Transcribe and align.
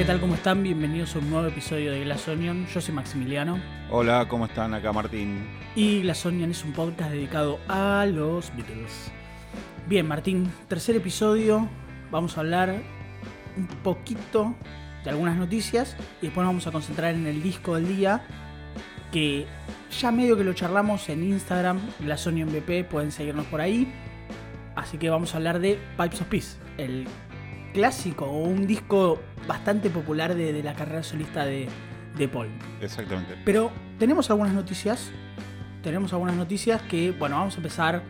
¿qué 0.00 0.06
tal? 0.06 0.18
¿Cómo 0.18 0.34
están? 0.34 0.62
Bienvenidos 0.62 1.14
a 1.14 1.18
un 1.18 1.28
nuevo 1.28 1.46
episodio 1.46 1.92
de 1.92 2.00
Glass 2.04 2.26
Onion. 2.26 2.66
Yo 2.68 2.80
soy 2.80 2.94
Maximiliano. 2.94 3.60
Hola, 3.90 4.26
¿cómo 4.28 4.46
están? 4.46 4.72
Acá 4.72 4.94
Martín. 4.94 5.46
Y 5.76 6.00
Glass 6.00 6.24
Onion 6.24 6.50
es 6.50 6.64
un 6.64 6.72
podcast 6.72 7.10
dedicado 7.10 7.60
a 7.68 8.06
los 8.06 8.50
Beatles. 8.56 9.12
Bien, 9.86 10.08
Martín, 10.08 10.50
tercer 10.68 10.96
episodio. 10.96 11.68
Vamos 12.10 12.38
a 12.38 12.40
hablar 12.40 12.80
un 13.58 13.66
poquito 13.66 14.54
de 15.04 15.10
algunas 15.10 15.36
noticias 15.36 15.98
y 16.22 16.28
después 16.28 16.44
nos 16.44 16.46
vamos 16.46 16.66
a 16.66 16.72
concentrar 16.72 17.14
en 17.14 17.26
el 17.26 17.42
disco 17.42 17.74
del 17.74 17.86
día 17.86 18.26
que 19.12 19.44
ya 20.00 20.10
medio 20.10 20.34
que 20.34 20.44
lo 20.44 20.54
charlamos 20.54 21.10
en 21.10 21.24
Instagram, 21.24 21.78
Glass 21.98 22.26
Onion 22.26 22.48
BP, 22.48 22.88
pueden 22.88 23.12
seguirnos 23.12 23.44
por 23.48 23.60
ahí. 23.60 23.92
Así 24.76 24.96
que 24.96 25.10
vamos 25.10 25.34
a 25.34 25.36
hablar 25.36 25.58
de 25.58 25.78
Pipes 25.98 26.22
of 26.22 26.28
Peace, 26.28 26.56
el 26.78 27.06
clásico 27.72 28.24
o 28.26 28.42
un 28.44 28.66
disco 28.66 29.20
bastante 29.46 29.90
popular 29.90 30.34
de, 30.34 30.52
de 30.52 30.62
la 30.62 30.74
carrera 30.74 31.02
solista 31.02 31.44
de, 31.44 31.68
de 32.16 32.28
Paul. 32.28 32.48
Exactamente. 32.80 33.34
Pero 33.44 33.70
tenemos 33.98 34.30
algunas 34.30 34.52
noticias. 34.52 35.10
Tenemos 35.82 36.12
algunas 36.12 36.36
noticias 36.36 36.82
que, 36.82 37.10
bueno, 37.12 37.36
vamos 37.36 37.54
a 37.54 37.56
empezar. 37.58 38.02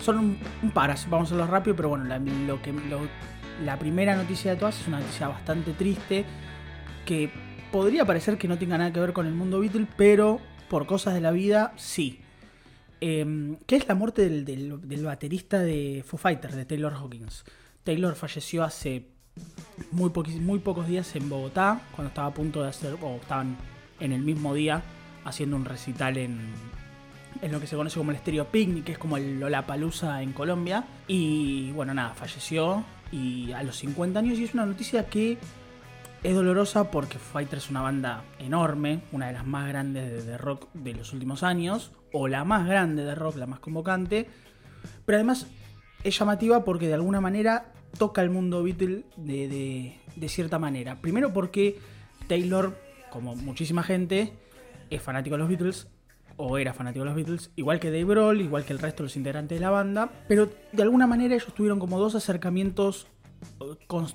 Son 0.00 0.18
un, 0.18 0.38
un 0.62 0.70
par, 0.70 0.94
vamos 1.08 1.30
a 1.32 1.34
hacerlo 1.34 1.50
rápido, 1.50 1.74
pero 1.74 1.88
bueno, 1.88 2.04
la, 2.04 2.18
lo 2.18 2.60
que, 2.60 2.72
lo- 2.72 3.08
la 3.64 3.78
primera 3.78 4.14
noticia 4.14 4.50
de 4.50 4.58
todas 4.58 4.78
es 4.78 4.86
una 4.86 5.00
noticia 5.00 5.28
bastante 5.28 5.72
triste 5.72 6.26
que 7.06 7.30
podría 7.72 8.04
parecer 8.04 8.36
que 8.36 8.46
no 8.48 8.58
tenga 8.58 8.76
nada 8.76 8.92
que 8.92 9.00
ver 9.00 9.14
con 9.14 9.26
el 9.26 9.32
mundo 9.32 9.60
Beatle, 9.60 9.86
pero 9.96 10.38
por 10.68 10.84
cosas 10.86 11.14
de 11.14 11.22
la 11.22 11.30
vida, 11.30 11.72
sí. 11.76 12.20
Eh, 13.00 13.56
que 13.66 13.76
es 13.76 13.88
la 13.88 13.94
muerte 13.94 14.22
del, 14.28 14.44
del- 14.44 14.86
del 14.86 15.04
baterista 15.04 15.60
de 15.60 16.04
Foo 16.06 16.18
Fighters, 16.18 16.54
de 16.54 16.64
Taylor 16.66 16.92
Hawkins. 16.92 17.44
Taylor 17.86 18.16
falleció 18.16 18.64
hace 18.64 19.06
muy, 19.92 20.10
pocos 20.10 20.88
días 20.88 21.14
en 21.14 21.30
Bogotá, 21.30 21.80
cuando 21.94 22.08
estaba 22.08 22.26
a 22.26 22.34
punto 22.34 22.62
de 22.62 22.68
hacer, 22.68 22.96
o 23.00 23.16
estaban 23.16 23.56
en 24.00 24.12
el 24.12 24.22
mismo 24.22 24.54
día 24.54 24.82
haciendo 25.24 25.56
un 25.56 25.64
recital 25.64 26.16
en, 26.18 26.52
en 27.40 27.52
lo 27.52 27.60
que 27.60 27.68
se 27.68 27.76
conoce 27.76 27.98
como 27.98 28.10
el 28.10 28.16
Stereo 28.18 28.46
Picnic, 28.46 28.84
que 28.84 28.92
es 28.92 28.98
como 28.98 29.16
el 29.16 29.38
Lollapalooza 29.38 30.20
en 30.22 30.32
Colombia. 30.32 30.84
Y 31.06 31.70
bueno, 31.72 31.94
nada, 31.94 32.12
falleció 32.14 32.84
y 33.12 33.52
a 33.52 33.62
los 33.62 33.76
50 33.76 34.18
años 34.18 34.38
y 34.40 34.44
es 34.44 34.54
una 34.54 34.66
noticia 34.66 35.06
que 35.06 35.38
es 36.24 36.34
dolorosa 36.34 36.90
porque 36.90 37.18
Foo 37.18 37.34
Fighters 37.34 37.64
es 37.64 37.70
una 37.70 37.82
banda 37.82 38.24
enorme, 38.40 39.02
una 39.12 39.28
de 39.28 39.34
las 39.34 39.46
más 39.46 39.68
grandes 39.68 40.10
de, 40.10 40.22
de 40.22 40.38
rock 40.38 40.72
de 40.74 40.92
los 40.92 41.12
últimos 41.12 41.44
años, 41.44 41.92
o 42.12 42.26
la 42.26 42.42
más 42.42 42.66
grande 42.66 43.04
de 43.04 43.14
rock, 43.14 43.36
la 43.36 43.46
más 43.46 43.60
convocante. 43.60 44.28
Pero 45.04 45.18
además 45.18 45.46
es 46.02 46.18
llamativa 46.18 46.64
porque 46.64 46.88
de 46.88 46.94
alguna 46.94 47.20
manera 47.20 47.72
toca 47.98 48.22
el 48.22 48.30
mundo 48.30 48.62
Beatle 48.62 49.04
de, 49.16 49.96
de- 50.16 50.28
cierta 50.28 50.58
manera. 50.58 50.96
Primero 51.00 51.32
porque 51.32 51.78
Taylor, 52.28 52.76
como 53.10 53.34
muchísima 53.36 53.82
gente, 53.82 54.32
es 54.90 55.02
fanático 55.02 55.34
de 55.34 55.38
los 55.40 55.48
Beatles, 55.48 55.88
o 56.36 56.58
era 56.58 56.72
fanático 56.74 57.00
de 57.04 57.06
los 57.06 57.16
Beatles, 57.16 57.50
igual 57.56 57.80
que 57.80 57.90
Dave 57.90 58.04
Grohl, 58.04 58.40
igual 58.40 58.64
que 58.64 58.72
el 58.72 58.78
resto 58.78 59.02
de 59.02 59.06
los 59.06 59.16
integrantes 59.16 59.56
de 59.58 59.62
la 59.62 59.70
banda, 59.70 60.10
pero 60.28 60.50
de 60.72 60.82
alguna 60.82 61.06
manera 61.06 61.34
ellos 61.34 61.54
tuvieron 61.54 61.78
como 61.78 61.98
dos 61.98 62.14
acercamientos 62.14 63.06
eh, 63.60 63.76
con, 63.86 64.06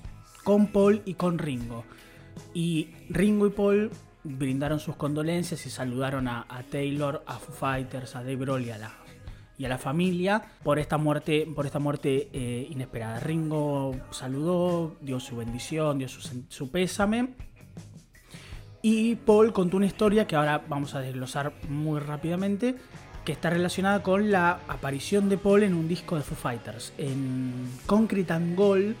con 0.44 0.68
Paul 0.68 1.02
y 1.04 1.14
con 1.14 1.38
Ringo. 1.38 1.84
Y 2.54 2.90
Ringo 3.08 3.46
y 3.46 3.50
Paul 3.50 3.90
brindaron 4.24 4.78
sus 4.78 4.94
condolencias 4.96 5.66
y 5.66 5.70
saludaron 5.70 6.28
a, 6.28 6.46
a 6.48 6.62
Taylor, 6.62 7.22
a 7.26 7.38
Foo 7.38 7.52
Fighters, 7.54 8.14
a 8.14 8.20
Dave 8.20 8.36
Grohl 8.36 8.62
y 8.64 8.70
a 8.70 8.78
la, 8.78 8.94
y 9.62 9.64
a 9.64 9.68
la 9.68 9.78
familia 9.78 10.42
por 10.64 10.80
esta 10.80 10.98
muerte, 10.98 11.46
por 11.54 11.66
esta 11.66 11.78
muerte 11.78 12.28
eh, 12.32 12.66
inesperada. 12.68 13.20
Ringo 13.20 13.94
saludó, 14.10 14.96
dio 15.00 15.20
su 15.20 15.36
bendición, 15.36 15.98
dio 15.98 16.08
su, 16.08 16.20
su 16.48 16.70
pésame. 16.72 17.28
Y 18.82 19.14
Paul 19.14 19.52
contó 19.52 19.76
una 19.76 19.86
historia 19.86 20.26
que 20.26 20.34
ahora 20.34 20.62
vamos 20.68 20.96
a 20.96 21.00
desglosar 21.00 21.52
muy 21.68 22.00
rápidamente, 22.00 22.74
que 23.24 23.30
está 23.30 23.50
relacionada 23.50 24.02
con 24.02 24.32
la 24.32 24.58
aparición 24.66 25.28
de 25.28 25.38
Paul 25.38 25.62
en 25.62 25.74
un 25.74 25.86
disco 25.86 26.16
de 26.16 26.22
Foo 26.22 26.34
Fighters. 26.36 26.92
En 26.98 27.52
Concrete 27.86 28.32
and 28.32 28.56
Gold, 28.56 28.96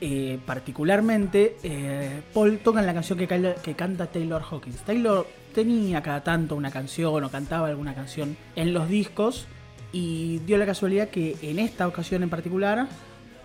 eh, 0.00 0.38
particularmente, 0.46 1.56
eh, 1.64 2.22
Paul 2.32 2.58
toca 2.58 2.78
en 2.78 2.86
la 2.86 2.94
canción 2.94 3.18
que, 3.18 3.26
ca- 3.26 3.56
que 3.56 3.74
canta 3.74 4.06
Taylor 4.06 4.40
Hawkins. 4.48 4.82
Taylor 4.84 5.26
tenía 5.52 6.00
cada 6.00 6.22
tanto 6.22 6.54
una 6.54 6.70
canción 6.70 7.24
o 7.24 7.28
cantaba 7.28 7.66
alguna 7.66 7.92
canción 7.96 8.36
en 8.54 8.72
los 8.72 8.88
discos 8.88 9.48
y 9.92 10.38
dio 10.46 10.56
la 10.58 10.66
casualidad 10.66 11.08
que 11.08 11.36
en 11.42 11.58
esta 11.58 11.86
ocasión 11.88 12.22
en 12.22 12.30
particular, 12.30 12.88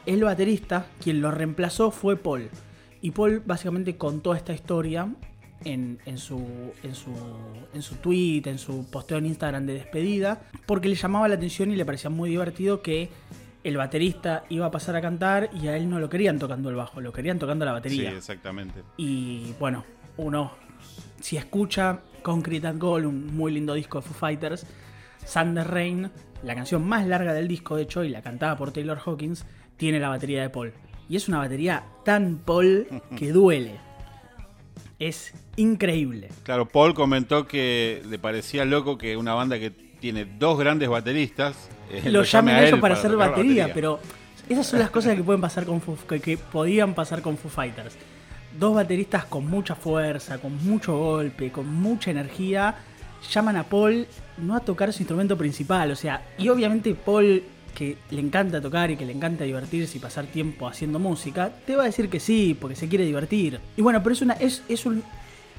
el 0.05 0.23
baterista, 0.23 0.85
quien 1.03 1.21
lo 1.21 1.31
reemplazó 1.31 1.91
fue 1.91 2.15
Paul. 2.17 2.49
Y 3.01 3.11
Paul 3.11 3.41
básicamente 3.45 3.97
contó 3.97 4.33
esta 4.35 4.53
historia 4.53 5.07
en, 5.63 5.99
en 6.05 6.17
su, 6.17 6.39
en, 6.83 6.93
su, 6.95 7.11
en 7.73 7.81
su 7.81 7.95
tweet, 7.95 8.43
en 8.45 8.57
su 8.59 8.85
posteo 8.89 9.17
en 9.17 9.25
Instagram 9.27 9.65
de 9.65 9.73
despedida, 9.73 10.41
porque 10.65 10.87
le 10.89 10.95
llamaba 10.95 11.27
la 11.27 11.35
atención 11.35 11.71
y 11.71 11.75
le 11.75 11.85
parecía 11.85 12.09
muy 12.09 12.29
divertido 12.29 12.81
que 12.81 13.09
el 13.63 13.77
baterista 13.77 14.43
iba 14.49 14.67
a 14.67 14.71
pasar 14.71 14.95
a 14.95 15.01
cantar 15.01 15.49
y 15.59 15.67
a 15.67 15.75
él 15.77 15.89
no 15.89 15.99
lo 15.99 16.07
querían 16.09 16.37
tocando 16.37 16.69
el 16.69 16.75
bajo, 16.75 17.01
lo 17.01 17.11
querían 17.11 17.39
tocando 17.39 17.65
la 17.65 17.71
Sí, 17.71 17.75
batería. 17.75 18.11
exactamente. 18.11 18.81
Y 18.97 19.53
bueno, 19.59 19.83
uno, 20.17 20.51
si 21.19 21.37
escucha 21.37 22.01
Concrete 22.21 22.67
and 22.67 22.79
Gold, 22.79 23.07
un 23.07 23.35
muy 23.35 23.51
lindo 23.51 23.73
disco 23.73 23.99
de 24.01 24.07
Foo 24.07 24.13
Fighters, 24.13 24.67
Thunder 25.33 25.67
Rain, 25.67 26.11
la 26.45 26.55
canción 26.55 26.87
más 26.87 27.05
larga 27.07 27.33
del 27.33 27.47
disco, 27.47 27.75
de 27.75 27.83
hecho, 27.83 28.03
y 28.03 28.09
la 28.09 28.21
cantada 28.21 28.55
por 28.55 28.71
Taylor 28.71 28.99
Hawkins, 29.05 29.45
tiene 29.77 29.99
la 29.99 30.09
batería 30.09 30.41
de 30.41 30.49
Paul. 30.49 30.73
Y 31.09 31.15
es 31.17 31.27
una 31.27 31.39
batería 31.39 31.83
tan 32.03 32.37
Paul 32.37 32.87
que 33.17 33.31
duele. 33.31 33.79
Es 34.97 35.33
increíble. 35.57 36.29
Claro, 36.43 36.67
Paul 36.67 36.93
comentó 36.93 37.47
que 37.47 38.01
le 38.07 38.17
parecía 38.17 38.63
loco 38.65 38.97
que 38.97 39.17
una 39.17 39.33
banda 39.33 39.59
que 39.59 39.71
tiene 39.71 40.25
dos 40.25 40.57
grandes 40.57 40.87
bateristas 40.87 41.69
eh, 41.91 42.09
Lo 42.09 42.23
llame 42.23 42.51
llamen 42.51 42.55
a 42.55 42.67
ellos 42.67 42.79
para 42.79 42.93
hacer 42.93 43.15
batería, 43.15 43.71
pero 43.73 43.99
esas 44.47 44.65
son 44.67 44.79
las 44.79 44.89
cosas 44.89 45.15
que 45.15 45.23
pueden 45.23 45.41
pasar 45.41 45.65
con 45.65 45.81
Foo- 45.81 45.97
que, 46.07 46.19
que 46.19 46.37
podían 46.37 46.93
pasar 46.93 47.21
con 47.21 47.37
Foo 47.37 47.49
Fighters. 47.49 47.95
Dos 48.57 48.73
bateristas 48.75 49.25
con 49.25 49.45
mucha 49.47 49.75
fuerza, 49.75 50.37
con 50.37 50.63
mucho 50.65 50.97
golpe, 50.97 51.51
con 51.51 51.67
mucha 51.67 52.11
energía, 52.11 52.75
llaman 53.31 53.57
a 53.57 53.63
Paul 53.63 54.07
no 54.37 54.55
a 54.55 54.59
tocar 54.59 54.91
su 54.93 55.01
instrumento 55.01 55.37
principal, 55.37 55.91
o 55.91 55.95
sea, 55.95 56.21
y 56.37 56.49
obviamente 56.49 56.93
Paul 56.93 57.43
que 57.75 57.97
le 58.09 58.21
encanta 58.21 58.61
tocar 58.61 58.89
y 58.89 58.95
que 58.95 59.05
le 59.05 59.11
encanta 59.11 59.43
divertirse 59.43 59.97
y 59.97 60.01
pasar 60.01 60.25
tiempo 60.25 60.67
haciendo 60.67 60.97
música, 60.97 61.51
te 61.65 61.75
va 61.75 61.83
a 61.83 61.85
decir 61.87 62.09
que 62.09 62.19
sí, 62.19 62.57
porque 62.59 62.75
se 62.75 62.87
quiere 62.87 63.05
divertir. 63.05 63.59
Y 63.75 63.81
bueno, 63.81 64.01
pero 64.01 64.13
es 64.13 64.21
una 64.21 64.33
es, 64.35 64.63
es 64.69 64.85
un 64.85 65.03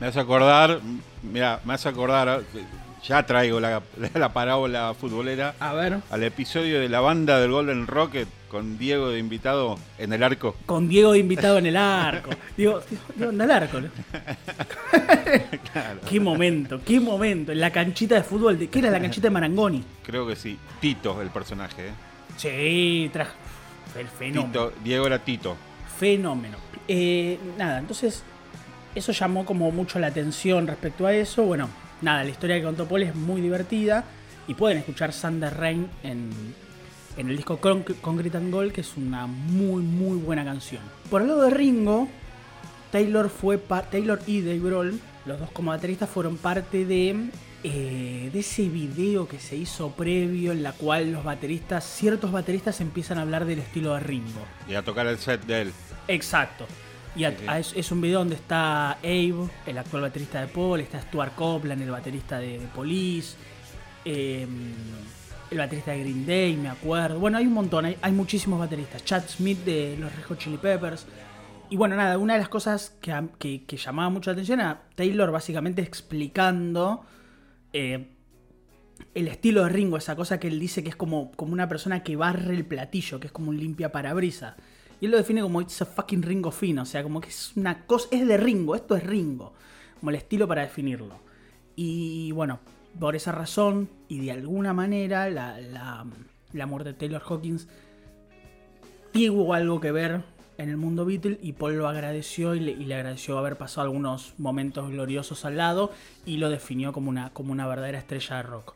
Me 0.00 0.06
hace 0.06 0.18
acordar, 0.18 0.80
mira, 1.22 1.60
me 1.64 1.74
hace 1.74 1.88
acordar, 1.88 2.42
eh, 2.54 2.64
ya 3.06 3.24
traigo 3.24 3.60
la, 3.60 3.82
la 4.14 4.32
parábola 4.32 4.94
futbolera, 4.94 5.54
a 5.60 5.72
ver, 5.74 5.98
al 6.10 6.22
episodio 6.22 6.80
de 6.80 6.88
la 6.88 7.00
banda 7.00 7.38
del 7.40 7.50
Golden 7.50 7.86
Rocket 7.86 8.28
con 8.48 8.78
Diego 8.78 9.10
de 9.10 9.18
invitado 9.18 9.78
en 9.98 10.12
el 10.12 10.22
arco. 10.22 10.54
con 10.66 10.88
Diego 10.88 11.12
de 11.12 11.18
invitado 11.18 11.58
en 11.58 11.66
el 11.66 11.76
arco. 11.76 12.30
Digo, 12.56 12.80
Diego 13.14 13.32
en 13.32 13.40
el 13.40 13.50
arco. 13.50 13.80
¿no? 13.80 13.88
Qué 16.08 16.20
momento, 16.20 16.80
qué 16.84 17.00
momento. 17.00 17.52
En 17.52 17.60
la 17.60 17.70
canchita 17.70 18.14
de 18.14 18.22
fútbol, 18.22 18.58
de, 18.58 18.68
¿qué 18.68 18.78
era 18.78 18.90
la 18.90 19.00
canchita 19.00 19.26
de 19.26 19.30
Marangoni? 19.30 19.84
Creo 20.04 20.26
que 20.26 20.36
sí. 20.36 20.56
Tito, 20.80 21.20
el 21.20 21.30
personaje. 21.30 21.88
¿eh? 21.88 21.92
Sí, 22.36 23.10
trajo. 23.12 23.32
El 23.98 24.08
fenómeno. 24.08 24.46
Tito, 24.46 24.72
Diego 24.84 25.06
era 25.06 25.18
Tito. 25.18 25.56
Fenómeno. 25.98 26.58
Eh, 26.86 27.38
nada, 27.58 27.80
entonces 27.80 28.22
eso 28.94 29.12
llamó 29.12 29.44
como 29.44 29.70
mucho 29.72 29.98
la 29.98 30.06
atención 30.06 30.66
respecto 30.66 31.06
a 31.06 31.12
eso. 31.12 31.42
Bueno, 31.42 31.68
nada, 32.02 32.24
la 32.24 32.30
historia 32.30 32.56
que 32.56 32.62
contó 32.64 32.86
Paul 32.86 33.02
es 33.02 33.14
muy 33.14 33.40
divertida 33.40 34.04
y 34.48 34.54
pueden 34.54 34.78
escuchar 34.78 35.12
Thunder 35.12 35.54
Rain 35.56 35.88
en, 36.02 36.30
en 37.16 37.28
el 37.30 37.36
disco 37.36 37.58
Con- 37.58 37.82
Concrete 37.82 38.36
and 38.36 38.52
Gold, 38.52 38.72
que 38.72 38.80
es 38.82 38.96
una 38.96 39.26
muy, 39.26 39.82
muy 39.82 40.18
buena 40.18 40.44
canción. 40.44 40.82
Por 41.10 41.22
el 41.22 41.28
lado 41.28 41.42
de 41.42 41.50
Ringo, 41.50 42.08
Taylor 42.92 43.28
fue 43.28 43.58
Taylor 43.58 44.20
y 44.26 44.40
Dave 44.42 44.60
Grohl, 44.60 45.00
los 45.24 45.40
dos 45.40 45.50
como 45.50 45.70
bateristas, 45.70 46.08
fueron 46.08 46.36
parte 46.36 46.84
de, 46.84 47.30
eh, 47.64 48.30
de 48.32 48.38
ese 48.38 48.68
video 48.68 49.26
que 49.26 49.40
se 49.40 49.56
hizo 49.56 49.90
previo 49.90 50.52
en 50.52 50.62
la 50.62 50.72
cual 50.72 51.10
los 51.12 51.24
bateristas, 51.24 51.84
ciertos 51.84 52.30
bateristas 52.30 52.80
empiezan 52.80 53.18
a 53.18 53.22
hablar 53.22 53.44
del 53.44 53.58
estilo 53.58 53.94
de 53.94 54.00
Ringo. 54.00 54.40
Y 54.68 54.74
a 54.74 54.82
tocar 54.82 55.06
el 55.08 55.18
set 55.18 55.44
de 55.44 55.62
él. 55.62 55.72
Exacto. 56.06 56.66
Y 57.16 57.24
a- 57.24 57.34
a- 57.46 57.58
es, 57.58 57.72
es 57.74 57.90
un 57.92 58.00
video 58.00 58.18
donde 58.18 58.34
está 58.34 58.92
Abe, 58.92 59.48
el 59.66 59.78
actual 59.78 60.02
baterista 60.02 60.40
de 60.40 60.48
Paul, 60.48 60.80
está 60.80 61.00
Stuart 61.00 61.34
Copeland, 61.34 61.82
el 61.82 61.90
baterista 61.90 62.38
de, 62.38 62.58
de 62.58 62.66
Police, 62.66 63.36
eh, 64.04 64.46
el 65.50 65.58
baterista 65.58 65.92
de 65.92 66.00
Green 66.00 66.26
Day, 66.26 66.56
me 66.56 66.68
acuerdo. 66.68 67.18
Bueno, 67.18 67.38
hay 67.38 67.46
un 67.46 67.54
montón, 67.54 67.84
hay, 67.86 67.96
hay 68.02 68.12
muchísimos 68.12 68.58
bateristas. 68.58 69.04
Chad 69.04 69.22
Smith 69.28 69.64
de 69.64 69.96
los 69.98 70.14
Red 70.14 70.24
Hot 70.24 70.38
Chili 70.38 70.58
Peppers. 70.58 71.06
Y 71.70 71.76
bueno, 71.76 71.96
nada, 71.96 72.18
una 72.18 72.34
de 72.34 72.40
las 72.40 72.48
cosas 72.48 72.96
que, 73.00 73.12
a- 73.12 73.26
que- 73.38 73.64
que 73.64 73.76
llamaba 73.76 74.10
mucho 74.10 74.30
la 74.30 74.34
atención 74.34 74.60
era 74.60 74.82
Taylor 74.94 75.30
básicamente 75.32 75.82
explicando 75.82 77.04
eh, 77.72 78.08
el 79.14 79.28
estilo 79.28 79.62
de 79.64 79.70
Ringo, 79.70 79.96
esa 79.96 80.16
cosa 80.16 80.38
que 80.38 80.48
él 80.48 80.60
dice 80.60 80.82
que 80.82 80.90
es 80.90 80.96
como, 80.96 81.32
como 81.32 81.52
una 81.52 81.68
persona 81.68 82.02
que 82.02 82.14
barre 82.16 82.54
el 82.54 82.64
platillo, 82.66 83.18
que 83.20 83.26
es 83.28 83.32
como 83.32 83.50
un 83.50 83.56
limpia 83.58 83.90
parabrisas. 83.90 84.54
Y 85.00 85.06
él 85.06 85.10
lo 85.10 85.18
define 85.18 85.42
como 85.42 85.60
it's 85.60 85.84
fucking 85.94 86.22
Ringo 86.22 86.50
fino, 86.50 86.82
o 86.82 86.86
sea, 86.86 87.02
como 87.02 87.20
que 87.20 87.28
es 87.28 87.52
una 87.56 87.86
cosa, 87.86 88.08
es 88.10 88.26
de 88.26 88.36
Ringo, 88.36 88.74
esto 88.74 88.96
es 88.96 89.04
Ringo, 89.04 89.52
como 90.00 90.10
el 90.10 90.16
estilo 90.16 90.48
para 90.48 90.62
definirlo. 90.62 91.18
Y 91.74 92.32
bueno, 92.32 92.60
por 92.98 93.14
esa 93.14 93.32
razón 93.32 93.88
y 94.08 94.20
de 94.20 94.32
alguna 94.32 94.72
manera 94.72 95.28
la, 95.28 95.60
la, 95.60 96.06
la 96.52 96.66
muerte 96.66 96.92
de 96.92 96.98
Taylor 96.98 97.22
Hawkins 97.28 97.68
tuvo 99.12 99.54
algo 99.54 99.80
que 99.80 99.92
ver 99.92 100.22
en 100.58 100.70
el 100.70 100.76
mundo 100.76 101.04
Beatle 101.04 101.38
y 101.42 101.52
Paul 101.52 101.76
lo 101.76 101.88
agradeció 101.88 102.54
y 102.54 102.60
le, 102.60 102.72
y 102.72 102.84
le 102.84 102.94
agradeció 102.94 103.38
haber 103.38 103.56
pasado 103.56 103.86
algunos 103.86 104.34
momentos 104.38 104.90
gloriosos 104.90 105.44
al 105.44 105.56
lado 105.58 105.92
y 106.24 106.38
lo 106.38 106.48
definió 106.48 106.92
como 106.92 107.10
una, 107.10 107.30
como 107.30 107.52
una 107.52 107.66
verdadera 107.66 107.98
estrella 107.98 108.36
de 108.36 108.42
rock. 108.42 108.74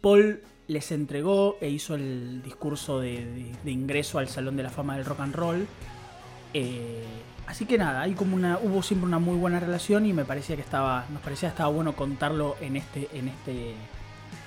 Paul 0.00 0.40
les 0.68 0.90
entregó 0.92 1.56
e 1.60 1.68
hizo 1.68 1.94
el 1.94 2.42
discurso 2.42 3.00
de, 3.00 3.52
ingreso 3.64 4.18
al 4.18 4.28
Salón 4.28 4.56
de 4.56 4.62
la 4.62 4.70
Fama 4.70 4.96
del 4.96 5.04
Rock 5.04 5.20
and 5.20 5.34
Roll. 5.34 5.66
Eh, 6.54 7.04
así 7.46 7.66
que 7.66 7.78
nada, 7.78 8.02
hay 8.02 8.14
como 8.14 8.36
una, 8.36 8.58
hubo 8.58 8.82
siempre 8.82 9.06
una 9.06 9.18
muy 9.18 9.36
buena 9.36 9.60
relación 9.60 10.06
y 10.06 10.12
me 10.12 10.24
parecía 10.24 10.56
que 10.56 10.62
estaba, 10.62 11.06
nos 11.10 11.22
parecía 11.22 11.48
que 11.50 11.54
estaba 11.54 11.70
bueno 11.70 11.94
contarlo 11.94 12.56
en 12.60 12.76
este, 12.76 13.08
en 13.12 13.28
este, 13.28 13.74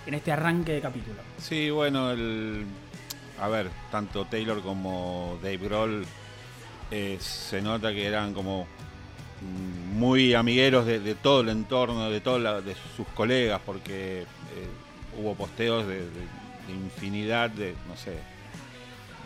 en 0.06 0.14
este 0.14 0.32
arranque 0.32 0.74
de 0.74 0.82
capítulo. 0.82 1.18
Sí, 1.38 1.70
bueno, 1.70 2.12
el, 2.12 2.66
a 3.40 3.48
ver, 3.48 3.70
tanto 3.92 4.26
Taylor 4.26 4.62
como 4.62 5.38
Dave 5.42 5.58
Grohl 5.58 6.06
eh, 6.92 7.18
se 7.20 7.62
nota 7.62 7.94
que 7.94 8.06
eran 8.06 8.34
como 8.34 8.68
muy 9.94 10.34
amigueros 10.34 10.86
de, 10.86 11.00
de 11.00 11.16
todo 11.16 11.42
el 11.42 11.50
entorno, 11.50 12.10
de 12.10 12.20
todos 12.20 12.66
de 12.66 12.76
sus 12.98 13.08
colegas, 13.10 13.62
porque 13.66 14.22
eh, 14.22 14.26
hubo 15.20 15.36
posteos 15.36 15.86
de, 15.88 16.00
de- 16.00 16.40
de 16.68 16.74
infinidad 16.74 17.50
de, 17.50 17.74
no 17.88 17.96
sé, 17.98 18.14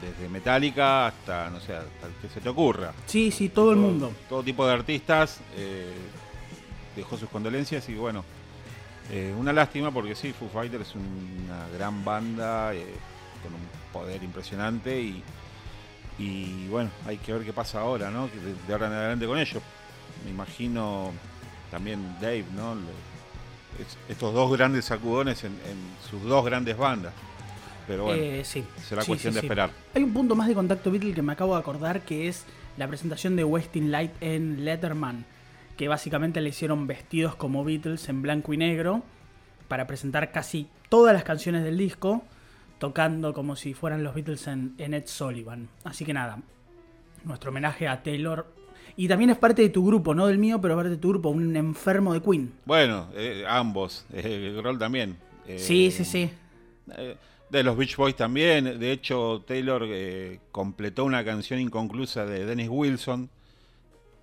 desde 0.02 0.30
Metallica 0.30 1.08
hasta, 1.08 1.50
no 1.50 1.60
sé, 1.60 1.76
hasta 1.76 2.08
el 2.08 2.14
que 2.22 2.30
se 2.30 2.40
te 2.42 2.50
ocurra. 2.50 2.94
Sí, 3.06 3.32
sí, 3.32 3.50
todo 3.50 3.72
el 3.72 3.78
mundo. 3.78 4.14
Todo 4.30 4.44
tipo 4.44 4.66
de 4.66 4.74
artistas 4.74 5.40
eh, 5.58 5.92
dejó 6.96 7.18
sus 7.18 7.30
condolencias 7.30 7.88
y 7.90 7.96
bueno, 7.96 8.24
eh, 9.12 9.34
una 9.38 9.52
lástima 9.54 9.92
porque 9.92 10.16
sí, 10.16 10.32
Foo 10.34 10.50
Fighters 10.50 10.90
es 10.90 10.96
una 10.96 11.68
gran 11.78 12.04
banda 12.06 12.74
eh, 12.74 12.86
con 13.44 13.54
un 13.54 13.62
poder 13.92 14.24
impresionante 14.24 15.00
y, 15.02 15.22
y 16.20 16.68
bueno, 16.68 16.90
hay 17.06 17.18
que 17.18 17.34
ver 17.34 17.44
qué 17.44 17.52
pasa 17.54 17.82
ahora, 17.82 18.10
¿no? 18.10 18.28
De, 18.28 18.54
de 18.68 18.74
ahora 18.74 18.88
en 18.88 18.94
adelante 18.94 19.26
con 19.28 19.38
ellos. 19.38 19.62
Me 20.26 20.32
imagino 20.32 21.12
también 21.72 22.16
Dave, 22.22 22.46
¿no? 22.56 22.76
Le- 22.76 22.82
estos 24.10 24.34
dos 24.34 24.52
grandes 24.52 24.86
sacudones 24.86 25.44
en, 25.44 25.52
en 25.54 25.78
sus 26.10 26.22
dos 26.24 26.44
grandes 26.46 26.78
bandas. 26.78 27.14
Pero 27.88 28.06
bueno, 28.06 28.22
Eh, 28.22 28.44
sí. 28.46 28.64
será 28.88 29.02
Sí, 29.02 29.08
cuestión 29.08 29.34
sí, 29.34 29.40
de 29.42 29.46
esperar. 29.46 29.70
Hay 29.94 30.04
un 30.04 30.14
punto 30.14 30.36
más 30.36 30.48
de 30.48 30.54
contacto 30.54 30.90
Beatle 30.92 31.14
que 31.14 31.22
me 31.22 31.34
acabo 31.34 31.54
de 31.54 31.60
acordar 31.60 32.02
que 32.02 32.28
es 32.30 32.46
la 32.78 32.88
presentación 32.88 33.36
de 33.36 33.44
Westing 33.44 33.92
Light 33.92 34.12
en 34.22 34.64
Letterman, 34.64 35.26
que 35.78 35.88
básicamente 35.88 36.40
le 36.42 36.50
hicieron 36.50 36.88
vestidos 36.88 37.36
como 37.36 37.64
Beatles 37.64 38.08
en 38.10 38.22
blanco 38.22 38.54
y 38.54 38.58
negro 38.58 39.04
para 39.68 39.86
presentar 39.88 40.32
casi 40.32 40.68
todas 40.90 41.14
las 41.14 41.24
canciones 41.24 41.64
del 41.64 41.78
disco, 41.78 42.24
tocando 42.80 43.34
como 43.34 43.56
si 43.56 43.74
fueran 43.74 44.04
los 44.04 44.14
Beatles 44.16 44.48
en, 44.48 44.76
en 44.78 44.94
Ed 44.94 45.04
Sullivan. 45.08 45.68
Así 45.84 46.06
que 46.06 46.14
nada, 46.14 46.40
nuestro 47.26 47.50
homenaje 47.52 47.88
a 47.88 48.02
Taylor. 48.02 48.48
Y 48.96 49.08
también 49.08 49.32
es 49.32 49.38
parte 49.38 49.62
de 49.62 49.70
tu 49.70 49.86
grupo, 49.86 50.14
no 50.14 50.28
del 50.28 50.38
mío, 50.38 50.62
pero 50.62 50.76
parte 50.76 50.92
de 50.92 50.98
tu 50.98 51.10
grupo, 51.10 51.30
un 51.30 51.56
enfermo 51.56 52.14
de 52.14 52.22
Queen. 52.22 52.54
Bueno, 52.66 53.08
eh, 53.16 53.44
ambos, 53.48 54.06
eh, 54.14 54.54
Grohl 54.56 54.78
también. 54.78 55.18
Eh, 55.48 55.58
Sí, 55.60 55.92
sí, 55.92 56.06
sí. 56.06 56.30
Eh, 56.98 57.16
De 57.50 57.64
los 57.64 57.76
Beach 57.76 57.96
Boys 57.96 58.16
también. 58.16 58.80
De 58.80 58.92
hecho, 58.92 59.44
Taylor 59.48 59.88
completó 60.52 61.06
una 61.06 61.24
canción 61.24 61.60
inconclusa 61.60 62.26
de 62.26 62.46
Dennis 62.46 62.70
Wilson, 62.70 63.30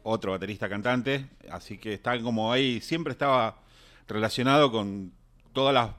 otro 0.03 0.33
baterista 0.33 0.69
cantante. 0.69 1.27
Así 1.51 1.79
que 1.79 1.93
está 1.93 2.21
como 2.21 2.53
ahí, 2.53 2.81
siempre 2.81 3.13
estaba 3.13 3.57
relacionado 4.09 4.71
con 4.73 5.13
todas 5.53 5.75
las 5.75 5.91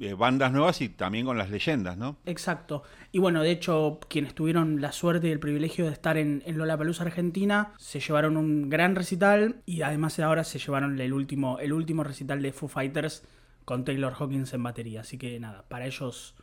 eh, 0.00 0.14
bandas 0.14 0.52
nuevas 0.52 0.80
y 0.80 0.88
también 0.88 1.26
con 1.26 1.38
las 1.38 1.50
leyendas, 1.50 1.96
¿no? 1.96 2.16
Exacto. 2.26 2.82
Y 3.12 3.18
bueno, 3.18 3.42
de 3.42 3.50
hecho, 3.50 3.98
quienes 4.08 4.34
tuvieron 4.34 4.80
la 4.80 4.92
suerte 4.92 5.28
y 5.28 5.30
el 5.32 5.40
privilegio 5.40 5.86
de 5.86 5.92
estar 5.92 6.16
en, 6.16 6.42
en 6.46 6.58
Lollapalooza 6.58 7.04
Argentina, 7.04 7.72
se 7.78 8.00
llevaron 8.00 8.36
un 8.36 8.68
gran 8.68 8.94
recital 8.96 9.62
y 9.66 9.82
además 9.82 10.18
ahora 10.20 10.44
se 10.44 10.58
llevaron 10.58 11.00
el 11.00 11.12
último, 11.12 11.58
el 11.58 11.72
último 11.72 12.04
recital 12.04 12.42
de 12.42 12.52
Foo 12.52 12.68
Fighters 12.68 13.24
con 13.64 13.84
Taylor 13.84 14.12
Hawkins 14.18 14.52
en 14.54 14.62
batería. 14.62 15.00
Así 15.00 15.18
que 15.18 15.38
nada, 15.40 15.64
para 15.68 15.86
ellos 15.86 16.34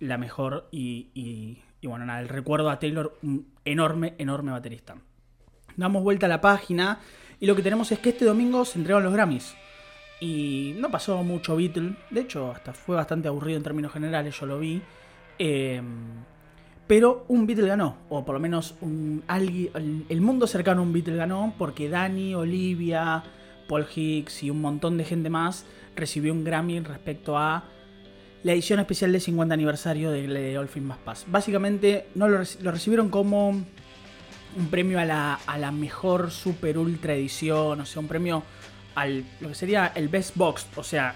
la 0.00 0.16
mejor 0.18 0.68
y, 0.70 1.08
y- 1.14 1.62
bueno, 1.86 2.04
nada, 2.06 2.20
el 2.20 2.28
recuerdo 2.28 2.70
a 2.70 2.78
Taylor, 2.78 3.16
un 3.22 3.48
enorme, 3.64 4.14
enorme 4.18 4.50
baterista. 4.52 4.96
Damos 5.76 6.02
vuelta 6.02 6.26
a 6.26 6.28
la 6.28 6.40
página 6.40 6.98
y 7.38 7.46
lo 7.46 7.54
que 7.54 7.62
tenemos 7.62 7.92
es 7.92 7.98
que 8.00 8.08
este 8.10 8.24
domingo 8.24 8.64
se 8.64 8.78
entregaron 8.78 9.04
los 9.04 9.12
Grammys. 9.12 9.54
Y 10.20 10.74
no 10.78 10.90
pasó 10.90 11.22
mucho 11.22 11.56
Beatle. 11.56 11.94
De 12.10 12.20
hecho, 12.22 12.50
hasta 12.50 12.72
fue 12.72 12.96
bastante 12.96 13.28
aburrido 13.28 13.56
en 13.58 13.62
términos 13.62 13.92
generales, 13.92 14.38
yo 14.38 14.46
lo 14.46 14.58
vi. 14.58 14.82
Eh, 15.38 15.80
pero 16.86 17.24
un 17.28 17.46
Beatle 17.46 17.68
ganó. 17.68 17.98
O 18.08 18.24
por 18.24 18.34
lo 18.34 18.40
menos 18.40 18.74
un, 18.80 19.22
algui- 19.28 19.70
el, 20.08 20.20
mundo 20.20 20.46
cercano 20.46 20.80
a 20.80 20.84
un 20.84 20.92
Beatle 20.92 21.16
ganó. 21.16 21.54
Porque 21.56 21.88
Dani, 21.88 22.34
Olivia, 22.34 23.22
Paul 23.68 23.86
Hicks 23.94 24.42
y 24.42 24.50
un 24.50 24.60
montón 24.60 24.98
de 24.98 25.04
gente 25.04 25.30
más 25.30 25.66
recibió 25.94 26.32
un 26.32 26.44
Grammy 26.44 26.80
respecto 26.80 27.36
a 27.38 27.64
la 28.42 28.52
edición 28.52 28.80
especial 28.80 29.12
del 29.12 29.20
50 29.20 29.52
aniversario 29.52 30.10
de, 30.10 30.26
de 30.26 30.58
All 30.58 30.68
Things 30.68 30.86
Must 30.86 31.00
Pass. 31.00 31.24
Básicamente 31.28 32.08
no 32.14 32.28
lo, 32.28 32.38
lo 32.62 32.70
recibieron 32.72 33.08
como 33.08 33.50
un 33.50 34.66
premio 34.70 34.98
a 34.98 35.04
la, 35.04 35.34
a 35.46 35.58
la 35.58 35.70
mejor 35.72 36.30
super 36.30 36.78
ultra 36.78 37.14
edición, 37.14 37.80
o 37.80 37.86
sea, 37.86 38.00
un 38.00 38.08
premio 38.08 38.42
al 39.00 39.24
lo 39.40 39.48
que 39.48 39.54
sería 39.54 39.92
el 39.94 40.08
best 40.08 40.36
box, 40.36 40.66
o 40.76 40.82
sea, 40.82 41.14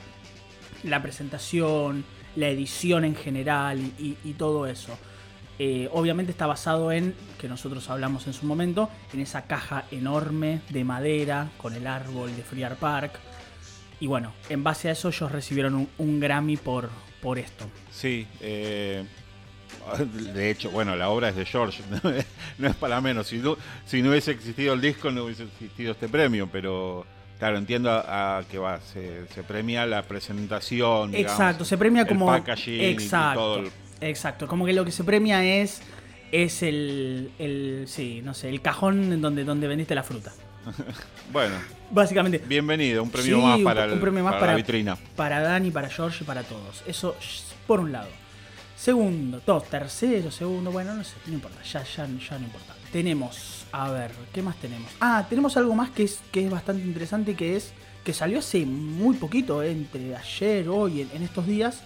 la 0.85 1.03
presentación, 1.03 2.05
la 2.37 2.49
edición 2.49 3.05
en 3.05 3.15
general 3.15 3.81
y, 3.99 4.15
todo 4.35 4.67
eso. 4.67 4.99
Eh, 5.59 5.89
obviamente 5.93 6.33
está 6.33 6.47
basado 6.47 6.91
en, 6.91 7.15
que 7.39 7.49
nosotros 7.49 7.89
hablamos 7.91 8.27
en 8.27 8.33
su 8.33 8.47
momento, 8.47 8.91
en 9.13 9.21
esa 9.21 9.43
caja 9.43 9.85
enorme 9.91 10.61
de 10.71 10.83
madera 10.83 11.51
con 11.59 11.75
el 11.75 11.87
árbol 11.87 12.35
de 12.35 12.43
Friar 12.43 12.77
Park. 12.77 13.13
Y 14.01 14.07
bueno, 14.07 14.33
en 14.49 14.65
base 14.65 14.89
a 14.89 14.93
eso 14.93 15.09
ellos 15.09 15.31
recibieron 15.31 15.89
un, 15.99 16.21
Grammy 16.21 16.57
por, 16.57 16.89
por 17.21 17.39
esto. 17.39 17.67
Sí, 17.93 18.27
eh, 18.41 19.05
de 20.35 20.51
hecho, 20.51 20.71
bueno, 20.71 20.97
la 20.97 21.11
obra 21.11 21.29
es 21.29 21.37
de 21.37 21.45
George, 21.45 21.83
no 22.59 22.69
es 22.69 22.77
para 22.77 23.01
menos. 23.01 23.29
Si 23.29 23.39
no, 23.39 23.57
si 23.87 24.03
no 24.03 24.11
hubiese 24.11 24.33
existido 24.33 24.75
el 24.75 24.81
disco, 24.81 25.11
no 25.13 25.25
hubiese 25.25 25.45
existido 25.45 25.93
este 25.93 26.09
premio, 26.09 26.49
pero 26.51 27.07
claro, 27.43 27.59
entiendo 27.59 27.91
a, 27.91 28.39
a 28.39 28.45
que 28.45 28.57
va, 28.57 28.81
se, 28.81 29.27
se 29.35 29.43
premia 29.43 29.85
la 29.85 30.05
presentación. 30.05 31.11
digamos, 31.11 31.33
Exacto, 31.33 31.65
se 31.65 31.77
premia 31.77 32.03
el 32.03 32.07
como. 32.09 32.27
packaging 32.27 32.81
y 32.81 32.85
exacto. 32.85 33.41
todo 33.41 33.59
el- 33.59 33.71
Exacto. 34.01 34.47
Como 34.47 34.65
que 34.65 34.73
lo 34.73 34.85
que 34.85 34.93
se 34.93 35.03
premia 35.03 35.45
es. 35.45 35.83
Es 36.31 36.63
el. 36.63 37.33
el 37.41 37.85
sí, 37.89 38.21
no 38.23 38.33
sé, 38.33 38.49
el 38.49 38.63
cajón 38.63 39.13
en 39.13 39.21
donde, 39.21 39.43
donde 39.45 39.67
vendiste 39.67 39.95
la 39.97 40.05
fruta. 40.05 40.33
Bueno, 41.33 41.55
Básicamente. 41.91 42.39
bienvenido, 42.47 43.03
un 43.03 43.11
premio 43.11 43.37
Sí, 43.39 43.43
más 43.43 43.61
para, 43.61 43.87
un 43.87 43.93
el- 43.95 43.99
premio 44.01 44.23
más 44.23 44.35
para 44.35 44.41
para- 44.41 44.53
la 44.53 44.57
vitrina. 44.57 44.97
Para 45.17 45.41
Dani, 45.41 45.71
para 45.73 45.89
George 45.89 46.19
y 46.23 46.27
para 46.27 46.43
todos. 46.45 46.85
Eso 46.87 47.17
por 47.67 47.81
un 47.81 47.91
lado. 47.91 48.09
Segundo, 48.77 49.41
dos, 49.47 49.65
tercero, 49.69 50.31
segundo, 50.31 50.71
bueno, 50.71 50.95
no 50.95 51.03
sé, 51.05 51.15
no 51.27 51.35
importa, 51.35 51.61
ya, 51.65 51.83
ya, 51.83 52.07
ya 52.07 52.39
no 52.39 52.45
importa. 52.45 52.75
Tenemos, 52.93 53.62
a 53.73 53.91
ver, 53.91 54.13
¿qué 54.33 54.43
más 54.43 54.57
tenemos? 54.57 54.91
Ah, 55.01 55.27
tenemos 55.29 55.57
algo 55.57 55.75
más 55.75 55.91
que 55.91 56.05
es, 56.05 56.21
que 56.31 56.45
es 56.45 56.51
bastante 56.51 56.83
interesante, 56.83 57.35
que 57.35 57.57
es, 57.57 57.73
que 58.05 58.13
salió 58.13 58.39
hace 58.39 58.67
muy 58.67 59.17
poquito, 59.17 59.63
eh, 59.63 59.73
entre 59.73 60.15
ayer, 60.15 60.69
hoy, 60.69 61.03
en, 61.03 61.11
en 61.15 61.23
estos 61.23 61.47
días, 61.47 61.83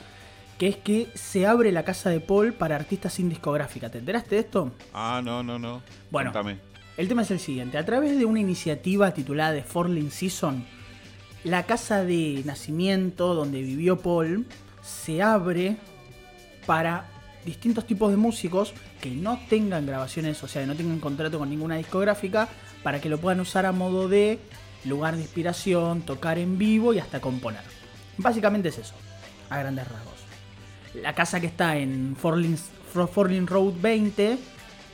que 0.58 0.68
es 0.68 0.76
que 0.76 1.08
se 1.14 1.46
abre 1.46 1.70
la 1.72 1.84
casa 1.84 2.10
de 2.10 2.20
Paul 2.20 2.52
para 2.54 2.76
artistas 2.76 3.14
sin 3.14 3.28
discográfica. 3.28 3.90
¿Te 3.90 3.98
enteraste 3.98 4.34
de 4.34 4.40
esto? 4.40 4.72
Ah, 4.92 5.20
no, 5.24 5.42
no, 5.42 5.58
no. 5.58 5.82
Bueno. 6.10 6.32
El 6.96 7.08
tema 7.08 7.22
es 7.22 7.30
el 7.30 7.40
siguiente. 7.40 7.76
A 7.76 7.84
través 7.84 8.18
de 8.18 8.24
una 8.24 8.40
iniciativa 8.40 9.12
titulada 9.12 9.54
The 9.54 9.62
Forlin 9.62 10.10
Season, 10.10 10.64
la 11.44 11.64
casa 11.64 12.04
de 12.04 12.42
nacimiento 12.46 13.34
donde 13.34 13.60
vivió 13.60 13.98
Paul 13.98 14.46
se 14.82 15.22
abre 15.22 15.76
para 16.64 17.06
distintos 17.44 17.86
tipos 17.86 18.10
de 18.10 18.16
músicos 18.16 18.72
que 19.00 19.10
no 19.10 19.40
tengan 19.48 19.86
grabaciones, 19.86 20.42
o 20.42 20.48
sea, 20.48 20.62
que 20.62 20.66
no 20.66 20.74
tengan 20.74 21.00
contrato 21.00 21.38
con 21.38 21.50
ninguna 21.50 21.76
discográfica, 21.76 22.48
para 22.82 23.00
que 23.00 23.08
lo 23.08 23.18
puedan 23.18 23.40
usar 23.40 23.66
a 23.66 23.72
modo 23.72 24.08
de 24.08 24.38
lugar 24.84 25.16
de 25.16 25.22
inspiración, 25.22 26.02
tocar 26.02 26.38
en 26.38 26.58
vivo 26.58 26.92
y 26.94 26.98
hasta 26.98 27.20
componer. 27.20 27.62
Básicamente 28.18 28.68
es 28.68 28.78
eso, 28.78 28.94
a 29.50 29.58
grandes 29.58 29.88
rasgos. 29.88 30.14
La 30.94 31.14
casa 31.14 31.40
que 31.40 31.46
está 31.46 31.76
en 31.76 32.16
Forlin, 32.16 33.46
Road 33.46 33.74
20 33.80 34.38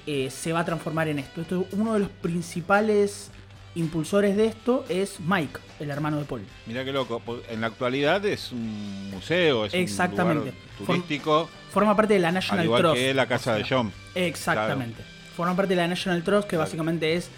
eh, 0.06 0.30
se 0.30 0.52
va 0.52 0.60
a 0.60 0.64
transformar 0.64 1.08
en 1.08 1.20
esto. 1.20 1.42
esto. 1.42 1.66
Uno 1.72 1.94
de 1.94 2.00
los 2.00 2.08
principales 2.08 3.30
impulsores 3.74 4.36
de 4.36 4.46
esto 4.46 4.84
es 4.88 5.18
Mike, 5.20 5.58
el 5.80 5.90
hermano 5.90 6.18
de 6.18 6.24
Paul. 6.24 6.42
Mirá 6.66 6.84
qué 6.84 6.92
loco. 6.92 7.22
En 7.48 7.60
la 7.62 7.68
actualidad 7.68 8.24
es 8.26 8.52
un 8.52 9.10
museo, 9.10 9.64
es 9.66 9.74
Exactamente. 9.74 10.50
un 10.50 10.54
lugar 10.86 10.86
turístico, 10.86 11.48
Forma 11.72 11.96
parte 11.96 12.14
de 12.14 12.20
la 12.20 12.28
al 12.28 12.34
National 12.34 12.64
igual 12.66 12.82
Trust. 12.82 12.96
que 12.96 13.14
la 13.14 13.26
casa 13.26 13.54
de 13.54 13.64
John. 13.68 13.90
Exactamente. 14.14 15.02
Forman 15.36 15.56
parte 15.56 15.74
de 15.74 15.80
la 15.80 15.88
National 15.88 16.22
Trust, 16.22 16.44
que 16.44 16.50
Claro. 16.56 16.64
básicamente 16.64 17.14
es 17.14 17.30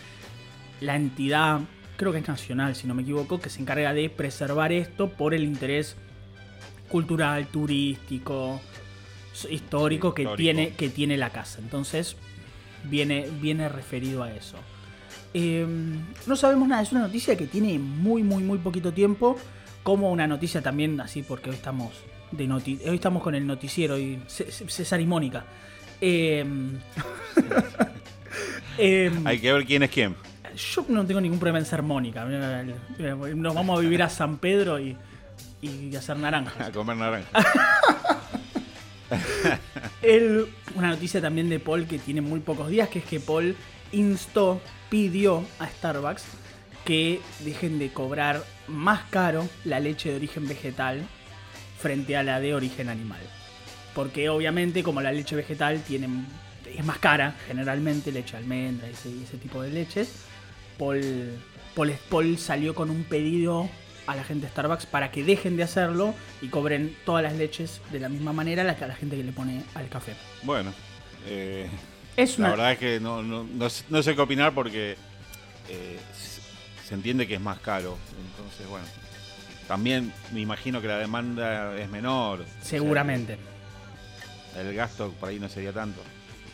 la 0.81 0.97
entidad, 0.97 1.61
creo 1.97 2.11
que 2.11 2.19
es 2.19 2.27
nacional, 2.27 2.75
si 2.75 2.89
no 2.89 2.95
me 2.95 3.03
equivoco, 3.03 3.41
que 3.41 3.49
se 3.49 3.61
encarga 3.61 3.95
de 3.95 4.11
preservar 4.11 4.73
esto 4.73 5.11
por 5.11 5.35
el 5.35 5.45
interés 5.45 5.95
cultural, 6.89 7.47
turístico, 7.47 8.61
histórico, 9.49 10.09
Sí, 10.11 10.15
que, 10.17 10.23
histórico. 10.23 10.37
Tiene, 10.37 10.71
que 10.75 10.89
tiene 10.89 11.17
la 11.17 11.31
casa. 11.31 11.61
Entonces, 11.61 12.17
viene, 12.83 13.29
viene 13.41 13.69
referido 13.69 14.25
a 14.25 14.33
eso. 14.33 14.57
Eh, 15.35 15.67
no 16.27 16.37
sabemos 16.37 16.69
nada, 16.69 16.83
es 16.83 16.93
una 16.93 17.03
noticia 17.03 17.37
que 17.37 17.47
tiene 17.47 17.79
muy, 17.79 18.23
muy, 18.23 18.43
muy 18.43 18.59
poquito 18.59 18.93
tiempo. 18.93 19.37
Como 19.83 20.11
una 20.11 20.27
noticia 20.27 20.63
también, 20.63 20.99
así 21.01 21.23
porque 21.23 21.51
hoy 21.51 21.57
estamos 21.57 21.93
de 22.33 22.47
noti 22.49 22.81
hoy 22.89 22.95
estamos 22.97 23.23
con 23.23 23.35
el 23.35 23.47
noticiero 23.47 23.99
y 23.99 24.19
César 24.29 25.01
y 25.01 25.07
Mónica. 25.07 25.45
Eh, 26.01 26.41
em, 28.79 29.27
Hay 29.27 29.39
que 29.39 29.53
ver 29.53 29.65
quién 29.67 29.83
es 29.83 29.91
quién. 29.91 30.15
yo 30.75 30.85
no 30.89 31.05
tengo 31.05 31.21
ningún 31.21 31.39
problema 31.39 31.59
en 31.59 31.67
ser 31.67 31.83
Mónica. 31.83 32.25
Nos 32.25 33.55
vamos 33.55 33.79
a 33.79 33.83
vivir 33.83 34.03
a 34.03 34.09
San 34.09 34.39
Pedro 34.39 34.79
y, 34.81 34.97
y 35.63 35.95
hacer 35.97 36.17
naranjas. 36.17 36.69
A 36.69 36.73
comer 36.73 36.97
naranja. 36.97 37.29
El- 40.03 40.47
una 40.75 40.89
noticia 40.89 41.21
también 41.21 41.49
de 41.49 41.61
Paul 41.61 41.87
que 41.87 41.99
tiene 41.99 42.21
muy 42.21 42.41
pocos 42.41 42.69
días, 42.69 42.89
que 42.89 42.99
es 43.01 43.05
que 43.05 43.21
Paul 43.21 43.55
instó, 43.93 44.61
pidió 44.95 45.45
a 45.59 45.67
Starbucks 45.67 46.23
que 46.85 47.21
dejen 47.41 47.81
de 47.81 47.93
cobrar 47.93 48.45
más 48.69 49.01
caro 49.11 49.49
la 49.65 49.81
leche 49.81 50.11
de 50.11 50.15
origen 50.15 50.47
vegetal 50.47 51.03
frente 51.81 52.17
a 52.17 52.23
la 52.23 52.39
de 52.39 52.55
origen 52.55 52.89
animal. 52.89 53.19
Porque 53.93 54.29
obviamente 54.29 54.85
como 54.85 55.01
la 55.01 55.11
leche 55.11 55.35
vegetal 55.35 55.83
tiene, 55.83 56.07
es 56.73 56.85
más 56.85 56.99
cara, 56.99 57.35
generalmente 57.49 58.13
leche 58.13 58.37
almendra 58.37 58.87
y 58.87 58.93
ese, 59.25 59.37
tipo 59.37 59.63
de 59.63 59.71
leches, 59.71 60.27
Paul, 60.79 61.03
Paul, 61.75 61.93
Paul 62.09 62.39
salió 62.39 62.77
con 62.77 62.89
un 62.89 63.03
pedido 63.03 63.69
a 64.07 64.15
la 64.15 64.23
gente 64.23 64.47
de 64.47 64.53
Starbucks 64.53 64.87
para 64.87 65.11
que 65.11 65.25
dejen 65.25 65.57
de 65.57 65.65
hacerlo 65.65 66.15
y 66.41 66.51
cobren 66.51 66.97
todas 67.05 67.25
las 67.25 67.33
leches 67.33 67.81
de 67.91 67.99
la 67.99 68.09
misma 68.09 68.33
manera 68.33 68.63
la, 68.63 68.77
que 68.77 68.85
a 68.85 68.87
la 68.87 68.95
gente 68.95 69.17
que 69.17 69.25
le 69.25 69.33
pone 69.33 69.65
al 69.75 69.89
café. 69.89 70.15
Bueno, 70.45 70.73
eh, 71.27 71.69
Es 72.17 72.39
la 72.39 72.51
verdad 72.51 72.73
es 72.73 72.79
que 72.79 73.01
no, 73.01 73.23
no, 73.23 73.45
no, 73.45 73.69
sé- 73.71 73.85
no 73.91 74.03
sé 74.03 74.15
qué 74.15 74.21
opinar 74.21 74.53
porque 74.55 74.97
eh, 75.69 75.99
se- 76.87 76.95
entiende 76.95 77.27
que 77.27 77.35
es 77.35 77.41
más 77.41 77.59
caro. 77.59 77.97
Entonces, 78.31 78.69
bueno, 78.69 78.87
también 79.67 80.13
me 80.33 80.41
imagino 80.41 80.81
que 80.81 80.87
la 80.89 80.99
demanda 80.99 81.77
es 81.77 81.89
menor. 81.91 82.41
o 82.41 82.45
sea, 82.45 82.53
seguramente. 82.63 83.37
el 84.59 84.75
gasto 84.75 85.13
por 85.19 85.29
ahí 85.31 85.41
no 85.41 85.49
sería 85.49 85.73
tanto. 85.73 86.01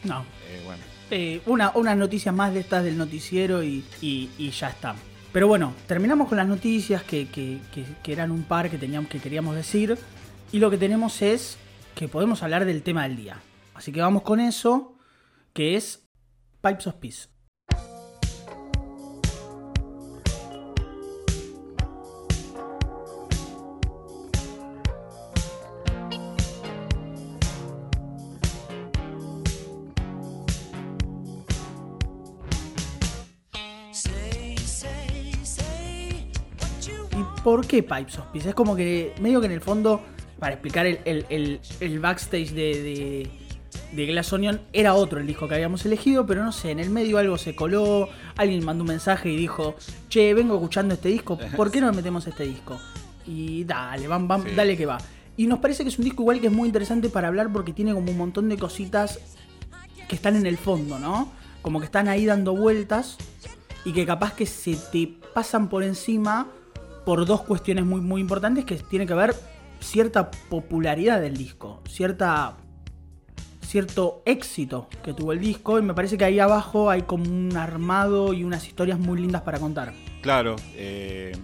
No. 0.05 0.25
Eh, 0.49 0.62
bueno, 0.64 0.83
Eh, 1.11 1.43
una, 1.47 1.73
una 1.75 1.95
noticia 1.97 2.31
más 2.33 2.55
de 2.55 2.61
estas 2.61 2.85
del 2.85 2.97
noticiero 2.97 3.62
y, 3.64 3.85
y- 4.00 4.31
y 4.38 4.50
ya 4.50 4.69
está. 4.71 4.95
Pero 5.33 5.47
bueno, 5.49 5.75
terminamos 5.87 6.29
con 6.29 6.38
las 6.38 6.47
noticias 6.47 7.02
que, 7.02 7.29
que- 7.29 7.59
que- 7.75 7.85
que 8.02 8.12
eran 8.12 8.31
un 8.31 8.45
par 8.45 8.71
que, 8.71 8.79
teníamos, 8.79 9.11
que 9.11 9.19
queríamos 9.19 9.55
decir. 9.57 9.99
Y 10.52 10.59
lo 10.61 10.71
que 10.71 10.79
tenemos 10.79 11.21
es 11.21 11.57
que 11.95 12.09
podemos 12.09 12.43
hablar 12.43 12.64
del 12.64 12.83
tema 12.83 13.02
del 13.02 13.17
día. 13.17 13.37
Así 13.75 13.93
que 13.93 14.00
vamos 14.00 14.23
con 14.23 14.40
eso, 14.40 14.93
que 15.52 15.76
es 15.76 16.07
Pipes 16.62 16.87
of 16.87 16.95
Peace. 16.97 17.28
¿Y 37.12 37.42
por 37.42 37.66
qué 37.66 37.83
Pipes 37.83 38.19
of 38.19 38.26
Peace? 38.26 38.49
Es 38.49 38.54
como 38.54 38.76
que, 38.76 39.14
medio 39.21 39.40
que 39.40 39.47
en 39.47 39.52
el 39.52 39.61
fondo, 39.61 40.00
para 40.38 40.54
explicar 40.54 40.87
el, 40.87 41.99
backstage 42.00 42.52
de, 42.52 43.30
de 43.92 44.06
Glass 44.06 44.32
Onion, 44.32 44.60
era 44.72 44.94
otro 44.94 45.20
el 45.20 45.26
disco 45.26 45.48
que 45.48 45.54
habíamos 45.54 45.84
elegido, 45.84 46.26
pero 46.26 46.44
no 46.44 46.52
sé, 46.52 46.70
en 46.70 46.78
el 46.80 46.90
medio 46.90 47.18
algo 47.18 47.38
se 47.38 47.54
coló, 47.54 48.08
alguien 48.36 48.64
mandó 48.64 48.82
un 48.84 48.88
mensaje 48.88 49.28
y 49.30 49.36
dijo, 49.36 49.76
che, 50.08 50.32
vengo 50.34 50.54
escuchando 50.54 50.94
este 50.94 51.08
disco, 51.08 51.38
¿por 51.56 51.70
qué 51.70 51.80
no 51.80 51.92
metemos 51.92 52.26
este 52.26 52.44
disco? 52.44 52.78
Y 53.26 53.64
dale, 53.64 54.08
van, 54.08 54.26
van, 54.28 54.42
Sí. 54.42 54.50
dale 54.56 54.76
que 54.76 54.86
va. 54.86 54.98
Y 55.36 55.46
nos 55.46 55.58
parece 55.60 55.82
que 55.84 55.88
es 55.90 55.98
un 55.98 56.04
disco 56.04 56.22
igual 56.22 56.40
que 56.40 56.48
es 56.48 56.52
muy 56.52 56.66
interesante 56.68 57.08
para 57.08 57.28
hablar 57.28 57.50
porque 57.52 57.72
tiene 57.72 57.94
como 57.94 58.10
un 58.10 58.18
montón 58.18 58.48
de 58.48 58.56
cositas 58.58 59.18
que 60.08 60.16
están 60.16 60.36
en 60.36 60.46
el 60.46 60.58
fondo, 60.58 60.98
¿no? 60.98 61.32
Como 61.62 61.78
que 61.78 61.86
están 61.86 62.08
ahí 62.08 62.26
dando 62.26 62.54
vueltas 62.56 63.16
y 63.84 63.92
que 63.92 64.04
capaz 64.04 64.34
que 64.34 64.44
se 64.46 64.76
te 64.92 65.08
pasan 65.32 65.68
por 65.68 65.82
encima 65.82 66.48
por 67.06 67.24
dos 67.26 67.42
cuestiones 67.42 67.84
muy, 67.86 68.00
muy 68.00 68.20
importantes 68.20 68.64
que 68.64 68.76
tiene 68.76 69.06
que 69.06 69.14
ver 69.14 69.34
cierta 69.80 70.30
popularidad 70.50 71.20
del 71.20 71.36
disco, 71.36 71.80
cierta 71.88 72.56
cierto 73.70 74.22
éxito 74.24 74.88
que 75.04 75.14
tuvo 75.14 75.32
el 75.32 75.38
disco 75.40 75.78
y 75.78 75.82
me 75.82 75.94
parece 75.94 76.18
que 76.18 76.24
ahí 76.24 76.40
abajo 76.40 76.90
hay 76.90 77.02
como 77.02 77.24
un 77.24 77.56
armado 77.56 78.32
y 78.32 78.42
unas 78.42 78.66
historias 78.66 78.98
muy 78.98 79.20
lindas 79.20 79.42
para 79.42 79.58
contar. 79.60 79.92
claro, 80.22 80.56
eh, 80.74 81.36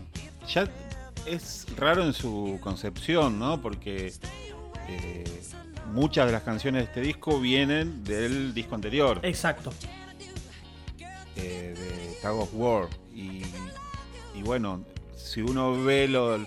ya 0.49 0.69
es 1.25 1.67
raro 1.77 2.05
en 2.05 2.13
su 2.13 2.59
concepción, 2.61 3.39
¿no? 3.39 3.61
Porque 3.61 4.13
eh, 4.89 5.25
muchas 5.93 6.27
de 6.27 6.33
las 6.33 6.43
canciones 6.43 6.83
de 6.83 6.85
este 6.87 7.01
disco 7.01 7.39
vienen 7.41 8.03
del 8.03 8.53
disco 8.55 8.75
anterior. 8.75 9.21
Exacto. 9.23 9.73
eh, 11.37 11.75
de 11.77 12.17
Tag 12.23 12.35
of 12.35 12.51
War. 12.55 12.89
Y, 13.15 13.43
y 14.35 14.43
bueno, 14.43 14.85
si 15.17 15.43
uno 15.43 15.83
ve 15.83 16.09
lo- 16.09 16.39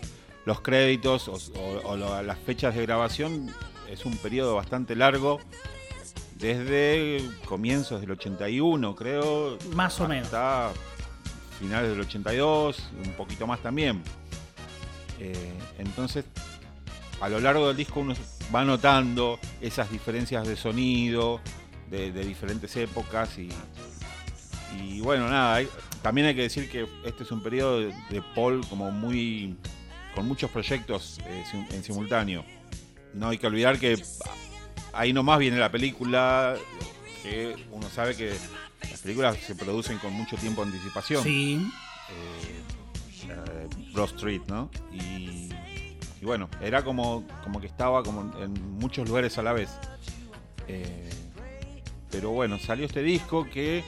los 0.45 0.61
créditos 0.61 1.27
o, 1.27 1.33
o- 1.33 1.81
o 1.91 1.95
lo- 1.97 2.21
las 2.23 2.39
fechas 2.39 2.75
de 2.75 2.81
grabación, 2.83 3.49
es 3.91 4.05
un 4.05 4.15
periodo 4.17 4.55
bastante 4.55 4.95
largo. 4.95 5.39
Desde 6.37 7.21
comienzos 7.45 7.99
del 8.01 8.11
81, 8.11 8.95
creo. 8.95 9.57
Más 9.75 9.99
o 9.99 10.07
menos. 10.07 10.25
Hasta 10.27 10.71
finales 11.59 11.89
del 11.91 11.99
82, 12.01 12.89
un 13.05 13.11
poquito 13.13 13.45
más 13.45 13.59
también. 13.61 14.01
Eh, 15.19 15.53
entonces, 15.77 16.23
a 17.19 17.27
lo 17.27 17.39
largo 17.41 17.67
del 17.67 17.75
disco 17.75 17.99
uno 17.99 18.13
va 18.55 18.63
notando 18.63 19.37
esas 19.59 19.91
diferencias 19.91 20.47
de 20.47 20.55
sonido 20.55 21.41
de, 21.91 22.13
de 22.13 22.23
diferentes 22.23 22.73
épocas 22.77 23.37
y, 23.37 23.49
y 24.81 25.01
bueno, 25.01 25.27
nada, 25.27 25.55
hay- 25.55 25.67
también 26.01 26.27
hay 26.27 26.35
que 26.35 26.43
decir 26.43 26.69
que 26.69 26.87
este 27.03 27.23
es 27.23 27.31
un 27.31 27.43
periodo 27.43 27.79
de, 27.81 27.87
de 28.09 28.21
Paul 28.33 28.65
como 28.69 28.89
muy 28.91 29.57
con 30.15 30.25
muchos 30.25 30.49
proyectos 30.51 31.19
eh, 31.25 31.43
en 31.71 31.83
simultáneo. 31.83 32.45
No 33.13 33.29
hay 33.29 33.37
que 33.37 33.47
olvidar 33.47 33.79
que 33.79 34.01
ahí 34.93 35.13
nomás 35.13 35.39
viene 35.39 35.57
la 35.57 35.71
película, 35.71 36.55
que 37.23 37.55
uno 37.71 37.89
sabe 37.89 38.15
que 38.15 38.33
las 38.89 38.99
películas 39.01 39.37
se 39.37 39.55
producen 39.55 39.97
con 39.99 40.13
mucho 40.13 40.35
tiempo 40.37 40.63
de 40.63 40.71
anticipación 40.71 41.23
Sí. 41.23 41.71
eh, 43.27 43.67
Broad 43.93 44.09
Street, 44.15 44.41
¿no? 44.47 44.69
Y, 44.91 45.49
y 46.21 46.25
bueno, 46.25 46.49
era 46.61 46.83
como, 46.83 47.25
como 47.43 47.59
que 47.61 47.67
estaba 47.67 48.03
como 48.03 48.21
en 48.41 48.77
muchos 48.77 49.07
lugares 49.07 49.37
a 49.37 49.43
la 49.43 49.53
vez. 49.53 49.69
Eh, 50.67 51.09
pero 52.11 52.31
bueno, 52.31 52.57
salió 52.59 52.85
este 52.85 53.01
disco 53.03 53.47
que 53.51 53.83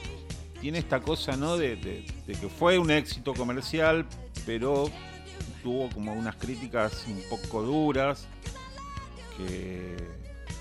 tiene 0.60 0.78
esta 0.78 1.00
cosa, 1.00 1.36
¿no? 1.36 1.56
De, 1.56 1.76
de- 1.76 2.04
de 2.26 2.34
que 2.34 2.48
fue 2.48 2.78
un 2.78 2.90
éxito 2.90 3.34
comercial, 3.34 4.06
pero 4.46 4.90
tuvo 5.62 5.88
como 5.90 6.12
unas 6.12 6.36
críticas 6.36 7.04
un 7.08 7.22
poco 7.28 7.62
duras, 7.62 8.26
que, 9.36 9.96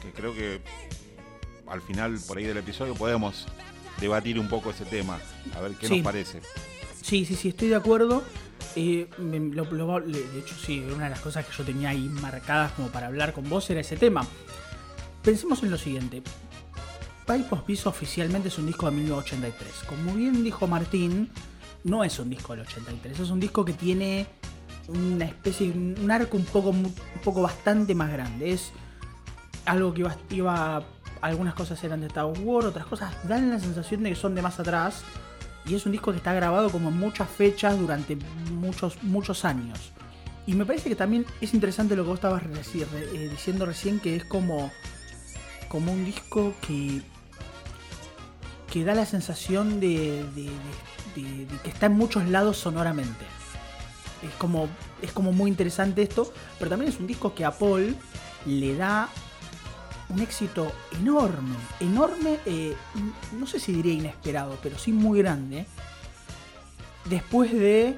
que 0.02 0.12
creo 0.16 0.34
que 0.34 0.62
al 1.68 1.82
final 1.82 2.18
por 2.28 2.38
ahí 2.38 2.46
del 2.46 2.58
episodio 2.58 2.94
podemos 2.96 3.48
debatir 4.00 4.40
un 4.40 4.48
poco 4.50 4.72
ese 4.72 4.86
tema, 4.86 5.20
a 5.56 5.62
ver 5.62 5.74
qué 5.74 5.88
Sí. 5.88 5.96
nos 5.98 6.04
parece. 6.04 6.42
Sí, 7.02 7.26
sí, 7.26 7.36
sí, 7.36 7.50
estoy 7.50 7.70
de 7.70 7.76
acuerdo. 7.76 8.24
Eh, 8.76 9.08
lo- 9.20 9.66
lo- 9.66 10.00
de 10.00 10.40
hecho, 10.40 10.56
sí, 10.56 10.80
una 10.94 11.06
de 11.06 11.10
las 11.12 11.20
cosas 11.20 11.46
que 11.46 11.52
yo 11.56 11.64
tenía 11.64 11.90
ahí 11.90 12.08
marcadas 12.08 12.72
como 12.74 12.88
para 12.90 13.08
hablar 13.08 13.34
con 13.34 13.50
vos 13.50 13.70
era 13.70 13.82
ese 13.82 13.98
tema. 13.98 14.26
Pensemos 15.24 15.62
en 15.64 15.72
lo 15.72 15.78
siguiente. 15.78 16.22
Pipe 17.28 17.46
of 17.52 17.62
Peace 17.62 17.88
oficialmente 17.88 18.48
es 18.48 18.58
un 18.58 18.66
disco 18.68 18.86
de 18.90 18.94
1983. 18.98 19.72
Como 19.88 20.14
bien 20.16 20.44
dijo 20.44 20.68
Martín, 20.68 21.30
no 21.84 22.04
es 22.04 22.18
un 22.20 22.30
disco 22.30 22.54
del 22.56 22.66
83. 22.66 23.20
Es 23.20 23.30
un 23.30 23.40
disco 23.40 23.64
que 23.66 23.74
tiene 23.74 24.26
una 24.94 25.26
especie, 25.26 25.72
un 25.72 26.12
arco 26.12 26.38
un 26.38 26.46
poco, 26.46 26.70
un 26.70 26.94
poco 27.24 27.42
bastante 27.42 27.96
más 27.96 28.12
grande. 28.12 28.52
Es 28.52 28.72
algo 29.66 29.94
que 29.94 30.06
iba, 30.30 30.84
algunas 31.22 31.54
cosas 31.54 31.84
eran 31.84 32.02
de 32.02 32.08
Star 32.08 32.26
Wars, 32.26 32.68
otras 32.68 32.86
cosas 32.86 33.14
dan 33.28 33.50
la 33.50 33.60
sensación 33.60 34.04
de 34.04 34.10
que 34.10 34.16
son 34.16 34.36
de 34.36 34.42
más 34.42 34.60
atrás. 34.60 35.04
Y 35.66 35.76
es 35.76 35.86
un 35.86 35.92
disco 35.92 36.12
que 36.12 36.18
está 36.18 36.34
grabado 36.34 36.70
como 36.72 36.90
en 36.90 36.98
muchas 36.98 37.30
fechas 37.30 37.78
durante 37.80 38.18
muchos, 38.52 39.02
muchos 39.04 39.46
años. 39.46 39.92
Y 40.48 40.56
me 40.56 40.66
parece 40.66 40.90
que 40.90 40.96
también 40.96 41.26
es 41.40 41.54
interesante 41.54 41.96
lo 41.96 42.04
que 42.04 42.10
vos 42.10 42.18
estabas 42.18 42.42
eh, 42.44 43.28
diciendo 43.30 43.66
recién, 43.66 44.00
que 44.00 44.16
es 44.16 44.26
como, 44.26 44.72
como 45.70 45.94
un 45.94 46.04
disco 46.04 46.54
que 46.66 47.02
que 48.72 48.86
da 48.86 48.96
la 48.96 49.06
sensación 49.06 49.82
de 49.82 50.26
que 51.14 51.70
está 51.70 51.88
en 51.88 51.94
muchos 51.94 52.28
lados 52.30 52.58
sonoramente. 52.58 53.26
Es 54.22 54.34
como, 54.38 54.68
es 55.02 55.12
como 55.12 55.32
muy 55.32 55.50
interesante 55.50 56.02
esto, 56.02 56.32
pero 56.60 56.70
también 56.70 56.92
es 56.92 57.00
un 57.00 57.08
disco 57.08 57.34
que 57.34 57.46
a 57.46 57.52
Paul 57.52 57.96
le 58.46 58.76
da 58.76 59.10
un 60.10 60.20
éxito 60.20 60.72
enorme, 61.00 61.56
enorme, 61.80 62.40
eh, 62.46 62.76
no 63.38 63.48
sé 63.48 63.60
si 63.60 63.74
diría 63.74 63.94
inesperado, 63.94 64.58
pero 64.62 64.78
sí 64.78 64.92
muy 64.92 65.20
grande. 65.20 65.66
Después 67.06 67.52
de... 67.52 67.98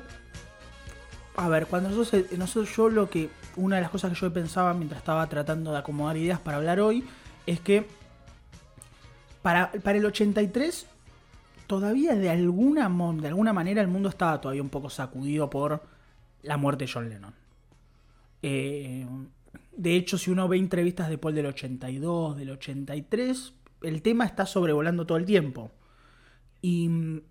A 1.36 1.50
ver, 1.50 1.66
cuando 1.66 1.90
nosotros, 1.90 2.32
nosotros 2.38 2.76
yo 2.76 2.90
lo 2.90 3.10
que... 3.10 3.30
Una 3.56 3.76
de 3.76 3.84
las 3.84 3.92
cosas 3.92 4.12
que 4.12 4.20
yo 4.20 4.34
pensaba 4.34 4.74
mientras 4.74 5.00
estaba 5.00 5.28
tratando 5.28 5.72
de 5.72 5.78
acomodar 5.78 6.18
ideas 6.18 6.40
para 6.40 6.58
hablar 6.58 6.80
hoy 6.80 7.04
es 7.46 7.60
que 7.60 7.88
para, 9.44 9.72
para 9.72 9.98
el 9.98 10.06
83 10.06 10.88
todavía 11.68 12.16
de 12.16 12.30
alguna, 12.30 12.90
de 13.20 13.28
alguna 13.28 13.54
manera 13.54 13.82
el 13.82 13.88
mundo 13.88 14.10
estaba 14.10 14.42
todavía 14.42 14.62
un 14.62 14.70
poco 14.70 14.90
sacudido 14.90 15.50
por 15.50 15.84
la 16.44 16.58
muerte 16.58 16.86
de 16.86 16.92
John 16.94 17.10
Lennon. 17.10 17.34
Eh, 18.42 19.06
de 19.76 19.96
hecho, 19.96 20.18
si 20.18 20.30
uno 20.32 20.48
ve 20.48 20.58
entrevistas 20.58 21.10
de 21.10 21.18
Paul 21.18 21.36
del 21.36 21.48
82, 21.48 22.38
del 22.38 22.52
83, 22.52 23.54
el 23.82 24.02
tema 24.02 24.26
está 24.26 24.46
sobrevolando 24.46 25.06
todo 25.06 25.18
el 25.18 25.26
tiempo. 25.26 25.72
Y 26.62 26.90
mm, 26.90 27.22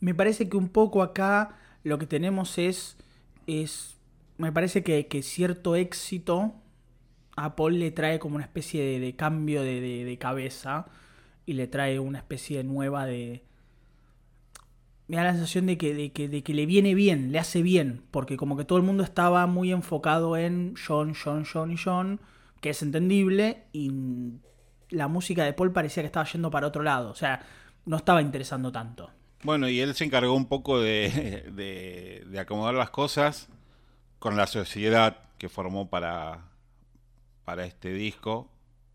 me 0.00 0.14
parece 0.14 0.48
que 0.48 0.56
un 0.56 0.68
poco 0.68 1.02
acá 1.02 1.58
lo 1.84 1.98
que 1.98 2.06
tenemos 2.06 2.58
es. 2.58 2.96
es 3.46 3.96
me 4.38 4.52
parece 4.52 4.84
que, 4.84 5.08
que 5.08 5.22
cierto 5.22 5.74
éxito 5.74 6.54
a 7.36 7.56
Paul 7.56 7.78
le 7.80 7.90
trae 7.90 8.18
como 8.20 8.36
una 8.36 8.44
especie 8.44 9.00
de, 9.00 9.16
cambio 9.16 9.62
de, 9.62 9.80
de- 9.80 10.04
de 10.04 10.18
cabeza 10.18 10.86
y 11.46 11.54
le 11.54 11.66
trae 11.66 11.98
una 11.98 12.18
especie 12.18 12.62
nueva 12.64 13.06
de... 13.06 13.42
Me 15.08 15.16
da 15.16 15.24
la 15.24 15.32
sensación 15.32 15.66
de 15.66 15.78
que, 15.78 15.94
de, 15.94 16.12
que, 16.12 16.28
de 16.28 16.42
que 16.42 16.54
le 16.54 16.66
viene 16.66 16.94
bien, 16.94 17.32
le 17.32 17.38
hace 17.38 17.62
bien, 17.62 18.02
porque 18.10 18.36
como 18.36 18.56
que 18.56 18.64
todo 18.64 18.78
el 18.78 18.84
mundo 18.84 19.02
estaba 19.02 19.46
muy 19.46 19.72
enfocado 19.72 20.36
en 20.36 20.74
John, 20.86 21.14
John, 21.14 21.44
John 21.50 21.72
y 21.72 21.76
John, 21.82 22.20
que 22.60 22.70
es 22.70 22.82
entendible, 22.82 23.64
y 23.72 23.90
la 24.90 25.08
música 25.08 25.44
de 25.44 25.54
Paul 25.54 25.72
parecía 25.72 26.02
que 26.02 26.06
estaba 26.08 26.26
yendo 26.26 26.50
para 26.50 26.66
otro 26.66 26.82
lado, 26.82 27.10
o 27.10 27.14
sea, 27.14 27.40
no 27.86 27.96
estaba 27.96 28.20
interesando 28.22 28.70
tanto. 28.70 29.10
Bueno, 29.44 29.68
y 29.68 29.80
él 29.80 29.94
se 29.94 30.04
encargó 30.04 30.34
un 30.34 30.46
poco 30.46 30.80
de, 30.80 31.44
de- 31.54 32.24
de 32.28 32.38
acomodar 32.40 32.74
las 32.74 32.90
cosas 32.90 33.48
con 34.18 34.36
la 34.36 34.46
sociedad 34.46 35.16
que 35.38 35.48
formó 35.48 35.88
para, 35.88 36.48
para 37.44 37.64
este 37.64 37.92
disco. 37.92 38.50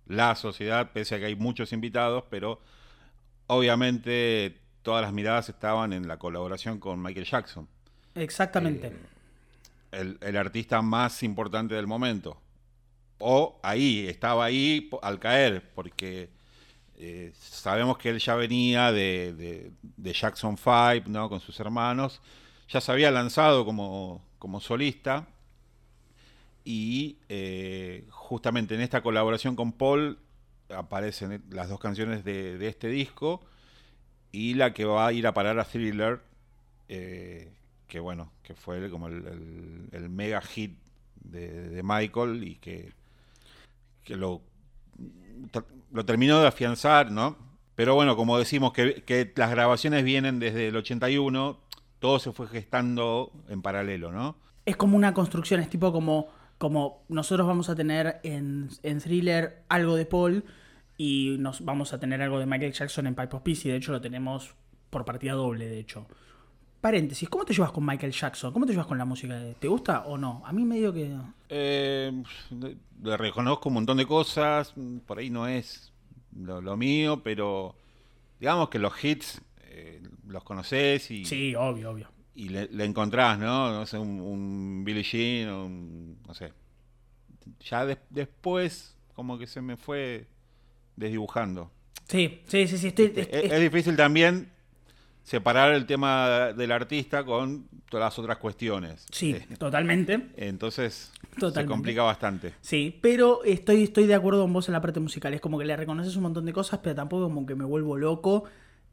La 0.06 0.36
sociedad, 0.36 0.92
pese 0.92 1.16
a 1.16 1.20
que 1.20 1.26
hay 1.28 1.36
muchos 1.38 1.72
invitados, 1.72 2.26
pero 2.30 2.60
obviamente 3.48 4.60
todas 4.84 5.02
las 5.02 5.14
miradas 5.14 5.50
estaban 5.50 5.94
en 5.94 6.08
la 6.08 6.18
colaboración 6.18 6.80
con 6.80 7.02
Michael 7.02 7.26
Jackson, 7.26 7.68
Exactamente. 8.16 8.88
Eh, 8.88 8.94
el, 9.92 10.18
el 10.22 10.38
artista 10.38 10.82
más 10.82 11.24
importante 11.24 11.74
del 11.76 11.88
momento. 11.88 12.38
O 13.20 13.60
ahí, 13.64 14.08
estaba 14.08 14.46
ahí 14.46 14.90
al 15.02 15.20
caer, 15.20 15.72
porque 15.74 16.30
eh, 16.98 17.32
sabemos 17.36 17.98
que 17.98 18.10
él 18.10 18.20
ya 18.20 18.36
venía 18.36 18.92
de, 18.92 19.34
de- 19.34 19.72
de 19.82 20.14
Jackson 20.14 20.58
5, 20.58 21.10
¿no? 21.10 21.30
Con 21.30 21.40
sus 21.40 21.60
hermanos. 21.60 22.22
Ya 22.70 22.82
se 22.82 22.92
había 22.92 23.12
lanzado 23.12 23.66
como, 23.66 24.22
como 24.40 24.60
solista. 24.60 25.28
Y 26.66 27.18
eh, 27.30 28.06
justamente 28.10 28.76
en 28.76 28.82
esta 28.82 29.02
colaboración 29.02 29.56
con 29.56 29.74
Paul 29.74 30.18
aparecen 30.70 31.44
las 31.50 31.70
dos 31.70 31.80
canciones 31.80 32.24
de, 32.24 32.58
de 32.58 32.68
este 32.68 32.88
disco. 32.88 33.42
Y 34.34 34.56
la 34.56 34.74
que 34.74 34.84
va 34.84 35.08
a 35.08 35.14
ir 35.14 35.28
a 35.28 35.34
parar 35.34 35.60
a 35.60 35.64
Thriller, 35.64 36.20
eh, 36.90 37.54
que 37.88 38.00
bueno, 38.00 38.32
que 38.42 38.56
fue 38.56 38.90
como 38.90 39.08
el, 39.08 40.10
mega 40.10 40.42
hit 40.42 40.76
de, 41.24 41.82
Michael 41.84 42.44
y 42.44 42.56
que, 42.56 42.92
que 44.04 44.18
lo, 44.18 44.42
lo 45.92 46.06
terminó 46.06 46.42
de 46.42 46.48
afianzar, 46.48 47.12
¿no? 47.12 47.38
Pero 47.76 47.94
bueno, 47.94 48.16
como 48.16 48.40
decimos 48.40 48.74
que, 48.74 49.04
que 49.04 49.32
las 49.36 49.52
grabaciones 49.52 50.04
vienen 50.04 50.40
desde 50.40 50.70
el 50.70 50.76
81, 50.76 51.60
todo 52.00 52.18
se 52.18 52.32
fue 52.32 52.48
gestando 52.48 53.32
en 53.48 53.62
paralelo, 53.62 54.12
¿no? 54.12 54.36
Es 54.66 54.76
como 54.76 54.98
una 54.98 55.14
construcción, 55.14 55.60
es 55.60 55.70
tipo 55.70 55.92
como, 55.92 56.28
como 56.58 57.04
nosotros 57.08 57.48
vamos 57.48 57.70
a 57.70 57.76
tener 57.76 58.20
en, 58.24 58.70
en 58.82 59.00
Thriller 59.00 59.64
algo 59.70 59.96
de 59.96 60.08
Paul 60.08 60.44
y 60.98 61.38
nos 61.40 61.64
vamos 61.66 61.94
a 61.94 62.00
tener 62.00 62.22
algo 62.22 62.40
de 62.40 62.46
Michael 62.46 62.74
Jackson 62.74 63.08
en 63.08 63.16
Pipe 63.16 63.36
of 63.36 63.42
Peace 63.44 63.68
y 63.68 63.72
de 63.72 63.78
hecho 63.78 63.92
lo 63.92 64.02
tenemos 64.02 64.56
por 64.90 65.06
partida 65.06 65.34
doble, 65.34 65.68
de 65.68 65.80
hecho. 65.80 66.06
Paréntesis, 66.82 67.30
¿cómo 67.30 67.46
te 67.46 67.54
llevas 67.54 67.72
con 67.72 67.86
Michael 67.86 68.12
Jackson? 68.12 68.52
¿Cómo 68.52 68.66
te 68.66 68.74
llevas 68.74 68.88
con 68.88 68.98
la 68.98 69.06
música? 69.06 69.40
¿Te 69.58 69.68
gusta 69.70 70.04
o 70.06 70.18
no? 70.18 70.42
A 70.46 70.52
mí 70.52 70.66
medio 70.66 70.94
que... 70.94 71.16
Eh, 71.48 72.12
le- 72.52 72.78
le 73.02 73.18
reconozco 73.18 73.70
un 73.70 73.76
montón 73.76 73.98
de 73.98 74.06
cosas, 74.06 74.74
por 75.08 75.18
ahí 75.18 75.30
no 75.30 75.48
es 75.48 75.94
lo, 76.36 76.62
lo 76.62 76.76
mío, 76.76 77.22
pero 77.24 77.76
digamos 78.40 78.68
que 78.70 78.80
los 78.80 79.02
hits 79.02 79.42
eh, 79.62 80.02
los 80.28 80.44
conoces 80.44 81.10
y, 81.10 81.24
Sí, 81.26 81.56
obvio, 81.56 81.92
obvio. 81.92 82.10
y 82.36 82.50
le, 82.50 82.68
le 82.68 82.84
encontrás, 82.84 83.40
¿no? 83.40 83.72
No 83.72 83.86
sé, 83.86 83.98
un, 83.98 84.20
un 84.20 84.84
Billie 84.84 85.04
Jean, 85.04 85.54
un- 85.54 86.18
no 86.28 86.34
sé. 86.34 86.52
Ya 87.62 87.86
des- 87.86 87.98
después 88.10 88.98
como 89.16 89.38
que 89.38 89.48
se 89.48 89.62
me 89.62 89.78
fue 89.78 90.28
desdibujando. 90.96 91.72
Sí, 92.08 92.42
sí, 92.48 92.68
sí, 92.68 92.78
sí, 92.78 92.88
estoy... 92.88 93.14
Es, 93.16 93.28
es- 93.32 93.52
es 93.52 93.62
difícil 93.62 93.96
también 93.96 94.52
separar 95.24 95.74
el 95.74 95.86
tema 95.86 96.52
del 96.54 96.72
artista 96.72 97.24
con 97.24 97.68
todas 97.90 98.08
las 98.08 98.20
otras 98.20 98.38
cuestiones. 98.38 99.06
sí, 99.12 99.32
Eh, 99.32 99.46
Entonces, 99.50 100.32
Entonces 100.36 101.12
se 101.14 101.40
Totalmente. 101.40 101.66
complica 101.74 102.04
bastante. 102.04 102.54
Sí, 102.62 103.00
pero 103.02 103.44
estoy, 103.44 103.84
estoy 103.84 104.06
de 104.06 104.16
acuerdo 104.16 104.42
con 104.44 104.54
vos 104.54 104.68
en 104.68 104.74
la 104.74 104.82
parte 104.82 105.00
musical. 105.00 105.34
Es 105.34 105.42
como 105.42 105.58
que 105.58 105.66
le 105.66 105.76
reconoces 105.78 106.16
un 106.16 106.24
montón 106.24 106.46
de 106.46 106.54
cosas, 106.54 106.80
pero 106.84 106.96
tampoco 106.96 107.24
como 107.24 107.46
que 107.46 107.56
me 107.56 107.64
vuelvo 107.66 107.98
loco 107.98 108.44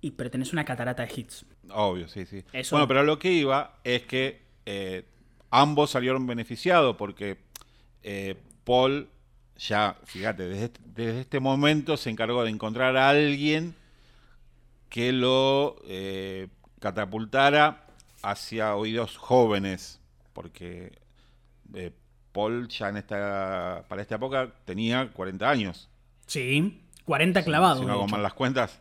y 0.00 0.12
pero 0.12 0.30
tenés 0.30 0.52
una 0.52 0.64
catarata 0.64 1.04
de 1.04 1.12
hits. 1.14 1.44
Obvio, 1.70 2.08
sí, 2.08 2.24
sí. 2.26 2.44
Eso- 2.52 2.76
Bueno, 2.76 2.86
pero 2.88 3.02
lo 3.02 3.18
que 3.18 3.32
iba 3.32 3.78
es 3.84 4.02
que 4.02 4.40
eh, 4.66 5.04
ambos 5.50 5.90
salieron 5.90 6.26
beneficiados 6.26 6.96
porque 6.96 7.38
eh, 8.02 8.36
Paul 8.64 9.08
ya, 9.60 9.96
fíjate, 10.04 10.48
desde 10.48 10.64
este, 10.64 10.80
desde 10.86 11.20
este 11.20 11.40
momento 11.40 11.96
se 11.98 12.08
encargó 12.08 12.42
de 12.44 12.50
encontrar 12.50 12.96
a 12.96 13.10
alguien 13.10 13.74
que 14.88 15.12
lo 15.12 15.76
eh, 15.86 16.48
catapultara 16.80 17.86
hacia 18.22 18.74
oídos 18.74 19.18
jóvenes, 19.18 20.00
porque 20.32 20.98
eh, 21.74 21.92
Paul 22.32 22.68
ya 22.68 22.88
en 22.88 22.96
esta, 22.96 23.84
para 23.86 24.00
esta 24.00 24.14
época 24.14 24.50
tenía 24.64 25.10
40 25.12 25.50
años. 25.50 25.88
Sí, 26.26 26.80
40 27.04 27.44
clavados. 27.44 27.80
Si 27.80 27.86
no 27.86 27.92
hago 27.92 28.08
mal 28.08 28.22
las 28.22 28.34
cuentas. 28.34 28.80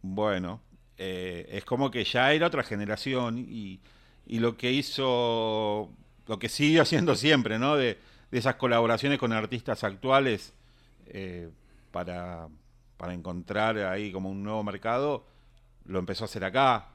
Bueno, 0.00 0.62
eh, 0.96 1.46
es 1.52 1.64
como 1.66 1.90
que 1.90 2.04
ya 2.04 2.32
era 2.32 2.46
otra 2.46 2.62
generación 2.62 3.38
y, 3.38 3.80
y 4.26 4.38
lo 4.38 4.56
que 4.56 4.72
hizo, 4.72 5.90
lo 6.26 6.38
que 6.38 6.48
sigue 6.48 6.80
haciendo 6.80 7.16
siempre, 7.16 7.58
¿no? 7.58 7.76
De, 7.76 7.98
de 8.34 8.40
esas 8.40 8.56
colaboraciones 8.56 9.20
con 9.20 9.32
artistas 9.32 9.84
actuales 9.84 10.52
eh, 11.06 11.48
para, 11.92 12.48
para 12.96 13.14
encontrar 13.14 13.78
ahí 13.78 14.10
como 14.10 14.28
un 14.28 14.42
nuevo 14.42 14.64
mercado, 14.64 15.24
lo 15.84 16.00
empezó 16.00 16.24
a 16.24 16.26
hacer 16.26 16.44
acá, 16.44 16.88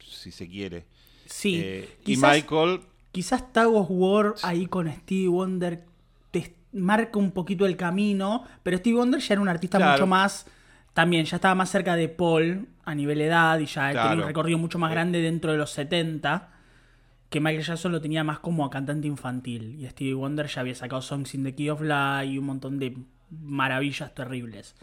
si 0.00 0.30
se 0.32 0.48
quiere. 0.48 0.86
Sí, 1.26 1.56
Eh, 1.62 1.96
y 2.00 2.04
quizás, 2.04 2.36
Michael, 2.36 2.80
quizás 3.12 3.52
Tag 3.52 3.68
of 3.68 3.86
War 3.90 4.34
ahí 4.42 4.64
con 4.64 4.90
Stevie 4.90 5.28
Wonder 5.28 5.84
te 6.30 6.54
marca 6.72 7.18
un 7.18 7.32
poquito 7.32 7.66
el 7.66 7.76
camino, 7.76 8.46
pero 8.62 8.78
Stevie 8.78 8.96
Wonder 8.98 9.20
ya 9.20 9.34
era 9.34 9.42
un 9.42 9.48
artista 9.50 9.76
Claro. 9.76 9.92
mucho 9.92 10.06
más, 10.06 10.46
también 10.94 11.26
ya 11.26 11.36
estaba 11.36 11.54
más 11.54 11.68
cerca 11.70 11.96
de 11.96 12.08
Paul 12.08 12.66
a 12.84 12.94
nivel 12.94 13.20
edad 13.20 13.58
y 13.58 13.66
ya 13.66 13.88
tenía 13.88 14.02
un 14.04 14.12
Claro. 14.14 14.26
recorrido 14.26 14.56
mucho 14.56 14.78
más 14.78 14.90
Eh. 14.90 14.94
grande 14.94 15.20
dentro 15.20 15.52
de 15.52 15.58
los 15.58 15.70
70, 15.70 16.48
que 17.32 17.40
Michael 17.40 17.64
Jackson 17.64 17.90
lo 17.90 18.00
tenía 18.00 18.22
más 18.22 18.38
como 18.38 18.64
a 18.64 18.70
cantante 18.70 19.08
infantil 19.08 19.76
y 19.80 19.88
Stevie 19.88 20.14
Wonder 20.14 20.46
ya 20.46 20.60
había 20.60 20.74
sacado 20.76 21.02
Songs 21.02 21.34
in 21.34 21.42
the 21.42 21.54
Key 21.54 21.68
of 21.70 21.80
Life 21.80 22.26
y 22.26 22.38
un 22.38 22.44
montón 22.46 22.78
de 22.78 22.96
maravillas 23.30 24.14
terribles. 24.14 24.76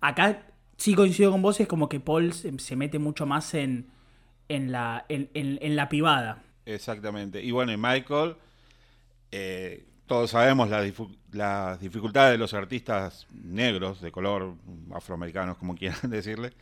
Acá 0.00 0.42
sí 0.76 0.94
coincido 0.94 1.30
con 1.30 1.42
vos, 1.42 1.60
es 1.60 1.68
como 1.68 1.88
que 1.88 2.00
Paul 2.00 2.32
se, 2.32 2.76
mete 2.76 2.98
mucho 2.98 3.26
más 3.26 3.54
en, 3.54 3.86
en, 4.48 4.72
la, 4.72 5.04
en, 5.08 5.30
en- 5.34 5.58
en 5.62 5.76
la 5.76 5.88
pivada. 5.88 6.42
Exactamente. 6.66 7.42
Y 7.42 7.50
bueno, 7.52 7.70
y 7.72 7.76
Michael, 7.76 8.34
eh, 9.30 9.84
todos 10.06 10.30
sabemos 10.30 10.68
las 11.32 11.80
dificultades 11.80 12.32
de 12.32 12.38
los 12.38 12.54
artistas 12.54 13.26
negros, 13.32 14.00
de 14.00 14.10
color, 14.10 14.54
afroamericanos, 14.94 15.58
como 15.58 15.74
quieran 15.74 15.98
decirle, 16.10 16.52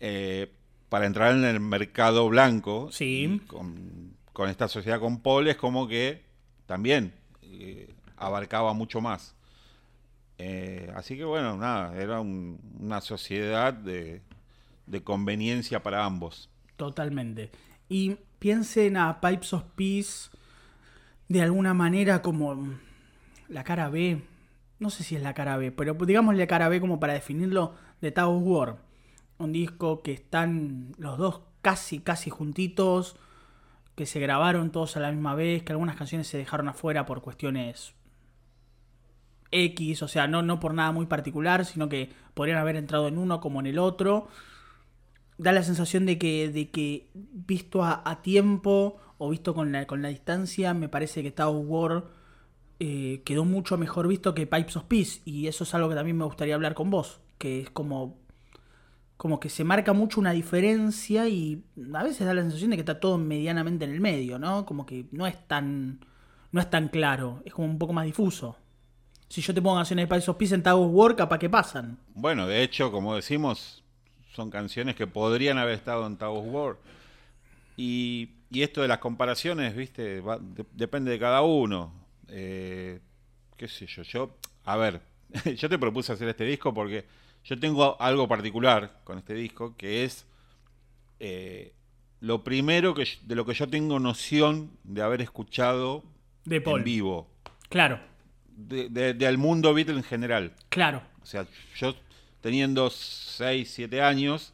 eh, 0.00 0.50
para 0.88 1.06
entrar 1.06 1.32
en 1.34 1.44
el 1.44 1.60
mercado 1.60 2.28
blanco. 2.28 2.90
Sí. 2.92 3.40
Con, 3.46 4.01
con 4.32 4.48
esta 4.48 4.68
sociedad 4.68 5.00
con 5.00 5.20
Paul 5.20 5.48
es 5.48 5.56
como 5.56 5.86
que 5.88 6.22
también 6.66 7.14
eh, 7.42 7.94
abarcaba 8.16 8.72
mucho 8.72 9.00
más. 9.00 9.34
Eh, 10.38 10.90
así 10.94 11.16
que 11.16 11.24
bueno, 11.24 11.56
nada, 11.56 11.96
era 12.00 12.20
un- 12.20 12.58
una 12.80 13.00
sociedad 13.00 13.72
de, 13.72 14.22
de 14.86 15.02
conveniencia 15.04 15.82
para 15.82 16.04
ambos. 16.04 16.48
Totalmente. 16.76 17.50
Y 17.88 18.16
piensen 18.38 18.96
a 18.96 19.20
Pipes 19.20 19.52
of 19.52 19.64
Peace 19.76 20.30
de 21.28 21.42
alguna 21.42 21.74
manera 21.74 22.22
como 22.22 22.74
la 23.48 23.64
cara 23.64 23.88
B. 23.88 24.22
No 24.78 24.90
sé 24.90 25.04
si 25.04 25.14
es 25.14 25.22
la 25.22 25.34
cara 25.34 25.56
B, 25.58 25.70
pero 25.70 25.94
digamos 25.94 26.34
la 26.34 26.46
cara 26.46 26.68
B 26.68 26.80
como 26.80 26.98
para 26.98 27.12
definirlo 27.12 27.74
de 28.00 28.10
Tower 28.10 28.42
War. 28.42 28.76
Un 29.38 29.52
disco 29.52 30.02
que 30.02 30.12
están 30.12 30.92
los 30.98 31.18
dos 31.18 31.42
casi, 31.60 32.00
casi 32.00 32.30
juntitos, 32.30 33.16
que 33.94 34.06
se 34.06 34.20
grabaron 34.20 34.70
todos 34.70 34.96
a 34.96 35.00
la 35.00 35.10
misma 35.10 35.34
vez, 35.34 35.62
que 35.62 35.72
algunas 35.72 35.96
canciones 35.96 36.26
se 36.26 36.38
dejaron 36.38 36.68
afuera 36.68 37.04
por 37.06 37.20
cuestiones 37.20 37.94
X, 39.52 40.02
o 40.02 40.08
sea, 40.08 40.26
no, 40.26 40.42
no 40.42 40.58
por 40.58 40.74
nada 40.74 40.92
muy 40.92 41.06
particular, 41.06 41.64
sino 41.64 41.88
que 41.88 42.10
podrían 42.34 42.58
haber 42.58 42.76
entrado 42.76 43.06
en 43.08 43.18
uno 43.18 43.40
como 43.40 43.60
en 43.60 43.66
el 43.66 43.78
otro. 43.78 44.28
Da 45.38 45.52
la 45.52 45.62
sensación 45.62 46.06
de 46.06 46.18
que, 46.18 46.50
de 46.50 46.70
que 46.70 47.10
visto 47.14 47.84
a, 47.84 48.22
tiempo 48.22 48.98
o 49.18 49.30
visto 49.30 49.54
con 49.54 49.72
la, 49.72 49.86
con 49.86 50.02
la 50.02 50.08
distancia, 50.08 50.74
me 50.74 50.88
parece 50.88 51.22
que 51.22 51.30
Tower 51.30 51.64
War 51.66 52.04
eh, 52.80 53.22
quedó 53.24 53.44
mucho 53.44 53.76
mejor 53.76 54.08
visto 54.08 54.34
que 54.34 54.46
Pipes 54.46 54.76
of 54.76 54.84
Peace. 54.84 55.20
Y 55.24 55.46
eso 55.46 55.64
es 55.64 55.74
algo 55.74 55.88
que 55.88 55.94
también 55.94 56.16
me 56.16 56.24
gustaría 56.24 56.54
hablar 56.54 56.74
con 56.74 56.90
vos, 56.90 57.20
que 57.38 57.60
es 57.60 57.70
como 57.70 58.21
como 59.22 59.38
que 59.38 59.48
se 59.48 59.62
marca 59.62 59.92
mucho 59.92 60.18
una 60.18 60.32
diferencia 60.32 61.28
y 61.28 61.62
a 61.94 62.02
veces 62.02 62.26
da 62.26 62.34
la 62.34 62.42
sensación 62.42 62.70
de 62.70 62.76
que 62.76 62.80
está 62.80 62.98
todo 62.98 63.18
medianamente 63.18 63.84
en 63.84 63.92
el 63.92 64.00
medio, 64.00 64.36
¿no? 64.36 64.66
Como 64.66 64.84
que 64.84 65.06
no 65.12 65.28
es 65.28 65.46
tan 65.46 66.00
no 66.50 66.60
es 66.60 66.68
tan 66.68 66.88
claro, 66.88 67.40
es 67.44 67.54
como 67.54 67.68
un 67.68 67.78
poco 67.78 67.92
más 67.92 68.04
difuso. 68.04 68.56
Si 69.28 69.40
yo 69.40 69.54
te 69.54 69.62
pongo 69.62 69.76
canciones 69.76 70.08
de 70.08 70.34
Pies 70.34 70.50
en 70.50 70.64
Tag 70.64 70.76
War, 70.76 71.14
capaz 71.14 71.38
que 71.38 71.48
pasan. 71.48 71.98
Bueno, 72.16 72.48
de 72.48 72.64
hecho, 72.64 72.90
como 72.90 73.14
decimos, 73.14 73.84
son 74.34 74.50
canciones 74.50 74.96
que 74.96 75.06
podrían 75.06 75.56
haber 75.56 75.76
estado 75.76 76.04
en 76.04 76.16
Tag 76.16 76.32
War. 76.32 76.78
Y, 77.76 78.30
esto 78.50 78.82
de 78.82 78.88
las 78.88 78.98
comparaciones, 78.98 79.76
viste, 79.76 80.20
depende 80.72 81.12
de 81.12 81.20
cada 81.20 81.42
uno. 81.42 81.92
Eh, 82.26 82.98
qué 83.56 83.68
sé 83.68 83.86
yo, 83.86 84.02
yo, 84.02 84.36
a 84.64 84.76
ver, 84.76 85.00
yo 85.56 85.68
te 85.68 85.78
propuse 85.78 86.12
hacer 86.12 86.26
este 86.26 86.44
disco 86.44 86.74
porque 86.74 87.21
yo 87.44 87.58
tengo 87.58 88.00
algo 88.00 88.28
particular 88.28 89.00
con 89.04 89.18
este 89.18 89.34
disco, 89.34 89.76
que 89.76 90.04
es 90.04 90.26
eh, 91.20 91.74
lo 92.20 92.44
primero 92.44 92.94
que, 92.94 93.06
de 93.22 93.34
lo 93.34 93.44
que 93.44 93.54
yo 93.54 93.68
tengo 93.68 93.98
noción 93.98 94.70
de 94.84 95.02
haber 95.02 95.22
escuchado 95.22 96.04
de 96.44 96.62
en 96.64 96.84
vivo. 96.84 97.28
Claro. 97.68 98.00
De, 98.46 98.88
del 99.14 99.38
mundo 99.38 99.74
Beatle 99.74 99.96
en 99.96 100.04
general. 100.04 100.52
Claro. 100.68 101.02
O 101.22 101.26
sea, 101.26 101.46
yo 101.76 101.94
teniendo 102.40 102.90
6, 102.90 103.70
7 103.72 104.02
años, 104.02 104.52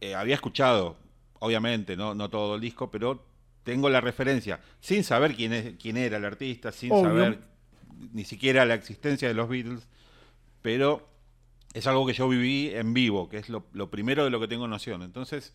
eh, 0.00 0.14
había 0.14 0.34
escuchado, 0.34 0.96
obviamente, 1.38 1.96
¿no? 1.96 2.14
no 2.14 2.30
todo 2.30 2.56
el 2.56 2.60
disco, 2.60 2.90
pero 2.90 3.24
tengo 3.64 3.90
la 3.90 4.00
referencia, 4.00 4.60
sin 4.80 5.02
saber 5.02 5.34
quién, 5.34 5.52
es, 5.52 5.74
quién 5.80 5.96
era 5.96 6.16
el 6.16 6.24
artista, 6.24 6.70
sin 6.70 6.90
saber 6.90 7.40
ni 8.12 8.24
siquiera 8.24 8.64
la 8.64 8.74
existencia 8.74 9.26
de 9.26 9.34
los 9.34 9.48
Beatles, 9.48 9.88
pero 10.62 11.08
es 11.76 11.86
algo 11.86 12.06
que 12.06 12.14
yo 12.14 12.26
viví 12.26 12.70
en 12.72 12.94
vivo, 12.94 13.28
que 13.28 13.36
es 13.36 13.50
lo, 13.50 13.90
primero 13.90 14.24
de 14.24 14.30
lo 14.30 14.40
que 14.40 14.48
tengo 14.48 14.66
noción. 14.66 15.02
Entonces, 15.02 15.52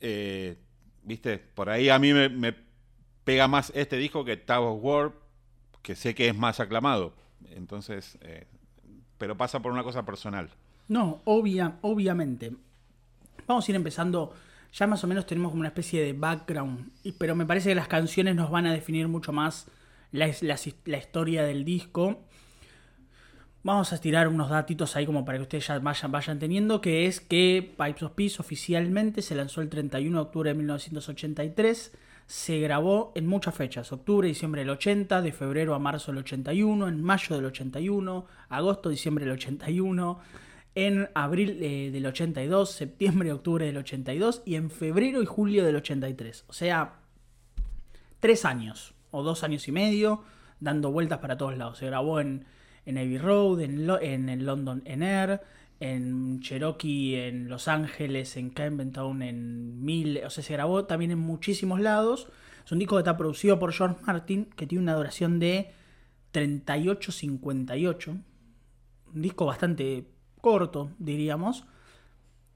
eh, 0.00 0.58
viste, 1.04 1.38
por 1.38 1.70
ahí 1.70 1.90
a 1.90 1.98
mí 2.00 2.12
me, 2.12 2.56
pega 3.22 3.46
más 3.46 3.70
este 3.76 3.98
disco 3.98 4.24
que 4.24 4.42
of 4.48 4.78
War, 4.82 5.12
que 5.80 5.94
sé 5.94 6.16
que 6.16 6.26
es 6.28 6.36
más 6.36 6.58
aclamado. 6.58 7.14
Entonces, 7.50 8.18
eh, 8.22 8.48
pero 9.16 9.36
pasa 9.36 9.60
por 9.62 9.70
una 9.70 9.84
cosa 9.84 10.04
personal. 10.04 10.50
No, 10.88 11.22
obvia, 11.24 11.78
obviamente. 11.82 12.52
Vamos 13.46 13.68
a 13.68 13.70
ir 13.70 13.76
empezando. 13.76 14.34
Ya 14.72 14.88
más 14.88 15.04
o 15.04 15.06
menos 15.06 15.24
tenemos 15.24 15.50
como 15.52 15.60
una 15.60 15.68
especie 15.68 16.02
de 16.02 16.14
background, 16.14 16.90
pero 17.16 17.36
me 17.36 17.46
parece 17.46 17.68
que 17.68 17.74
las 17.76 17.86
canciones 17.86 18.34
nos 18.34 18.50
van 18.50 18.66
a 18.66 18.72
definir 18.72 19.06
mucho 19.06 19.32
más 19.32 19.68
la, 20.10 20.28
la 20.42 20.98
historia 20.98 21.44
del 21.44 21.64
disco 21.64 22.24
Vamos 23.64 23.92
a 23.92 24.00
tirar 24.00 24.28
unos 24.28 24.50
datitos 24.50 24.94
ahí 24.94 25.04
como 25.04 25.24
para 25.24 25.38
que 25.38 25.42
ustedes 25.42 25.66
ya 25.66 25.78
vayan, 25.78 26.38
teniendo, 26.38 26.80
que 26.80 27.06
es 27.06 27.20
que 27.20 27.74
Pipes 27.76 28.02
of 28.04 28.12
Peace 28.12 28.36
oficialmente 28.38 29.20
se 29.20 29.34
lanzó 29.34 29.60
el 29.62 29.68
31 29.68 30.16
de 30.16 30.22
octubre 30.22 30.50
de 30.50 30.54
1983, 30.54 31.92
se 32.26 32.60
grabó 32.60 33.12
en 33.16 33.26
muchas 33.26 33.56
fechas, 33.56 33.90
octubre, 33.90 34.28
diciembre 34.28 34.60
del 34.60 34.70
80, 34.70 35.22
de 35.22 35.32
febrero 35.32 35.74
a 35.74 35.80
marzo 35.80 36.12
del 36.12 36.18
81, 36.20 36.86
en 36.86 37.02
mayo 37.02 37.34
del 37.34 37.46
81, 37.46 38.26
agosto, 38.48 38.90
diciembre 38.90 39.24
del 39.24 39.34
81, 39.34 40.20
en 40.76 41.08
abril 41.14 41.58
eh, 41.60 41.90
del 41.90 42.06
82, 42.06 42.70
septiembre, 42.70 43.32
octubre 43.32 43.66
del 43.66 43.78
82 43.78 44.42
y 44.44 44.54
en 44.54 44.70
febrero 44.70 45.20
y 45.20 45.26
julio 45.26 45.64
del 45.64 45.74
83. 45.74 46.44
O 46.46 46.52
sea, 46.52 47.00
tres 48.20 48.44
años 48.44 48.94
o 49.10 49.24
dos 49.24 49.42
años 49.42 49.66
y 49.66 49.72
medio 49.72 50.22
dando 50.60 50.92
vueltas 50.92 51.18
para 51.18 51.36
todos 51.36 51.58
lados. 51.58 51.78
Se 51.78 51.86
grabó 51.86 52.20
en 52.20 52.44
en 52.88 52.96
Abbey 52.96 53.18
Road, 53.18 53.60
en, 53.60 53.90
en 54.00 54.28
el 54.30 54.46
London 54.46 54.80
en 54.86 55.02
Air, 55.02 55.42
en 55.78 56.40
Cherokee, 56.40 57.16
en 57.16 57.48
Los 57.50 57.68
Ángeles, 57.68 58.34
en 58.38 58.50
Town, 58.92 59.20
en 59.20 59.84
Mil, 59.84 60.22
o 60.24 60.30
sea, 60.30 60.42
se 60.42 60.54
grabó 60.54 60.86
también 60.86 61.10
en 61.10 61.18
muchísimos 61.18 61.80
lados. 61.80 62.28
Es 62.64 62.72
un 62.72 62.78
disco 62.78 62.96
que 62.96 63.00
está 63.00 63.18
producido 63.18 63.58
por 63.58 63.74
George 63.74 63.96
Martin, 64.06 64.46
que 64.56 64.66
tiene 64.66 64.82
una 64.82 64.94
duración 64.94 65.38
de 65.38 65.70
38-58. 66.32 68.22
Un 69.14 69.22
disco 69.22 69.44
bastante 69.44 70.06
corto, 70.40 70.90
diríamos. 70.98 71.66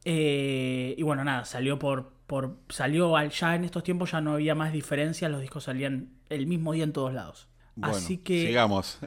Eh, 0.06 0.94
y 0.96 1.02
bueno, 1.02 1.24
nada, 1.24 1.44
salió 1.44 1.78
por, 1.78 2.14
por. 2.26 2.56
Salió 2.70 3.18
al, 3.18 3.30
ya 3.30 3.54
en 3.54 3.64
estos 3.64 3.84
tiempos 3.84 4.12
ya 4.12 4.22
no 4.22 4.32
había 4.32 4.54
más 4.54 4.72
diferencias, 4.72 5.30
los 5.30 5.42
discos 5.42 5.64
salían 5.64 6.14
el 6.30 6.46
mismo 6.46 6.72
día 6.72 6.84
en 6.84 6.94
todos 6.94 7.12
lados 7.12 7.51
así 7.80 8.18
que. 8.18 8.46
Sigamos. 8.46 8.98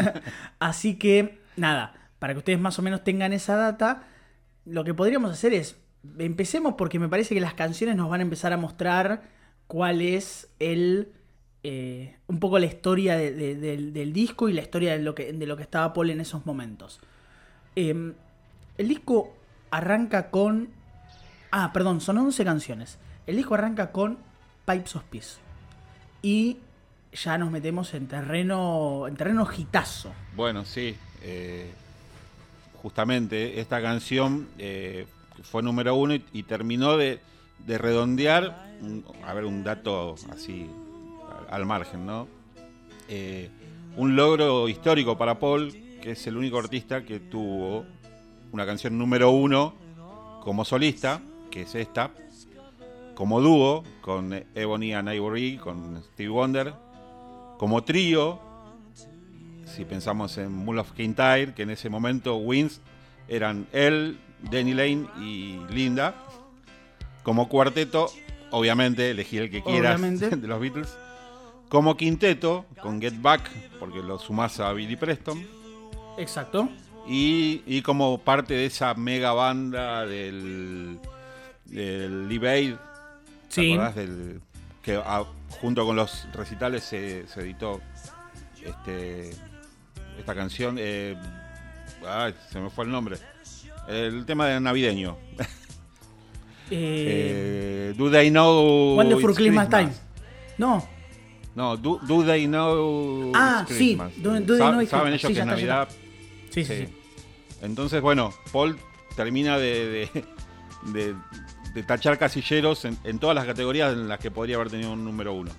así 0.58 0.96
que, 0.96 1.40
nada, 1.56 1.94
para 2.18 2.32
que 2.32 2.38
ustedes 2.38 2.58
más 2.58 2.78
o 2.78 2.82
menos 2.82 3.04
tengan 3.04 3.32
esa 3.32 3.56
data, 3.56 4.04
lo 4.64 4.84
que 4.84 4.94
podríamos 4.94 5.30
hacer 5.30 5.52
es. 5.52 5.76
Empecemos 6.18 6.74
porque 6.78 6.98
me 6.98 7.08
parece 7.08 7.34
que 7.34 7.40
las 7.40 7.54
canciones 7.54 7.96
nos 7.96 8.08
van 8.08 8.20
a 8.20 8.22
empezar 8.22 8.52
a 8.52 8.56
mostrar 8.56 9.22
cuál 9.66 10.00
es 10.00 10.48
el. 10.58 11.12
Eh, 11.62 12.16
un 12.28 12.38
poco 12.38 12.60
la 12.60 12.66
historia 12.66 13.16
del, 13.16 14.12
disco 14.12 14.48
y 14.48 14.52
la 14.52 14.62
historia 14.62 14.92
de 14.92 15.00
lo 15.00 15.16
que, 15.16 15.32
de 15.32 15.46
lo 15.46 15.56
que 15.56 15.64
estaba 15.64 15.92
Paul 15.92 16.10
en 16.10 16.20
esos 16.20 16.46
momentos. 16.46 17.00
Em, 17.74 18.14
el 18.78 18.88
disco 18.88 19.34
arranca 19.70 20.30
con. 20.30 20.68
Ah, 21.50 21.72
perdón, 21.72 22.00
son 22.00 22.18
11 22.18 22.44
canciones. 22.44 22.98
El 23.26 23.36
disco 23.36 23.54
arranca 23.54 23.90
con 23.90 24.18
Pipes 24.64 24.96
of 24.96 25.04
Peace. 25.04 25.38
Y 26.22 26.58
ya 27.16 27.38
nos 27.38 27.50
metemos 27.50 27.92
en 27.94 28.06
terreno, 28.06 29.06
en 29.08 29.16
terreno 29.16 29.44
gitazo. 29.46 30.12
Bueno, 30.34 30.64
sí. 30.64 30.96
Eh, 31.22 31.70
justamente 32.82 33.60
esta 33.60 33.82
canción 33.82 34.48
eh, 34.58 35.06
fue 35.42 35.62
número 35.62 35.94
uno 35.96 36.14
y, 36.14 36.42
terminó 36.44 36.96
de, 36.96 37.20
redondear, 37.66 38.70
a 39.24 39.34
ver, 39.34 39.44
un 39.44 39.64
dato 39.64 40.14
así 40.30 40.70
al, 41.50 41.66
margen, 41.66 42.06
¿no? 42.06 42.28
Eh, 43.08 43.50
un 43.96 44.14
logro 44.14 44.68
histórico 44.68 45.16
para 45.16 45.38
Paul, 45.38 45.72
que 46.02 46.12
es 46.12 46.26
el 46.26 46.36
único 46.36 46.58
artista 46.58 47.04
que 47.04 47.18
tuvo 47.18 47.84
una 48.52 48.66
canción 48.66 48.96
número 48.98 49.30
uno 49.30 49.74
como 50.42 50.64
solista, 50.64 51.20
que 51.50 51.62
es 51.62 51.74
esta, 51.74 52.10
como 53.14 53.40
dúo 53.40 53.82
con 54.02 54.32
Ebony 54.54 54.92
and 54.92 55.12
Ivory, 55.12 55.56
con 55.56 56.02
Steve 56.12 56.28
Wonder, 56.28 56.74
como 57.58 57.82
trío, 57.84 58.38
si 59.64 59.84
pensamos 59.84 60.36
en 60.38 60.52
Mull 60.52 60.78
of 60.78 60.92
Kintyre, 60.92 61.54
que 61.54 61.62
en 61.62 61.70
ese 61.70 61.88
momento 61.88 62.36
Wins 62.36 62.80
eran 63.28 63.66
él, 63.72 64.18
Danny 64.50 64.74
Lane 64.74 65.06
y 65.20 65.58
Linda. 65.70 66.14
Como 67.22 67.48
cuarteto, 67.48 68.10
obviamente, 68.50 69.10
elegí 69.10 69.38
el 69.38 69.50
que 69.50 69.62
quieras 69.62 70.00
de 70.20 70.46
los 70.46 70.60
Beatles. 70.60 70.96
Como 71.68 71.96
quinteto, 71.96 72.64
con 72.80 73.00
Get 73.00 73.20
Back, 73.20 73.50
porque 73.80 74.00
lo 74.00 74.18
sumás 74.18 74.60
a 74.60 74.72
Billy 74.72 74.94
Preston. 74.96 75.44
Exacto. 76.16 76.68
Y, 77.08 77.82
como 77.82 78.18
parte 78.18 78.54
de 78.54 78.66
esa 78.66 78.94
mega 78.94 79.32
banda 79.32 80.06
del, 80.06 80.98
del 81.64 82.28
Live 82.28 82.48
Aid. 82.48 82.74
Sí. 83.48 83.76
Del, 83.94 84.40
que 84.82 85.00
junto 85.60 85.84
con 85.84 85.96
los 85.96 86.26
recitales 86.32 86.84
se, 86.84 87.24
editó 87.36 87.80
este, 88.62 89.30
esta 90.18 90.34
canción. 90.34 90.76
Eh, 90.78 91.16
se 92.50 92.60
me 92.60 92.70
fue 92.70 92.84
el 92.84 92.90
nombre. 92.90 93.16
El 93.88 94.24
tema 94.26 94.46
de 94.48 94.60
navideño. 94.60 95.16
Eh, 96.68 97.94
do 97.96 98.10
They 98.10 98.28
Know 98.28 98.96
Wonderful 98.96 99.36
Christmas 99.36 99.68
Time. 99.68 99.92
No. 100.58 100.84
No, 101.54 101.76
do, 101.76 102.00
They 102.24 102.46
Know 102.46 103.30
Ah, 103.36 103.64
sí. 103.68 103.96
Do, 104.16 104.32
they 104.32 104.44
know 104.44 104.84
¿Saben 104.86 105.12
ellos 105.12 105.32
que 105.32 105.38
es 105.38 105.46
Navidad? 105.46 105.88
Sí, 106.50 106.64
sí, 106.64 106.88
Entonces, 107.62 108.02
bueno, 108.02 108.34
Paul 108.52 108.76
termina 109.14 109.58
de, 109.58 110.10
de, 110.12 110.24
de 110.92 111.14
tachar 111.82 112.18
casilleros 112.18 112.84
en, 112.84 112.96
en 113.04 113.18
todas 113.18 113.34
las 113.34 113.44
categorías 113.46 113.92
en 113.92 114.08
las 114.08 114.18
que 114.18 114.30
podría 114.30 114.56
haber 114.56 114.70
tenido 114.70 114.92
un 114.92 115.04
número 115.04 115.32
uno. 115.34 115.50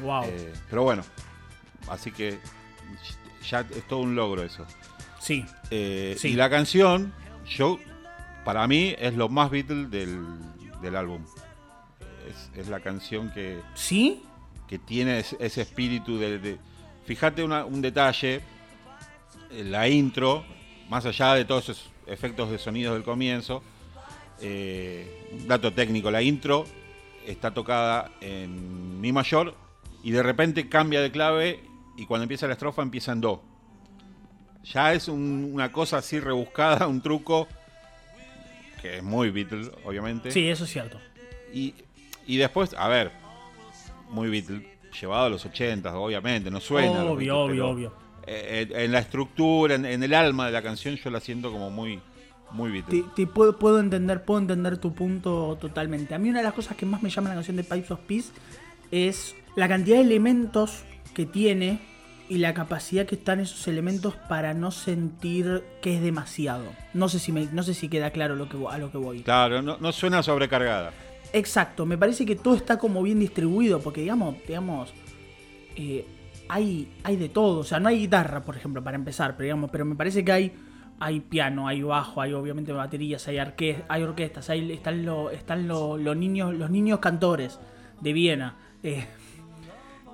Wow. 0.00 0.24
Eh, 0.26 0.52
pero 0.68 0.82
bueno, 0.82 1.02
así 1.88 2.10
que 2.12 2.38
ya 3.48 3.60
es 3.60 3.86
todo 3.88 4.00
un 4.00 4.14
logro 4.14 4.42
eso. 4.42 4.64
sí. 5.20 5.44
Eh, 5.70 6.16
Sí. 6.18 6.28
Y 6.28 6.32
la 6.34 6.48
canción, 6.50 7.12
yo, 7.48 7.78
para 8.44 8.66
mí, 8.66 8.94
es 8.98 9.14
lo 9.14 9.28
más 9.28 9.50
Beatle 9.50 9.86
del, 9.86 10.24
del 10.82 10.96
álbum. 10.96 11.24
Es, 12.28 12.50
es 12.60 12.68
la 12.68 12.80
canción 12.80 13.30
que, 13.32 13.60
¿Sí? 13.74 14.22
que 14.68 14.78
tiene 14.78 15.18
ese, 15.20 15.62
espíritu 15.62 16.18
de... 16.18 16.38
de- 16.38 16.58
fíjate 17.06 17.42
una- 17.44 17.64
un 17.64 17.80
detalle, 17.80 18.40
eh, 19.50 19.64
la 19.64 19.88
intro, 19.88 20.44
más 20.88 21.06
allá 21.06 21.34
de 21.34 21.44
todos 21.44 21.68
esos 21.68 21.90
efectos 22.06 22.50
de 22.50 22.58
sonidos 22.58 22.94
del 22.94 23.04
comienzo, 23.04 23.62
eh, 24.40 25.28
un 25.32 25.46
dato 25.48 25.72
técnico, 25.72 26.10
la 26.10 26.22
intro 26.22 26.64
está 27.26 27.52
tocada 27.52 28.10
en 28.20 29.00
Mi 29.00 29.12
mayor 29.12 29.54
y 30.02 30.10
de 30.10 30.22
repente 30.22 30.68
cambia 30.68 31.00
de 31.00 31.10
clave 31.10 31.60
y 31.96 32.06
cuando 32.06 32.22
empieza 32.24 32.46
la 32.46 32.52
estrofa 32.54 32.82
empieza 32.82 33.12
en 33.12 33.20
Do. 33.20 33.42
Ya 34.72 34.92
es 34.92 35.08
un- 35.08 35.50
una 35.52 35.70
cosa 35.72 35.98
así 35.98 36.18
rebuscada, 36.20 36.86
un 36.86 37.00
truco 37.00 37.46
que 38.82 38.98
es 38.98 39.02
muy 39.02 39.30
Beatle, 39.30 39.70
obviamente. 39.84 40.30
Sí, 40.30 40.48
eso 40.48 40.64
es 40.64 40.70
cierto. 40.70 41.00
Y, 41.52 41.74
y 42.26 42.36
después, 42.36 42.74
a 42.74 42.88
ver, 42.88 43.10
muy 44.10 44.28
Beatle, 44.28 44.66
llevado 45.00 45.26
a 45.26 45.28
los 45.30 45.44
80, 45.44 45.96
obviamente, 45.98 46.50
no 46.50 46.60
suena. 46.60 47.04
obvio, 47.04 47.14
Beatles, 47.16 47.32
obvio, 47.32 47.68
obvio. 47.68 47.92
eh, 48.26 48.66
en, 48.70 48.80
en 48.80 48.92
la 48.92 48.98
estructura, 49.00 49.74
en, 49.76 49.84
en 49.86 50.02
el 50.02 50.14
alma 50.14 50.46
de 50.46 50.52
la 50.52 50.62
canción, 50.62 50.96
yo 50.96 51.10
la 51.10 51.20
siento 51.20 51.50
como 51.52 51.70
muy, 51.70 52.00
muy 52.50 52.70
Beatle. 52.70 53.02
Te, 53.02 53.08
te 53.14 53.26
puedo, 53.26 53.58
puedo 53.58 53.80
entender, 53.80 54.24
puedo 54.24 54.40
entender 54.40 54.78
tu 54.78 54.94
punto 54.94 55.56
totalmente. 55.60 56.14
A 56.14 56.18
mí 56.18 56.28
una 56.30 56.38
de 56.38 56.44
las 56.44 56.54
cosas 56.54 56.76
que 56.76 56.86
más 56.86 57.02
me 57.02 57.10
llama 57.10 57.28
la 57.30 57.34
canción 57.36 57.56
de 57.56 57.64
Pipes 57.64 57.90
of 57.90 58.00
Peace 58.00 58.30
es 58.90 59.34
la 59.56 59.68
cantidad 59.68 59.96
de 59.96 60.02
elementos 60.02 60.84
que 61.14 61.26
tiene 61.26 61.80
y 62.28 62.38
la 62.38 62.54
capacidad 62.54 63.06
que 63.06 63.14
están 63.14 63.38
esos 63.40 63.68
elementos 63.68 64.14
para 64.28 64.52
no 64.52 64.70
sentir 64.72 65.62
que 65.80 65.94
es 65.96 66.02
demasiado. 66.02 66.64
No 66.92 67.08
sé 67.08 67.18
si 67.20 67.30
me, 67.32 67.46
no 67.52 67.62
sé 67.62 67.72
si 67.74 67.88
queda 67.88 68.10
claro 68.10 68.34
lo 68.36 68.48
que, 68.48 68.56
vo- 68.56 68.70
a 68.72 68.78
lo 68.78 68.90
que 68.90 68.98
voy. 68.98 69.22
Claro, 69.22 69.62
no, 69.62 69.76
no 69.78 69.92
suena 69.92 70.22
sobrecargada. 70.22 70.92
Exacto, 71.32 71.86
me 71.86 71.96
parece 71.98 72.26
que 72.26 72.34
todo 72.36 72.54
está 72.56 72.78
como 72.78 73.02
bien 73.02 73.20
distribuido, 73.20 73.80
porque 73.80 74.00
digamos, 74.00 74.36
digamos, 74.46 74.92
eh, 75.76 76.04
hay, 76.48 76.88
hay 77.04 77.16
de 77.16 77.28
todo. 77.28 77.60
O 77.60 77.64
sea, 77.64 77.78
no 77.80 77.88
hay 77.88 77.98
guitarra, 77.98 78.44
por 78.44 78.56
ejemplo, 78.56 78.82
para 78.82 78.96
empezar, 78.96 79.32
pero 79.36 79.44
digamos, 79.44 79.70
pero 79.70 79.84
me 79.84 79.94
parece 79.94 80.24
que 80.24 80.32
hay, 80.32 80.52
hay 81.00 81.20
piano, 81.20 81.68
hay 81.68 81.82
bajo, 81.82 82.20
hay 82.20 82.32
obviamente 82.32 82.72
baterías, 82.72 83.26
hay 83.28 83.36
arque- 83.36 83.82
hay 83.88 84.02
orquestas, 84.02 84.48
hay, 84.50 84.72
están 84.72 85.04
lo- 85.04 85.30
están 85.30 85.68
lo- 85.68 85.96
los 85.98 86.16
niños, 86.16 86.54
los 86.54 86.70
niños 86.70 86.98
cantores 87.00 87.58
de 88.00 88.12
Viena. 88.12 88.54
eh, 88.82 89.06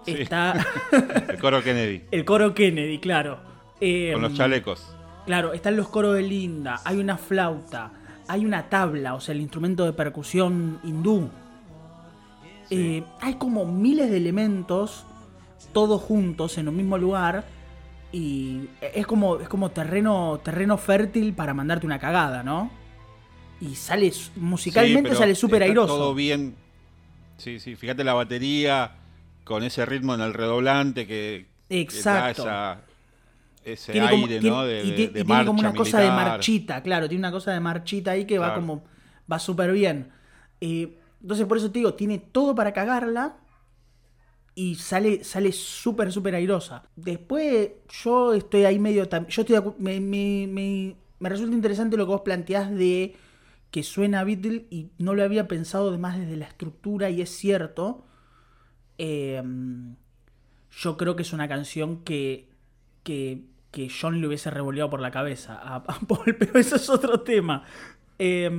Sí. 0.04 0.14
Está 0.18 0.54
El 1.28 1.38
coro 1.38 1.62
Kennedy, 1.62 2.02
el 2.10 2.24
coro 2.24 2.54
Kennedy, 2.54 2.98
claro. 2.98 3.38
Eh, 3.80 4.10
con 4.12 4.22
los 4.22 4.34
chalecos. 4.34 4.96
Claro, 5.26 5.52
están 5.52 5.76
los 5.76 5.88
coros 5.88 6.14
de 6.16 6.22
Linda, 6.22 6.80
hay 6.84 6.98
una 6.98 7.16
flauta, 7.16 7.92
hay 8.26 8.44
una 8.44 8.68
tabla, 8.68 9.14
o 9.14 9.20
sea, 9.20 9.32
el 9.36 9.40
instrumento 9.40 9.84
de 9.84 9.92
percusión 9.92 10.80
hindú. 10.82 11.30
Eh, 12.70 13.04
hay 13.20 13.34
como 13.34 13.64
miles 13.66 14.10
de 14.10 14.16
elementos, 14.16 15.04
todos 15.72 16.00
juntos 16.02 16.58
en 16.58 16.68
un 16.68 16.76
mismo 16.76 16.98
lugar, 16.98 17.44
y 18.12 18.68
es 18.80 19.06
como, 19.06 19.40
es 19.40 19.48
como 19.48 19.70
terreno, 19.70 20.40
terreno 20.44 20.76
fértil 20.78 21.32
para 21.32 21.54
mandarte 21.54 21.86
una 21.86 21.98
cagada, 21.98 22.42
¿no? 22.42 22.70
Y 23.60 23.74
sale, 23.74 24.12
musicalmente 24.36 25.10
Sí, 25.10 25.16
sale 25.16 25.34
súper 25.34 25.62
airoso. 25.62 25.96
Todo 25.96 26.14
bien. 26.14 26.54
Sí, 27.38 27.58
sí, 27.60 27.74
fíjate 27.76 28.04
la 28.04 28.14
batería 28.14 28.92
con 29.44 29.62
ese 29.62 29.86
ritmo 29.86 30.14
en 30.14 30.20
el 30.20 30.34
redoblante 30.34 31.06
que, 31.06 31.46
que 31.68 31.80
Exacto. 31.80 32.44
da 32.44 32.72
esa- 32.74 32.80
ese 33.64 33.92
Tiene 33.92 34.10
como- 34.10 34.24
aire, 34.26 34.40
tiene- 34.40 34.56
¿no? 34.56 34.64
De, 34.64 34.82
y 34.84 34.90
de- 34.90 35.08
tiene 35.24 35.44
como 35.46 35.60
una 35.60 35.72
cosa 35.72 36.00
de 36.00 36.08
marchita, 36.08 36.82
claro, 36.82 37.08
tiene 37.08 37.20
una 37.20 37.30
cosa 37.32 37.52
de 37.52 37.60
marchita 37.60 38.10
ahí 38.12 38.24
que 38.26 38.38
va 38.38 38.54
como, 38.54 38.84
va 39.30 39.38
súper 39.38 39.72
bien. 39.72 40.10
Eh, 40.60 40.98
entonces 41.22 41.46
por 41.46 41.56
eso 41.58 41.70
te 41.70 41.78
digo, 41.78 41.94
tiene 41.94 42.18
todo 42.18 42.54
para 42.54 42.72
cagarla 42.72 43.36
y 44.54 44.74
sale 44.74 45.24
sale 45.24 45.52
súper, 45.52 46.12
súper 46.12 46.34
airosa. 46.34 46.84
Después 46.96 47.70
yo 48.02 48.34
estoy 48.34 48.64
ahí 48.64 48.78
medio, 48.78 49.08
yo 49.28 49.42
estoy, 49.42 49.56
me, 49.78 50.00
me, 50.00 50.46
me, 50.46 50.96
me 51.18 51.28
resulta 51.28 51.54
interesante 51.54 51.96
lo 51.96 52.06
que 52.06 52.12
vos 52.12 52.20
planteás 52.22 52.70
de 52.70 53.16
que 53.70 53.82
suena 53.82 54.20
a 54.20 54.24
Beatle 54.24 54.66
y 54.70 54.90
no 54.98 55.14
lo 55.14 55.22
había 55.22 55.48
pensado 55.48 55.88
además 55.88 56.18
desde 56.18 56.36
la 56.36 56.46
estructura 56.46 57.10
y 57.10 57.22
es 57.22 57.30
cierto. 57.30 58.04
Eh, 58.98 59.42
yo 60.70 60.96
creo 60.96 61.16
que 61.16 61.22
es 61.22 61.32
una 61.32 61.48
canción 61.48 62.02
que, 62.04 62.48
que, 63.02 63.44
que 63.70 63.90
John 63.90 64.20
le 64.20 64.26
hubiese 64.26 64.50
revoleado 64.50 64.90
por 64.90 65.00
la 65.00 65.10
cabeza 65.10 65.54
a 65.56 65.82
Paul, 65.82 66.36
pero 66.38 66.58
eso 66.58 66.76
es 66.76 66.88
otro 66.90 67.20
tema. 67.20 67.64
Eh, 68.24 68.50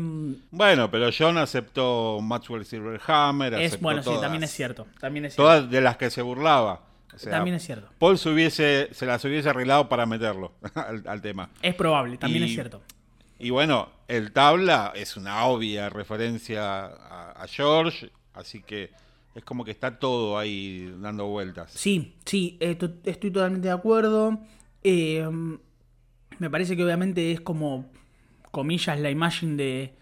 Bueno, 0.51 0.91
pero 0.91 1.09
John 1.17 1.37
aceptó 1.37 2.19
Maxwell 2.21 2.65
Silverhammer. 2.65 3.53
es, 3.53 3.67
aceptó 3.67 3.83
bueno, 3.83 4.03
sí, 4.03 4.09
también 4.19 4.43
es 4.43 4.51
cierto. 4.51 4.87
También 4.99 5.25
es 5.25 5.35
cierto. 5.35 5.43
Todas 5.43 5.69
de 5.71 5.79
las 5.81 5.95
que 5.97 6.09
se 6.09 6.21
burlaba. 6.21 6.81
O 7.15 7.17
sea, 7.17 7.31
también 7.33 7.55
es 7.55 7.63
cierto. 7.63 7.87
Paul 7.99 8.17
se, 8.17 8.29
hubiese, 8.29 8.89
se 8.91 9.05
las 9.05 9.23
hubiese 9.23 9.47
arreglado 9.49 9.87
para 9.87 10.05
meterlo 10.05 10.51
al, 10.75 11.03
al 11.07 11.21
tema. 11.21 11.49
Es 11.61 11.75
probable, 11.75 12.17
también 12.17 12.43
Y- 12.43 12.47
es 12.47 12.53
cierto. 12.53 12.81
Y 13.39 13.49
bueno, 13.51 13.89
el 14.07 14.31
tabla 14.31 14.91
es 14.95 15.15
una 15.17 15.45
obvia 15.45 15.89
referencia 15.89 16.85
a, 16.85 17.31
a 17.43 17.47
George, 17.47 18.09
así 18.33 18.61
que 18.63 18.89
es 19.35 19.43
como 19.43 19.63
que 19.65 19.71
está 19.71 19.97
todo 19.99 20.37
ahí 20.37 20.93
dando 20.99 21.27
vueltas. 21.27 21.71
Sí, 21.71 22.15
sí, 22.25 22.57
to- 22.79 22.93
estoy 23.05 23.31
totalmente 23.31 23.67
de 23.69 23.73
acuerdo. 23.73 24.39
Eh, 24.83 25.27
me 26.39 26.49
parece 26.49 26.75
que 26.75 26.83
obviamente 26.83 27.31
es 27.31 27.41
como, 27.41 27.91
comillas, 28.53 28.99
la 29.01 29.09
imagen 29.09 29.57
de, 29.57 29.95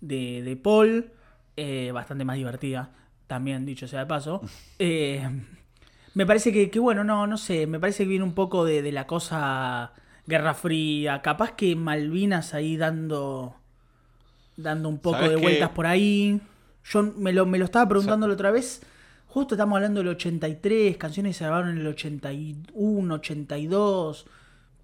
de, 0.00 0.42
de 0.42 0.56
Paul. 0.56 1.10
eh, 1.56 1.90
bastante 1.92 2.24
más 2.24 2.36
divertida, 2.36 2.90
también 3.26 3.66
dicho 3.66 3.86
sea 3.86 4.00
de 4.00 4.06
paso. 4.06 4.40
Eh, 4.78 5.28
me 6.14 6.24
parece 6.26 6.52
que, 6.52 6.70
que, 6.70 6.78
bueno, 6.80 7.04
no, 7.04 7.26
no 7.26 7.36
sé, 7.36 7.66
me 7.66 7.78
parece 7.78 8.04
que 8.04 8.10
viene 8.10 8.24
un 8.24 8.34
poco 8.34 8.64
de, 8.64 8.80
de 8.82 8.92
la 8.92 9.06
cosa 9.06 9.92
Guerra 10.26 10.54
Fría. 10.54 11.20
Capaz 11.22 11.52
que 11.52 11.76
Malvinas 11.76 12.54
ahí 12.54 12.76
dando, 12.76 13.54
dando 14.56 14.88
un 14.88 14.98
poco 14.98 15.18
¿Sabes 15.18 15.30
de 15.32 15.36
vueltas 15.36 15.70
por 15.70 15.86
ahí. 15.86 16.40
Yo 16.84 17.02
me 17.02 17.32
lo, 17.32 17.46
me 17.46 17.58
lo 17.58 17.64
estaba 17.66 17.88
preguntando 17.88 18.26
la 18.26 18.34
otra 18.34 18.50
vez. 18.50 18.82
Justo 19.26 19.54
estamos 19.54 19.76
hablando 19.76 20.00
del 20.00 20.08
83, 20.08 20.96
canciones 20.96 21.36
se 21.36 21.44
grabaron 21.44 21.70
en 21.70 21.78
el 21.78 21.86
81, 21.86 23.14
82. 23.14 24.26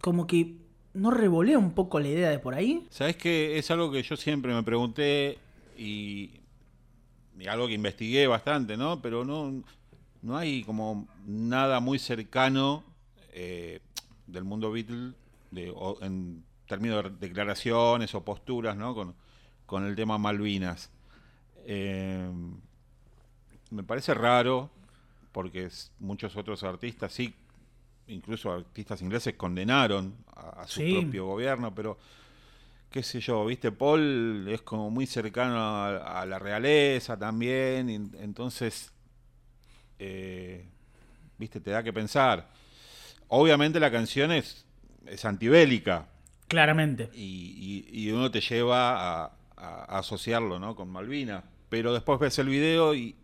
Como 0.01 0.27
que 0.27 0.55
no 0.97 1.11
revolea 1.11 1.59
un 1.59 1.73
poco 1.73 2.01
la 2.01 2.09
idea 2.09 2.31
de 2.31 2.39
por 2.39 2.55
ahí. 2.55 2.87
¿Sabes 2.91 3.17
que 3.17 3.59
Es 3.59 3.71
algo 3.71 3.91
que 3.93 4.03
yo 4.03 4.17
siempre 4.17 4.53
me 4.55 4.63
pregunté 4.63 5.39
y, 5.77 6.31
y 7.39 7.47
algo 7.49 7.67
que 7.69 7.75
investigué 7.75 8.27
bastante, 8.27 8.77
¿no? 8.77 9.01
Pero 9.03 9.25
no, 9.25 9.63
no 10.23 10.37
hay 10.37 10.65
como 10.65 11.07
nada 11.27 11.81
muy 11.81 11.99
cercano 11.99 12.83
eh, 13.33 13.81
del 14.27 14.45
mundo 14.45 14.73
Beatle 14.73 15.13
de- 15.51 15.73
o 15.75 15.99
en 16.03 16.45
términos 16.67 17.05
de 17.05 17.11
declaraciones 17.29 18.15
o 18.15 18.25
posturas, 18.25 18.77
¿no? 18.77 18.95
Con, 18.95 19.15
con 19.67 19.85
el 19.87 19.95
tema 19.95 20.19
Malvinas. 20.19 20.91
Eh, 21.67 22.29
me 23.71 23.83
parece 23.83 24.15
raro 24.15 24.71
porque 25.33 25.69
muchos 25.99 26.37
otros 26.37 26.63
artistas 26.63 27.13
sí 27.13 27.35
incluso 28.09 28.53
artistas 28.53 29.03
ingleses 29.03 29.35
condenaron 29.35 30.17
a, 30.35 30.63
a 30.63 30.67
su 30.69 30.81
Sí. 30.81 30.93
propio 30.93 31.27
gobierno, 31.27 31.75
pero 31.75 31.99
qué 32.91 33.03
sé 33.03 33.21
yo, 33.21 33.45
viste, 33.47 33.73
Paul 33.73 34.47
es 34.49 34.63
como 34.63 34.91
muy 34.91 35.07
cercano 35.07 35.57
a, 35.59 36.23
a 36.23 36.27
la 36.27 36.39
realeza 36.39 37.19
también, 37.19 37.91
y 37.91 37.95
entonces, 38.23 38.93
eh, 39.99 40.65
viste, 41.39 41.61
te 41.61 41.71
da 41.71 41.83
que 41.83 41.93
pensar. 41.93 42.49
Obviamente 43.29 43.81
la 43.81 43.91
canción 43.91 44.31
es, 44.33 44.65
es 45.07 45.25
antibélica 45.25 46.09
Claramente. 46.49 47.11
y, 47.15 47.85
y- 47.93 48.09
y 48.09 48.11
uno 48.13 48.31
te 48.31 48.41
lleva 48.41 49.25
a, 49.25 49.25
a- 49.57 49.85
a 49.97 49.99
asociarlo 49.99 50.59
¿no? 50.59 50.77
con 50.77 50.89
Malvina, 50.91 51.43
pero 51.69 51.93
después 51.93 52.21
ves 52.21 52.39
el 52.39 52.49
video 52.49 52.95
y, 52.95 53.17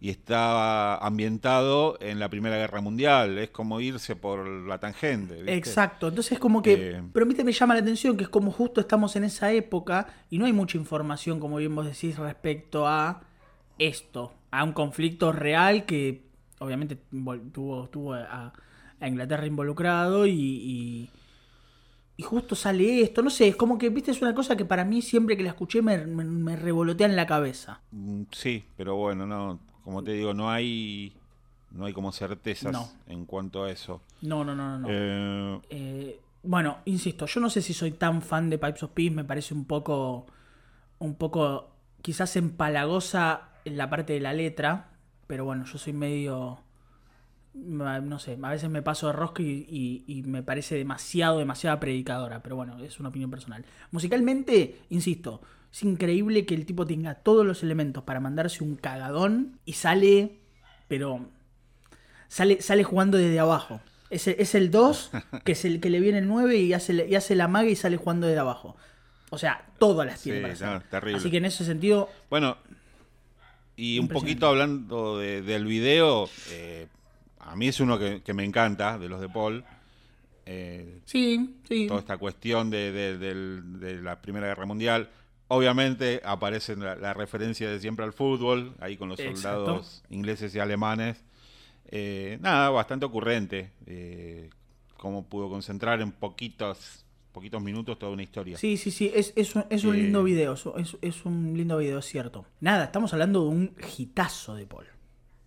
y- 0.00 0.10
está 0.10 0.96
ambientado 0.98 1.98
en 2.00 2.18
la 2.18 2.28
Primera 2.28 2.56
Guerra 2.56 2.80
Mundial, 2.80 3.38
es 3.38 3.50
como 3.50 3.80
irse 3.80 4.16
por 4.16 4.46
la 4.46 4.78
tangente. 4.78 5.34
¿viste? 5.34 5.54
Exacto, 5.56 6.08
entonces 6.08 6.32
es 6.32 6.38
como 6.38 6.62
que, 6.62 6.72
Eh, 6.98 7.02
pero 7.12 7.26
viste, 7.26 7.44
me 7.44 7.52
llama 7.52 7.74
la 7.74 7.80
atención 7.80 8.16
que 8.16 8.24
es 8.24 8.28
como 8.30 8.50
justo 8.50 8.80
estamos 8.80 9.16
en 9.16 9.24
esa 9.24 9.52
época 9.52 10.06
y 10.30 10.38
no 10.38 10.46
hay 10.46 10.52
mucha 10.52 10.76
información, 10.78 11.40
como 11.40 11.56
bien 11.56 11.74
vos 11.74 11.86
decís, 11.86 12.16
respecto 12.18 12.86
a 12.86 13.22
esto, 13.78 14.32
a 14.50 14.64
un 14.64 14.72
conflicto 14.72 15.32
real 15.32 15.84
que 15.86 16.22
obviamente 16.60 16.96
tuvo, 17.52 17.88
tuvo 17.88 18.14
a, 18.14 18.52
a 19.00 19.08
Inglaterra 19.08 19.46
involucrado 19.46 20.26
y, 20.26 20.32
y, 20.32 21.10
y 22.16 22.22
justo 22.24 22.56
sale 22.56 23.00
esto, 23.02 23.22
no 23.22 23.30
sé, 23.30 23.46
es 23.48 23.56
como 23.56 23.78
que, 23.78 23.90
viste, 23.90 24.10
es 24.10 24.20
una 24.22 24.34
cosa 24.34 24.56
que 24.56 24.64
para 24.64 24.84
mí 24.84 25.02
siempre 25.02 25.36
que 25.36 25.44
la 25.44 25.50
escuché 25.50 25.82
me, 25.82 26.04
me, 26.06 26.24
me 26.24 26.56
revolotea 26.56 27.06
en 27.06 27.14
la 27.14 27.26
cabeza. 27.26 27.80
Mm, 27.92 28.22
Sí, 28.32 28.64
pero 28.76 28.96
bueno, 28.96 29.24
no, 29.26 29.60
como 29.88 30.04
te 30.04 30.12
digo, 30.12 30.34
no 30.34 30.50
hay, 30.50 31.14
no 31.70 31.86
hay 31.86 31.94
como 31.94 32.12
certezas 32.12 32.72
No. 32.74 32.90
en 33.06 33.24
cuanto 33.24 33.64
a 33.64 33.70
eso. 33.70 34.02
No, 34.20 34.44
no, 34.44 34.54
no, 34.54 34.78
no. 34.78 34.86
no. 34.86 34.88
Eh, 34.90 35.60
Eh, 35.70 36.20
bueno, 36.42 36.78
insisto, 36.84 37.24
yo 37.24 37.40
no 37.40 37.48
sé 37.48 37.62
si 37.62 37.72
soy 37.72 37.92
tan 37.92 38.20
fan 38.20 38.50
de 38.50 38.58
Pipes 38.58 38.82
of 38.82 38.90
Peace, 38.90 39.10
me 39.10 39.24
parece 39.24 39.54
un 39.54 39.64
poco, 39.64 40.26
un 40.98 41.14
poco, 41.14 41.70
quizás 42.02 42.36
empalagosa 42.36 43.48
en 43.64 43.78
la 43.78 43.88
parte 43.88 44.12
de 44.12 44.20
la 44.20 44.34
letra, 44.34 44.90
pero 45.26 45.46
bueno, 45.46 45.64
yo 45.64 45.78
soy 45.78 45.94
medio, 45.94 46.58
no 47.54 48.18
sé, 48.18 48.38
a 48.42 48.50
veces 48.50 48.68
me 48.68 48.82
paso 48.82 49.06
de 49.06 49.14
rosca 49.14 49.42
y, 49.42 49.66
y- 49.70 50.04
y 50.18 50.22
me 50.22 50.42
parece 50.42 50.76
demasiado, 50.76 51.38
demasiada 51.38 51.80
predicadora, 51.80 52.42
pero 52.42 52.56
bueno, 52.56 52.78
es 52.84 53.00
una 53.00 53.08
opinión 53.08 53.30
personal. 53.30 53.64
Musicalmente, 53.90 54.82
insisto, 54.90 55.40
es 55.78 55.84
increíble 55.84 56.44
que 56.44 56.54
el 56.56 56.66
tipo 56.66 56.84
tenga 56.86 57.14
todos 57.14 57.46
los 57.46 57.62
elementos 57.62 58.02
para 58.02 58.18
mandarse 58.18 58.64
un 58.64 58.74
cagadón 58.74 59.60
y 59.64 59.74
sale, 59.74 60.32
pero 60.88 61.24
sale, 62.26 62.60
sale 62.60 62.82
jugando 62.82 63.16
desde 63.16 63.38
abajo. 63.38 63.80
Es 64.10 64.26
el, 64.26 64.34
es 64.40 64.56
el 64.56 64.72
2, 64.72 65.10
que 65.44 65.52
es 65.52 65.64
el 65.64 65.80
que 65.80 65.88
le 65.90 66.00
viene 66.00 66.18
el 66.18 66.26
9 66.26 66.56
y 66.56 66.72
hace, 66.72 67.06
y 67.08 67.14
hace 67.14 67.36
la 67.36 67.46
maga 67.46 67.68
y 67.68 67.76
sale 67.76 67.96
jugando 67.96 68.26
desde 68.26 68.40
abajo. 68.40 68.76
O 69.30 69.38
sea, 69.38 69.66
todas 69.78 70.04
las 70.06 70.20
tiene 70.20 70.38
Sí, 70.38 70.42
para 70.42 70.54
hacer. 70.54 70.68
no, 70.68 70.80
terrible. 70.90 71.18
Así 71.18 71.30
que 71.30 71.36
en 71.36 71.44
ese 71.44 71.64
sentido, 71.64 72.08
Bueno, 72.28 72.56
y 73.76 74.00
un 74.00 74.08
poquito 74.08 74.48
hablando 74.48 75.16
de- 75.18 75.42
del 75.42 75.64
video, 75.64 76.28
eh, 76.50 76.88
a 77.38 77.54
mí 77.54 77.68
es 77.68 77.78
uno 77.78 78.00
que, 78.00 78.20
que 78.22 78.34
me 78.34 78.44
encanta, 78.44 78.98
de 78.98 79.08
los 79.08 79.20
de 79.20 79.28
Paul. 79.28 79.64
Eh, 80.44 81.02
sí, 81.04 81.56
sí. 81.68 81.86
toda 81.86 82.00
esta 82.00 82.16
cuestión 82.18 82.68
de, 82.70 82.90
de 82.90 84.02
la 84.02 84.20
Primera 84.20 84.48
Guerra 84.48 84.66
Mundial. 84.66 85.08
Obviamente 85.48 86.20
aparece 86.24 86.76
la, 86.76 86.94
la 86.96 87.14
referencia 87.14 87.70
de 87.70 87.80
siempre 87.80 88.04
al 88.04 88.12
fútbol, 88.12 88.74
ahí 88.80 88.96
con 88.96 89.08
los 89.08 89.18
Exacto. 89.18 89.40
soldados 89.64 90.02
ingleses 90.10 90.54
y 90.54 90.58
alemanes. 90.58 91.24
Eh, 91.90 92.38
nada, 92.42 92.68
bastante 92.70 93.06
ocurrente. 93.06 93.70
Eh, 93.86 94.50
cómo 94.98 95.24
pudo 95.24 95.48
concentrar 95.48 96.02
en 96.02 96.12
poquitos, 96.12 97.04
poquitos 97.32 97.62
minutos 97.62 97.98
toda 97.98 98.12
una 98.12 98.22
historia. 98.22 98.58
Sí, 98.58 98.76
sí, 98.76 98.90
sí, 98.90 99.10
es, 99.14 99.32
es 99.36 99.54
un, 99.56 99.64
es 99.70 99.84
un 99.84 99.94
Eh, 99.94 100.02
lindo 100.02 100.22
video, 100.22 100.52
es, 100.52 100.66
es- 100.76 100.98
es 101.00 101.24
un 101.24 101.54
lindo 101.56 101.78
video, 101.78 102.00
es 102.00 102.04
cierto. 102.04 102.44
Nada, 102.60 102.84
estamos 102.84 103.12
hablando 103.14 103.44
de 103.44 103.48
un 103.48 103.74
hitazo 103.96 104.54
de 104.54 104.66
Paul. 104.66 104.84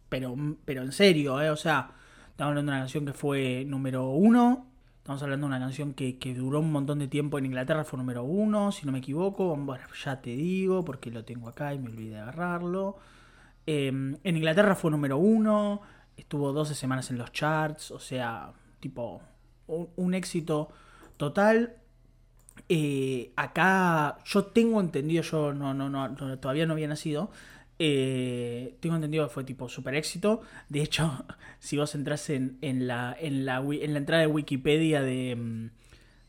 Pero, 0.09 0.35
pero 0.65 0.81
en 0.81 0.91
serio, 0.93 1.39
¿eh? 1.41 1.51
O 1.51 1.55
sea, 1.57 1.91
estamos 2.31 2.49
hablando 2.51 2.71
de 2.71 2.75
una 2.77 2.83
canción 2.85 3.05
que 3.05 3.13
fue 3.13 3.63
número 3.67 4.09
uno. 4.09 4.70
Estamos 5.01 5.23
hablando 5.23 5.47
de 5.47 5.55
una 5.55 5.59
canción 5.59 5.95
que, 5.95 6.19
que 6.19 6.35
duró 6.35 6.59
un 6.59 6.71
montón 6.71 6.99
de 6.99 7.07
tiempo 7.07 7.39
en 7.39 7.47
Inglaterra, 7.47 7.83
fue 7.83 7.97
número 7.97 8.23
uno, 8.23 8.71
si 8.71 8.85
no 8.85 8.91
me 8.91 8.99
equivoco. 8.99 9.55
Bueno, 9.55 9.83
ya 10.05 10.21
te 10.21 10.29
digo, 10.29 10.85
porque 10.85 11.09
lo 11.09 11.25
tengo 11.25 11.49
acá 11.49 11.73
y 11.73 11.79
me 11.79 11.89
olvidé 11.89 12.11
de 12.11 12.19
agarrarlo. 12.19 12.97
Eh, 13.65 13.87
en 13.87 14.37
Inglaterra 14.37 14.75
fue 14.75 14.91
número 14.91 15.17
uno, 15.17 15.81
estuvo 16.17 16.53
12 16.53 16.75
semanas 16.75 17.09
en 17.09 17.17
los 17.17 17.31
charts, 17.31 17.89
o 17.89 17.99
sea, 17.99 18.53
tipo, 18.79 19.23
un, 19.67 20.13
éxito 20.13 20.69
total. 21.17 21.77
Eh, 22.69 23.33
acá 23.37 24.19
yo 24.25 24.45
tengo 24.45 24.79
entendido, 24.81 25.23
yo 25.23 25.51
no, 25.51 25.73
no, 25.73 25.89
no- 25.89 26.37
todavía 26.39 26.67
no 26.67 26.73
había 26.73 26.87
nacido. 26.87 27.31
Eh, 27.83 28.75
tengo 28.79 28.93
entendido 28.95 29.27
que 29.27 29.33
fue 29.33 29.43
tipo 29.43 29.67
super 29.67 29.95
éxito. 29.95 30.41
De 30.69 30.81
hecho, 30.83 31.25
si 31.59 31.77
vos 31.77 31.95
entras 31.95 32.29
en, 32.29 32.59
en, 32.61 32.85
la, 32.85 33.15
en, 33.19 33.43
la, 33.43 33.57
en 33.57 33.93
la 33.93 33.97
entrada 33.99 34.21
de 34.21 34.27
Wikipedia 34.27 35.01
de, 35.01 35.35
mm, 35.35 35.69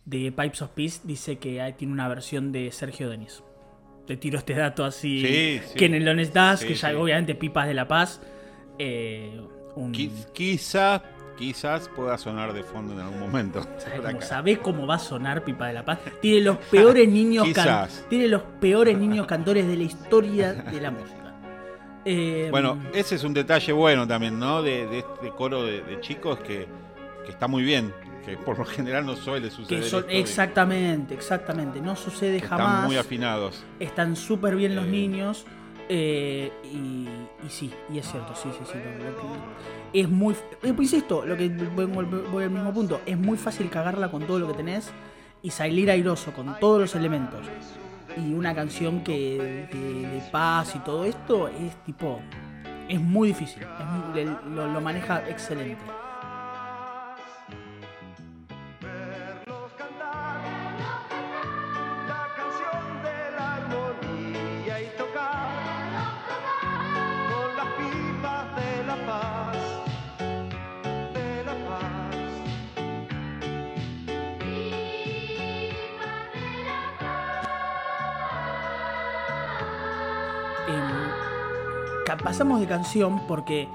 de 0.07 0.33
Pipes 0.33 0.63
of 0.63 0.71
Peace, 0.71 1.01
dice 1.05 1.37
que 1.37 1.75
tiene 1.77 1.93
una 1.93 2.09
versión 2.09 2.53
de 2.53 2.73
Sergio 2.73 3.11
Denis. 3.11 3.43
Te 4.07 4.17
tiro 4.17 4.39
este 4.39 4.55
dato 4.55 4.83
así. 4.87 5.21
Sí, 5.21 5.61
sí. 5.69 5.75
Que 5.77 5.85
en 5.85 5.95
el 5.95 6.33
Das, 6.33 6.61
Sí, 6.61 6.69
que 6.69 6.75
ya 6.75 6.99
obviamente 6.99 7.35
Pipas 7.35 7.67
de 7.69 7.75
la 7.75 7.87
Paz. 7.87 8.23
eh, 8.79 9.39
un, 9.77 9.93
quizás, 10.33 11.03
quizás 11.37 11.89
pueda 11.95 12.17
sonar 12.19 12.53
de 12.55 12.63
fondo 12.63 12.95
en 12.95 13.01
algún 13.01 13.21
momento. 13.21 13.63
¿Sabés 14.21 14.59
cómo, 14.59 14.87
va 14.87 14.95
a 14.95 14.99
sonar 14.99 15.45
Pipa 15.45 15.67
de 15.67 15.75
la 15.75 15.85
Paz? 15.85 15.99
Tiene 16.23 16.41
los 16.41 16.57
peores 16.71 17.07
niños 17.09 17.47
can- 17.55 17.89
tiene 18.09 18.27
los 18.27 18.43
peores 18.59 18.97
niños 18.97 19.27
cantores 19.27 19.67
de 19.67 19.77
la 19.77 19.83
historia 19.83 20.53
de 20.55 20.81
la 20.81 20.91
música. 20.91 21.22
Eh, 22.05 22.49
Bueno, 22.51 22.79
ese 22.95 23.15
es 23.15 23.25
un 23.25 23.33
detalle 23.35 23.73
bueno 23.73 24.07
también, 24.07 24.39
¿no? 24.39 24.63
De, 24.63 24.87
de 24.87 24.99
este 25.01 25.31
coro 25.31 25.63
de, 25.65 25.83
de 25.83 26.01
chicos 26.01 26.39
que, 26.41 26.67
que 27.25 27.31
está 27.31 27.47
muy 27.47 27.63
bien, 27.63 27.93
que 28.27 28.37
por 28.37 28.59
lo 28.59 28.65
general 28.65 29.07
no 29.07 29.15
suele 29.17 29.51
suceder. 29.51 29.83
que 29.83 29.89
son 29.89 30.05
exactamente, 30.09 31.15
exactamente. 31.15 31.81
No 31.81 31.95
sucede 31.97 32.41
que 32.41 32.47
jamás. 32.49 32.69
Están 32.75 32.87
muy 32.87 32.97
afinados. 32.97 33.65
Están 33.79 34.17
súper 34.17 34.57
bien 34.57 34.75
los 34.75 34.87
Eh. 34.87 34.91
niños. 34.91 35.45
eh, 35.89 36.51
y, 36.65 37.07
y 37.47 37.49
sí, 37.51 37.71
y 37.93 37.99
es 37.99 38.11
cierto, 38.11 38.35
sí, 38.35 38.49
sí, 38.53 38.65
sí. 38.73 38.79
es 40.01 40.09
muy. 40.09 40.35
eh, 40.63 40.73
pues 40.75 40.93
insisto, 40.93 41.25
lo 41.27 41.37
que 41.37 41.49
voy, 41.49 41.87
voy 41.87 42.45
al 42.45 42.51
mismo 42.51 42.73
punto. 42.73 43.01
Es 43.05 43.19
muy 43.19 43.37
fácil 43.37 43.69
cagarla 43.69 44.11
con 44.11 44.23
todo 44.25 44.39
lo 44.39 44.47
que 44.49 44.55
tenés 44.55 44.91
y 45.43 45.51
salir 45.51 45.91
airoso 45.91 46.33
con 46.33 46.59
todos 46.61 46.81
los 46.81 46.95
elementos. 46.95 47.41
Y 48.17 48.35
una 48.35 48.55
canción 48.55 49.03
que 49.03 49.69
de, 49.73 50.23
paz 50.31 50.75
y 50.77 50.79
todo 50.81 51.05
esto 51.05 51.49
es 51.49 51.75
tipo. 51.85 52.21
Es 52.89 53.01
muy 53.01 53.29
difícil. 53.29 53.63
es 54.15 54.27
lo, 54.51 54.67
lo 54.67 54.81
maneja 54.81 55.29
excelente. 55.29 55.83
Em, 80.69 82.17
pasamos 82.23 82.61
de 82.61 82.67
canción 82.67 83.27
porque 83.27 83.69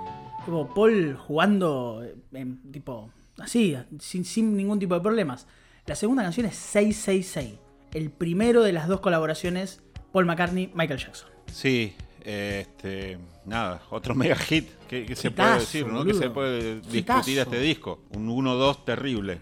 tipo, 0.46 0.74
Paul 0.74 1.16
jugando 1.18 2.04
eh, 2.34 2.46
tipo 2.72 3.10
así, 3.40 3.76
sin, 4.00 4.24
sin 4.26 4.56
ningún 4.56 4.80
tipo 4.80 4.96
de 4.96 5.02
problemas. 5.02 5.48
La 5.86 5.96
segunda 5.96 6.24
canción 6.24 6.46
es 6.46 6.56
666, 6.56 7.60
el 7.94 8.10
primero 8.12 8.64
de 8.64 8.74
las 8.74 8.88
dos 8.88 9.00
colaboraciones 9.00 9.82
Paul 10.12 10.26
McCartney 10.26 10.72
Michael 10.76 11.00
Jackson. 11.00 11.30
Sí, 11.52 11.96
este, 12.24 13.18
nada, 13.46 13.82
otro 13.90 14.14
mega 14.16 14.36
hit. 14.36 14.70
¿Qué, 14.88 15.06
qué 15.06 15.16
se 15.16 15.32
puede 15.32 15.60
decir, 15.60 15.86
no? 15.86 16.00
¿Qué 16.04 16.12
boludo. 16.14 16.20
se 16.20 16.30
puede 16.30 16.76
discutir 16.82 16.98
Hitazo. 17.00 17.40
a 17.40 17.44
este 17.44 17.60
disco? 17.60 18.00
Un 18.12 18.28
1-2 18.30 18.84
terrible. 18.86 19.40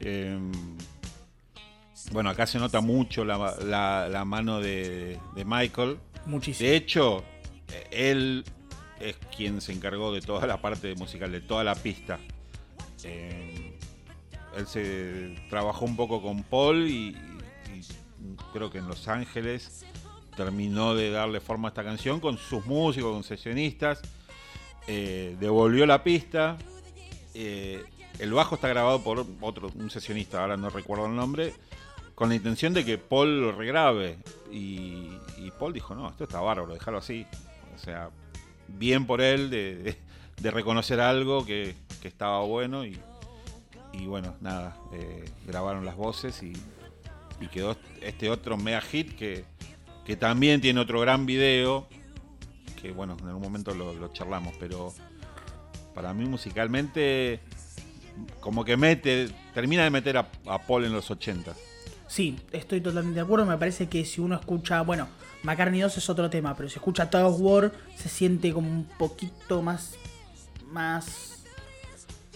Eh, 0.00 0.38
bueno, 2.12 2.30
acá 2.30 2.46
se 2.46 2.58
nota 2.58 2.80
mucho 2.80 3.24
la, 3.24 3.54
la- 3.64 4.08
la 4.08 4.24
mano 4.24 4.60
de, 4.60 5.18
de 5.34 5.44
Michael. 5.44 5.98
Muchísimo. 6.26 6.68
De 6.68 6.76
hecho, 6.76 7.24
eh, 7.72 7.86
él 7.90 8.44
es 9.00 9.16
quien 9.36 9.60
se 9.60 9.72
encargó 9.72 10.12
de 10.12 10.20
toda 10.20 10.46
la 10.46 10.60
parte 10.60 10.94
musical, 10.94 11.32
de 11.32 11.40
toda 11.40 11.64
la 11.64 11.74
pista. 11.74 12.18
Eh, 13.04 13.78
él 14.56 14.66
se 14.66 15.34
trabajó 15.50 15.84
un 15.84 15.96
poco 15.96 16.22
con 16.22 16.42
Paul 16.42 16.88
y, 16.88 17.16
creo 18.52 18.70
que 18.70 18.78
en 18.78 18.86
Los 18.86 19.08
Ángeles 19.08 19.84
terminó 20.36 20.94
de 20.94 21.10
darle 21.10 21.40
forma 21.40 21.68
a 21.68 21.70
esta 21.70 21.82
canción 21.82 22.20
con 22.20 22.38
sus 22.38 22.64
músicos, 22.66 23.12
con 23.12 23.24
sesionistas. 23.24 24.00
Eh, 24.86 25.36
devolvió 25.40 25.86
la 25.86 26.02
pista. 26.04 26.58
El 27.34 28.32
bajo 28.32 28.56
está 28.56 28.68
grabado 28.68 29.02
por 29.02 29.26
otro, 29.40 29.72
un 29.74 29.90
sesionista, 29.90 30.42
ahora 30.42 30.56
no 30.56 30.68
recuerdo 30.68 31.06
el 31.06 31.16
nombre, 31.16 31.54
con 32.22 32.28
la 32.28 32.36
intención 32.36 32.72
de 32.72 32.84
que 32.84 32.98
Paul 32.98 33.40
lo 33.40 33.50
regrabe. 33.50 34.16
Y, 34.52 35.08
Paul 35.58 35.72
dijo, 35.72 35.92
no, 35.96 36.08
esto 36.08 36.22
está 36.22 36.40
bárbaro, 36.40 36.72
déjalo 36.72 36.98
así. 36.98 37.26
O 37.74 37.78
sea, 37.80 38.10
bien 38.68 39.06
por 39.06 39.20
él 39.20 39.50
de, 39.50 39.98
reconocer 40.40 41.00
algo 41.00 41.44
que, 41.44 41.74
estaba 42.04 42.40
bueno 42.42 42.84
y, 42.86 42.96
bueno, 44.06 44.36
nada, 44.40 44.76
eh, 44.92 45.24
grabaron 45.48 45.84
las 45.84 45.96
voces 45.96 46.44
y, 46.44 46.52
quedó 47.50 47.76
este 48.00 48.30
otro 48.30 48.56
mega 48.56 48.80
hit 48.82 49.16
que, 49.16 49.44
también 50.16 50.60
tiene 50.60 50.78
otro 50.78 51.00
gran 51.00 51.26
video, 51.26 51.88
que 52.80 52.92
bueno, 52.92 53.16
en 53.20 53.26
algún 53.26 53.42
momento 53.42 53.74
lo, 53.74 53.94
lo 53.94 54.12
charlamos, 54.12 54.54
pero 54.60 54.94
para 55.92 56.14
mí 56.14 56.24
musicalmente 56.26 57.40
como 58.38 58.64
que 58.64 58.76
mete, 58.76 59.28
termina 59.52 59.82
de 59.82 59.90
meter 59.90 60.18
a, 60.18 60.28
a 60.46 60.58
Paul 60.60 60.84
en 60.84 60.92
los 60.92 61.10
80. 61.10 61.52
Sí, 62.12 62.36
estoy 62.52 62.82
totalmente 62.82 63.14
de 63.20 63.22
acuerdo. 63.24 63.46
Me 63.46 63.56
parece 63.56 63.88
que 63.88 64.04
si 64.04 64.20
uno 64.20 64.34
escucha, 64.36 64.82
bueno, 64.82 65.08
McCartney 65.44 65.80
2 65.80 65.96
es 65.96 66.10
otro 66.10 66.28
tema, 66.28 66.54
pero 66.54 66.68
si 66.68 66.74
escucha 66.74 67.08
Tug 67.08 67.22
of 67.22 67.36
War 67.40 67.72
se 67.96 68.10
siente 68.10 68.52
como 68.52 68.68
un 68.70 68.84
poquito 68.98 69.62
más, 69.62 69.94
más, 70.70 71.42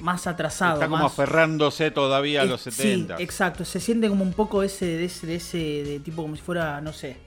más 0.00 0.26
atrasado. 0.26 0.74
Está 0.76 0.86
como 0.86 1.02
más- 1.02 1.12
aferrándose 1.12 1.90
todavía 1.90 2.40
a 2.40 2.44
es- 2.44 2.50
los 2.50 2.62
70. 2.62 3.18
Sí, 3.18 3.22
exacto. 3.22 3.66
Se 3.66 3.78
siente 3.80 4.08
como 4.08 4.22
un 4.24 4.32
poco 4.32 4.62
ese, 4.62 4.86
de 4.86 5.04
ese, 5.04 5.26
de 5.26 5.34
ese, 5.34 5.58
de 5.58 6.00
tipo 6.00 6.22
como 6.22 6.36
si 6.36 6.40
fuera, 6.42 6.80
no 6.80 6.94
sé, 6.94 7.18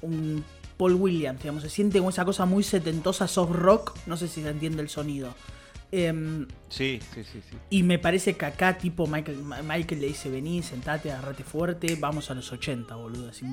un 0.00 0.44
Paul 0.76 0.94
Williams, 0.94 1.40
digamos. 1.42 1.64
Se 1.64 1.70
siente 1.70 1.98
como 1.98 2.10
esa 2.10 2.24
cosa 2.24 2.44
muy 2.46 2.62
setentosa, 2.62 3.26
soft 3.26 3.50
rock. 3.52 3.96
No 4.06 4.16
sé 4.16 4.28
si 4.28 4.42
se 4.42 4.48
entiende 4.48 4.80
el 4.80 4.88
sonido. 4.88 5.34
Em, 5.96 6.46
Sí, 6.68 6.98
sí, 7.14 7.22
sí, 7.24 7.40
sí. 7.48 7.56
y 7.70 7.82
me 7.84 7.98
parece 8.00 8.34
que 8.36 8.46
acá, 8.46 8.76
tipo, 8.78 9.06
Michael, 9.06 9.38
Michael 9.64 10.00
le 10.00 10.08
dice: 10.08 10.28
Vení, 10.28 10.62
sentate, 10.62 11.12
agarrate 11.12 11.44
fuerte, 11.44 11.96
vamos 12.00 12.30
a 12.30 12.34
los 12.34 12.50
80, 12.50 12.96
boludo. 12.96 13.28
Así, 13.30 13.46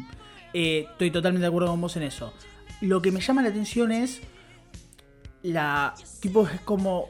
eh, 0.53 0.87
estoy 0.91 1.11
totalmente 1.11 1.41
de 1.43 1.47
acuerdo 1.47 1.69
con 1.69 1.81
vos 1.81 1.95
en 1.97 2.03
eso. 2.03 2.33
Lo 2.81 3.01
que 3.01 3.11
me 3.11 3.19
llama 3.21 3.43
la 3.43 3.49
atención 3.49 3.91
es. 3.91 4.21
La. 5.43 5.93
Tipo, 6.19 6.47
es 6.47 6.61
como. 6.61 7.09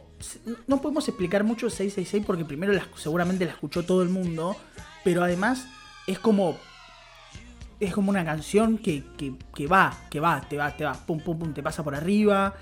No 0.68 0.82
podemos 0.82 1.08
explicar 1.08 1.44
mucho 1.44 1.70
666 1.70 2.24
porque 2.26 2.46
primero 2.46 2.72
la- 2.74 2.88
seguramente 2.96 3.46
la 3.46 3.52
escuchó 3.52 3.84
todo 3.84 4.04
el 4.04 4.10
mundo. 4.10 4.56
Pero 5.04 5.24
además 5.24 5.66
es 6.08 6.20
como. 6.20 6.58
Es 7.80 7.94
como 7.94 8.12
una 8.12 8.24
canción 8.24 8.78
que, 8.78 9.04
que, 9.18 9.34
que 9.56 9.66
va, 9.66 9.98
que 10.12 10.20
va, 10.20 10.42
te 10.48 10.56
va, 10.56 10.76
te 10.78 10.84
va, 10.84 10.94
pum, 10.94 11.20
pum, 11.20 11.40
pum, 11.40 11.54
te 11.54 11.64
pasa 11.64 11.84
por 11.84 11.96
arriba. 11.96 12.54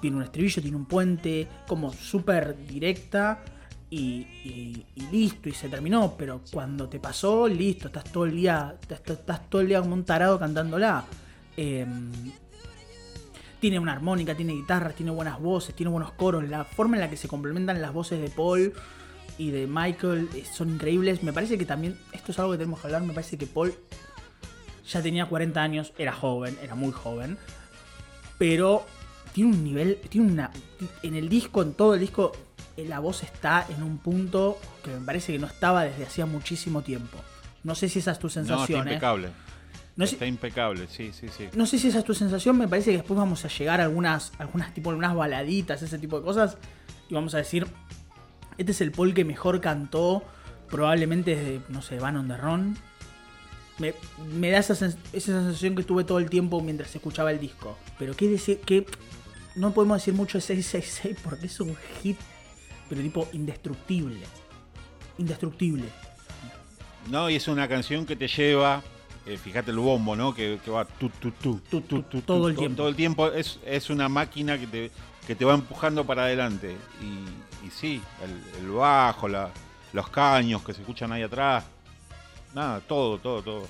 Tiene 0.00 0.16
un 0.18 0.22
estribillo, 0.22 0.60
tiene 0.62 0.76
un 0.76 0.86
puente, 0.86 1.48
como 1.66 1.92
súper 1.92 2.56
directa. 2.66 3.42
Y, 3.90 4.26
y- 4.44 4.86
listo, 5.12 5.48
y 5.48 5.52
se 5.52 5.68
terminó. 5.68 6.14
Pero 6.18 6.40
cuando 6.52 6.88
te 6.88 6.98
pasó, 6.98 7.46
listo, 7.48 7.86
estás 7.88 8.04
todo 8.04 8.24
el 8.26 8.36
día. 8.36 8.76
Estás, 8.80 9.00
estás 9.18 9.48
todo 9.48 9.60
el 9.62 9.68
día 9.68 9.80
como 9.80 9.94
un 9.94 10.04
tarado 10.04 10.38
cantándola. 10.38 11.04
Em, 11.56 12.10
tiene 13.60 13.78
una 13.78 13.92
armónica, 13.92 14.34
tiene 14.34 14.52
guitarras, 14.52 14.94
tiene 14.94 15.10
buenas 15.10 15.40
voces, 15.40 15.74
tiene 15.74 15.90
buenos 15.90 16.12
coros. 16.12 16.46
La 16.48 16.64
forma 16.64 16.96
en 16.96 17.00
la 17.00 17.08
que 17.10 17.16
se 17.16 17.28
complementan 17.28 17.80
las 17.80 17.92
voces 17.94 18.20
de 18.20 18.28
Paul 18.28 18.72
y 19.38 19.50
de 19.50 19.66
Michael 19.66 20.28
eh, 20.34 20.44
son 20.52 20.70
increíbles. 20.70 21.22
Me 21.22 21.32
parece 21.32 21.56
que 21.56 21.64
también, 21.64 21.96
esto 22.12 22.32
es 22.32 22.38
algo 22.38 22.52
que 22.52 22.58
tenemos 22.58 22.80
que 22.80 22.88
hablar, 22.88 23.02
me 23.02 23.14
parece 23.14 23.38
que 23.38 23.46
Paul 23.46 23.74
ya 24.86 25.00
tenía 25.02 25.26
40 25.26 25.62
años, 25.62 25.92
era 25.96 26.12
joven, 26.12 26.58
era 26.62 26.74
muy 26.74 26.92
joven. 26.92 27.38
Pero 28.36 28.84
tiene 29.34 29.50
un 29.50 29.62
nivel, 29.62 29.98
tiene 30.08 30.32
una... 30.32 30.50
En 31.02 31.14
el 31.14 31.28
disco, 31.28 31.60
en 31.62 31.74
todo 31.74 31.94
el 31.94 32.00
disco, 32.00 32.32
eh, 32.78 32.86
la 32.88 33.00
voz 33.00 33.22
está 33.22 33.66
en 33.68 33.82
un 33.82 33.98
punto 33.98 34.58
que 34.82 34.90
me 34.90 35.04
parece 35.04 35.32
que 35.32 35.38
no 35.38 35.46
estaba 35.46 35.82
desde 35.84 36.04
hacía 36.04 36.24
muchísimo 36.24 36.80
tiempo. 36.82 37.18
No 37.64 37.74
sé 37.74 37.88
si 37.90 37.98
esa 37.98 38.12
es 38.12 38.18
tu 38.18 38.28
No, 38.28 38.28
está 38.28 38.40
sensación, 38.44 38.88
¿eh? 38.88 38.92
impecable. 38.92 39.28
No 39.96 40.04
está 40.04 40.26
impecable, 40.26 40.86
sí, 40.88 41.12
sí, 41.12 41.28
sí. 41.28 41.48
no 41.54 41.66
sé 41.66 41.78
si 41.78 41.88
esa 41.88 41.98
es 42.00 42.04
tu 42.04 42.14
sensación, 42.14 42.58
me 42.58 42.66
parece 42.66 42.90
que 42.90 42.96
después 42.96 43.16
vamos 43.16 43.44
a 43.44 43.48
llegar 43.48 43.80
a 43.80 43.84
algunas, 43.84 44.32
algunas 44.38 44.74
tipo 44.74 44.90
algunas 44.90 45.14
baladitas, 45.14 45.82
ese 45.82 45.98
tipo 45.98 46.18
de 46.18 46.24
cosas, 46.24 46.56
y 47.08 47.14
vamos 47.14 47.32
a 47.34 47.38
decir, 47.38 47.66
este 48.58 48.72
es 48.72 48.80
el 48.80 48.90
Paul 48.90 49.14
que 49.14 49.24
mejor 49.24 49.60
cantó, 49.60 50.24
probablemente 50.68 51.36
desde, 51.36 51.60
no 51.68 51.80
sé, 51.80 51.98
Van 52.00 52.16
on 52.16 52.26
the 52.26 52.36
Run. 52.36 52.76
Me, 53.78 53.94
me 54.32 54.50
da 54.50 54.58
esa, 54.58 54.74
sens- 54.74 54.96
esa 55.12 55.40
sensación 55.40 55.76
que 55.76 55.84
tuve 55.84 56.02
todo 56.04 56.18
el 56.18 56.28
tiempo 56.28 56.60
mientras 56.60 56.92
escuchaba 56.94 57.30
el 57.30 57.38
disco. 57.40 57.76
Pero 57.98 58.14
qué 58.16 58.36
que 58.66 58.86
no 59.56 59.72
podemos 59.72 59.98
decir 59.98 60.14
mucho 60.14 60.38
de 60.38 60.42
666 60.42 61.16
porque 61.22 61.46
es 61.46 61.60
un 61.60 61.76
hit, 62.02 62.18
pero 62.88 63.00
tipo 63.02 63.28
indestructible. 63.32 64.20
Indestructible. 65.18 65.84
No, 67.10 67.28
y 67.30 67.36
es 67.36 67.48
una 67.48 67.68
canción 67.68 68.06
que 68.06 68.16
te 68.16 68.26
lleva, 68.28 68.82
eh, 69.26 69.36
fíjate 69.36 69.70
el 69.70 69.78
bombo, 69.78 70.16
¿no? 70.16 70.34
Que, 70.34 70.58
que 70.64 70.70
va 70.70 70.84
tu, 70.84 71.08
tu, 71.10 71.30
tu, 71.32 71.60
Tu, 71.60 71.80
tu, 71.82 72.02
todo 72.22 72.48
el 72.48 72.56
tiempo. 72.56 72.76
Todo 72.78 72.88
el 72.88 72.96
tiempo 72.96 73.28
es, 73.30 73.58
es 73.64 73.90
una 73.90 74.08
máquina 74.08 74.58
que 74.58 74.66
te, 74.66 74.90
que 75.26 75.34
te 75.34 75.44
va 75.44 75.54
empujando 75.54 76.04
para 76.06 76.24
adelante. 76.24 76.76
Y, 77.02 77.66
y 77.66 77.70
sí, 77.70 78.00
el, 78.22 78.62
el 78.64 78.70
bajo, 78.70 79.28
la- 79.28 79.50
los 79.92 80.08
caños 80.08 80.62
que 80.64 80.72
se 80.72 80.80
escuchan 80.80 81.12
ahí 81.12 81.22
atrás. 81.22 81.64
Nada, 82.54 82.80
todo, 82.80 83.18
todo, 83.18 83.42
todo. 83.42 83.68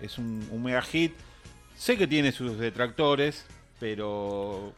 Es 0.00 0.18
un, 0.18 0.46
un 0.50 0.62
mega 0.62 0.82
hit. 0.82 1.12
Sé 1.76 1.96
que 1.96 2.06
tiene 2.06 2.32
sus 2.32 2.58
detractores, 2.58 3.44
pero 3.78 4.72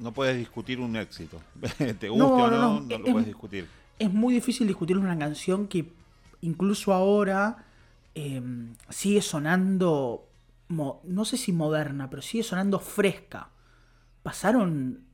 no 0.00 0.12
puedes 0.12 0.36
discutir 0.36 0.80
un 0.80 0.96
éxito. 0.96 1.40
te 1.78 2.08
guste 2.08 2.16
No, 2.16 2.34
o 2.34 2.50
no, 2.50 2.80
no, 2.80 2.98
lo 2.98 3.06
es- 3.06 3.12
puedes 3.12 3.26
discutir. 3.26 3.68
es 3.98 4.12
muy 4.12 4.34
difícil 4.34 4.66
discutir 4.66 4.96
una 4.98 5.16
canción 5.18 5.68
que 5.68 5.92
incluso 6.40 6.92
ahora 6.92 7.64
eh, 8.14 8.42
sigue 8.88 9.22
sonando, 9.22 10.26
no 10.68 11.24
sé 11.24 11.36
si 11.36 11.52
moderna, 11.52 12.08
pero 12.10 12.22
sigue 12.22 12.42
sonando 12.42 12.78
fresca. 12.80 13.50
Pasaron 14.22 15.04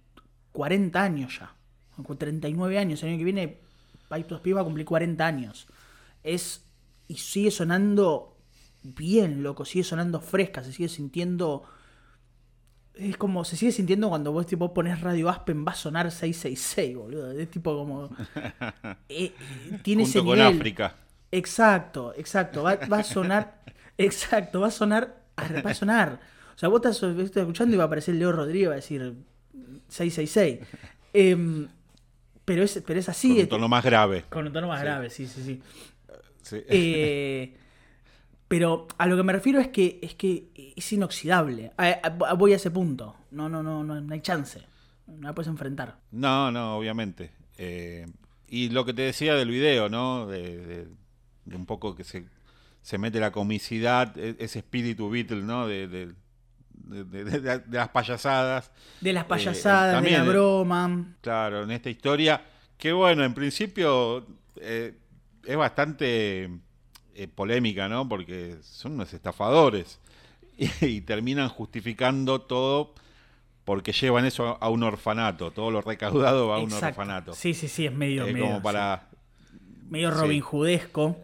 40 0.53 1.03
años 1.03 1.39
ya, 1.41 1.55
con 2.03 2.16
39 2.16 2.78
años, 2.78 3.03
el 3.03 3.11
año 3.11 3.18
que 3.18 3.24
viene 3.24 3.59
Paitos 4.09 4.41
Pi 4.41 4.53
va 4.53 4.61
a 4.62 4.64
cumplir 4.64 4.87
40 4.87 5.26
años. 5.26 5.66
Es, 6.22 6.64
y 7.09 7.16
sigue 7.16 7.51
sonando 7.51 8.37
bien, 8.82 9.43
loco, 9.43 9.64
sigue 9.64 9.84
sonando 9.84 10.20
fresca, 10.20 10.62
se 10.62 10.72
sigue 10.72 10.89
sintiendo... 10.89 11.64
Es 12.97 13.16
como, 13.16 13.44
se 13.44 13.57
sigue 13.57 13.72
sintiendo 13.72 14.09
cuando 14.09 14.32
vos 14.32 14.47
tipo 14.47 14.72
pones 14.72 15.01
Radio 15.01 15.28
Aspen, 15.28 15.66
va 15.66 15.72
a 15.72 15.74
sonar 15.74 16.11
666, 16.11 16.97
boludo. 16.97 17.30
Es 17.32 17.51
tipo 17.51 17.76
como... 17.76 18.05
eh, 19.09 19.32
eh, 19.32 19.32
tiene 19.82 20.05
Junto 20.05 20.18
ese 20.18 20.26
con 20.26 20.38
nivel. 20.38 20.57
África. 20.57 20.97
Exacto, 21.30 22.14
exacto. 22.16 22.62
Va, 22.62 22.76
va 22.90 22.99
a 22.99 23.05
sonar. 23.05 23.62
Exacto, 23.99 24.61
va 24.61 24.68
a 24.68 24.70
sonar. 24.70 25.22
Va 25.64 25.70
a 25.70 25.74
sonar. 25.74 26.20
O 26.55 26.59
sea, 26.59 26.68
vos 26.68 26.78
estás, 26.78 27.03
estás 27.03 27.42
escuchando 27.42 27.74
y 27.74 27.76
va 27.78 27.84
a 27.84 27.86
aparecer 27.86 28.14
Leo 28.14 28.32
Rodríguez, 28.32 28.68
va 28.68 28.72
a 28.72 28.76
decir 28.76 29.14
666. 29.88 30.61
Em, 31.12 31.68
pero, 32.44 32.62
es, 32.62 32.82
pero 32.86 33.01
es 33.01 33.09
así. 33.09 33.28
con 33.28 33.40
un 33.40 33.49
tono 33.49 33.68
más 33.68 33.84
grave. 33.84 34.24
con 34.28 34.47
un 34.47 34.53
tono 34.53 34.68
más 34.68 34.80
grave, 34.82 35.11
sí, 35.11 35.26
sí, 35.26 35.42
sí. 35.42 35.62
Sí. 36.42 37.55
Pero 38.49 38.86
a 38.99 39.07
lo 39.07 39.16
que 39.16 39.22
me 39.24 39.32
refiero 39.32 39.61
es 39.61 39.68
que 39.68 39.99
es 40.03 40.14
que 40.14 40.72
es 40.76 40.92
inoxidable. 40.92 41.72
Voy 42.38 42.53
a 42.53 42.57
ese 42.57 42.70
punto. 42.70 43.16
No, 43.32 43.49
no, 43.49 43.62
no, 43.62 43.82
no, 43.82 44.01
no 44.01 44.14
hay 44.14 44.20
chance. 44.20 44.62
No 45.07 45.28
la 45.28 45.34
puedes 45.34 45.49
enfrentar. 45.49 45.99
No, 46.12 46.51
no, 46.53 46.76
obviamente. 46.76 47.32
Eh, 47.59 48.07
y 48.49 48.68
lo 48.70 48.84
que 48.84 48.92
te 48.94 49.03
decía 49.03 49.34
del 49.34 49.51
video, 49.51 49.88
¿no? 49.88 50.26
De, 50.26 50.57
de- 50.66 50.88
de 51.44 51.57
un 51.57 51.64
poco 51.66 51.94
que 51.94 52.03
se, 52.05 52.24
se 52.82 52.99
mete 52.99 53.18
la 53.20 53.30
comicidad, 53.32 54.16
e- 54.18 54.36
ese 54.40 54.59
espíritu 54.61 55.09
Beatle, 55.11 55.42
¿no? 55.42 55.66
De, 55.66 55.86
de- 55.88 56.12
las 57.70 57.88
payasadas. 57.88 58.70
De 59.01 59.12
las 59.12 59.24
Eh, 59.24 59.28
payasadas, 59.28 60.03
de 60.03 60.11
la 60.11 60.22
broma. 60.24 61.16
Claro, 61.20 61.62
en 61.64 61.70
esta 61.72 61.90
historia, 61.90 62.42
que 62.78 62.92
bueno, 62.92 63.24
en 63.24 63.34
principio 63.34 64.24
eh, 64.61 64.97
es 65.44 65.57
bastante 65.57 66.49
eh, 67.17 67.29
polémica, 67.29 67.89
¿no? 67.89 68.09
Porque 68.09 68.57
son 68.62 68.93
unos 68.93 69.12
estafadores 69.14 69.99
y, 70.59 70.69
y 70.85 71.01
terminan 71.01 71.49
justificando 71.49 72.41
todo 72.41 72.95
porque 73.64 73.93
llevan 73.93 74.25
eso 74.27 74.59
a 74.61 74.69
un 74.71 74.83
orfanato, 74.85 75.51
todo 75.51 75.71
lo 75.73 75.81
recaudado 75.83 76.49
va 76.49 76.57
a 76.57 76.59
un 76.61 76.73
orfanato. 76.73 77.35
Sí, 77.35 77.53
sí, 77.53 77.67
sí, 77.67 77.87
es 77.87 77.93
medio, 77.95 78.25
Eh, 78.27 78.33
medio, 78.33 78.45
como 78.47 78.57
sí. 78.59 78.62
para... 78.62 79.09
medio. 79.91 80.11
Robin. 80.12 80.43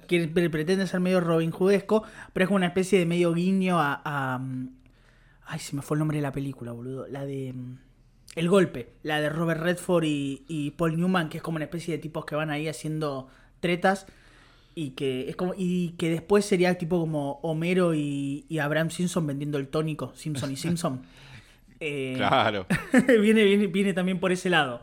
Quiere- 0.09 0.27
pre- 0.29 0.51
pretende 0.51 0.87
ser 0.89 0.99
medio 1.01 1.21
Robin 1.21 1.53
Hoodesco, 1.57 2.03
pero 2.33 2.45
es 2.45 2.49
como 2.49 2.57
una 2.57 2.67
especie 2.67 2.99
de 2.99 3.07
medio 3.07 3.33
guiño 3.33 3.79
a, 3.81 4.01
a, 4.05 4.41
Ay, 5.47 5.59
se 5.61 5.77
me 5.77 5.83
fue 5.83 5.97
el 5.97 6.01
nombre 6.01 6.19
de 6.19 6.23
la 6.23 6.33
película, 6.33 6.73
boludo. 6.73 7.07
La 7.09 7.25
de. 7.25 7.53
mm, 7.53 7.79
El 8.37 8.49
golpe. 8.49 8.95
La 9.05 9.21
de 9.21 9.29
Robert 9.29 9.61
Redford 9.61 10.05
y, 10.05 10.45
y 10.49 10.71
Paul 10.73 10.97
Newman, 10.97 11.29
que 11.29 11.37
es 11.37 11.43
como 11.45 11.57
una 11.57 11.67
especie 11.67 11.95
de 11.95 11.99
tipos 12.03 12.25
que 12.25 12.35
van 12.35 12.51
ahí 12.51 12.67
haciendo 12.69 13.29
tretas. 13.61 14.07
Y 14.75 14.91
que 14.91 15.29
es 15.29 15.37
como. 15.37 15.55
Y 15.57 15.91
que 15.99 16.09
después 16.11 16.45
sería 16.45 16.77
tipo 16.79 16.99
como 17.01 17.41
Homero 17.43 17.95
y, 17.95 18.47
y 18.49 18.59
Abraham 18.59 18.91
Simpson 18.91 19.27
vendiendo 19.27 19.59
el 19.59 19.69
tónico. 19.69 20.13
Simpson 20.17 20.53
y 20.53 20.57
Simpson. 20.57 21.03
Eh, 21.85 22.15
Claro. 22.17 22.65
viene, 23.21 23.43
viene, 23.43 23.67
viene 23.67 23.93
también 23.93 24.21
por 24.21 24.31
ese 24.31 24.49
lado. 24.49 24.81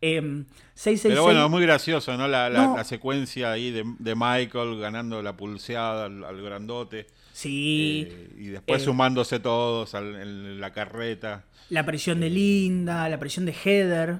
666. 0.00 1.02
Pero 1.12 1.22
bueno, 1.22 1.44
es 1.44 1.50
muy 1.50 1.62
gracioso, 1.62 2.16
¿no? 2.16 2.26
La, 2.26 2.48
la- 2.50 2.66
No. 2.66 2.76
la 2.76 2.84
secuencia 2.84 3.52
ahí 3.52 3.70
de, 3.70 3.84
de 3.98 4.14
Michael 4.14 4.78
ganando 4.80 5.22
la 5.22 5.36
pulseada 5.36 6.06
al, 6.06 6.24
al 6.24 6.42
grandote. 6.42 7.06
Sí. 7.32 8.08
eh, 8.10 8.30
y 8.38 8.46
después 8.48 8.82
eh, 8.82 8.84
sumándose 8.84 9.38
todos 9.40 9.94
al- 9.94 10.16
en 10.16 10.60
la 10.60 10.72
carreta. 10.72 11.44
La 11.68 11.80
aparición 11.80 12.18
de 12.20 12.30
Linda, 12.30 13.08
la 13.08 13.14
aparición 13.16 13.46
de 13.46 13.52
Heather, 13.52 14.18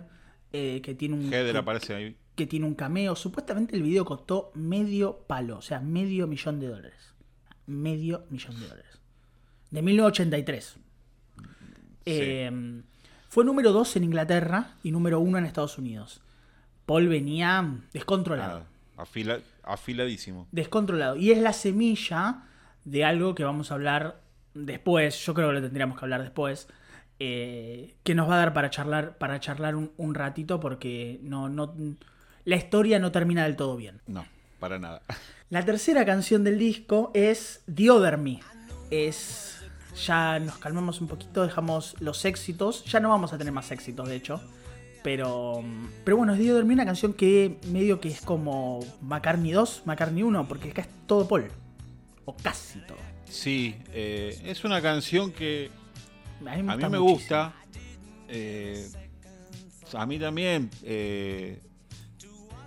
eh, 0.53 0.81
que 0.85 0.95
tiene 0.95 1.17
un 1.17 1.33
Heather 1.33 1.57
aparece 1.57 1.95
ahí. 1.95 2.17
Que 2.41 2.47
tiene 2.47 2.65
un 2.67 2.75
cameo. 2.75 3.15
Supuestamente 3.17 3.77
el 3.77 3.83
video 3.83 4.05
costó 4.07 4.51
medio 4.55 5.19
palo, 5.27 5.59
o 5.59 5.63
sea, 5.63 5.81
medio 5.81 6.27
millón 6.27 6.59
de 6.59 6.69
dólares. 6.69 7.15
Medio 7.67 8.25
millón 8.31 8.59
de 8.59 8.67
dólares. 8.69 8.99
De 9.71 9.83
1983. 9.83 10.77
Eh, 12.07 12.83
fue 13.29 13.45
número 13.45 13.73
2 13.73 13.97
en 13.97 14.05
Inglaterra 14.05 14.71
y 14.83 14.91
número 14.91 15.21
1 15.21 15.39
en 15.39 15.45
Estados 15.45 15.79
Unidos. 15.79 16.23
Paul 16.87 17.09
venía 17.09 17.79
descontrolado. 17.93 18.65
Afila- 18.97 19.41
afiladísimo. 19.63 20.49
descontrolado. 20.51 21.17
Y 21.17 21.31
es 21.31 21.39
la 21.39 21.53
semilla 21.53 22.45
de 22.85 23.05
algo 23.05 23.35
que 23.35 23.45
vamos 23.45 23.71
a 23.71 23.75
hablar 23.75 24.21
después. 24.55 25.25
Yo 25.25 25.35
creo 25.35 25.49
que 25.49 25.55
lo 25.55 25.63
tendríamos 25.63 25.99
que 25.99 26.05
hablar 26.05 26.23
después. 26.23 26.69
eh, 27.23 27.97
que 28.03 28.15
nos 28.15 28.31
va 28.31 28.37
a 28.37 28.39
dar 28.39 28.55
para 28.55 28.71
charlar, 28.71 29.19
para 29.19 29.39
charlar 29.41 29.77
un, 29.77 29.93
un 29.99 30.15
ratito 30.15 30.59
porque 30.59 31.21
no, 31.23 31.51
no, 31.51 31.75
la 32.45 32.57
historia 32.57 32.99
no 32.99 33.13
termina 33.13 33.45
del 33.45 33.57
todo 33.57 33.77
bien. 33.77 34.01
No, 34.07 34.25
para 34.59 34.79
nada. 34.79 35.03
La 35.51 35.65
tercera 35.65 36.05
canción 36.05 36.45
del 36.45 36.59
disco 36.59 37.11
es 37.15 37.63
The 37.73 37.91
Other 37.91 38.19
Me. 38.19 38.41
Es. 38.91 39.57
Ya 40.07 40.39
nos 40.39 40.57
calmamos 40.59 41.01
un 41.01 41.09
poquito, 41.09 41.43
dejamos 41.43 41.97
los 42.01 42.25
éxitos. 42.25 42.85
Ya 42.85 43.01
no 43.01 43.09
vamos 43.09 43.33
a 43.33 43.39
tener 43.39 43.53
más 43.53 43.71
éxitos, 43.73 44.09
de 44.09 44.17
hecho. 44.17 44.41
Pero. 45.03 45.63
Pero 46.05 46.17
bueno, 46.17 46.35
es 46.35 46.39
The 46.41 46.53
Other 46.53 46.65
Me, 46.65 46.75
una 46.75 46.85
canción 46.85 47.13
que 47.13 47.59
medio 47.73 48.01
que 48.01 48.09
es 48.09 48.21
como 48.21 48.81
McCartney 49.01 49.51
2, 49.53 49.83
McCartney 49.87 50.23
1, 50.23 50.47
porque 50.49 50.71
acá 50.71 50.83
es 50.83 50.89
todo 51.07 51.27
Paul. 51.27 51.49
O 52.25 52.37
casi 52.37 52.79
todo. 52.81 52.99
Sí, 53.29 53.77
eh, 53.93 54.41
es 54.45 54.65
una 54.65 54.81
canción 54.83 55.33
que 55.33 55.71
A 56.47 56.57
mí 56.57 56.63
me 56.63 56.73
a 56.73 56.75
gusta. 56.75 56.89
mí 56.89 56.93
me 56.93 56.99
muchísimo. 56.99 57.11
gusta. 57.11 57.55
eh, 58.29 58.89
a 59.95 60.07
mí 60.07 60.19
también. 60.19 60.71
eh, 60.83 61.61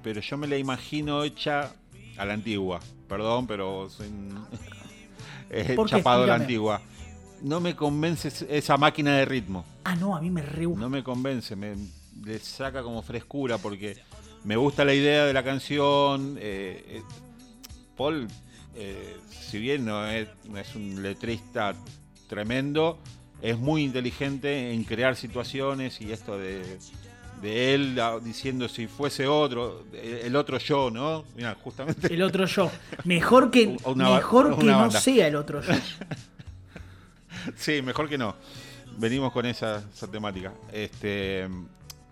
pero 0.04 0.22
yo 0.22 0.38
me 0.38 0.48
la 0.48 0.58
imagino 0.58 1.24
hecha 1.24 1.74
a 2.18 2.26
la 2.26 2.34
antigua. 2.34 2.80
Perdón, 3.08 3.48
pero 3.48 3.90
soy 3.90 4.08
un- 4.08 4.46
eh, 5.50 5.76
chapado 5.88 6.24
a 6.24 6.28
la 6.28 6.36
antigua. 6.36 6.82
No 7.42 7.60
me 7.60 7.76
convence 7.76 8.28
es- 8.30 8.46
esa 8.50 8.78
máquina 8.78 9.18
de 9.18 9.26
ritmo. 9.26 9.66
Ah, 9.84 9.96
no, 9.96 10.16
a 10.16 10.22
mí 10.22 10.30
me 10.30 10.42
re. 10.42 10.68
No 10.68 10.90
me 10.90 11.04
convence, 11.04 11.56
me 11.56 11.76
le 12.24 12.40
saca 12.40 12.84
como 12.84 13.02
frescura 13.02 13.58
porque 13.58 13.98
me 14.44 14.56
gusta 14.56 14.86
la 14.86 14.94
idea 14.94 15.26
de 15.26 15.34
la 15.34 15.44
canción. 15.44 16.38
eh, 16.40 16.84
eh, 16.88 17.02
Paul, 17.98 18.28
eh, 18.76 19.18
si 19.30 19.60
bien 19.60 19.86
no 19.86 20.08
es, 20.08 20.28
no 20.50 20.58
es 20.58 20.74
un 20.76 21.04
letrista 21.04 21.76
tremendo, 22.28 22.98
es 23.42 23.58
muy 23.58 23.84
inteligente 23.84 24.74
en 24.74 24.84
crear 24.86 25.16
situaciones 25.16 26.00
y 26.02 26.12
esto 26.12 26.38
de, 26.38 26.80
de 27.44 27.76
él 27.76 28.00
ah, 28.00 28.18
diciendo 28.20 28.68
si 28.68 28.88
fuese 28.88 29.28
otro, 29.28 29.86
el 29.94 30.36
otro 30.36 30.58
yo, 30.58 30.90
¿no? 30.90 31.26
Mira, 31.36 31.56
justamente. 31.64 32.12
El 32.12 32.24
otro 32.24 32.46
yo. 32.46 32.72
Mejor 33.04 33.52
que, 33.52 33.78
una 33.86 34.10
mejor 34.16 34.58
que 34.58 34.66
no 34.66 34.90
sea 34.90 35.28
el 35.28 35.36
otro 35.36 35.62
yo. 35.62 35.74
Sí, 37.58 37.82
mejor 37.82 38.08
que 38.08 38.18
no. 38.18 38.36
Venimos 38.98 39.34
con 39.34 39.46
esa, 39.46 39.84
esa 39.94 40.10
temática. 40.10 40.54
Este, 40.72 41.48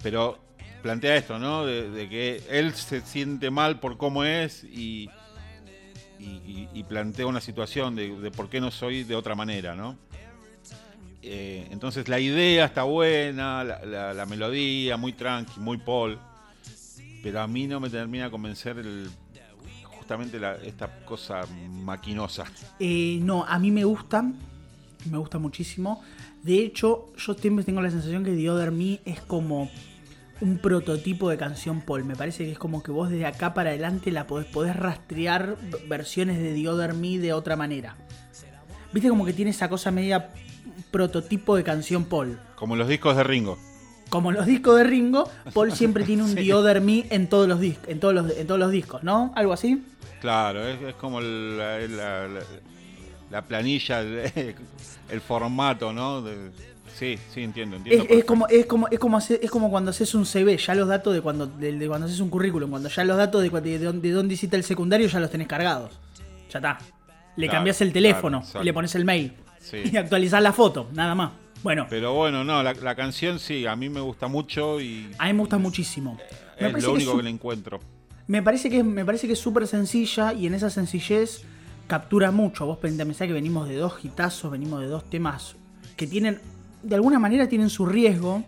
pero 0.03 0.37
plantea 0.81 1.15
esto, 1.15 1.39
¿no? 1.39 1.65
De, 1.65 1.89
de 1.89 2.09
que 2.09 2.43
él 2.49 2.73
se 2.73 3.01
siente 3.01 3.49
mal 3.49 3.79
por 3.79 3.97
cómo 3.97 4.23
es 4.23 4.63
y, 4.63 5.09
y, 6.19 6.25
y- 6.25 6.69
y 6.73 6.83
plantea 6.83 7.27
una 7.27 7.39
situación 7.39 7.95
de, 7.95 8.15
de 8.19 8.31
por 8.31 8.49
qué 8.49 8.59
no 8.59 8.71
soy 8.71 9.03
de 9.03 9.15
otra 9.15 9.35
manera, 9.35 9.75
¿no? 9.75 9.97
Eh, 11.23 11.67
entonces 11.71 12.07
la 12.07 12.19
idea 12.19 12.65
está 12.65 12.83
buena, 12.83 13.63
la, 13.63 14.25
melodía 14.25 14.97
muy 14.97 15.13
tranqui, 15.13 15.59
muy 15.59 15.77
Paul, 15.77 16.17
pero 17.21 17.41
a 17.41 17.47
mí 17.47 17.67
no 17.67 17.79
me 17.79 17.89
termina 17.89 18.25
de 18.25 18.31
convencer 18.31 18.83
justamente 19.85 20.39
esta 20.65 21.05
cosa 21.05 21.41
maquinosa. 21.69 22.45
Eh, 22.79 23.19
no, 23.21 23.45
a 23.45 23.59
mí 23.59 23.71
me 23.71 23.83
gusta. 23.83 24.23
Me 25.09 25.17
gusta 25.17 25.39
muchísimo. 25.39 26.03
De 26.43 26.59
hecho, 26.59 27.13
yo 27.17 27.33
siempre 27.33 27.63
tengo 27.63 27.81
la 27.81 27.89
sensación 27.91 28.23
que 28.23 28.35
The 28.35 28.49
Other 28.49 28.71
Me 28.71 28.99
es 29.05 29.21
como 29.21 29.69
un 30.41 30.57
prototipo 30.57 31.29
de 31.29 31.37
canción 31.37 31.81
Paul. 31.81 32.03
Me 32.03 32.15
parece 32.15 32.45
que 32.45 32.51
es 32.51 32.59
como 32.59 32.81
que 32.81 32.91
vos 32.91 33.09
desde 33.09 33.25
acá 33.25 33.53
para 33.53 33.69
adelante 33.69 34.11
la 34.11 34.27
podés, 34.27 34.47
podés 34.47 34.75
rastrear 34.75 35.57
versiones 35.87 36.39
de 36.39 36.53
The 36.53 36.67
Other 36.67 36.93
Me 36.93 37.19
de 37.19 37.33
otra 37.33 37.55
manera. 37.55 37.95
Viste 38.91 39.09
como 39.09 39.23
que 39.23 39.33
tiene 39.33 39.51
esa 39.51 39.69
cosa 39.69 39.91
media 39.91 40.31
prototipo 40.91 41.55
de 41.55 41.63
canción 41.63 42.05
Paul. 42.05 42.39
Como 42.55 42.75
los 42.75 42.87
discos 42.87 43.15
de 43.17 43.23
Ringo. 43.23 43.57
Como 44.09 44.31
los 44.31 44.45
discos 44.45 44.77
de 44.77 44.83
Ringo, 44.83 45.29
Paul 45.53 45.71
siempre 45.75 46.03
tiene 46.03 46.23
un 46.23 46.35
The 46.35 46.53
Other 46.53 46.81
Me 46.81 47.05
en 47.09 47.27
todos 47.29 47.47
los, 47.47 47.59
dis- 47.61 47.77
en 47.87 47.99
todos 47.99 48.13
los, 48.13 48.29
en 48.37 48.45
todos 48.45 48.59
los 48.59 48.71
discos, 48.71 49.03
¿no? 49.03 49.31
Algo 49.35 49.53
así. 49.53 49.83
Claro, 50.19 50.67
es, 50.67 50.81
es 50.81 50.95
como 50.95 51.21
la, 51.21 51.79
la- 51.79 52.27
la- 52.27 52.41
la 53.31 53.41
planilla, 53.43 54.01
el, 54.01 54.55
el 55.09 55.21
formato, 55.21 55.93
¿no? 55.93 56.21
De- 56.21 56.51
sí, 56.99 57.17
sí, 57.33 57.41
entiendo, 57.43 57.77
entiendo. 57.77 58.05
Es, 58.09 58.25
como, 58.25 58.47
es, 58.49 58.65
como, 58.65 58.87
es, 58.89 58.99
como 58.99 59.17
hacer- 59.17 59.39
es 59.41 59.49
como 59.49 59.71
cuando 59.71 59.91
haces 59.91 60.13
un 60.13 60.25
CV, 60.25 60.57
ya 60.57 60.75
los 60.75 60.89
datos 60.89 61.13
de 61.13 61.21
cuando, 61.21 61.47
de, 61.47 61.71
de 61.71 61.87
cuando 61.87 62.07
haces 62.07 62.19
un 62.19 62.29
currículum, 62.29 62.69
cuando 62.69 62.89
ya 62.89 63.05
los 63.05 63.15
datos 63.15 63.41
de, 63.41 63.49
de, 63.49 63.79
dónde- 63.79 64.09
de 64.09 64.13
dónde 64.13 64.33
hiciste 64.33 64.57
el 64.57 64.65
secundario 64.65 65.07
ya 65.07 65.21
los 65.21 65.31
tenés 65.31 65.47
cargados. 65.47 65.97
Ya 66.51 66.59
está. 66.59 66.77
Le 67.37 67.45
Claro, 67.47 67.59
cambias 67.59 67.79
el 67.79 67.93
teléfono 67.93 68.41
claro, 68.41 68.61
y 68.61 68.65
le 68.65 68.73
pones 68.73 68.93
el 68.95 69.05
mail. 69.05 69.33
Sí. 69.61 69.77
Y 69.91 69.95
actualizás 69.95 70.41
la 70.41 70.51
foto, 70.51 70.89
nada 70.93 71.15
más. 71.15 71.31
Bueno, 71.63 71.85
Pero 71.89 72.13
bueno, 72.13 72.43
no, 72.43 72.63
la, 72.63 72.73
la 72.73 72.95
canción 72.95 73.37
sí, 73.37 73.67
a 73.67 73.75
mí 73.75 73.87
me 73.87 74.01
gusta 74.01 74.27
mucho 74.27 74.81
y 74.81 75.11
a 75.19 75.27
mí 75.27 75.33
me 75.33 75.39
gusta 75.39 75.59
muchísimo. 75.59 76.17
Me 76.59 76.69
es 76.69 76.83
lo 76.83 76.93
único 76.93 77.15
que 77.17 77.23
le 77.23 77.29
encuentro. 77.29 77.79
Me 78.27 78.41
parece 78.41 78.69
que 78.69 78.79
es, 78.79 78.85
me 78.85 79.05
parece 79.05 79.27
que 79.27 79.33
es 79.33 79.39
súper 79.39 79.67
sencilla 79.67 80.33
y 80.33 80.47
en 80.47 80.53
esa 80.53 80.69
sencillez 80.69 81.43
captura 81.87 82.31
mucho. 82.31 82.65
Vos 82.65 82.77
pensás 82.77 83.27
que 83.27 83.33
venimos 83.33 83.67
de 83.67 83.75
dos 83.75 84.03
hitazos, 84.03 84.51
venimos 84.51 84.81
de 84.81 84.87
dos 84.87 85.09
temas 85.09 85.55
que 85.97 86.07
tienen, 86.07 86.39
de 86.81 86.95
alguna 86.95 87.19
manera 87.19 87.47
tienen 87.47 87.69
su 87.69 87.85
riesgo. 87.85 88.43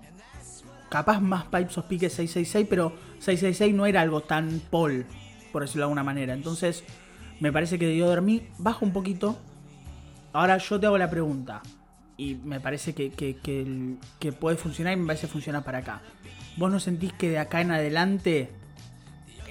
Capaz 0.89 1.19
más 1.19 1.45
Pipes 1.45 1.77
of 1.77 1.85
Pique 1.85 2.09
666, 2.09 2.67
pero 2.69 2.93
666 3.19 3.75
no 3.75 3.85
era 3.85 4.01
algo 4.01 4.21
tan 4.21 4.61
Paul, 4.69 5.05
por 5.51 5.63
decirlo 5.63 5.81
de 5.81 5.85
alguna 5.85 6.03
manera. 6.03 6.33
Entonces, 6.33 6.83
me 7.39 7.51
parece 7.51 7.77
que 7.77 7.87
The 7.87 8.03
Other 8.03 8.21
Me 8.21 8.43
baja 8.57 8.85
un 8.85 8.93
poquito. 8.93 9.37
Ahora 10.33 10.57
yo 10.57 10.79
te 10.79 10.87
hago 10.87 10.97
la 10.97 11.09
pregunta. 11.09 11.61
Y 12.17 12.35
me 12.35 12.59
parece 12.59 12.93
que, 12.93 13.09
puede 14.39 14.57
funcionar 14.57 14.93
y 14.93 14.97
me 14.97 15.07
parece 15.07 15.27
que 15.27 15.31
funciona 15.33 15.63
para 15.63 15.79
acá. 15.79 16.01
¿Vos 16.57 16.71
no 16.71 16.79
sentís 16.79 17.11
que 17.13 17.29
de 17.29 17.39
acá 17.39 17.61
en 17.61 17.71
adelante 17.71 18.49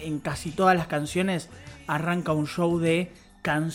en 0.00 0.18
casi 0.20 0.50
todas 0.50 0.76
las 0.76 0.86
canciones 0.86 1.48
arranca 1.86 2.32
un 2.32 2.46
show 2.46 2.78
de 2.78 3.12
can- 3.42 3.72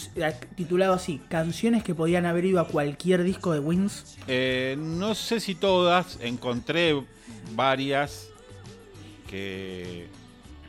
titulado 0.56 0.94
así, 0.94 1.22
canciones 1.30 1.84
que 1.84 1.94
podían 1.96 2.26
haber 2.26 2.46
ido 2.46 2.60
a 2.62 2.68
cualquier 2.68 3.24
disco 3.24 3.52
de 3.52 3.60
Wings. 3.60 4.18
Eh, 4.28 4.78
no 4.80 5.16
sé 5.16 5.40
si 5.42 5.56
todas, 5.56 6.18
encontré 6.22 7.02
varias 7.54 8.30
que, 9.30 10.08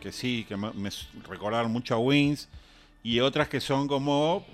que 0.00 0.10
sí, 0.12 0.44
que 0.48 0.56
me, 0.56 0.72
me 0.72 0.90
recordaron 1.28 1.70
mucho 1.70 1.94
a 1.94 1.98
Wings 1.98 2.48
y 3.04 3.20
otras 3.20 3.48
que 3.48 3.60
son 3.60 3.86
como 3.86 4.44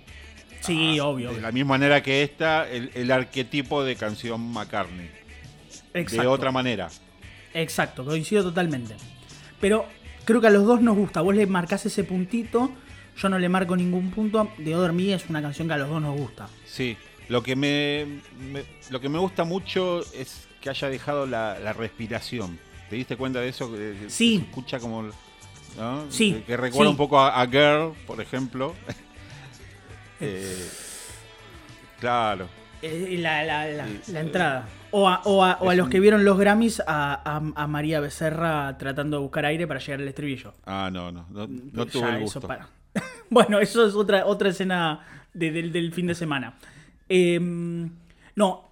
Sí, 0.67 1.01
obvio. 1.01 1.33
de 1.33 1.41
la 1.41 1.53
misma 1.53 1.71
manera 1.71 2.03
que 2.03 2.23
esta, 2.23 2.69
el, 2.69 2.91
el 2.95 3.11
arquetipo 3.11 3.83
de 3.85 3.97
canción 3.97 4.41
McCartney. 4.53 5.11
Exacto. 5.95 6.23
De 6.23 6.27
otra 6.29 6.51
manera. 6.53 6.89
Exacto, 7.53 8.05
coincido 8.05 8.43
totalmente. 8.43 8.95
Pero 9.61 9.87
creo 10.25 10.41
que 10.41 10.47
a 10.49 10.51
los 10.51 10.65
dos 10.65 10.81
nos 10.81 10.97
gusta. 10.97 11.21
Vos 11.21 11.35
le 11.35 11.47
marcás 11.47 11.87
ese 11.87 12.03
puntito, 12.05 12.73
yo 13.17 13.29
no 13.29 13.39
le 13.39 13.49
marco 13.49 13.77
ningún 13.77 14.11
punto. 14.11 14.51
The 14.63 14.75
Other 14.75 14.93
Me 14.93 15.15
es 15.15 15.29
una 15.29 15.41
canción 15.41 15.69
que 15.69 15.75
a 15.75 15.79
los 15.79 15.89
dos 15.89 16.03
nos 16.03 16.17
gusta. 16.19 16.49
Sí, 16.67 16.97
lo 17.29 17.43
que 17.43 17.55
me, 17.57 18.07
me- 18.53 18.65
lo 18.91 19.01
que 19.01 19.09
me 19.09 19.19
gusta 19.19 19.45
mucho 19.45 20.01
es 20.15 20.49
que 20.61 20.71
haya 20.71 20.89
dejado 20.89 21.27
la, 21.27 21.59
la 21.61 21.73
respiración. 21.73 22.59
¿Te 22.91 22.97
diste 22.97 23.17
cuenta 23.17 23.41
de 23.41 23.49
eso? 23.49 23.71
Sí. 24.09 24.39
se 24.39 24.43
escucha 24.45 24.79
como... 24.79 25.03
¿no? 25.79 26.05
Sí, 26.11 26.33
Que, 26.35 26.43
que 26.45 26.57
recuerda 26.57 26.89
sí. 26.89 26.93
un 26.93 26.97
poco 26.97 27.19
a, 27.19 27.41
a 27.41 27.47
Girl, 27.47 27.93
por 28.07 28.21
ejemplo. 28.21 28.75
Eh, 30.21 30.69
claro. 32.01 32.49
La, 32.83 33.43
la- 33.45 33.67
la- 33.67 34.21
entrada. 34.21 34.69
O 34.91 35.09
a, 35.09 35.23
o 35.25 35.43
a- 35.43 35.57
o 35.61 35.71
a 35.71 35.75
los 35.75 35.89
que 35.89 36.01
vieron 36.01 36.25
los 36.25 36.39
Grammys, 36.39 36.83
a, 36.87 37.41
a- 37.57 37.67
María 37.67 37.99
Becerra 38.01 38.77
tratando 38.79 39.17
de 39.17 39.23
buscar 39.23 39.47
aire 39.47 39.67
para 39.67 39.81
llegar 39.81 40.01
al 40.01 40.09
estribillo. 40.09 40.53
Ah, 40.67 40.91
no, 40.93 41.11
no. 41.11 41.27
No, 41.31 41.47
no 41.47 41.87
Ya 41.87 41.91
tuve 41.91 42.09
el 42.11 42.15
eso 42.17 42.23
gusto. 42.25 42.41
para- 42.43 42.69
bueno, 43.31 43.59
eso 43.59 43.87
es 43.87 43.95
otra, 43.95 44.27
otra 44.27 44.51
escena 44.51 45.01
de- 45.33 45.51
del, 45.51 45.73
del 45.73 45.93
fin 45.93 46.07
de 46.07 46.15
semana. 46.15 46.55
Eh, 47.09 47.41
no, 48.37 48.71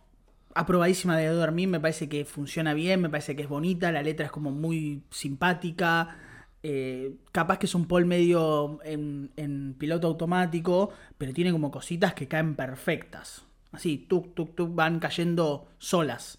aprobadísima 0.54 1.16
de 1.16 1.26
dormir, 1.28 1.68
me 1.68 1.80
parece 1.80 2.08
que 2.08 2.24
funciona 2.26 2.74
bien, 2.74 3.00
me 3.00 3.08
parece 3.08 3.34
que 3.34 3.42
es 3.42 3.48
bonita, 3.48 3.90
la 3.92 4.02
letra 4.02 4.26
es 4.26 4.32
como 4.32 4.50
muy 4.50 5.02
simpática. 5.10 6.16
Eh, 6.62 7.16
capaz 7.32 7.58
que 7.58 7.66
es 7.66 7.74
un 7.74 7.86
Paul 7.86 8.06
medio 8.06 8.78
en, 8.84 9.30
en 9.36 9.74
piloto 9.78 10.06
automático, 10.06 10.90
pero 11.18 11.32
tiene 11.32 11.52
como 11.52 11.70
cositas 11.70 12.14
que 12.14 12.28
caen 12.28 12.54
perfectas. 12.54 13.44
Así, 13.72 13.98
tuk, 13.98 14.34
tuk, 14.34 14.54
tuk, 14.54 14.74
van 14.74 14.98
cayendo 15.00 15.68
solas. 15.78 16.38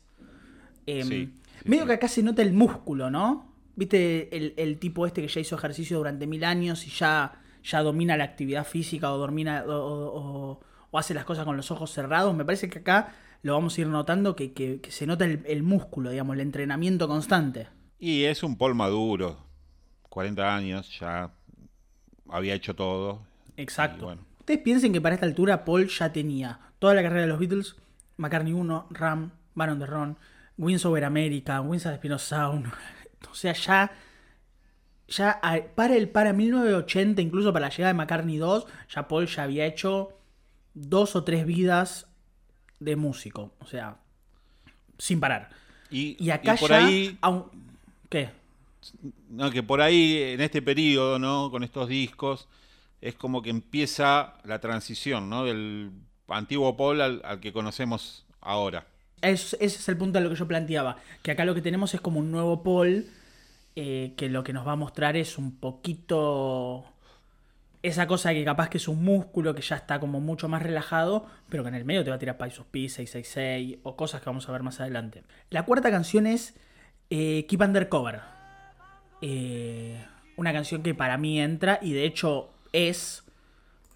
Eh, 0.85 1.03
Sí, 1.03 1.09
sí, 1.63 1.69
medio 1.69 1.83
sí. 1.83 1.87
que 1.87 1.93
acá 1.93 2.07
se 2.07 2.23
nota 2.23 2.41
el 2.41 2.53
músculo, 2.53 3.09
¿no? 3.09 3.53
¿Viste 3.75 4.35
el, 4.35 4.53
el 4.57 4.77
tipo 4.79 5.07
este 5.07 5.21
que 5.21 5.27
ya 5.27 5.39
hizo 5.41 5.55
ejercicio 5.55 5.97
durante 5.97 6.27
mil 6.27 6.43
años 6.43 6.85
y 6.85 6.91
ya, 6.91 7.41
ya 7.63 7.81
domina 7.81 8.17
la 8.17 8.23
actividad 8.25 8.65
física 8.67 9.11
o, 9.11 9.17
domina, 9.17 9.63
o, 9.67 9.71
o- 9.71 10.59
o 10.91 10.99
hace 10.99 11.13
las 11.15 11.25
cosas 11.25 11.45
con 11.45 11.57
los 11.57 11.71
ojos 11.71 11.91
cerrados? 11.91 12.35
Me 12.35 12.45
parece 12.45 12.69
que 12.69 12.79
acá 12.79 13.15
lo 13.41 13.53
vamos 13.53 13.77
a 13.77 13.81
ir 13.81 13.87
notando 13.87 14.35
que, 14.35 14.53
que- 14.53 14.79
que 14.79 14.91
se 14.91 15.07
nota 15.07 15.25
el, 15.25 15.41
el 15.47 15.63
músculo, 15.63 16.11
digamos, 16.11 16.35
el 16.35 16.41
entrenamiento 16.41 17.07
constante. 17.07 17.67
Y 17.97 18.25
es 18.25 18.43
un 18.43 18.57
Paul 18.57 18.75
maduro. 18.75 19.37
40 20.13 20.55
años, 20.55 20.99
ya 20.99 21.31
había 22.29 22.53
hecho 22.53 22.75
todo. 22.75 23.25
Exacto. 23.57 24.05
Bueno. 24.05 24.21
Ustedes 24.41 24.59
piensen 24.61 24.93
que 24.93 25.01
para 25.01 25.15
esta 25.15 25.25
altura 25.25 25.65
Paul 25.65 25.87
ya 25.87 26.13
tenía 26.13 26.59
toda 26.77 26.93
la 26.93 27.01
carrera 27.01 27.21
de 27.21 27.27
los 27.29 27.39
Beatles, 27.39 27.75
McCartney 28.17 28.53
1, 28.53 28.87
Ram, 28.91 29.31
Baron 29.55 29.79
de 29.79 29.87
Ron, 29.87 30.17
Wins 30.57 30.85
Over 30.85 31.05
America, 31.05 31.59
Wins 31.61 31.87
of 31.87 31.95
Spinoza 31.95 32.25
Sound. 32.37 32.67
O 33.31 33.35
sea, 33.35 33.53
ya, 33.53 33.91
ya 35.07 35.39
para 35.75 35.95
el 35.95 36.09
para 36.09 36.33
1980, 36.33 37.21
incluso 37.21 37.51
para 37.53 37.67
la 37.67 37.71
llegada 37.71 37.93
de 37.93 37.97
McCartney 37.97 38.37
2, 38.37 38.67
ya 38.93 39.07
Paul 39.07 39.25
ya 39.27 39.43
había 39.43 39.65
hecho 39.65 40.19
dos 40.75 41.15
o 41.15 41.23
tres 41.23 41.45
vidas 41.47 42.05
de 42.79 42.95
músico. 42.97 43.53
O 43.59 43.65
sea, 43.65 43.97
sin 44.99 45.19
parar. 45.19 45.49
Y, 45.89 46.17
Y 46.23 46.29
acá 46.29 46.53
y 46.55 46.57
por 46.59 46.69
ya. 46.69 46.85
ahí, 46.85 47.17
aun- 47.21 47.45
¿Qué? 48.09 48.29
No, 49.29 49.51
que 49.51 49.63
por 49.63 49.81
ahí, 49.81 50.17
en 50.21 50.41
este 50.41 50.61
periodo, 50.61 51.19
¿no? 51.19 51.49
Con 51.51 51.63
estos 51.63 51.87
discos, 51.89 52.47
es 53.01 53.15
como 53.15 53.41
que 53.41 53.49
empieza 53.49 54.35
la 54.43 54.59
transición, 54.59 55.29
¿no? 55.29 55.45
Del 55.45 55.91
antiguo 56.27 56.75
Paul 56.77 57.01
al, 57.01 57.39
que 57.41 57.53
conocemos 57.53 58.25
ahora. 58.41 58.85
Es- 59.21 59.53
ese 59.59 59.77
es 59.79 59.89
el 59.89 59.97
punto 59.97 60.19
de 60.19 60.23
lo 60.25 60.29
que 60.29 60.35
yo 60.35 60.47
planteaba. 60.47 60.97
Que 61.21 61.31
acá 61.31 61.45
lo 61.45 61.55
que 61.55 61.61
tenemos 61.61 61.93
es 61.93 62.01
como 62.01 62.19
un 62.19 62.31
nuevo 62.31 62.63
Paul. 62.63 63.05
eh, 63.75 64.13
que 64.17 64.29
lo 64.29 64.43
que 64.43 64.53
nos 64.53 64.67
va 64.67 64.73
a 64.73 64.75
mostrar 64.75 65.17
es 65.17 65.37
un 65.39 65.55
poquito. 65.59 66.85
Esa 67.81 68.07
cosa 68.07 68.33
que 68.33 68.45
capaz 68.45 68.69
que 68.69 68.77
es 68.77 68.87
un 68.87 69.03
músculo 69.03 69.53
que 69.55 69.61
ya 69.61 69.75
está 69.75 69.99
como 69.99 70.21
mucho 70.21 70.47
más 70.47 70.61
relajado, 70.63 71.25
pero 71.49 71.63
que 71.63 71.69
en 71.69 71.75
el 71.75 71.83
medio 71.83 72.03
te 72.03 72.09
va 72.11 72.15
a 72.15 72.19
tirar 72.19 72.37
of 72.41 72.67
Peace, 72.71 73.03
666 73.03 73.79
o 73.83 73.95
cosas 73.97 74.21
que 74.21 74.27
vamos 74.27 74.47
a 74.47 74.51
ver 74.53 74.63
más 74.63 74.79
adelante. 74.79 75.23
La 75.49 75.65
cuarta 75.65 75.91
canción 75.91 76.27
es 76.27 76.55
eh, 77.09 77.45
Keep 77.49 77.61
Undercover. 77.61 78.21
Eh, 79.25 80.05
una 80.35 80.51
canción 80.51 80.83
que 80.83 80.93
para 80.93 81.17
mí 81.17 81.39
entra 81.39 81.79
y 81.81 81.93
de 81.93 82.03
hecho 82.05 82.49
es 82.73 83.23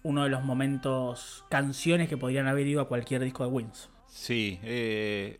uno 0.02 0.24
de 0.24 0.30
los 0.30 0.42
momentos, 0.42 1.44
canciones 1.50 2.08
que 2.08 2.16
podrían 2.16 2.46
haber 2.46 2.66
ido 2.66 2.80
a 2.80 2.88
cualquier 2.88 3.22
disco 3.22 3.44
de 3.44 3.50
Wins. 3.50 3.90
Sí, 4.08 4.58
eh, 4.62 5.38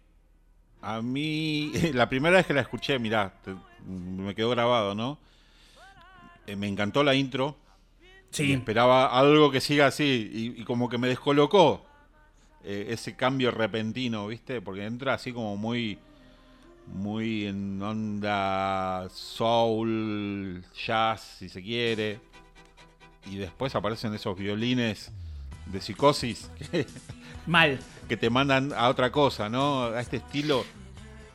a 0.82 1.00
mí, 1.00 1.72
la 1.94 2.08
primera 2.10 2.36
vez 2.36 2.46
que 2.46 2.52
la 2.52 2.60
escuché, 2.60 2.98
mirá, 2.98 3.32
te- 3.42 3.54
me 3.86 4.34
quedó 4.34 4.50
grabado, 4.50 4.94
¿no? 4.94 5.18
Eh, 6.46 6.54
me 6.56 6.68
encantó 6.68 7.02
la 7.02 7.14
intro. 7.14 7.56
y 8.32 8.34
Sí, 8.36 8.52
esperaba 8.52 9.06
algo 9.18 9.50
que 9.50 9.62
siga 9.62 9.86
así 9.86 10.30
y, 10.32 10.60
y 10.60 10.64
como 10.64 10.90
que 10.90 10.98
me 10.98 11.08
descolocó 11.08 11.86
eh, 12.62 12.88
ese 12.90 13.16
cambio 13.16 13.50
repentino, 13.52 14.26
¿viste? 14.26 14.60
Porque 14.60 14.84
entra 14.84 15.14
así 15.14 15.32
como 15.32 15.56
muy 15.56 15.98
muy 16.94 17.46
en 17.46 17.80
onda 17.82 19.08
soul, 19.12 20.62
jazz, 20.86 21.36
si 21.38 21.48
se 21.48 21.62
quiere. 21.62 22.20
Y 23.30 23.36
después 23.36 23.74
aparecen 23.74 24.14
esos 24.14 24.36
violines 24.38 25.10
de 25.66 25.80
psicosis 25.80 26.50
que, 26.70 26.86
mal. 27.46 27.78
que 28.08 28.16
te 28.16 28.30
mandan 28.30 28.72
a 28.74 28.88
otra 28.88 29.12
cosa, 29.12 29.48
¿no? 29.48 29.84
A 29.84 30.00
este 30.00 30.16
estilo 30.18 30.64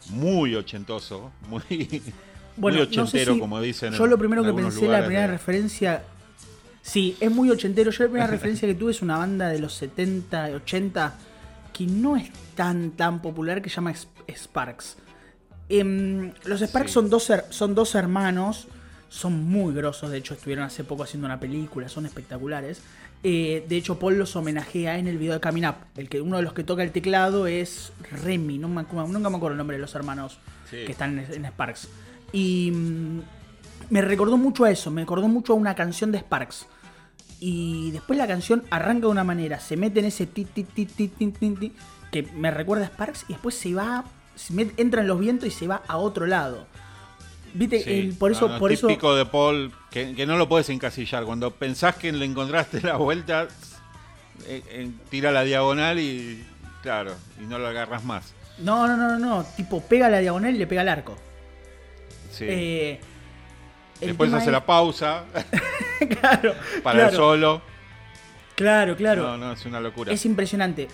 muy 0.10 0.56
ochentoso, 0.56 1.32
muy, 1.50 1.62
Bueno, 2.58 2.78
muy 2.80 2.88
no 2.88 2.92
sé 2.94 3.02
ochentero, 3.02 3.34
si- 3.36 3.40
como 3.40 3.62
dicen. 3.62 3.94
Yo 3.94 4.04
en- 4.06 4.10
lo 4.10 4.18
primero 4.18 4.44
que 4.44 4.54
pensé, 4.54 4.88
la 4.88 5.00
primera 5.06 5.22
de- 5.28 5.28
referencia. 5.34 6.04
Sí, 6.82 7.16
es 7.22 7.32
muy 7.32 7.50
ochentero. 7.50 7.92
Yo 7.92 8.04
la 8.04 8.10
primera 8.10 8.28
referencia 8.32 8.68
que 8.68 8.76
tuve 8.76 8.92
es 8.92 9.02
una 9.02 9.18
banda 9.18 9.50
de 9.50 9.60
los 9.60 9.74
70, 9.76 10.46
80, 10.56 11.16
que 11.72 11.86
no 11.86 12.18
es 12.18 12.30
tan 12.56 12.92
tan 12.92 13.22
popular, 13.22 13.62
que 13.62 13.70
se 13.70 13.76
llama 13.78 13.92
Sp- 13.96 14.12
Sparks. 14.36 14.98
Em, 15.70 16.34
los 16.46 16.62
Sparks 16.62 16.92
Sí. 16.92 16.94
son, 16.94 17.10
dos, 17.10 17.32
son 17.50 17.76
dos 17.76 17.96
hermanos, 17.96 18.68
son 19.10 19.44
muy 19.44 19.74
grosos, 19.74 20.10
de 20.12 20.18
hecho 20.18 20.34
estuvieron 20.34 20.66
hace 20.66 20.84
poco 20.84 21.04
haciendo 21.04 21.26
una 21.26 21.40
película, 21.40 21.88
son 21.90 22.06
espectaculares. 22.06 22.82
Eh, 23.26 23.66
de 23.70 23.78
hecho, 23.78 23.98
Paul 24.00 24.18
los 24.18 24.36
homenajea 24.36 24.98
en 24.98 25.08
el 25.08 25.18
video 25.18 25.34
de 25.34 25.40
Coming 25.40 25.66
Up. 25.66 25.76
El 25.96 26.10
que, 26.10 26.20
uno 26.20 26.38
de 26.38 26.44
los 26.44 26.54
que 26.54 26.64
toca 26.66 26.84
el 26.84 26.92
teclado 26.92 27.48
es 27.48 27.94
Remy, 28.24 28.58
no 28.58 28.68
me 28.68 28.84
nunca 28.84 29.30
me 29.30 29.38
acuerdo 29.38 29.52
el 29.52 29.58
nombre 29.58 29.78
de 29.78 29.82
los 29.82 29.96
hermanos 29.96 30.40
Sí. 30.70 30.84
que 30.86 30.92
están 30.92 31.18
en, 31.20 31.34
en 31.34 31.46
Sparks. 31.46 31.88
Y 32.34 32.72
mm, 32.72 33.20
me 33.92 34.02
recordó 34.02 34.38
mucho 34.38 34.66
a 34.66 34.72
eso, 34.72 34.92
me 34.92 35.02
recordó 35.02 35.28
mucho 35.30 35.54
a 35.54 35.56
una 35.56 35.74
canción 35.76 36.12
de 36.12 36.18
Sparks. 36.20 36.66
Y 37.40 37.92
después 37.92 38.18
la 38.18 38.28
canción 38.28 38.64
arranca 38.72 39.02
de 39.08 39.12
una 39.12 39.24
manera, 39.24 39.60
se 39.60 39.78
mete 39.78 40.00
en 40.00 40.06
ese 40.08 40.26
ti 40.26 40.44
ti 40.46 40.64
ti 40.64 40.86
ti 40.86 41.08
ti 41.08 41.28
ti, 41.28 41.50
ti, 41.56 41.72
que 42.12 42.24
me 42.36 42.52
recuerda 42.52 42.86
a 42.86 42.88
Sparks 42.88 43.26
y 43.30 43.34
después 43.34 43.56
se 43.56 43.74
va, 43.74 44.04
entra 44.78 45.02
en 45.02 45.08
los 45.08 45.20
vientos 45.20 45.48
y 45.48 45.52
se 45.52 45.68
va 45.68 45.82
a 45.88 45.98
otro 45.98 46.26
lado. 46.26 46.68
Viste, 47.54 47.84
Sí, 47.84 48.00
El- 48.00 48.14
por 48.16 48.32
eso, 48.32 48.48
no, 48.48 48.54
no, 48.54 48.60
por 48.60 48.72
eso, 48.72 48.88
de 48.88 49.26
Paul, 49.26 49.72
que, 49.92 50.16
que 50.16 50.26
no 50.26 50.38
lo 50.38 50.50
puedes 50.50 50.70
encasillar. 50.70 51.24
Cuando 51.24 51.52
pensás 51.52 51.96
que 51.96 52.12
le 52.12 52.26
encontraste 52.26 52.82
la 52.82 52.96
vuelta, 52.98 53.48
eh, 54.48 54.64
eh, 54.70 54.90
tira 55.10 55.32
la 55.32 55.44
diagonal 55.44 56.00
y 56.00 56.44
claro, 56.82 57.14
y 57.42 57.46
no 57.46 57.60
lo 57.60 57.68
agarras 57.68 58.04
más. 58.04 58.34
no, 58.58 58.88
no, 58.88 58.98
no, 58.98 59.08
no, 59.08 59.20
no, 59.20 59.44
tipo 59.56 59.82
pega 59.84 60.10
la 60.10 60.20
diagonal 60.20 60.56
y 60.56 60.58
le 60.58 60.66
pega 60.68 60.82
al 60.82 60.90
arco. 60.90 61.16
Sí. 62.32 62.46
Eh, 62.50 63.00
Después 64.02 64.34
hace 64.34 64.48
es- 64.48 64.52
la 64.52 64.66
pausa 64.66 65.26
claro, 66.20 66.56
para 66.82 66.98
claro, 67.00 67.10
el 67.12 67.16
solo. 67.16 67.62
Claro, 68.56 68.96
claro. 68.96 69.24
No, 69.24 69.38
no, 69.38 69.52
es 69.54 69.66
una 69.66 69.80
locura. 69.80 70.12
Es 70.12 70.26
impresionante. 70.26 70.88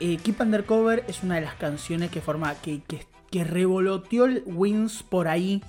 Eh, 0.00 0.16
Keep 0.22 0.40
Undercover 0.40 1.04
es 1.08 1.22
una 1.22 1.36
de 1.36 1.42
las 1.42 1.54
canciones 1.54 2.10
que 2.10 2.20
forma. 2.20 2.54
que, 2.56 2.80
que, 2.82 3.06
que 3.30 3.44
revoloteó 3.44 4.24
el 4.24 4.42
Wins 4.46 5.02
por 5.02 5.28
ahí. 5.28 5.62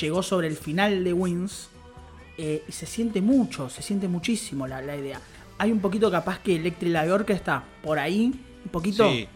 Llegó 0.00 0.22
sobre 0.22 0.48
el 0.48 0.56
final 0.56 1.02
de 1.04 1.12
Wins. 1.12 1.68
eh, 2.38 2.62
y 2.68 2.72
se 2.72 2.84
siente 2.86 3.22
mucho, 3.22 3.70
se 3.70 3.80
siente 3.82 4.08
muchísimo 4.08 4.66
la, 4.66 4.82
la 4.82 4.94
idea. 4.96 5.20
Hay 5.58 5.72
un 5.72 5.80
poquito 5.80 6.10
capaz 6.10 6.38
que 6.40 6.56
Electric 6.56 6.92
Light 6.92 7.10
Orchestra 7.10 7.64
por 7.82 7.98
ahí. 7.98 8.32
Un 8.64 8.70
poquito. 8.70 9.08
Sí, 9.10 9.26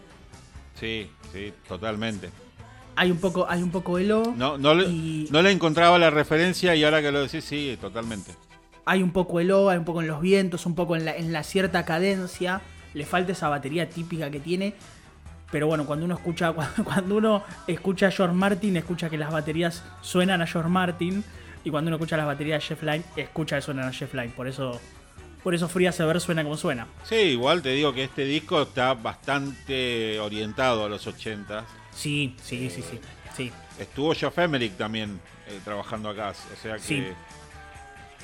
sí, 0.79 1.09
sí, 1.33 1.51
totalmente. 1.67 2.29
Hay 2.95 3.09
un 3.09 3.17
poco, 3.17 3.47
hay 3.49 3.63
un 3.63 3.71
poco 3.71 3.97
Elo. 3.97 4.33
No, 4.37 4.57
no, 4.59 4.79
Y- 4.83 5.27
no 5.31 5.41
le 5.41 5.49
encontraba 5.51 5.97
la 5.97 6.11
referencia 6.11 6.75
y 6.75 6.83
ahora 6.83 7.01
que 7.01 7.11
lo 7.11 7.21
decís, 7.23 7.43
sí, 7.43 7.75
totalmente. 7.81 8.33
Hay 8.85 9.01
un 9.01 9.11
poco 9.11 9.39
Elo, 9.39 9.69
hay 9.69 9.79
un 9.79 9.85
poco 9.85 10.01
en 10.01 10.07
los 10.07 10.21
vientos, 10.21 10.65
un 10.67 10.75
poco 10.75 10.95
en 10.95 11.05
la, 11.05 11.15
en 11.15 11.33
la 11.33 11.41
cierta 11.43 11.85
cadencia. 11.85 12.61
Le 12.93 13.05
falta 13.05 13.31
esa 13.31 13.49
batería 13.49 13.89
típica 13.89 14.29
que 14.29 14.39
tiene. 14.39 14.73
Pero 15.51 15.67
bueno, 15.67 15.85
cuando 15.85 16.05
uno 16.05 16.15
escucha, 16.15 16.53
cuando 16.83 17.15
uno 17.17 17.43
escucha 17.67 18.07
a 18.07 18.11
George 18.11 18.35
Martin, 18.35 18.77
escucha 18.77 19.09
que 19.09 19.17
las 19.17 19.31
baterías 19.31 19.83
suenan 20.01 20.41
a 20.41 20.47
George 20.47 20.69
Martin. 20.69 21.23
Y 21.63 21.69
cuando 21.69 21.89
uno 21.89 21.97
escucha 21.97 22.17
las 22.17 22.25
baterías 22.25 22.61
de 22.63 22.67
Jeff 22.67 22.83
Lynne, 22.83 23.03
escucha 23.15 23.55
que 23.57 23.61
suenan 23.61 23.87
a 23.87 23.91
Jeff 23.93 24.13
Lynne. 24.13 24.29
Por 24.35 24.47
eso, 24.47 24.79
por 25.43 25.53
eso 25.53 25.67
Free 25.69 25.91
Sever 25.91 26.19
suena 26.19 26.43
como 26.43 26.57
suena. 26.57 26.87
Sí, 27.03 27.15
igual 27.15 27.61
te 27.61 27.69
digo 27.69 27.93
que 27.93 28.05
este 28.05 28.23
disco 28.25 28.61
está 28.63 28.93
bastante 28.93 30.19
orientado 30.19 30.85
a 30.85 30.89
los 30.89 31.05
80. 31.05 31.65
Sí, 31.93 32.35
sí, 32.41 32.69
sí, 32.69 32.81
sí. 32.81 32.99
Sí, 33.35 33.51
Estuvo 33.79 34.13
Jeff 34.13 34.37
Emerick 34.39 34.75
también 34.77 35.19
eh, 35.47 35.59
trabajando 35.63 36.09
acá, 36.09 36.29
o 36.31 36.61
sea 36.61 36.75
que, 36.75 36.81
Sí. 36.81 37.03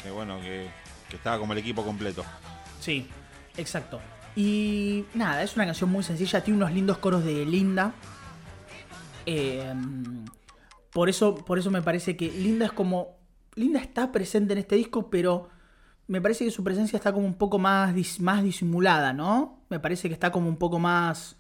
que 0.04 0.10
bueno, 0.12 0.40
que, 0.42 0.68
que 1.10 1.16
estaba 1.16 1.38
como 1.40 1.54
el 1.54 1.60
equipo 1.60 1.84
completo. 1.84 2.26
sí, 2.82 3.08
exacto. 3.56 4.00
Y 4.40 5.04
nada, 5.16 5.42
es 5.42 5.56
una 5.56 5.66
canción 5.66 5.90
muy 5.90 6.04
sencilla. 6.04 6.44
Tiene 6.44 6.58
unos 6.58 6.72
lindos 6.72 7.00
coros 7.00 7.26
de 7.26 7.44
Linda. 7.44 7.94
Eh, 9.26 9.74
por, 10.94 11.10
eso, 11.10 11.36
por 11.36 11.58
eso 11.58 11.72
me 11.72 11.82
parece 11.82 12.16
que 12.16 12.32
Linda 12.32 12.66
es 12.68 12.72
como. 12.72 13.18
Linda 13.56 13.80
está 13.80 14.12
presente 14.12 14.54
en 14.54 14.60
este 14.60 14.76
disco, 14.76 15.10
pero 15.10 15.50
me 16.08 16.22
parece 16.22 16.46
que 16.46 16.52
su 16.52 16.64
presencia 16.64 16.98
está 16.98 17.12
como 17.12 17.26
un 17.26 17.34
poco 17.34 17.58
más, 17.58 17.96
dis- 17.96 18.20
más 18.20 18.44
disimulada, 18.44 19.12
¿no? 19.14 19.64
Me 19.70 19.80
parece 19.80 20.08
que 20.08 20.14
está 20.14 20.32
como 20.32 20.48
un 20.48 20.58
poco 20.58 20.78
más. 20.78 21.38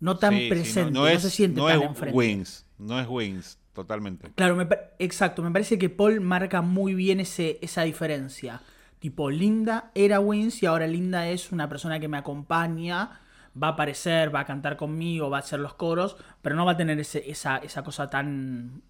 No 0.00 0.18
tan 0.18 0.34
Sí, 0.34 0.40
sí, 0.40 0.48
presente, 0.48 0.90
no, 0.90 1.00
no, 1.02 1.06
es, 1.06 1.22
se 1.22 1.30
siente 1.30 1.60
no 1.60 1.68
tan 1.68 1.80
es 1.82 1.86
enfrente. 1.88 2.18
Wings, 2.18 2.66
no 2.78 2.98
es 2.98 3.06
Wings, 3.08 3.58
totalmente. 3.72 4.32
Claro, 4.34 4.56
me 4.56 4.66
exacto. 4.98 5.40
Me 5.42 5.52
parece 5.52 5.78
que 5.78 5.88
Paul 5.88 6.20
marca 6.20 6.60
muy 6.60 6.94
bien 6.94 7.20
ese, 7.20 7.60
esa 7.62 7.82
diferencia. 7.82 8.60
Tipo, 9.02 9.30
Linda 9.30 9.90
era 9.96 10.20
Wins 10.20 10.62
y 10.62 10.66
ahora 10.66 10.86
Linda 10.86 11.26
es 11.28 11.50
una 11.50 11.68
persona 11.68 11.98
que 11.98 12.06
me 12.06 12.18
acompaña, 12.18 13.18
va 13.60 13.66
a 13.66 13.70
aparecer, 13.70 14.32
va 14.32 14.40
a 14.40 14.44
cantar 14.46 14.76
conmigo, 14.76 15.28
va 15.28 15.38
a 15.38 15.40
hacer 15.40 15.58
los 15.58 15.74
coros, 15.74 16.16
pero 16.40 16.54
no 16.54 16.64
va 16.64 16.72
a 16.72 16.76
tener 16.76 17.00
ese- 17.00 17.28
esa, 17.28 17.56
esa 17.58 17.82
cosa 17.82 18.08
tan, 18.08 18.82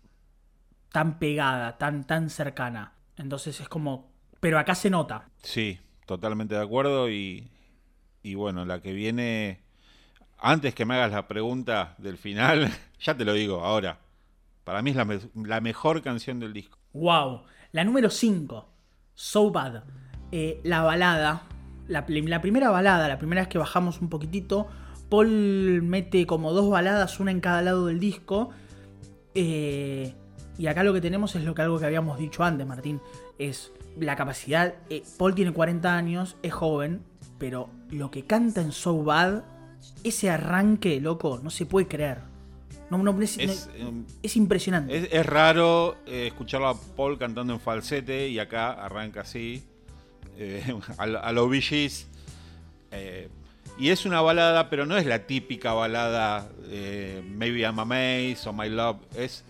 tan 0.90 1.18
pegada, 1.18 1.78
tan, 1.78 2.06
tan 2.06 2.28
cercana. 2.28 2.92
Entonces 3.16 3.58
es 3.58 3.70
como... 3.70 4.12
Pero 4.38 4.58
acá 4.58 4.74
se 4.74 4.90
nota. 4.90 5.30
Sí, 5.42 5.78
totalmente 6.04 6.56
de 6.56 6.62
acuerdo 6.62 7.08
y, 7.08 7.48
y 8.22 8.34
bueno, 8.34 8.66
la 8.66 8.82
que 8.82 8.92
viene, 8.92 9.60
antes 10.36 10.74
que 10.74 10.84
me 10.84 10.94
hagas 10.96 11.12
la 11.12 11.26
pregunta 11.26 11.94
del 11.96 12.18
final, 12.18 12.70
ya 13.00 13.16
te 13.16 13.24
lo 13.24 13.32
digo 13.32 13.64
ahora, 13.64 13.98
para 14.64 14.82
mí 14.82 14.90
es 14.90 14.96
la, 14.96 15.06
me- 15.06 15.20
la 15.46 15.62
mejor 15.62 16.02
canción 16.02 16.38
del 16.38 16.52
disco. 16.52 16.76
Wow. 16.92 17.44
La 17.72 17.82
número 17.82 18.10
5. 18.10 18.68
So 19.14 19.50
Bad. 19.50 19.84
Eh, 20.32 20.60
la 20.64 20.82
balada. 20.82 21.42
La, 21.88 22.06
prim- 22.06 22.26
la 22.26 22.40
primera 22.40 22.70
balada, 22.70 23.06
la 23.08 23.18
primera 23.18 23.42
vez 23.42 23.48
que 23.48 23.58
bajamos 23.58 24.00
un 24.00 24.08
poquitito. 24.08 24.66
Paul 25.10 25.82
mete 25.82 26.26
como 26.26 26.52
dos 26.52 26.70
baladas, 26.70 27.20
una 27.20 27.30
en 27.30 27.40
cada 27.40 27.60
lado 27.62 27.86
del 27.86 28.00
disco. 28.00 28.50
Eh, 29.34 30.14
y 30.58 30.66
acá 30.66 30.82
lo 30.84 30.92
que 30.92 31.00
tenemos 31.00 31.34
es 31.34 31.44
lo 31.44 31.54
que 31.54 31.62
algo 31.62 31.78
que 31.78 31.86
habíamos 31.86 32.18
dicho 32.18 32.44
antes, 32.44 32.66
Martín. 32.66 33.00
Es 33.38 33.72
la 33.98 34.16
capacidad. 34.16 34.74
eh, 34.90 35.02
Paul 35.18 35.34
tiene 35.34 35.52
40 35.52 35.94
años, 35.96 36.36
es 36.42 36.52
joven. 36.52 37.02
Pero 37.38 37.68
lo 37.90 38.10
que 38.10 38.24
canta 38.24 38.60
en 38.60 38.70
So 38.72 39.02
Bad, 39.02 39.42
ese 40.04 40.30
arranque, 40.30 41.00
loco, 41.00 41.40
no 41.42 41.50
se 41.50 41.66
puede 41.66 41.88
creer. 41.88 42.18
No, 42.90 42.98
no, 42.98 43.20
es, 43.22 43.36
Es, 43.38 43.68
no- 43.80 44.04
es 44.22 44.36
impresionante. 44.36 44.96
Es, 44.96 45.08
es 45.12 45.26
raro 45.26 45.96
eh, 46.06 46.28
escucharlo 46.28 46.68
a 46.68 46.74
Paul 46.96 47.18
cantando 47.18 47.52
en 47.52 47.58
falsete 47.60 48.28
y 48.28 48.38
acá 48.38 48.72
arranca 48.72 49.22
así, 49.22 49.64
eh, 50.38 50.74
a, 50.98 51.06
lo- 51.06 51.22
a 51.24 51.32
los 51.32 51.50
Gees. 51.64 52.06
Eh, 52.90 53.28
y 53.78 53.88
es 53.88 54.04
una 54.04 54.20
balada, 54.20 54.68
pero 54.68 54.84
no 54.84 54.96
es 54.98 55.06
la 55.06 55.26
típica 55.26 55.72
balada 55.72 56.46
Maybe 57.36 57.60
I'm 57.62 57.78
Amazed 57.78 58.46
o 58.46 58.52
My 58.52 58.68
Love. 58.68 58.98
Es, 59.16 59.44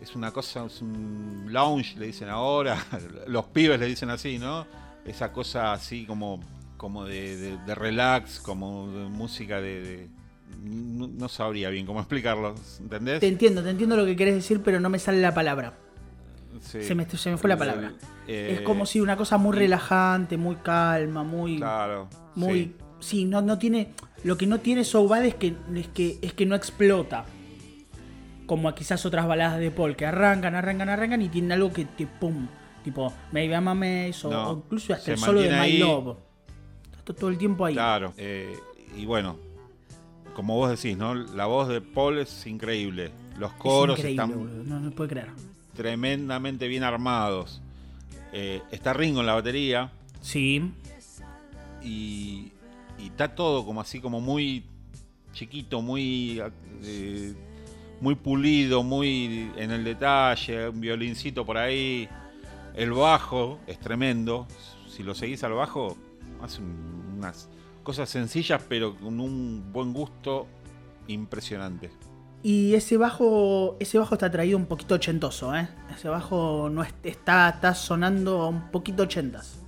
es 0.00 0.14
una 0.14 0.30
cosa, 0.30 0.64
es 0.66 0.80
un 0.80 1.46
lounge, 1.48 1.96
le 1.98 2.06
dicen 2.06 2.28
ahora. 2.28 2.78
Los 3.26 3.46
pibes 3.46 3.78
le 3.80 3.86
dicen 3.86 4.08
así, 4.10 4.38
¿no? 4.38 4.66
Esa 5.04 5.32
cosa 5.32 5.72
así 5.72 6.04
como, 6.06 6.40
como 6.76 7.04
de, 7.04 7.56
relax, 7.74 8.38
como 8.40 8.90
de 8.92 9.08
música 9.08 9.60
de... 9.60 9.80
de- 9.82 10.08
no, 10.62 11.06
no 11.08 11.28
sabría 11.28 11.70
bien 11.70 11.86
cómo 11.86 12.00
explicarlo, 12.00 12.54
¿entendés? 12.80 13.20
Te 13.20 13.28
entiendo, 13.28 13.62
te 13.62 13.70
entiendo 13.70 13.96
lo 13.96 14.04
que 14.06 14.14
querés 14.16 14.34
decir, 14.34 14.60
pero 14.62 14.78
no 14.80 14.90
me 14.90 14.98
sale 14.98 15.20
la 15.20 15.32
palabra. 15.34 15.74
Sí. 16.60 16.82
Se, 16.82 16.94
me, 16.94 17.08
se 17.08 17.30
me 17.30 17.36
fue 17.36 17.48
la 17.48 17.56
palabra. 17.56 17.92
Eh, 18.26 18.56
es 18.58 18.60
como 18.62 18.84
si 18.86 19.00
una 19.00 19.16
cosa 19.16 19.38
muy 19.38 19.56
relajante, 19.56 20.36
muy 20.36 20.56
calma, 20.56 21.22
muy. 21.22 21.56
Claro. 21.56 22.08
muy 22.34 22.74
sí, 23.00 23.24
no, 23.24 23.42
no 23.42 23.58
tiene. 23.58 23.92
Lo 24.24 24.36
que 24.36 24.46
no 24.46 24.60
tiene 24.60 24.84
So 24.84 25.08
Bad 25.08 25.24
es 25.24 25.34
que, 25.34 25.54
es 25.74 25.88
que 25.88 26.18
es 26.22 26.32
que 26.34 26.46
no 26.46 26.54
explota. 26.54 27.24
Como 28.46 28.68
a 28.68 28.74
quizás 28.74 29.06
otras 29.06 29.26
baladas 29.26 29.60
de 29.60 29.70
Paul, 29.70 29.94
que 29.94 30.06
arrancan, 30.06 30.54
arrancan, 30.54 30.88
arrancan 30.88 31.22
y 31.22 31.28
tienen 31.28 31.52
algo 31.52 31.72
que 31.72 31.84
te 31.84 32.06
pum. 32.06 32.48
Tipo, 32.82 33.12
Maybe 33.32 33.54
I'm 33.54 33.68
Amazed, 33.68 34.24
o, 34.24 34.30
No, 34.30 34.50
o 34.50 34.56
incluso 34.56 34.92
hasta 34.92 35.12
el 35.12 35.18
solo 35.18 35.40
de 35.40 35.50
My. 35.50 35.78
Love. 35.78 36.16
Está 36.98 37.14
todo 37.14 37.30
el 37.30 37.38
tiempo 37.38 37.64
ahí. 37.64 37.74
Claro. 37.74 38.12
eh, 38.16 38.58
y 38.96 39.06
bueno, 39.06 39.36
como 40.34 40.56
vos 40.56 40.70
decís, 40.70 40.96
¿no? 40.96 41.14
La 41.14 41.46
voz 41.46 41.68
de 41.68 41.80
Paul 41.80 42.18
es 42.18 42.46
increíble. 42.46 43.12
Los 43.38 43.52
Es 43.52 43.56
coros 43.58 43.98
increíble, 43.98 44.22
están 44.24 44.68
No, 44.68 44.80
no 44.80 44.90
puede 44.90 45.10
creer. 45.10 45.28
Tremendamente 45.84 46.68
bien 46.68 46.82
armados. 46.84 47.62
Eh, 48.34 48.60
está 48.70 48.92
Ringo 48.92 49.20
en 49.20 49.26
la 49.26 49.32
batería 49.32 49.90
Sí. 50.20 50.62
y, 51.82 52.52
y 52.98 53.06
está 53.06 53.34
todo 53.34 53.64
como 53.64 53.80
así, 53.80 53.98
como 53.98 54.20
muy 54.20 54.62
chiquito, 55.32 55.80
muy, 55.80 56.42
eh, 56.84 57.32
muy 58.02 58.14
pulido, 58.14 58.82
muy 58.82 59.50
en 59.56 59.70
el 59.70 59.82
detalle, 59.84 60.68
un 60.68 60.82
violincito 60.82 61.46
por 61.46 61.56
ahí. 61.56 62.06
El 62.74 62.92
bajo 62.92 63.58
es 63.66 63.80
tremendo. 63.80 64.46
Si 64.86 65.02
lo 65.02 65.14
seguís 65.14 65.42
al 65.44 65.54
bajo, 65.54 65.96
hace 66.42 66.60
un- 66.60 67.14
unas 67.16 67.48
cosas 67.82 68.10
sencillas, 68.10 68.62
pero 68.68 68.94
con 68.96 69.18
un 69.18 69.72
buen 69.72 69.94
gusto 69.94 70.46
impresionante. 71.08 71.90
Y 72.42 72.74
ese 72.74 72.96
bajo, 72.96 73.76
ese 73.80 73.98
bajo 73.98 74.14
está 74.14 74.30
traído 74.30 74.56
un 74.56 74.66
poquito 74.66 74.94
ochentoso, 74.94 75.54
¿eh? 75.54 75.68
Ese 75.94 76.08
bajo 76.08 76.70
no 76.70 76.82
es- 76.82 76.94
está, 77.02 77.50
está 77.50 77.74
sonando 77.74 78.48
un 78.48 78.70
poquito 78.70 79.02
ochentas. 79.02 79.58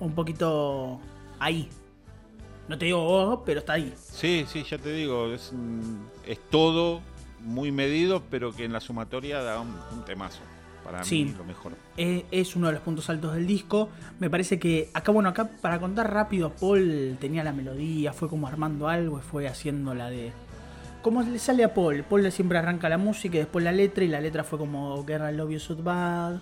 Un 0.00 0.12
poquito 0.12 1.00
ahí. 1.38 1.68
No 2.68 2.76
te 2.76 2.86
digo 2.86 2.98
oh, 3.06 3.44
pero 3.44 3.60
está 3.60 3.74
ahí. 3.74 3.94
Sí, 3.96 4.44
sí, 4.48 4.64
ya 4.68 4.78
te 4.78 4.92
digo, 4.92 5.32
es, 5.32 5.52
un- 5.52 6.08
es 6.26 6.40
todo 6.50 7.00
muy 7.40 7.70
medido, 7.70 8.22
pero 8.30 8.52
que 8.52 8.64
en 8.64 8.72
la 8.72 8.80
sumatoria 8.80 9.40
da 9.42 9.60
un, 9.60 9.72
un 9.92 10.04
temazo. 10.04 10.40
Para 10.82 11.02
Sí. 11.04 11.24
mí, 11.24 11.34
lo 11.36 11.44
mejor. 11.44 11.72
Eh, 11.96 12.26
Es 12.30 12.54
uno 12.56 12.68
de 12.68 12.74
los 12.74 12.82
puntos 12.82 13.08
altos 13.10 13.34
del 13.34 13.46
disco. 13.46 13.88
Me 14.20 14.28
parece 14.30 14.58
que 14.58 14.88
acá, 14.94 15.10
bueno, 15.12 15.28
acá 15.28 15.48
para 15.60 15.80
contar 15.80 16.12
rápido, 16.12 16.50
Paul 16.50 17.16
tenía 17.20 17.42
la 17.44 17.52
melodía, 17.52 18.12
fue 18.12 18.28
como 18.28 18.46
armando 18.48 18.88
algo 18.88 19.18
y 19.18 19.22
fue 19.22 19.46
haciendo 19.48 19.94
la 19.94 20.10
de. 20.10 20.32
Como 21.06 21.22
le 21.22 21.38
sale 21.38 21.62
a 21.62 21.72
Paul. 21.72 22.02
Paul 22.02 22.32
siempre 22.32 22.58
arranca 22.58 22.88
la 22.88 22.98
música 22.98 23.36
y 23.36 23.38
después 23.38 23.64
la 23.64 23.70
letra, 23.70 24.02
y 24.02 24.08
la 24.08 24.20
letra 24.20 24.42
fue 24.42 24.58
como 24.58 25.04
Guerra 25.04 25.30
Love 25.30 25.52
You 25.52 25.60
So 25.60 25.76
Bad 25.76 26.38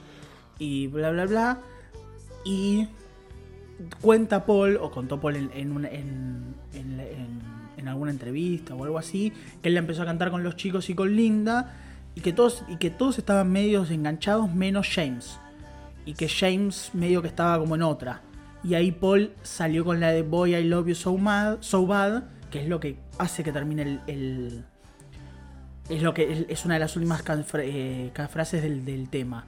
y 0.59 0.87
bla 0.87 1.11
bla 1.11 1.27
bla. 1.27 1.59
Y 2.47 2.89
cuenta 4.01 4.47
Paul, 4.47 4.79
o 4.81 4.91
contó 4.91 5.21
Paul 5.21 5.37
en, 5.37 5.51
en, 5.53 6.55
en- 6.73 7.87
alguna 7.87 8.11
entrevista 8.11 8.75
o 8.75 8.85
algo 8.85 8.97
así, 8.97 9.35
que 9.61 9.69
él 9.69 9.77
empezó 9.77 10.01
a 10.01 10.07
cantar 10.07 10.31
con 10.31 10.43
los 10.43 10.57
chicos 10.57 10.89
y 10.89 10.95
con 10.95 11.15
Linda, 11.15 11.77
y 12.15 12.23
que 12.23 12.33
todos, 12.33 12.65
y 12.67 12.77
que 12.77 12.89
todos 12.89 13.19
estaban 13.19 13.53
medios 13.53 13.91
enganchados 13.91 14.51
menos 14.55 14.89
James. 14.89 15.39
Y 16.07 16.15
que 16.15 16.27
James 16.27 16.89
medio 16.95 17.21
que 17.21 17.29
estaba 17.29 17.59
como 17.59 17.75
en 17.75 17.83
otra. 17.83 18.23
Y 18.63 18.73
ahí 18.73 18.93
Paul 18.93 19.33
salió 19.43 19.85
con 19.85 20.01
la 20.01 20.11
de 20.13 20.23
Boy 20.23 20.55
I 20.57 20.65
Love 20.65 20.87
You 20.87 20.95
So, 20.95 21.19
mad, 21.19 21.59
so 21.61 21.87
Bad, 21.87 22.23
que 22.55 22.61
es 22.61 22.69
lo 22.69 22.79
que 22.79 22.97
hace 23.19 23.43
que 23.43 23.51
termine 23.51 23.99
el... 24.07 24.65
es 25.89 26.03
lo 26.03 26.15
que 26.15 26.47
es- 26.49 26.65
una 26.65 26.75
de 26.75 26.81
las 26.81 26.95
últimas 26.95 27.25
eh, 27.55 28.13
frases 28.31 28.63
del, 28.63 29.09
tema. 29.09 29.45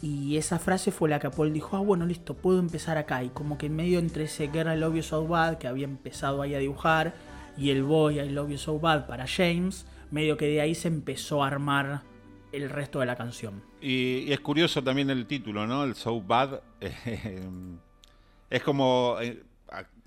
Y 0.00 0.38
esa 0.38 0.58
frase 0.58 0.90
fue 0.90 1.10
la 1.10 1.18
que 1.18 1.28
Paul 1.28 1.52
dijo, 1.52 1.76
ah, 1.76 1.80
bueno, 1.80 2.06
listo, 2.06 2.32
puedo 2.32 2.58
empezar 2.58 2.96
acá. 2.96 3.22
Y 3.22 3.28
como 3.28 3.58
que 3.58 3.66
en 3.66 3.76
medio 3.76 3.98
entre 3.98 4.24
ese 4.24 4.48
Girl 4.48 4.72
I 4.72 4.78
Love 4.78 4.94
You 4.94 5.02
So 5.02 5.26
Bad, 5.28 5.58
que 5.58 5.68
había 5.68 5.84
empezado 5.84 6.40
ahí 6.40 6.54
a 6.54 6.58
dibujar, 6.58 7.12
y 7.58 7.68
el 7.68 7.82
Boy 7.82 8.20
I 8.20 8.30
Love 8.30 8.52
You 8.52 8.56
So 8.56 8.80
Bad 8.80 9.06
para 9.06 9.26
James, 9.26 9.84
medio 10.10 10.38
que 10.38 10.46
de 10.46 10.62
ahí 10.62 10.74
se 10.74 10.88
empezó 10.88 11.44
a 11.44 11.48
armar 11.48 12.04
el 12.52 12.70
resto 12.70 13.00
de 13.00 13.06
la 13.06 13.16
canción. 13.16 13.62
Y, 13.82 14.32
es 14.32 14.40
curioso 14.40 14.82
también 14.82 15.10
el 15.10 15.26
título, 15.26 15.66
¿no? 15.66 15.84
El 15.84 15.94
So 15.94 16.22
Bad. 16.22 16.62
eh, 16.80 17.50
es 18.48 18.62
como, 18.62 19.18
eh, 19.20 19.42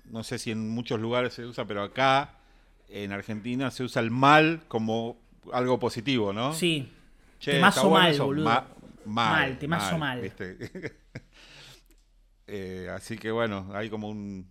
no 0.06 0.24
sé 0.24 0.38
si 0.38 0.50
en 0.50 0.68
muchos 0.68 0.98
lugares 1.00 1.34
se 1.34 1.46
usa, 1.46 1.64
pero 1.64 1.84
acá, 1.84 2.39
en 2.90 3.12
Argentina, 3.12 3.70
se 3.70 3.84
usa 3.84 4.00
el 4.02 4.10
mal 4.10 4.62
como 4.68 5.16
algo 5.52 5.78
positivo, 5.78 6.32
¿no? 6.32 6.52
Sí, 6.54 6.88
Che, 7.38 7.52
Temazo 7.52 7.88
bueno 7.88 8.02
mal, 8.04 8.12
eso. 8.12 8.26
boludo. 8.26 8.44
Ma- 8.44 8.66
mal, 9.06 9.32
Mal, 9.40 9.58
temazo 9.58 9.98
mal. 9.98 10.20
¿viste? 10.20 10.56
Eh, 12.52 12.88
así 12.92 13.16
que 13.16 13.30
bueno, 13.30 13.70
hay 13.74 13.88
como 13.88 14.08
un, 14.08 14.50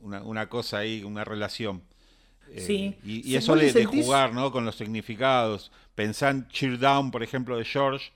una, 0.00 0.22
una 0.22 0.48
cosa 0.48 0.78
ahí, 0.78 1.02
una 1.02 1.24
relación. 1.24 1.82
Eh, 2.52 2.60
Sí. 2.60 2.96
Y, 3.04 3.34
eso 3.34 3.56
de, 3.56 3.84
jugar 3.84 4.32
¿no? 4.32 4.52
con 4.52 4.64
los 4.64 4.76
significados. 4.76 5.72
Pensá 5.94 6.30
en 6.30 6.46
Cheer 6.48 6.78
Down, 6.78 7.10
por 7.10 7.22
ejemplo, 7.22 7.56
de 7.58 7.64
George, 7.64 8.12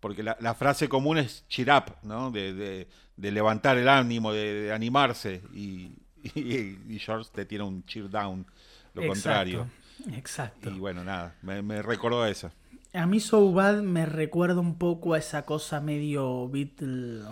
porque 0.00 0.22
la, 0.22 0.36
la 0.40 0.54
frase 0.54 0.88
común 0.88 1.18
es 1.18 1.44
cheer 1.48 1.70
up, 1.70 1.96
¿no? 2.02 2.30
De, 2.30 2.52
de- 2.54 2.88
de 3.16 3.32
levantar 3.32 3.76
el 3.76 3.88
ánimo, 3.88 4.32
de, 4.32 4.54
de 4.62 4.72
animarse. 4.72 5.42
Y, 5.52 5.90
y- 6.34 6.78
y 6.88 6.98
George 6.98 7.30
te 7.32 7.44
tiene 7.44 7.64
un 7.64 7.84
cheer 7.84 8.08
down, 8.10 8.46
lo 8.94 9.02
Exacto, 9.02 9.08
contrario. 9.12 9.70
Exacto. 10.12 10.70
Y 10.70 10.78
bueno, 10.78 11.02
nada, 11.04 11.34
me, 11.42 11.60
me 11.62 11.82
recordó 11.82 12.24
eso. 12.26 12.50
A 12.92 13.06
mí 13.06 13.20
So 13.20 13.52
Bad 13.52 13.82
me 13.82 14.06
recuerda 14.06 14.60
un 14.60 14.78
poco 14.78 15.14
a 15.14 15.18
esa 15.18 15.44
cosa 15.44 15.80
medio 15.80 16.48
Beatle, 16.48 17.24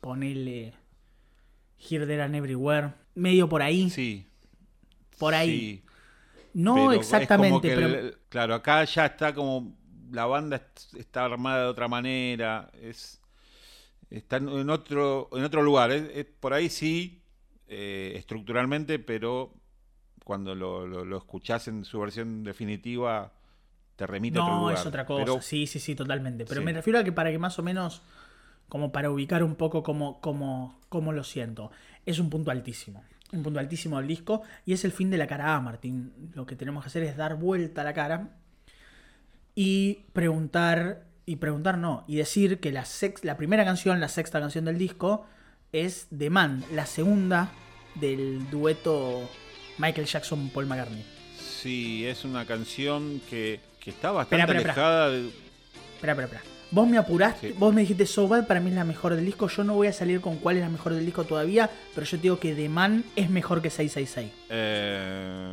ponele 0.00 0.72
Here, 1.78 2.06
There 2.06 2.22
and 2.22 2.34
Everywhere, 2.34 2.92
medio 3.14 3.48
por 3.48 3.62
ahí, 3.62 3.88
Sí. 3.90 4.26
por 5.18 5.34
ahí. 5.34 5.50
sí. 5.50 5.82
no 6.52 6.74
Pero 6.74 6.92
exactamente, 6.94 7.68
pero 7.74 7.86
el- 7.86 8.18
claro, 8.28 8.54
acá 8.56 8.82
ya 8.84 9.06
está 9.06 9.32
como 9.32 9.76
la 10.10 10.26
banda 10.26 10.56
est- 10.56 10.94
está 10.96 11.24
armada 11.24 11.62
de 11.62 11.68
otra 11.68 11.86
manera, 11.86 12.68
es 12.82 13.20
está 14.10 14.38
en 14.38 14.48
en 14.48 14.68
otro 14.70 15.28
en 15.32 15.44
otro 15.44 15.62
lugar, 15.62 15.92
es- 15.92 16.10
es- 16.12 16.26
por 16.40 16.52
ahí 16.52 16.68
sí 16.68 17.19
eh, 17.70 18.12
estructuralmente, 18.16 18.98
pero 18.98 19.54
cuando 20.24 20.54
lo, 20.54 20.86
lo, 20.86 21.04
lo 21.04 21.16
escuchás 21.16 21.68
en 21.68 21.84
su 21.84 21.98
versión 22.00 22.42
definitiva 22.44 23.32
te 23.96 24.06
remite 24.06 24.38
a 24.38 24.42
otro 24.42 24.54
no 24.54 24.60
lugar. 24.62 24.74
es 24.76 24.86
otra 24.86 25.06
cosa. 25.06 25.24
Pero 25.24 25.40
sí, 25.40 25.66
sí, 25.66 25.78
sí, 25.78 25.94
totalmente. 25.94 26.44
Pero 26.46 26.60
Sí. 26.60 26.64
me 26.64 26.72
refiero 26.72 26.98
a 26.98 27.04
que 27.04 27.12
para 27.12 27.30
que 27.30 27.38
más 27.38 27.58
o 27.58 27.62
menos, 27.62 28.02
como 28.68 28.92
para 28.92 29.10
ubicar 29.10 29.42
un 29.44 29.54
poco 29.56 29.82
cómo, 29.82 30.20
cómo, 30.20 30.80
cómo 30.88 31.12
lo 31.12 31.22
siento, 31.24 31.70
es 32.06 32.18
un 32.18 32.28
punto 32.28 32.50
altísimo. 32.50 33.04
Un 33.32 33.42
punto 33.44 33.60
altísimo 33.60 33.98
del 33.98 34.08
disco 34.08 34.42
y 34.66 34.72
es 34.72 34.84
el 34.84 34.90
fin 34.92 35.08
de 35.10 35.16
la 35.18 35.26
cara 35.28 35.54
A, 35.54 35.60
Martín. 35.60 36.12
Lo 36.34 36.46
que 36.46 36.56
tenemos 36.56 36.82
que 36.82 36.88
hacer 36.88 37.02
es 37.04 37.16
dar 37.16 37.36
vuelta 37.36 37.82
a 37.82 37.84
la 37.84 37.94
cara 37.94 38.30
y 39.54 40.04
preguntar, 40.12 41.04
y 41.26 41.36
preguntar 41.36 41.78
no, 41.78 42.04
y 42.08 42.16
decir 42.16 42.60
que 42.60 42.72
la, 42.72 42.84
sex, 42.84 43.24
la 43.24 43.36
primera 43.36 43.64
canción, 43.64 44.00
la 44.00 44.08
sexta 44.08 44.40
canción 44.40 44.64
del 44.64 44.78
disco, 44.78 45.26
es 45.72 46.06
The 46.16 46.30
Man, 46.30 46.64
la 46.72 46.86
segunda 46.86 47.50
del 47.94 48.48
dueto 48.50 49.28
Michael 49.78 50.06
Jackson-Paul 50.06 50.66
McCartney. 50.66 51.04
sí, 51.38 52.06
es 52.06 52.24
una 52.24 52.44
canción 52.46 53.20
que, 53.28 53.60
que 53.80 53.90
está 53.90 54.10
bastante 54.12 54.42
Espera, 54.42 54.58
espera, 54.60 54.72
espera. 54.72 54.86
alejada 54.96 55.10
de, 55.10 55.28
Espera, 55.94 56.12
espera, 56.12 56.24
espera. 56.26 56.42
Vos 56.72 56.88
me 56.88 56.98
apuraste, 56.98 57.48
Sí. 57.48 57.54
vos 57.58 57.74
me 57.74 57.80
dijiste 57.80 58.06
So 58.06 58.28
Bad 58.28 58.46
para 58.46 58.60
mí 58.60 58.70
es 58.70 58.76
la 58.76 58.84
mejor 58.84 59.14
del 59.16 59.26
disco. 59.26 59.48
Yo 59.48 59.64
no 59.64 59.74
voy 59.74 59.88
a 59.88 59.92
salir 59.92 60.20
con 60.20 60.36
cuál 60.36 60.56
es 60.56 60.62
la 60.62 60.68
mejor 60.68 60.94
del 60.94 61.04
disco 61.04 61.24
todavía, 61.24 61.68
pero 61.94 62.06
yo 62.06 62.16
te 62.16 62.22
digo 62.22 62.38
que 62.38 62.54
The 62.54 62.68
Man 62.68 63.04
es 63.16 63.28
mejor 63.28 63.60
que 63.60 63.70
666. 63.70 64.30
Eh, 64.50 65.52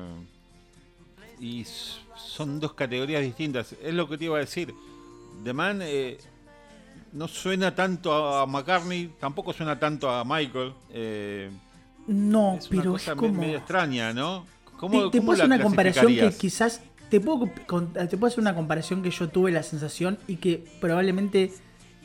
y 1.39 1.65
son 2.15 2.59
dos 2.59 2.73
categorías 2.73 3.21
distintas. 3.23 3.73
Es 3.83 3.93
lo 3.95 4.07
que 4.07 4.17
te 4.17 4.25
iba 4.25 4.37
a 4.37 4.41
decir. 4.41 4.73
The 5.43 5.53
Man 5.53 5.79
eh, 5.83 6.17
no 7.13 7.27
suena 7.27 7.73
tanto 7.75 8.13
a 8.37 8.45
McCartney, 8.45 9.13
tampoco 9.19 9.53
suena 9.53 9.79
tanto 9.79 10.09
a 10.09 10.23
Michael. 10.23 10.73
Eh, 10.91 11.49
No, 12.07 12.55
es 12.57 12.69
una 12.71 12.81
pero 12.81 12.91
cosa 12.93 13.11
es 13.11 13.17
como. 13.17 13.41
medio 13.41 13.57
extraña, 13.57 14.13
¿no? 14.13 14.43
Te, 14.43 14.71
¿Cómo, 14.77 15.09
te 15.09 15.17
cómo 15.19 15.31
puse 15.31 15.39
la 15.47 15.55
una 15.55 15.63
comparación 15.63 16.07
que 16.15 16.31
quizás 16.37 16.81
te 17.09 17.19
puedo, 17.19 17.49
con- 17.65 17.93
te 17.93 18.07
puedo 18.17 18.27
hacer 18.27 18.39
una 18.41 18.53
comparación 18.55 19.01
que 19.01 19.09
yo 19.11 19.27
tuve 19.29 19.51
la 19.51 19.63
sensación 19.63 20.17
y 20.27 20.35
que 20.37 20.63
probablemente 20.81 21.51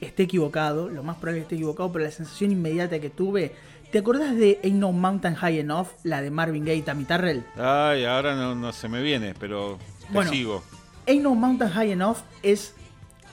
esté 0.01 0.25
equivocado, 0.25 0.89
lo 0.89 1.03
más 1.03 1.17
probable 1.17 1.41
es 1.41 1.43
que 1.43 1.47
esté 1.55 1.55
equivocado, 1.57 1.93
pero 1.93 2.05
la 2.05 2.11
sensación 2.11 2.51
inmediata 2.51 2.99
que 3.01 3.11
tuve. 3.11 3.55
¿Te 3.93 3.99
acordás 3.99 4.35
de 4.37 4.59
Ain't 4.65 4.79
No 4.79 4.91
Mountain 4.91 5.35
High 5.35 5.59
Enough, 5.59 5.89
la 6.03 6.23
de 6.23 6.31
Marvin 6.31 6.65
Gaye 6.65 6.79
y 6.79 6.83
Tammy 6.83 7.05
Terrell? 7.05 7.45
Ay, 7.57 8.05
ahora 8.07 8.35
no, 8.35 8.55
no 8.55 8.73
se 8.73 8.89
me 8.89 9.03
viene, 9.03 9.35
pero 9.39 9.79
te 10.09 10.13
Bueno. 10.15 10.31
sigo. 10.31 10.63
Ain't 11.07 11.23
No 11.23 11.35
Mountain 11.35 11.71
High 11.71 11.93
Enough 11.93 12.17
es, 12.43 12.75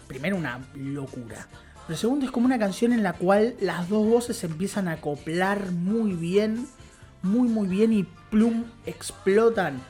primero, 0.09 0.35
una 0.35 0.59
locura. 0.75 1.47
Pero 1.87 1.97
segundo, 1.97 2.25
es 2.25 2.31
como 2.31 2.45
una 2.45 2.59
canción 2.59 2.91
en 2.91 3.03
la 3.03 3.13
cual 3.13 3.55
las 3.61 3.87
dos 3.87 4.05
voces 4.05 4.37
se 4.37 4.47
empiezan 4.47 4.89
a 4.89 4.93
acoplar 4.93 5.71
muy 5.71 6.13
bien, 6.13 6.67
muy, 7.21 7.47
muy 7.47 7.67
bien 7.69 7.93
y 7.93 8.03
plum, 8.29 8.65
explotan. 8.85 9.81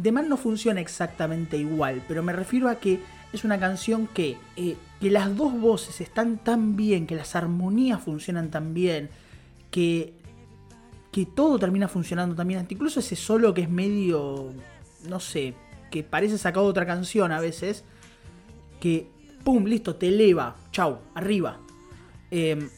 The 0.00 0.12
Man 0.12 0.28
no 0.28 0.36
funciona 0.36 0.80
exactamente 0.80 1.56
igual, 1.56 2.02
pero 2.06 2.22
me 2.22 2.32
refiero 2.32 2.68
a 2.68 2.76
que 2.76 3.00
es 3.32 3.44
una 3.44 3.58
canción 3.58 4.06
que, 4.06 4.36
eh, 4.56 4.76
que 5.00 5.10
las 5.10 5.34
dos 5.34 5.58
voces 5.58 6.00
están 6.00 6.38
tan 6.38 6.76
bien, 6.76 7.06
que 7.06 7.16
las 7.16 7.34
armonías 7.34 8.00
funcionan 8.02 8.50
tan 8.50 8.74
bien, 8.74 9.08
que, 9.70 10.12
que 11.12 11.24
todo 11.26 11.58
termina 11.58 11.88
funcionando 11.88 12.34
también. 12.34 12.66
Incluso 12.68 13.00
ese 13.00 13.16
solo 13.16 13.54
que 13.54 13.62
es 13.62 13.70
medio, 13.70 14.52
no 15.08 15.18
sé, 15.18 15.54
que 15.90 16.02
parece 16.02 16.36
sacado 16.36 16.66
de 16.66 16.70
otra 16.70 16.86
canción 16.86 17.32
a 17.32 17.40
veces, 17.40 17.84
que, 18.80 19.15
¡pum!, 19.46 19.64
listo, 19.64 19.94
te 19.94 20.08
eleva, 20.08 20.56
chau, 20.72 20.98
arriba. 21.14 21.60
Eh, 22.32 22.68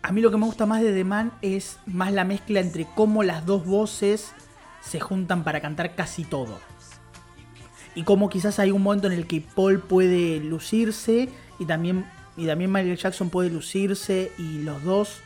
a 0.00 0.10
mí 0.10 0.22
lo 0.22 0.30
que 0.30 0.38
me 0.38 0.46
gusta 0.46 0.64
más 0.64 0.80
de 0.80 0.94
The 0.94 1.04
Man 1.04 1.32
es 1.42 1.78
más 1.84 2.14
la 2.14 2.24
mezcla 2.24 2.60
entre 2.60 2.86
cómo 2.94 3.22
las 3.22 3.44
dos 3.44 3.66
voces 3.66 4.32
se 4.80 5.00
juntan 5.00 5.44
para 5.44 5.60
cantar 5.60 5.94
casi 5.94 6.24
todo. 6.24 6.58
Y 7.94 8.04
cómo 8.04 8.30
quizás 8.30 8.58
hay 8.58 8.70
un 8.70 8.82
momento 8.82 9.06
en 9.06 9.12
el 9.12 9.26
que 9.26 9.42
Paul 9.42 9.80
puede 9.80 10.40
lucirse 10.40 11.28
y 11.58 11.66
también, 11.66 12.06
y 12.38 12.46
también 12.46 12.72
Michael 12.72 12.96
Jackson 12.96 13.28
puede 13.28 13.50
lucirse 13.50 14.32
y 14.38 14.62
los 14.62 14.82
dos 14.82 15.20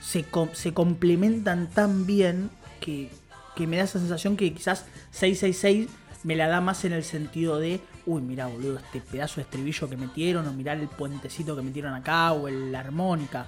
se 0.00 0.72
complementan 0.72 1.68
tan 1.68 2.06
bien 2.06 2.50
que, 2.80 3.10
que 3.56 3.66
me 3.66 3.78
da 3.78 3.82
esa 3.82 3.98
sensación 3.98 4.36
que 4.36 4.54
quizás 4.54 4.86
666 5.10 5.88
me 6.22 6.36
la 6.36 6.46
da 6.46 6.60
más 6.60 6.84
en 6.84 6.92
el 6.92 7.02
sentido 7.02 7.58
de, 7.58 7.80
uy, 8.06 8.20
mira 8.22 8.46
boludo, 8.46 8.78
este 8.78 9.00
pedazo 9.00 9.36
de 9.36 9.42
estribillo 9.42 9.88
que 9.88 9.96
metieron, 9.96 10.46
o 10.46 10.52
mirar 10.52 10.78
el 10.78 10.88
puentecito 10.88 11.54
que 11.56 11.62
metieron 11.62 11.94
acá, 11.94 12.32
o 12.32 12.48
el- 12.48 12.72
la 12.72 12.80
armónica. 12.80 13.46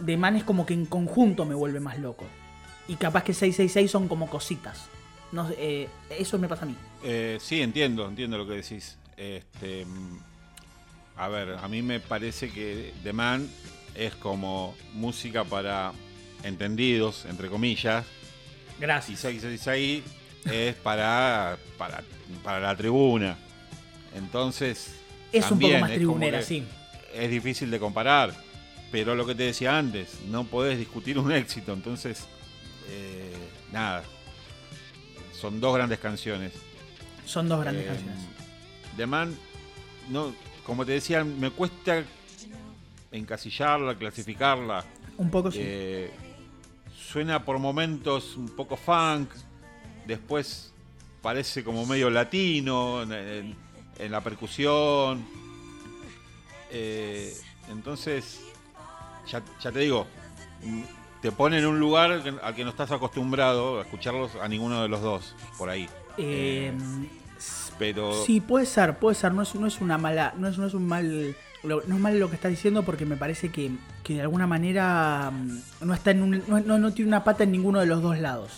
De 0.00 0.16
man 0.16 0.36
es 0.36 0.44
como 0.44 0.66
que 0.66 0.74
en 0.74 0.86
conjunto 0.86 1.44
me 1.44 1.54
vuelve 1.54 1.80
más 1.80 1.98
loco. 1.98 2.24
Y 2.88 2.96
capaz 2.96 3.22
que 3.24 3.32
666 3.32 3.90
son 3.90 4.08
como 4.08 4.28
cositas. 4.28 4.86
No, 5.30 5.48
eh, 5.56 5.88
eso 6.10 6.38
me 6.38 6.48
pasa 6.48 6.64
a 6.64 6.66
mí. 6.68 6.74
Eh, 7.04 7.38
sí, 7.40 7.60
entiendo, 7.62 8.06
entiendo 8.08 8.36
lo 8.38 8.46
que 8.46 8.54
decís. 8.54 8.98
Este, 9.16 9.86
a 11.16 11.28
ver, 11.28 11.50
a 11.62 11.68
mí 11.68 11.80
me 11.82 12.00
parece 12.00 12.50
que 12.50 12.92
The 13.02 13.12
Man 13.12 13.48
es 13.94 14.14
como 14.16 14.74
música 14.94 15.44
para 15.44 15.92
entendidos, 16.42 17.24
entre 17.26 17.48
comillas, 17.48 18.04
y 18.78 18.80
Gracias. 18.82 19.20
666 19.20 20.02
es 20.50 20.74
para, 20.76 21.56
para, 21.78 22.02
para 22.42 22.60
la 22.60 22.76
tribuna. 22.76 23.36
Entonces. 24.14 24.96
Es 25.32 25.50
un 25.50 25.58
poco 25.58 25.78
más 25.78 25.92
tribunera, 25.92 26.42
sí. 26.42 26.64
Es 27.14 27.30
difícil 27.30 27.70
de 27.70 27.78
comparar. 27.78 28.34
Pero 28.90 29.14
lo 29.14 29.24
que 29.26 29.34
te 29.34 29.44
decía 29.44 29.78
antes, 29.78 30.18
no 30.28 30.44
podés 30.44 30.78
discutir 30.78 31.18
un 31.18 31.32
éxito. 31.32 31.72
Entonces, 31.72 32.26
eh, 32.90 33.32
nada. 33.72 34.04
Son 35.32 35.60
dos 35.60 35.74
grandes 35.74 35.98
canciones. 35.98 36.52
Son 37.24 37.48
dos 37.48 37.60
grandes 37.62 37.84
Eh, 37.84 37.88
canciones. 37.88 38.18
The 38.96 39.06
Man, 39.06 39.34
no, 40.10 40.34
como 40.66 40.84
te 40.84 40.92
decía, 40.92 41.24
me 41.24 41.50
cuesta 41.50 42.04
encasillarla, 43.10 43.94
clasificarla. 43.96 44.84
Un 45.16 45.30
poco 45.30 45.50
sí. 45.50 45.58
Eh, 45.60 46.10
suena 47.10 47.44
por 47.44 47.58
momentos 47.58 48.36
un 48.36 48.48
poco 48.50 48.76
funk, 48.76 49.30
después 50.06 50.72
parece 51.20 51.62
como 51.64 51.86
medio 51.86 52.10
latino 52.10 53.02
en, 53.02 53.12
en- 53.12 53.56
en 53.98 54.12
la 54.12 54.20
percusión. 54.20 55.24
Eh, 56.70 57.36
entonces, 57.70 58.40
ya, 59.30 59.42
ya 59.62 59.70
te 59.72 59.80
digo, 59.80 60.06
te 61.20 61.32
pone 61.32 61.58
en 61.58 61.66
un 61.66 61.78
lugar 61.78 62.10
al 62.10 62.54
que 62.54 62.64
no 62.64 62.70
estás 62.70 62.90
acostumbrado 62.90 63.78
a 63.78 63.82
escucharlos 63.82 64.32
a 64.36 64.48
ninguno 64.48 64.82
de 64.82 64.88
los 64.88 65.00
dos 65.02 65.34
por 65.58 65.68
ahí. 65.68 65.88
Eh, 66.18 66.72
Pero 67.78 68.24
Sí, 68.24 68.40
puede 68.40 68.66
ser, 68.66 68.98
puede 68.98 69.14
ser. 69.14 69.32
No 69.32 69.42
es, 69.42 69.54
no 69.54 69.66
es 69.66 69.80
una 69.80 69.98
mala. 69.98 70.34
No 70.36 70.48
es, 70.48 70.58
no 70.58 70.66
es 70.66 70.74
un 70.74 70.86
mal. 70.86 71.34
lo- 71.62 71.82
no 71.86 71.94
es 71.96 72.00
mal 72.00 72.18
lo 72.18 72.28
que 72.28 72.34
estás 72.36 72.50
diciendo 72.50 72.82
porque 72.82 73.04
me 73.06 73.16
parece 73.16 73.50
que, 73.50 73.70
que 74.02 74.14
de 74.14 74.22
alguna 74.22 74.46
manera 74.46 75.30
mm, 75.32 75.58
no 75.86 75.94
está 75.94 76.10
en 76.10 76.22
un, 76.22 76.42
no, 76.48 76.60
no- 76.60 76.78
no 76.78 76.92
tiene 76.92 77.08
una 77.08 77.24
pata 77.24 77.44
en 77.44 77.52
ninguno 77.52 77.80
de 77.80 77.86
los 77.86 78.02
dos 78.02 78.18
lados. 78.18 78.50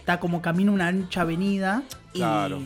Está 0.00 0.20
como 0.20 0.40
camino 0.42 0.72
una 0.72 0.88
ancha 0.88 1.22
avenida 1.22 1.82
y, 2.12 2.18
Claro. 2.18 2.60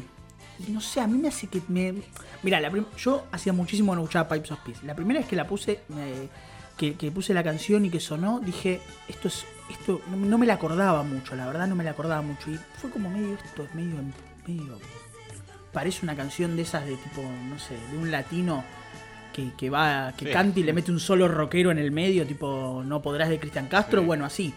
No 0.68 0.80
sé, 0.80 1.00
a 1.00 1.06
mí 1.06 1.18
me 1.18 1.28
hace 1.28 1.46
que 1.46 1.62
me. 1.68 1.94
Mira, 2.42 2.60
la 2.60 2.70
prim- 2.70 2.86
yo 2.98 3.26
hacía 3.32 3.52
muchísimo 3.52 3.94
no 3.94 4.02
escuchaba 4.02 4.28
Pipes 4.28 4.50
of 4.52 4.58
Peace. 4.60 4.84
La 4.84 4.94
primera 4.94 5.20
vez 5.20 5.28
que 5.28 5.36
la 5.36 5.46
puse, 5.46 5.80
me- 5.88 6.28
que, 6.76 6.94
que 6.94 7.10
puse 7.10 7.32
la 7.34 7.42
canción 7.44 7.84
y 7.84 7.90
que 7.90 8.00
sonó, 8.00 8.40
dije, 8.40 8.80
esto 9.08 9.28
es. 9.28 9.44
Esto 9.70 10.00
no, 10.10 10.16
no 10.16 10.38
me 10.38 10.46
la 10.46 10.54
acordaba 10.54 11.02
mucho, 11.02 11.36
la 11.36 11.46
verdad 11.46 11.66
no 11.68 11.74
me 11.76 11.84
la 11.84 11.90
acordaba 11.90 12.22
mucho. 12.22 12.50
Y 12.50 12.58
fue 12.80 12.88
como 12.90 13.10
medio, 13.10 13.34
esto 13.34 13.64
es 13.64 13.74
medio, 13.74 13.96
medio 14.46 14.78
parece 15.72 16.04
una 16.04 16.16
canción 16.16 16.56
de 16.56 16.62
esas 16.62 16.86
de 16.86 16.96
tipo, 16.96 17.22
no 17.22 17.58
sé, 17.58 17.74
de 17.92 17.98
un 17.98 18.10
latino 18.10 18.64
que, 19.34 19.52
que 19.56 19.68
va, 19.68 20.12
que 20.16 20.24
Sí. 20.26 20.32
canta 20.32 20.58
y 20.58 20.62
le 20.62 20.72
mete 20.72 20.90
un 20.90 20.98
solo 21.00 21.28
rockero 21.28 21.70
en 21.70 21.76
el 21.78 21.90
medio, 21.92 22.26
tipo 22.26 22.82
No 22.84 23.02
podrás 23.02 23.28
de 23.28 23.38
Cristian 23.38 23.66
Castro, 23.68 24.00
Sí. 24.00 24.06
bueno, 24.06 24.24
así. 24.24 24.54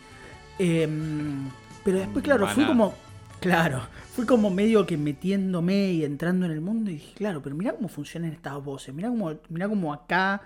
Em, 0.57 1.49
pero 1.83 1.99
después, 1.99 2.23
claro, 2.23 2.47
fui 2.47 2.63
Maná. 2.63 2.67
como, 2.67 2.93
claro, 3.39 3.81
fui 4.13 4.25
como 4.25 4.49
medio 4.49 4.85
que 4.85 4.97
metiéndome 4.97 5.91
y 5.93 6.03
entrando 6.05 6.45
en 6.45 6.51
el 6.51 6.61
mundo 6.61 6.89
y 6.91 6.95
dije, 6.95 7.13
claro, 7.15 7.41
pero 7.41 7.55
mira 7.55 7.73
cómo 7.73 7.87
funcionan 7.87 8.31
estas 8.31 8.61
voces, 8.63 8.93
mira 8.93 9.09
cómo, 9.09 9.33
mira 9.49 9.67
cómo 9.69 9.93
acá, 9.93 10.41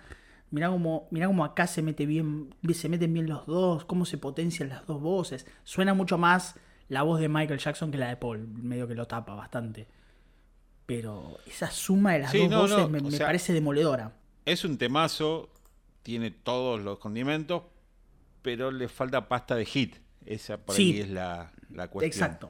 mira 0.52 0.70
cómo, 0.70 1.08
mira 1.12 1.28
cómo 1.28 1.44
acá 1.44 1.68
se 1.68 1.82
mete 1.82 2.06
bien, 2.06 2.54
se 2.74 2.90
meten 2.90 3.14
bien 3.14 3.28
los 3.28 3.46
dos, 3.46 3.86
cómo 3.86 4.06
se 4.06 4.18
potencian 4.18 4.70
las 4.70 4.86
dos 4.86 5.02
voces. 5.02 5.46
Suena 5.64 5.94
mucho 5.94 6.18
más 6.18 6.56
la 6.90 7.02
voz 7.02 7.20
de 7.20 7.28
Michael 7.30 7.60
Jackson 7.60 7.92
que 7.92 7.98
la 7.98 8.10
de 8.10 8.18
Paul, 8.18 8.48
medio 8.48 8.88
que 8.88 8.96
lo 8.96 9.08
tapa 9.08 9.34
bastante. 9.34 9.88
Pero 10.86 11.40
esa 11.48 11.72
suma 11.72 12.14
de 12.14 12.20
las 12.20 12.32
Sí, 12.32 12.40
dos 12.40 12.50
no, 12.50 12.62
voces 12.62 12.78
no, 12.78 12.90
me, 12.90 13.00
o 13.00 13.04
me 13.04 13.12
sea, 13.12 13.26
parece 13.26 13.54
demoledora. 13.54 14.12
es 14.46 14.64
un 14.64 14.78
temazo, 14.78 15.50
tiene 16.04 16.30
todos 16.30 16.80
los 16.80 17.00
condimentos, 17.00 17.64
pero 18.44 18.70
le 18.70 18.88
falta 18.88 19.28
pasta 19.28 19.56
de 19.56 19.66
hit. 19.66 19.96
Esa 20.28 20.58
por 20.58 20.76
Sí. 20.76 20.94
ahí 20.94 21.00
es 21.02 21.10
la, 21.10 21.52
la 21.72 21.88
cuestión. 21.88 22.08
Exacto. 22.12 22.50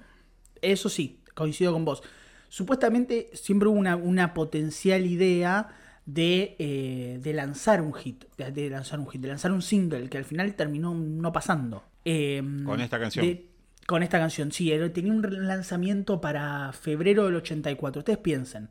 Eso 0.72 0.90
sí, 0.90 1.20
coincido 1.34 1.74
con 1.74 1.86
vos. 1.86 2.02
Supuestamente 2.50 3.30
siempre 3.34 3.68
hubo 3.70 3.78
una, 3.78 3.96
una 3.96 4.34
potencial 4.34 5.06
idea 5.06 5.70
de, 6.06 6.56
eh, 6.60 7.20
de 7.22 7.34
lanzar 7.34 7.82
un 7.82 7.94
hit, 7.94 8.26
de, 8.38 8.70
lanzar 8.70 9.00
un 9.00 9.08
hit, 9.10 9.22
de 9.22 9.28
lanzar 9.28 9.52
un 9.52 9.62
single 9.62 10.10
que 10.10 10.18
al 10.18 10.26
final 10.26 10.54
terminó 10.56 10.94
no 10.94 11.32
pasando. 11.34 11.84
Eh, 12.06 12.42
Con 12.64 12.80
esta 12.82 13.00
canción. 13.00 13.26
de- 13.26 13.50
con 13.88 14.02
esta 14.04 14.18
canción, 14.20 14.52
sí, 14.52 14.72
era- 14.72 14.92
tenía 14.94 15.12
un 15.12 15.48
lanzamiento 15.48 16.20
para 16.22 16.72
febrero 16.74 17.26
del 17.26 17.36
84. 17.36 18.00
Ustedes 18.00 18.20
piensen. 18.20 18.70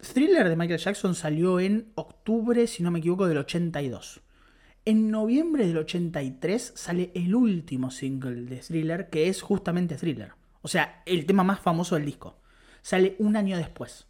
Thriller 0.00 0.48
de 0.48 0.56
Michael 0.56 0.78
Jackson 0.78 1.14
salió 1.14 1.58
en 1.60 1.88
octubre, 1.96 2.66
si 2.68 2.82
no 2.82 2.90
me 2.90 3.00
equivoco, 3.00 3.26
del 3.26 3.38
82. 3.38 4.20
En 4.84 5.10
noviembre 5.10 5.66
del 5.66 5.76
83 5.78 6.72
sale 6.76 7.10
el 7.14 7.34
último 7.34 7.90
single 7.90 8.42
de 8.46 8.56
Thriller, 8.58 9.10
que 9.10 9.28
es 9.28 9.42
justamente 9.42 9.96
Thriller. 9.96 10.32
O 10.62 10.68
sea, 10.68 11.02
el 11.06 11.26
tema 11.26 11.44
más 11.44 11.60
famoso 11.60 11.94
del 11.94 12.04
disco. 12.04 12.36
Sale 12.82 13.16
un 13.18 13.36
año 13.36 13.56
después. 13.56 14.06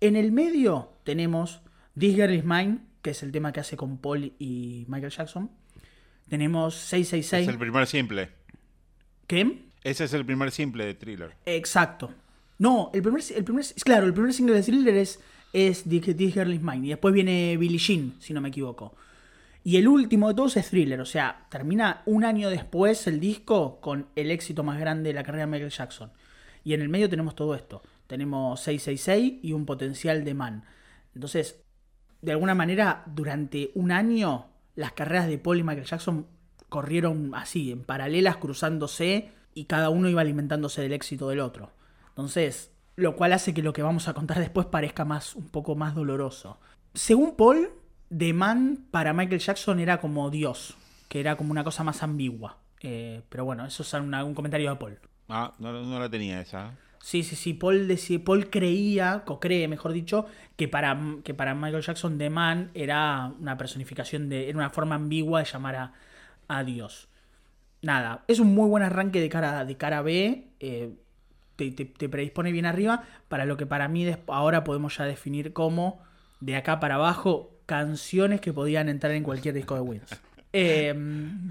En 0.00 0.16
el 0.16 0.32
medio 0.32 0.92
tenemos 1.04 1.60
This 1.98 2.14
Girl 2.14 2.34
Is 2.34 2.44
Mine, 2.44 2.78
que 3.02 3.10
es 3.10 3.22
el 3.22 3.32
tema 3.32 3.52
que 3.52 3.60
hace 3.60 3.76
con 3.76 3.98
Paul 3.98 4.32
y 4.38 4.84
Michael 4.88 5.12
Jackson. 5.12 5.50
Tenemos 6.28 6.74
666. 6.74 7.48
Es 7.48 7.52
el 7.52 7.58
primer 7.58 7.86
simple. 7.86 8.30
¿Qué? 9.26 9.64
Ese 9.82 10.04
es 10.04 10.14
el 10.14 10.24
primer 10.24 10.50
simple 10.50 10.86
de 10.86 10.94
Thriller. 10.94 11.34
Exacto. 11.44 12.12
No, 12.58 12.90
el 12.94 13.02
primer, 13.02 13.22
el 13.34 13.44
primer, 13.44 13.64
claro, 13.84 14.06
el 14.06 14.14
primer 14.14 14.32
single 14.32 14.54
de 14.54 14.62
Thriller 14.62 14.96
es, 14.96 15.20
es 15.52 15.84
This 15.84 16.34
Girl 16.34 16.52
Is 16.52 16.62
Mine. 16.62 16.86
Y 16.86 16.90
después 16.90 17.12
viene 17.12 17.56
Billie 17.56 17.78
Jean, 17.78 18.14
si 18.20 18.32
no 18.32 18.40
me 18.40 18.48
equivoco. 18.48 18.94
Y 19.66 19.78
el 19.78 19.88
último 19.88 20.28
de 20.28 20.34
todos 20.34 20.58
es 20.58 20.68
Thriller. 20.68 21.00
O 21.00 21.06
sea, 21.06 21.46
termina 21.48 22.02
un 22.04 22.24
año 22.24 22.50
después 22.50 23.06
el 23.06 23.18
disco 23.18 23.80
con 23.80 24.08
el 24.14 24.30
éxito 24.30 24.62
más 24.62 24.78
grande 24.78 25.08
de 25.08 25.14
la 25.14 25.22
carrera 25.22 25.46
de 25.46 25.52
Michael 25.52 25.70
Jackson. 25.70 26.12
Y 26.62 26.74
en 26.74 26.82
el 26.82 26.90
medio 26.90 27.08
tenemos 27.08 27.34
todo 27.34 27.54
esto. 27.54 27.82
Tenemos 28.06 28.60
666 28.60 29.40
y 29.42 29.52
un 29.54 29.64
potencial 29.64 30.22
de 30.22 30.34
man. 30.34 30.64
Entonces, 31.14 31.64
de 32.20 32.32
alguna 32.32 32.54
manera, 32.54 33.04
durante 33.06 33.70
un 33.74 33.90
año, 33.90 34.48
las 34.76 34.92
carreras 34.92 35.28
de 35.28 35.38
Paul 35.38 35.60
y 35.60 35.62
Michael 35.62 35.86
Jackson 35.86 36.26
corrieron 36.68 37.34
así, 37.34 37.72
en 37.72 37.84
paralelas, 37.84 38.36
cruzándose, 38.36 39.30
y 39.54 39.64
cada 39.64 39.88
uno 39.88 40.10
iba 40.10 40.20
alimentándose 40.20 40.82
del 40.82 40.92
éxito 40.92 41.28
del 41.28 41.40
otro. 41.40 41.70
Entonces, 42.08 42.70
lo 42.96 43.16
cual 43.16 43.32
hace 43.32 43.54
que 43.54 43.62
lo 43.62 43.72
que 43.72 43.82
vamos 43.82 44.08
a 44.08 44.14
contar 44.14 44.38
después 44.40 44.66
parezca 44.66 45.04
más, 45.04 45.34
un 45.36 45.48
poco 45.48 45.74
más 45.74 45.94
doloroso. 45.94 46.58
Según 46.92 47.36
Paul, 47.36 47.70
The 48.16 48.32
Man 48.32 48.86
para 48.90 49.12
Michael 49.12 49.40
Jackson 49.40 49.80
era 49.80 50.00
como 50.00 50.30
Dios, 50.30 50.76
que 51.08 51.20
era 51.20 51.36
como 51.36 51.50
una 51.50 51.64
cosa 51.64 51.84
más 51.84 52.02
ambigua. 52.02 52.58
Eh, 52.80 53.22
pero 53.28 53.44
bueno, 53.44 53.64
eso 53.64 53.82
es 53.82 53.92
un, 53.94 54.14
un 54.14 54.34
comentario 54.34 54.70
de 54.70 54.76
Paul. 54.76 54.98
Ah, 55.28 55.52
no, 55.58 55.72
no 55.72 55.98
la 55.98 56.08
tenía 56.08 56.40
esa. 56.40 56.72
Sí, 57.00 57.22
sí, 57.22 57.36
sí. 57.36 57.54
Paul, 57.54 57.88
decía, 57.88 58.22
Paul 58.24 58.50
creía, 58.50 59.24
o 59.26 59.40
cree, 59.40 59.68
mejor 59.68 59.92
dicho, 59.92 60.26
que 60.56 60.68
para, 60.68 60.98
que 61.22 61.34
para 61.34 61.54
Michael 61.54 61.82
Jackson 61.82 62.18
The 62.18 62.30
Man 62.30 62.70
era 62.74 63.32
una 63.40 63.56
personificación 63.56 64.28
de. 64.28 64.48
era 64.48 64.58
una 64.58 64.70
forma 64.70 64.94
ambigua 64.94 65.40
de 65.40 65.46
llamar 65.46 65.76
a, 65.76 65.92
a 66.48 66.64
Dios. 66.64 67.08
Nada, 67.82 68.24
es 68.28 68.38
un 68.38 68.54
muy 68.54 68.68
buen 68.68 68.82
arranque 68.82 69.20
de 69.20 69.28
cara, 69.28 69.64
de 69.64 69.76
cara 69.76 70.02
B. 70.02 70.48
Eh, 70.60 70.94
te, 71.56 71.70
te, 71.70 72.08
predispone 72.08 72.52
bien 72.52 72.66
arriba 72.66 73.04
para 73.28 73.44
lo 73.44 73.56
que 73.56 73.66
para 73.66 73.86
mí 73.86 74.10
ahora 74.28 74.64
podemos 74.64 74.96
ya 74.96 75.04
definir 75.04 75.52
como 75.52 76.02
de 76.40 76.56
acá 76.56 76.80
para 76.80 76.96
abajo 76.96 77.53
canciones 77.66 78.40
que 78.40 78.52
podían 78.52 78.88
entrar 78.88 79.12
en 79.12 79.22
cualquier 79.22 79.54
disco 79.54 79.74
de 79.74 79.80
Wins. 79.80 80.20
Em, 80.52 81.50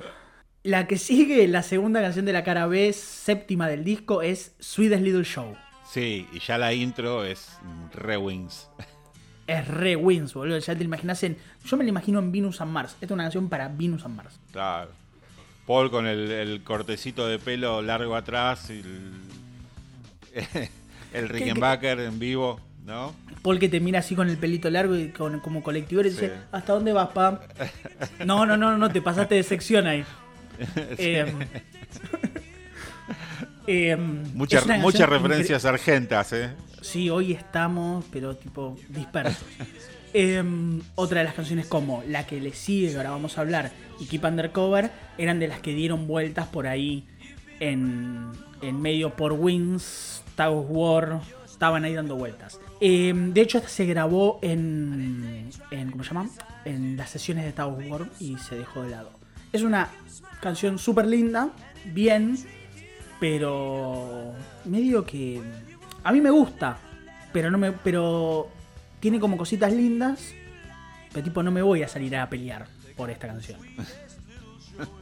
la 0.64 0.88
que 0.88 0.98
sigue, 0.98 1.48
la 1.48 1.64
segunda 1.64 2.02
canción 2.02 2.26
de 2.26 2.34
la 2.34 2.44
cara 2.44 2.68
B, 2.68 2.94
séptima 2.94 3.68
del 3.68 3.84
disco, 3.84 4.22
es 4.22 4.56
Sweetest 4.60 5.04
Little 5.04 5.24
Show. 5.24 5.56
Sí, 5.90 6.28
y 6.32 6.40
ya 6.40 6.58
la 6.58 6.74
intro 6.74 7.26
es 7.26 7.58
re 7.94 8.18
Wings. 8.18 8.70
Es 9.46 9.68
re 9.68 9.96
Wings, 9.96 10.34
boludo. 10.34 10.58
Ya 10.58 10.76
te 10.76 10.84
imaginas 10.84 11.22
en. 11.24 11.38
Yo 11.66 11.76
me 11.76 11.84
la 11.84 11.90
imagino 11.90 12.20
en 12.20 12.32
Venus 12.32 12.62
and 12.62 12.72
Mars. 12.72 12.94
Esta 12.94 13.08
es 13.08 13.12
una 13.12 13.24
canción 13.26 13.50
para 13.50 13.68
Venus 13.68 14.06
and 14.06 14.16
Mars. 14.16 14.40
Claro. 14.52 14.92
Paul 15.68 15.92
con 15.92 16.08
el, 16.08 16.62
cortecito 16.64 17.28
de 17.28 17.40
pelo 17.40 17.82
largo 17.82 18.16
atrás. 18.16 18.70
Y 18.70 18.80
el, 18.80 19.12
el 21.14 21.30
Rickenbacker 21.30 22.00
en 22.00 22.20
vivo, 22.20 22.60
¿no? 22.86 23.14
Paul 23.42 23.60
que 23.60 23.70
te 23.70 23.80
mira 23.80 24.00
así 24.00 24.16
con 24.16 24.30
el 24.30 24.38
pelito 24.38 24.70
largo 24.70 24.96
y 24.96 25.10
con, 25.10 25.40
como 25.40 25.64
colectivo 25.64 26.02
y 26.02 26.06
dice: 26.06 26.34
¿Hasta 26.52 26.74
dónde 26.74 26.94
vas, 26.94 27.10
pa? 27.10 27.42
No, 28.26 28.46
no, 28.46 28.58
no, 28.58 28.78
no, 28.78 28.92
te 28.92 29.02
pasaste 29.02 29.36
de 29.36 29.44
sección 29.44 29.88
ahí. 29.88 30.04
Em, 30.98 31.40
em, 33.68 34.24
muchas, 34.36 34.68
muchas 34.80 35.10
referencias 35.10 35.66
argentas, 35.66 36.32
¿eh? 36.34 36.52
Sí, 36.82 37.10
hoy 37.10 37.32
estamos, 37.34 38.06
pero 38.12 38.36
tipo 38.36 38.78
dispersos. 38.90 39.44
Em, 40.14 40.80
otra 40.94 41.20
de 41.20 41.26
las 41.26 41.34
canciones 41.34 41.66
como 41.66 42.04
la 42.08 42.28
que 42.28 42.40
le 42.40 42.54
sigue, 42.54 42.92
que 42.92 42.98
ahora 42.98 43.10
vamos 43.10 43.38
a 43.38 43.42
hablar, 43.42 43.72
y 44.00 44.06
Keep 44.06 44.24
Undercover, 44.26 44.92
eran 45.18 45.40
de 45.40 45.48
las 45.48 45.60
que 45.60 45.74
dieron 45.74 46.06
vueltas 46.06 46.46
por 46.48 46.68
ahí 46.68 47.08
en, 47.60 48.32
en 48.62 48.82
medio 48.82 49.16
por 49.16 49.34
Wings, 49.34 50.24
Tag 50.36 50.54
War, 50.54 51.22
estaban 51.64 51.86
ahí 51.86 51.94
dando 51.94 52.18
vueltas. 52.18 52.60
de 52.82 53.32
hecho, 53.42 53.58
esta 53.58 53.70
se 53.70 53.86
grabó 53.86 54.38
en, 54.42 55.50
en 55.72 55.92
¿cómo 55.92 56.04
se 56.04 56.10
llama? 56.10 56.30
En 56.66 56.98
las 56.98 57.10
sesiones 57.10 57.46
de 57.46 57.54
Tag 57.54 57.90
War 57.90 58.10
y 58.20 58.38
se 58.38 58.58
dejó 58.58 58.84
de 58.84 58.90
lado. 58.90 59.12
Es 59.54 59.62
una 59.62 59.88
canción 60.42 60.78
súper 60.78 61.06
linda, 61.06 61.52
bien, 61.86 62.38
pero 63.18 64.34
medio 64.66 65.06
que 65.06 65.42
a 66.04 66.12
mí 66.12 66.20
me 66.20 66.32
gusta, 66.32 66.80
pero 67.32 67.50
no 67.50 67.58
me 67.58 67.72
pero 67.72 68.50
tiene 69.00 69.22
como 69.22 69.38
cositas 69.38 69.72
lindas, 69.72 70.34
pero 71.14 71.24
tipo 71.24 71.44
no 71.44 71.52
me 71.52 71.62
voy 71.62 71.82
a 71.82 71.88
salir 71.88 72.14
a 72.18 72.28
pelear 72.28 72.68
por 72.98 73.10
esta 73.10 73.28
canción. 73.28 73.58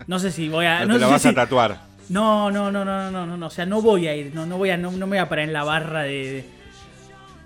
No 0.06 0.20
sé 0.20 0.32
si 0.32 0.48
voy 0.48 0.66
a 0.66 0.86
no, 0.86 0.94
te 0.94 1.00
la 1.00 1.08
vas 1.08 1.26
a 1.26 1.34
tatuar. 1.34 1.80
No, 2.12 2.52
no, 2.52 2.70
no, 2.70 2.84
no, 2.84 3.10
no, 3.10 3.26
no, 3.26 3.38
no, 3.38 3.46
o 3.46 3.50
sea, 3.50 3.66
no 3.66 3.82
voy 3.82 4.06
a 4.08 4.16
ir, 4.16 4.36
no, 4.36 4.46
no 4.46 4.58
voy 4.58 4.70
a 4.70 4.76
no, 4.76 4.92
me 4.92 5.06
voy 5.06 5.18
a 5.18 5.30
parar 5.30 5.46
en 5.46 5.54
la 5.54 5.64
barra 5.64 6.04
de, 6.04 6.44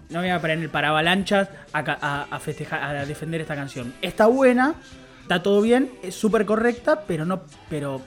no 0.09 0.21
me 0.21 0.27
voy 0.27 0.35
a 0.35 0.41
parar 0.41 0.57
en 0.57 0.63
el 0.63 0.69
paravalanchas 0.69 1.49
a, 1.71 2.25
a, 2.31 2.39
festejar, 2.39 2.81
a 2.95 3.05
defender 3.05 3.41
esta 3.41 3.53
canción. 3.53 3.93
Está 4.01 4.25
buena, 4.25 4.73
está 5.21 5.43
todo 5.43 5.61
bien, 5.61 5.91
es 6.01 6.15
súper 6.15 6.47
correcta, 6.47 7.03
pero 7.05 7.25
no, 7.25 7.43
pero 7.69 8.01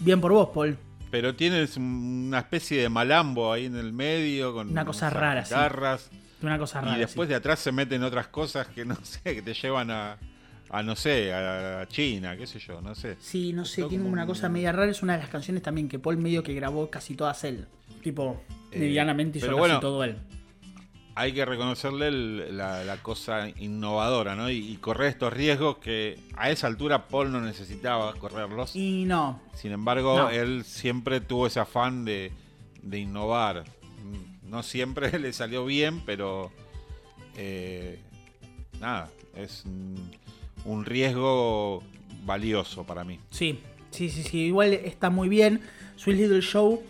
bien 0.00 0.20
por 0.20 0.32
vos, 0.32 0.50
Paul. 0.52 0.76
Pero 1.10 1.34
tienes 1.34 1.78
una 1.78 2.40
especie 2.40 2.82
de 2.82 2.90
malambo 2.90 3.50
ahí 3.50 3.64
en 3.64 3.76
el 3.76 3.94
medio 3.94 4.52
con 4.52 4.68
una 4.68 4.84
cosa 4.84 5.08
rara, 5.08 5.44
guitarras. 5.44 6.10
Una 6.42 6.58
cosa 6.58 6.82
rara. 6.82 6.96
Y 6.98 7.00
después 7.00 7.26
de 7.30 7.36
atrás 7.36 7.58
se 7.58 7.72
meten 7.72 8.02
otras 8.02 8.26
cosas 8.26 8.66
que 8.66 8.84
no 8.84 8.96
sé, 9.02 9.22
que 9.22 9.40
te 9.40 9.54
llevan 9.54 9.90
a, 9.90 10.18
a 10.72 10.82
no 10.82 10.96
sé, 10.96 11.32
a 11.32 11.86
China, 11.86 12.36
qué 12.36 12.46
sé 12.46 12.58
yo, 12.58 12.80
no 12.80 12.94
sé. 12.94 13.16
Sí, 13.20 13.52
no 13.52 13.64
sé, 13.64 13.84
tiene 13.84 14.04
una 14.04 14.26
cosa 14.26 14.48
media 14.48 14.72
rara. 14.72 14.90
Es 14.90 15.02
una 15.02 15.12
de 15.12 15.20
las 15.20 15.28
canciones 15.28 15.62
también 15.62 15.88
que 15.88 15.98
Paul 15.98 16.16
medio 16.16 16.42
que 16.42 16.54
grabó 16.54 16.90
casi 16.90 17.14
todas 17.14 17.44
él. 17.44 17.66
Tipo, 18.02 18.40
eh, 18.72 18.80
medianamente 18.80 19.38
hizo 19.38 19.56
casi 19.56 19.80
todo 19.80 20.02
él 20.02 20.16
hay 21.14 21.32
que 21.32 21.44
reconocerle 21.44 22.52
la, 22.52 22.96
cosa 23.02 23.48
innovadora, 23.48 24.34
¿no? 24.34 24.50
Y, 24.50 24.76
correr 24.76 25.08
estos 25.08 25.32
riesgos 25.32 25.78
que 25.78 26.18
a 26.36 26.50
esa 26.50 26.66
altura 26.66 27.08
Paul 27.08 27.32
no 27.32 27.40
necesitaba 27.40 28.14
correrlos. 28.14 28.74
Y 28.74 29.04
no. 29.04 29.40
Sin 29.54 29.72
embargo, 29.72 30.30
él 30.30 30.64
siempre 30.64 31.20
tuvo 31.20 31.46
ese 31.46 31.60
afán 31.60 32.04
de, 32.04 32.32
innovar. 32.92 33.64
No 34.42 34.62
siempre 34.62 35.18
le 35.18 35.32
salió 35.32 35.64
bien, 35.64 36.00
pero 36.04 36.50
eh, 37.36 38.00
nada, 38.80 39.10
es 39.34 39.64
un, 40.64 40.84
riesgo 40.84 41.82
valioso 42.24 42.84
para 42.84 43.04
mí. 43.04 43.18
Sí, 43.30 43.60
sí, 43.90 44.08
sí, 44.08 44.22
sí. 44.22 44.38
Igual 44.46 44.72
está 44.72 45.10
muy 45.10 45.28
bien. 45.28 45.60
Sweet 45.96 46.18
Little 46.18 46.40
Show. 46.42 46.82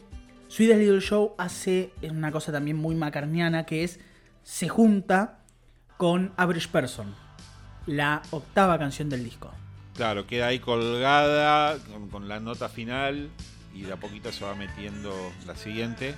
Sweet 0.49 0.77
Little 0.77 1.01
Show 1.01 1.35
hace 1.39 1.93
una 2.03 2.31
cosa 2.31 2.53
también 2.53 2.77
muy 2.77 2.95
macarniana 2.95 3.65
que 3.65 3.85
es 3.85 4.01
se 4.43 4.69
junta 4.69 5.39
con 5.97 6.33
Average 6.37 6.69
Person, 6.69 7.15
la 7.87 8.23
octava 8.31 8.79
canción 8.79 9.09
del 9.09 9.25
disco. 9.25 9.53
Claro, 9.95 10.27
queda 10.27 10.49
ahí 10.49 10.59
colgada 10.59 11.79
con, 12.11 12.29
la 12.29 12.41
nota 12.41 12.69
final 12.69 13.31
y 13.75 13.83
de 13.83 13.93
a 13.93 13.97
poquito 13.97 14.33
se 14.33 14.45
va 14.45 14.55
metiendo 14.55 15.15
la 15.47 15.55
siguiente. 15.55 16.15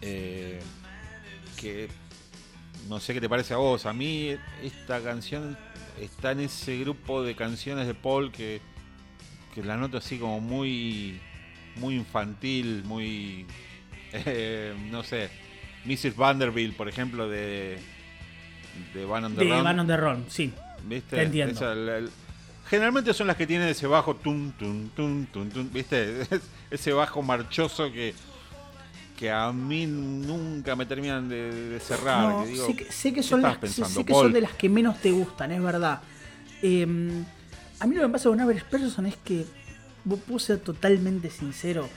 Eh, 0.00 0.60
que 1.56 1.88
no 2.88 3.00
sé 3.00 3.14
qué 3.14 3.20
te 3.20 3.28
parece 3.28 3.54
a 3.54 3.56
vos. 3.56 3.86
A 3.86 3.92
mí 3.92 4.36
esta 4.62 5.00
canción 5.00 5.56
está 6.00 6.32
en 6.32 6.40
ese 6.40 6.78
grupo 6.78 7.22
de 7.22 7.34
canciones 7.34 7.86
de 7.86 7.94
Paul 7.94 8.32
que, 8.32 8.60
que 9.54 9.62
la 9.62 9.76
nota 9.76 9.98
así 9.98 10.18
como 10.18 10.40
muy, 10.40 11.20
muy 11.76 11.94
infantil, 11.94 12.82
muy, 12.84 13.46
eh, 14.12 14.74
no 14.90 15.02
sé, 15.02 15.30
Mrs. 15.84 16.16
Vanderbilt, 16.16 16.76
por 16.76 16.88
ejemplo, 16.88 17.28
de, 17.28 17.78
de 18.94 19.04
Van 19.04 19.24
on 19.24 19.34
the 19.34 19.44
de 19.44 19.62
Van 19.62 19.78
on 19.78 19.86
the 19.86 19.96
Run, 19.96 20.24
sí. 20.28 20.52
¿Viste? 20.86 21.16
Te 21.16 21.22
entiendo. 21.22 21.60
generalmente 22.68 23.14
son 23.14 23.26
las 23.26 23.36
que 23.36 23.46
tienen 23.46 23.68
ese 23.68 23.86
bajo 23.86 24.16
tum, 24.16 24.52
tum, 24.52 24.90
tum, 24.90 25.24
tum, 25.26 25.48
tum 25.48 25.70
¿viste? 25.72 26.26
ese 26.70 26.92
bajo 26.92 27.22
marchoso 27.22 27.90
que, 27.90 28.14
que 29.16 29.30
a 29.30 29.52
mí 29.52 29.86
nunca 29.86 30.74
me 30.76 30.86
terminan 30.86 31.28
de, 31.28 31.80
cerrar. 31.80 32.46
sé, 32.46 32.74
que, 32.74 32.84
sé 32.92 33.12
que 33.12 33.22
son, 33.22 33.42
las, 33.42 33.58
sé 33.70 34.04
que 34.04 34.12
son 34.12 34.32
de 34.32 34.40
las 34.40 34.52
que 34.52 34.68
menos 34.68 35.00
te 35.00 35.12
gustan, 35.12 35.52
es 35.52 35.62
verdad. 35.62 36.00
Em, 36.62 37.24
a 37.78 37.86
mí 37.86 37.94
lo 37.94 38.02
que 38.02 38.06
me 38.08 38.12
pasa 38.12 38.28
con 38.28 38.40
Average 38.40 38.66
Person 38.70 39.06
es 39.06 39.16
que, 39.16 39.46
puedo 40.26 40.38
ser 40.38 40.58
totalmente 40.58 41.30
sincero, 41.30 41.88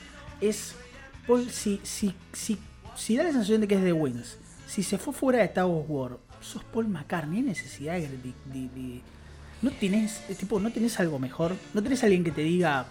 es, 0.42 0.76
si, 1.50 1.82
si, 1.84 2.14
si 2.34 2.58
si 2.98 3.16
da 3.16 3.24
la 3.24 3.32
sensación 3.32 3.62
de 3.62 3.68
que 3.68 3.76
es 3.76 3.84
de 3.84 3.94
Wings, 3.94 4.38
si 4.68 4.84
se 4.84 4.98
fue 4.98 5.14
fuera 5.14 5.40
de 5.40 5.46
Star 5.46 5.66
War, 5.66 6.18
sos 6.42 6.64
Paul 6.64 6.88
McCartney, 6.88 7.38
hay 7.38 7.44
necesidad 7.44 7.94
de, 7.94 9.02
no 9.62 9.72
tienes, 9.72 10.22
tipo, 10.38 10.60
no 10.60 10.72
tenés 10.72 11.00
algo 11.00 11.20
mejor, 11.20 11.56
no 11.74 11.84
tenés 11.84 12.04
alguien 12.04 12.24
que 12.24 12.32
te 12.32 12.42
diga, 12.42 12.88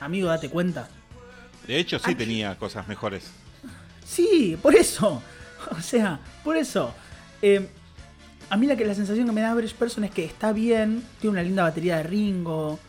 amigo, 0.00 0.28
date 0.28 0.48
cuenta. 0.48 0.88
De 1.70 1.78
hecho, 1.78 2.00
sí 2.00 2.16
tenía 2.16 2.56
cosas 2.56 2.88
mejores. 2.88 3.30
Sí, 4.04 4.58
por 4.60 4.74
eso. 4.74 5.22
O 5.70 5.80
sea, 5.82 6.18
por 6.42 6.56
eso. 6.56 6.92
Eh, 7.42 7.68
a 8.48 8.56
mí 8.56 8.66
la, 8.66 8.76
que, 8.76 8.86
la 8.86 8.94
sensación 8.94 9.26
que 9.26 9.32
me 9.32 9.42
da 9.42 9.50
Average 9.50 9.74
Person 9.74 10.04
es 10.04 10.10
que 10.10 10.24
está 10.24 10.52
bien, 10.54 11.04
tiene 11.20 11.32
una 11.32 11.42
linda 11.42 11.64
batería 11.64 11.98
de 11.98 12.04
Ringo, 12.04 12.80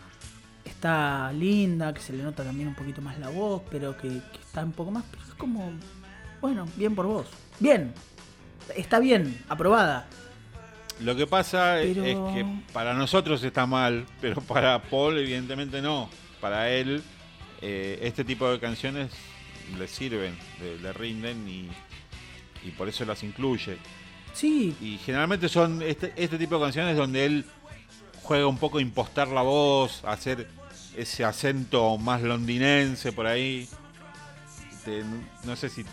está 0.63 1.34
linda, 1.34 1.93
que 1.93 1.99
se 1.99 2.13
le 2.13 2.23
nota 2.23 2.45
también 2.45 2.69
un 2.69 2.75
poquito 2.75 3.01
más 3.01 3.19
la 3.19 3.27
voz, 3.27 3.61
pero 3.69 3.97
que, 3.97 4.07
que 4.07 4.39
está 4.39 4.63
un 4.63 4.71
poco 4.71 4.89
más. 4.89 5.03
Pero 5.11 5.21
es 5.21 5.34
como 5.34 5.69
bueno, 6.39 6.65
bien 6.77 6.95
por 6.95 7.05
vos. 7.05 7.27
Bien. 7.59 7.93
Está 8.75 8.99
bien, 8.99 9.43
aprobada. 9.49 10.07
Lo 11.01 11.15
que 11.17 11.27
pasa 11.27 11.82
es 11.82 11.97
que 11.97 12.45
para 12.71 12.93
nosotros 12.93 13.43
está 13.43 13.65
mal, 13.65 14.05
pero 14.21 14.39
para 14.41 14.82
Paul 14.82 15.19
evidentemente 15.19 15.82
no. 15.82 16.09
Para 16.39 16.69
él 16.69 17.03
eh, 17.62 17.99
este 18.01 18.24
tipo 18.24 18.49
de 18.49 18.59
canciones 18.59 19.12
le 19.78 19.88
sirven, 19.88 20.36
le, 20.82 20.91
rinden 20.93 21.47
y, 21.47 21.70
y, 22.68 22.72
por 22.72 22.89
eso 22.89 23.05
las 23.05 23.24
incluye. 23.24 23.78
Sí. 24.34 24.76
Y 24.82 24.97
generalmente 24.97 25.47
son 25.49 25.82
este, 25.82 26.14
este 26.16 26.38
tipo 26.38 26.55
de 26.57 26.62
canciones 26.64 26.97
donde 26.97 27.26
él 27.26 27.45
juega 28.24 28.47
un 28.47 28.57
poco 28.57 28.78
a 28.78 28.82
impostar 28.82 29.28
la 29.28 29.41
voz, 29.41 30.03
hacer 30.05 30.47
ese 30.95 31.24
acento 31.24 31.97
más 31.97 32.22
londinense 32.22 33.12
por 33.14 33.28
ahí. 33.28 33.68
no 35.43 35.55
sé 35.55 35.70
si 35.70 35.86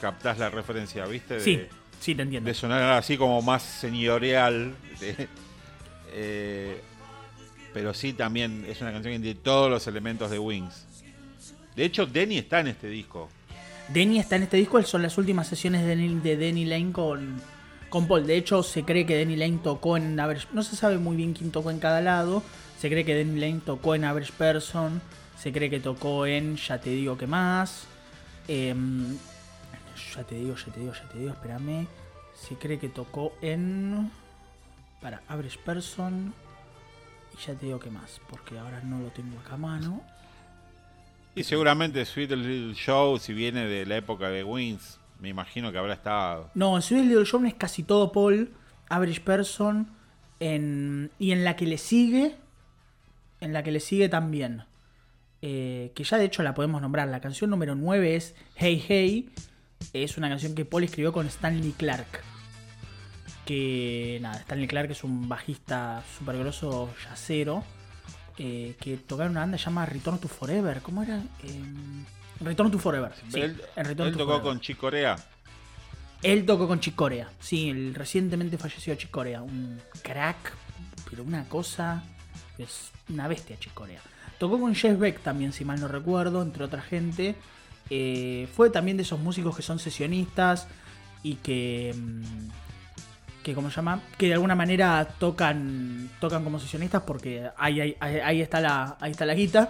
captás 0.00 0.38
la 0.38 0.48
referencia, 0.48 1.04
¿viste? 1.06 1.34
De, 1.34 1.40
Sí, 1.40 1.60
sí, 2.00 2.14
te 2.14 2.22
entiendo. 2.22 2.48
de 2.48 2.54
sonar 2.54 2.92
así 2.92 3.16
como 3.16 3.42
más 3.42 3.62
señorial. 3.62 4.74
de- 5.00 5.28
eh, 6.12 6.80
pero 7.72 7.94
sí, 7.94 8.12
también 8.12 8.64
es 8.68 8.80
una 8.80 8.92
canción 8.92 9.14
que 9.14 9.20
tiene 9.20 9.40
todos 9.40 9.70
los 9.70 9.86
elementos 9.86 10.30
de 10.30 10.38
Wings. 10.38 10.86
De 11.76 11.84
hecho, 11.84 12.06
Denny 12.06 12.38
está 12.38 12.60
en 12.60 12.68
este 12.68 12.88
disco. 12.88 13.28
Denny 13.92 14.18
está 14.18 14.36
en 14.36 14.44
este 14.44 14.56
disco, 14.56 14.80
son 14.82 15.02
las 15.02 15.18
últimas 15.18 15.48
sesiones 15.48 15.82
de 15.82 15.88
Denny, 15.88 16.20
de 16.20 16.36
Denny 16.36 16.64
Lane 16.64 16.92
con, 16.92 17.40
con 17.88 18.06
Paul. 18.06 18.26
De 18.26 18.36
hecho, 18.36 18.62
se 18.62 18.84
cree 18.84 19.04
que 19.04 19.16
Denny 19.16 19.36
Lane 19.36 19.58
tocó 19.62 19.96
en 19.96 20.18
Average. 20.18 20.48
No 20.52 20.62
se 20.62 20.76
sabe 20.76 20.98
muy 20.98 21.16
bien 21.16 21.32
quién 21.32 21.50
tocó 21.50 21.70
en 21.70 21.80
cada 21.80 22.00
lado. 22.00 22.42
Se 22.78 22.88
cree 22.88 23.04
que 23.04 23.14
Denny 23.14 23.40
Lane 23.40 23.60
tocó 23.64 23.94
en 23.94 24.04
Average 24.04 24.32
Person. 24.38 25.02
Se 25.38 25.52
cree 25.52 25.70
que 25.70 25.80
tocó 25.80 26.26
en 26.26 26.56
Ya 26.56 26.80
te 26.80 26.90
digo 26.90 27.18
que 27.18 27.26
más. 27.26 27.86
Em, 28.46 29.16
ya 30.14 30.22
te 30.24 30.36
digo, 30.36 30.54
ya 30.54 30.72
te 30.72 30.80
digo, 30.80 30.92
ya 30.92 31.08
te 31.08 31.18
digo, 31.18 31.30
espérame. 31.30 31.86
Se 32.34 32.54
cree 32.54 32.78
que 32.78 32.88
tocó 32.88 33.32
en. 33.42 34.10
Para 35.00 35.22
Average 35.28 35.58
Person. 35.64 36.32
Y 37.34 37.46
ya 37.46 37.54
te 37.54 37.66
digo 37.66 37.80
que 37.80 37.90
más, 37.90 38.20
porque 38.28 38.58
ahora 38.58 38.80
no 38.84 39.00
lo 39.00 39.08
tengo 39.08 39.38
acá 39.40 39.54
a 39.54 39.58
mano. 39.58 40.02
Y 41.34 41.44
seguramente 41.44 42.04
Sweet 42.04 42.32
Little 42.32 42.74
Show, 42.74 43.18
si 43.18 43.32
viene 43.32 43.66
de 43.66 43.86
la 43.86 43.96
época 43.96 44.28
de 44.30 44.42
Wings, 44.42 44.98
me 45.20 45.28
imagino 45.28 45.70
que 45.70 45.78
habrá 45.78 45.94
estado. 45.94 46.50
No, 46.54 46.80
Sweet 46.80 47.04
Little 47.04 47.24
John 47.30 47.46
es 47.46 47.54
casi 47.54 47.82
todo 47.82 48.10
Paul, 48.10 48.52
Average 48.88 49.20
Person, 49.20 49.88
en, 50.40 51.10
y 51.18 51.32
en 51.32 51.44
la 51.44 51.54
que 51.54 51.66
le 51.66 51.78
sigue, 51.78 52.36
en 53.40 53.52
la 53.52 53.62
que 53.62 53.70
le 53.70 53.80
sigue 53.80 54.08
también, 54.08 54.64
eh, 55.42 55.92
que 55.94 56.02
ya 56.02 56.18
de 56.18 56.24
hecho 56.24 56.42
la 56.42 56.54
podemos 56.54 56.82
nombrar, 56.82 57.08
la 57.08 57.20
canción 57.20 57.50
número 57.50 57.74
9 57.74 58.16
es 58.16 58.34
Hey 58.56 58.84
Hey, 58.88 59.30
es 59.92 60.18
una 60.18 60.28
canción 60.28 60.54
que 60.54 60.64
Paul 60.64 60.84
escribió 60.84 61.12
con 61.12 61.26
Stanley 61.26 61.72
Clark, 61.72 62.22
que 63.46 64.18
nada, 64.20 64.38
Stanley 64.40 64.66
Clark 64.66 64.90
es 64.90 65.04
un 65.04 65.28
bajista 65.28 66.02
super 66.18 66.36
grosso 66.36 66.92
yacero, 67.04 67.62
eh, 68.42 68.74
que 68.80 68.96
tocaba 68.96 69.26
en 69.26 69.32
una 69.32 69.40
banda 69.40 69.58
llamada 69.58 69.86
Return 69.86 70.18
to 70.18 70.26
Forever, 70.28 70.80
¿cómo 70.80 71.02
era? 71.02 71.22
Em, 71.44 72.04
Return 72.40 72.70
to 72.70 72.78
Forever, 72.78 73.12
sí, 73.30 73.38
él 73.38 73.62
en 73.76 73.84
Return 73.84 74.08
él 74.08 74.12
to 74.14 74.18
tocó 74.20 74.32
Forever. 74.32 74.42
con 74.52 74.60
Chick 74.60 74.78
Corea. 74.78 75.16
Él 76.22 76.46
tocó 76.46 76.66
con 76.66 76.80
Chick 76.80 76.94
Corea. 76.94 77.28
Sí, 77.38 77.68
el 77.70 77.94
recientemente 77.94 78.56
falleció 78.58 78.94
Chick 78.94 79.10
Corea. 79.10 79.42
Un 79.42 79.78
crack, 80.02 80.52
pero 81.08 81.22
una 81.22 81.44
cosa. 81.48 82.02
Es 82.58 82.90
una 83.08 83.26
bestia 83.28 83.58
Chick 83.58 83.72
Corea. 83.74 84.00
Tocó 84.38 84.58
con 84.58 84.74
Jeff 84.74 84.98
Beck 84.98 85.20
también, 85.20 85.52
si 85.52 85.64
mal 85.64 85.80
no 85.80 85.88
recuerdo, 85.88 86.42
entre 86.42 86.64
otra 86.64 86.80
gente. 86.82 87.36
Eh, 87.90 88.48
fue 88.54 88.70
también 88.70 88.96
de 88.96 89.02
esos 89.02 89.18
músicos 89.20 89.54
que 89.56 89.62
son 89.62 89.78
sesionistas 89.78 90.66
y 91.22 91.34
que. 91.36 91.94
mm, 91.96 92.48
que 93.42 93.54
¿cómo 93.54 93.70
se 93.70 93.76
llama? 93.76 94.00
Que 94.18 94.26
de 94.28 94.34
alguna 94.34 94.54
manera 94.54 95.06
tocan. 95.18 96.10
tocan 96.20 96.44
como 96.44 96.58
sesionistas 96.60 97.02
porque 97.06 97.48
ahí, 97.56 97.80
ahí, 97.80 97.96
ahí- 98.00 98.40
está 98.42 98.60
la. 98.60 98.96
ahí 99.00 99.10
está 99.12 99.24
la 99.26 99.34
guita. 99.34 99.68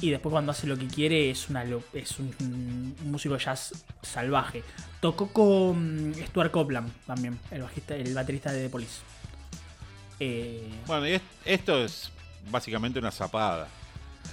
Y 0.00 0.10
después 0.10 0.32
cuando 0.32 0.50
hace 0.50 0.66
lo 0.66 0.76
que 0.76 0.88
quiere 0.88 1.30
es 1.30 1.48
una 1.48 1.64
es 1.92 2.18
un, 2.18 2.34
un 2.40 3.10
músico 3.12 3.36
jazz 3.38 3.72
salvaje. 4.02 4.64
Tocó 5.00 5.28
con 5.28 6.12
Stuart 6.26 6.50
Copeland 6.50 6.90
también, 7.06 7.38
el 7.52 7.62
bajista, 7.62 7.94
el 7.94 8.12
baterista 8.12 8.50
de 8.50 8.64
The 8.64 8.68
Police. 8.68 9.00
Eh, 10.18 10.68
Bueno, 10.88 11.06
y 11.06 11.12
es- 11.12 11.22
esto 11.44 11.84
es 11.84 12.10
básicamente 12.50 12.98
una 12.98 13.12
zapada. 13.12 13.68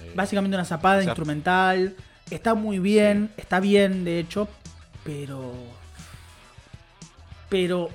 Eh, 0.02 0.12
básicamente 0.16 0.56
una 0.56 0.64
zapada 0.64 0.96
o 0.98 1.02
sea- 1.02 1.10
instrumental. 1.10 1.94
Está 2.30 2.54
muy 2.54 2.80
bien, 2.80 3.30
está 3.36 3.60
bien 3.60 4.04
de 4.04 4.18
hecho, 4.18 4.48
pero. 5.04 5.52
Pero. 7.48 7.90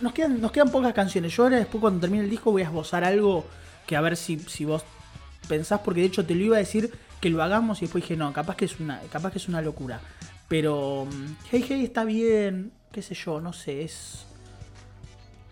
Nos 0.00 0.12
quedan, 0.12 0.40
nos 0.40 0.52
quedan 0.52 0.70
pocas 0.70 0.92
canciones. 0.94 1.34
Yo 1.36 1.42
ahora 1.44 1.56
después 1.58 1.80
cuando 1.80 2.00
termine 2.00 2.24
el 2.24 2.30
disco 2.30 2.52
voy 2.52 2.62
a 2.62 2.66
esbozar 2.66 3.04
algo 3.04 3.46
que 3.86 3.96
a 3.96 4.00
ver 4.00 4.16
si, 4.16 4.38
si 4.38 4.64
vos 4.64 4.84
pensás, 5.48 5.80
porque 5.80 6.00
de 6.00 6.06
hecho 6.06 6.24
te 6.24 6.34
lo 6.34 6.44
iba 6.44 6.56
a 6.56 6.60
decir 6.60 6.92
que 7.20 7.28
lo 7.28 7.42
hagamos 7.42 7.78
y 7.78 7.86
después 7.86 8.04
dije, 8.04 8.16
no, 8.16 8.32
capaz 8.32 8.56
que 8.56 8.64
es 8.66 8.78
una, 8.80 9.00
capaz 9.10 9.32
que 9.32 9.38
es 9.38 9.48
una 9.48 9.60
locura. 9.60 10.00
Pero 10.48 11.06
mm, 11.10 11.36
Hey 11.50 11.64
Hey 11.68 11.84
está 11.84 12.04
bien, 12.04 12.72
qué 12.92 13.02
sé 13.02 13.14
yo, 13.14 13.40
no 13.40 13.52
sé, 13.52 13.82
es. 13.82 14.26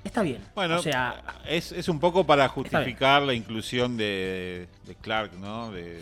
Está 0.05 0.23
bien. 0.23 0.41
Bueno, 0.55 0.79
o 0.79 0.83
sea, 0.83 1.23
es, 1.47 1.73
es 1.73 1.89
un 1.89 2.01
poco 2.01 2.25
para 2.25 2.49
justificar 2.49 3.23
la 3.23 3.35
inclusión 3.35 3.97
de, 3.97 4.67
de 4.87 4.95
Clark, 4.95 5.33
¿no? 5.35 5.71
De, 5.73 6.01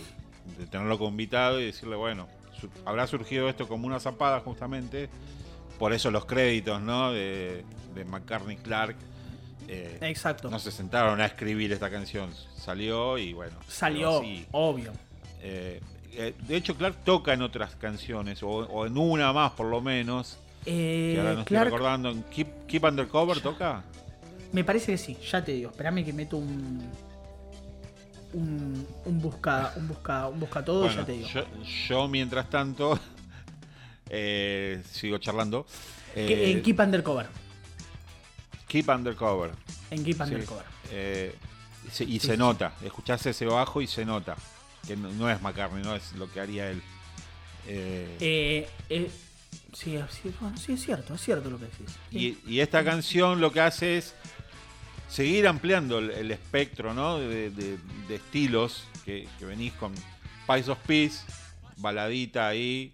de 0.59 0.67
tenerlo 0.71 0.99
como 0.99 1.11
invitado 1.11 1.61
y 1.61 1.65
decirle, 1.67 1.97
bueno, 1.97 2.29
su- 2.61 2.69
habrá 2.85 3.07
surgido 3.07 3.49
esto 3.49 3.67
como 3.67 3.87
una 3.87 3.99
zapada 3.99 4.41
justamente. 4.41 5.09
Por 5.79 5.93
eso 5.93 6.11
los 6.11 6.25
créditos, 6.25 6.81
¿no? 6.81 7.13
De, 7.13 7.65
de 7.95 8.05
McCartney 8.05 8.57
Clark. 8.57 8.97
eh, 9.69 9.99
exacto. 10.03 10.49
no 10.51 10.59
se 10.59 10.71
sentaron 10.71 11.21
a 11.21 11.27
escribir 11.27 11.73
esta 11.73 11.91
canción. 11.91 12.31
Salió 12.57 13.19
y 13.19 13.33
bueno. 13.33 13.57
Salió, 13.69 14.23
obvio. 14.53 14.93
Eh, 15.43 15.81
eh, 16.13 16.35
de 16.49 16.57
hecho, 16.57 16.75
Clark 16.77 17.05
toca 17.05 17.35
en 17.35 17.43
otras 17.43 17.75
canciones, 17.77 18.43
o, 18.43 18.49
o 18.49 18.87
en 18.87 18.97
una 18.97 19.33
más 19.33 19.53
por 19.53 19.67
lo 19.67 19.81
menos. 19.81 20.39
Eh, 20.65 21.13
Que 21.15 21.21
ahora 21.21 21.35
no 21.35 21.45
Clark- 21.45 21.67
estoy 21.67 21.79
recordando. 21.79 22.11
¿En 22.11 22.23
Keep, 22.25 22.67
Keep 22.67 22.85
Undercover 22.85 23.41
toca? 23.41 23.85
Me 24.53 24.65
parece 24.65 24.93
que 24.93 24.99
sí, 24.99 25.17
ya 25.31 25.45
te 25.45 25.53
digo. 25.53 25.71
Espérame 25.71 26.05
que 26.05 26.13
meto 26.13 26.39
un. 26.39 26.83
Un, 28.33 28.87
un 29.05 29.21
busca. 29.21 29.73
Un 29.77 29.89
busca. 29.89 30.27
Un 30.29 30.41
busca 30.41 30.65
todo, 30.65 30.81
Bueno, 30.85 30.97
ya 30.97 31.05
te 31.07 31.13
digo. 31.13 31.29
Yo, 31.29 31.45
yo, 31.89 32.09
mientras 32.09 32.49
tanto 32.51 32.99
eh, 34.11 34.83
sigo 34.91 35.19
charlando. 35.19 35.67
Eh, 36.15 36.53
en 36.53 36.63
Keep 36.63 36.81
Undercover. 36.81 37.27
Keep 38.69 38.89
Undercover. 38.89 39.51
En 39.91 40.05
Keep 40.05 40.17
sí. 40.17 40.23
Undercover. 40.23 40.65
Eh, 40.91 41.35
y 41.87 41.91
se, 41.91 42.05
y 42.05 42.19
Sí, 42.21 42.27
se 42.29 42.33
sí, 42.33 42.39
nota, 42.39 42.75
escuchás 42.83 43.25
ese 43.27 43.47
bajo 43.47 43.81
y 43.83 43.87
se 43.87 44.05
nota. 44.05 44.37
Que 44.87 44.97
no, 44.97 45.11
no 45.13 45.31
es 45.31 45.41
McCartney, 45.43 45.83
no 45.83 45.95
es 45.97 46.13
lo 46.13 46.31
que 46.31 46.41
haría 46.41 46.71
él. 46.71 46.81
Eh, 47.69 48.67
sí, 48.89 49.99
sí, 50.11 50.33
bueno, 50.41 50.57
sí, 50.57 50.73
es 50.75 50.83
cierto, 50.85 51.15
es 51.15 51.21
cierto 51.21 51.51
lo 51.51 51.59
que 51.59 51.65
decís. 51.67 51.87
Sí. 52.11 52.39
y, 52.47 52.53
y 52.55 52.61
esta 52.61 52.85
canción 52.85 53.41
lo 53.41 53.53
que 53.53 53.61
hace 53.61 53.99
es 53.99 54.15
seguir 55.09 55.47
ampliando 55.49 55.99
el, 55.99 56.11
el 56.11 56.31
espectro 56.31 56.95
¿no? 56.95 57.19
de, 57.19 57.51
de- 57.51 57.79
de 58.09 58.15
estilos 58.15 58.85
que, 59.05 59.29
que 59.39 59.45
venís 59.45 59.73
con 59.75 59.93
Pies 60.47 60.69
of 60.69 60.79
Peace, 60.87 61.25
baladita 61.79 62.47
ahí, 62.49 62.93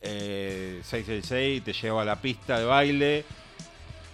eh, 0.00 0.80
666, 0.84 1.64
te 1.64 1.72
lleva 1.72 2.02
a 2.02 2.04
la 2.04 2.16
pista 2.20 2.58
de 2.58 2.64
baile. 2.64 3.24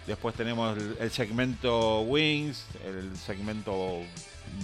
Después 0.07 0.35
tenemos 0.35 0.77
el, 0.79 0.97
el 1.01 1.11
segmento 1.11 2.01
Wings, 2.03 2.65
el 2.85 3.17
segmento 3.17 4.01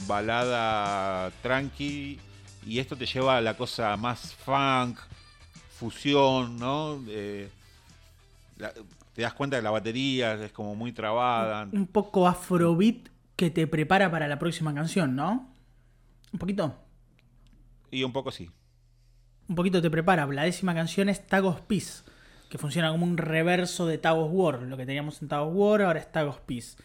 balada 0.06 1.30
tranqui. 1.42 2.18
Y 2.64 2.78
esto 2.78 2.96
te 2.96 3.06
lleva 3.06 3.38
a 3.38 3.40
la 3.40 3.56
cosa 3.56 3.96
más 3.96 4.34
funk, 4.34 4.98
fusión, 5.78 6.56
¿no? 6.58 7.00
Eh, 7.08 7.48
la- 8.58 8.72
te 9.14 9.22
das 9.22 9.34
cuenta 9.34 9.56
que 9.56 9.62
la 9.62 9.70
batería 9.72 10.34
es 10.34 10.52
como 10.52 10.74
muy 10.76 10.92
trabada. 10.92 11.68
Un 11.72 11.86
poco 11.86 12.26
afrobeat 12.28 13.08
que 13.36 13.50
te 13.50 13.66
prepara 13.66 14.10
para 14.10 14.28
la 14.28 14.38
próxima 14.38 14.72
canción, 14.72 15.16
¿no? 15.16 15.50
Un 16.32 16.38
poquito. 16.38 16.74
Y 17.90 18.04
un 18.04 18.12
poco 18.12 18.30
sí. 18.30 18.48
Un 19.48 19.54
poquito 19.56 19.82
te 19.82 19.90
prepara. 19.90 20.26
La 20.26 20.44
décima 20.44 20.74
canción 20.74 21.08
es 21.08 21.26
Tag 21.26 21.44
of 21.44 21.60
Peace, 21.62 22.02
que 22.48 22.58
funciona 22.58 22.90
como 22.90 23.04
un 23.04 23.16
reverso 23.18 23.86
de 23.86 23.98
Tag 23.98 24.16
of 24.16 24.30
War. 24.32 24.62
Lo 24.62 24.76
que 24.76 24.86
teníamos 24.86 25.20
en 25.22 25.28
Tag 25.28 25.42
of 25.42 25.52
War 25.54 25.82
ahora 25.82 25.98
es 26.00 26.10
Tag 26.10 26.28
of 26.28 26.40
Peace. 26.40 26.76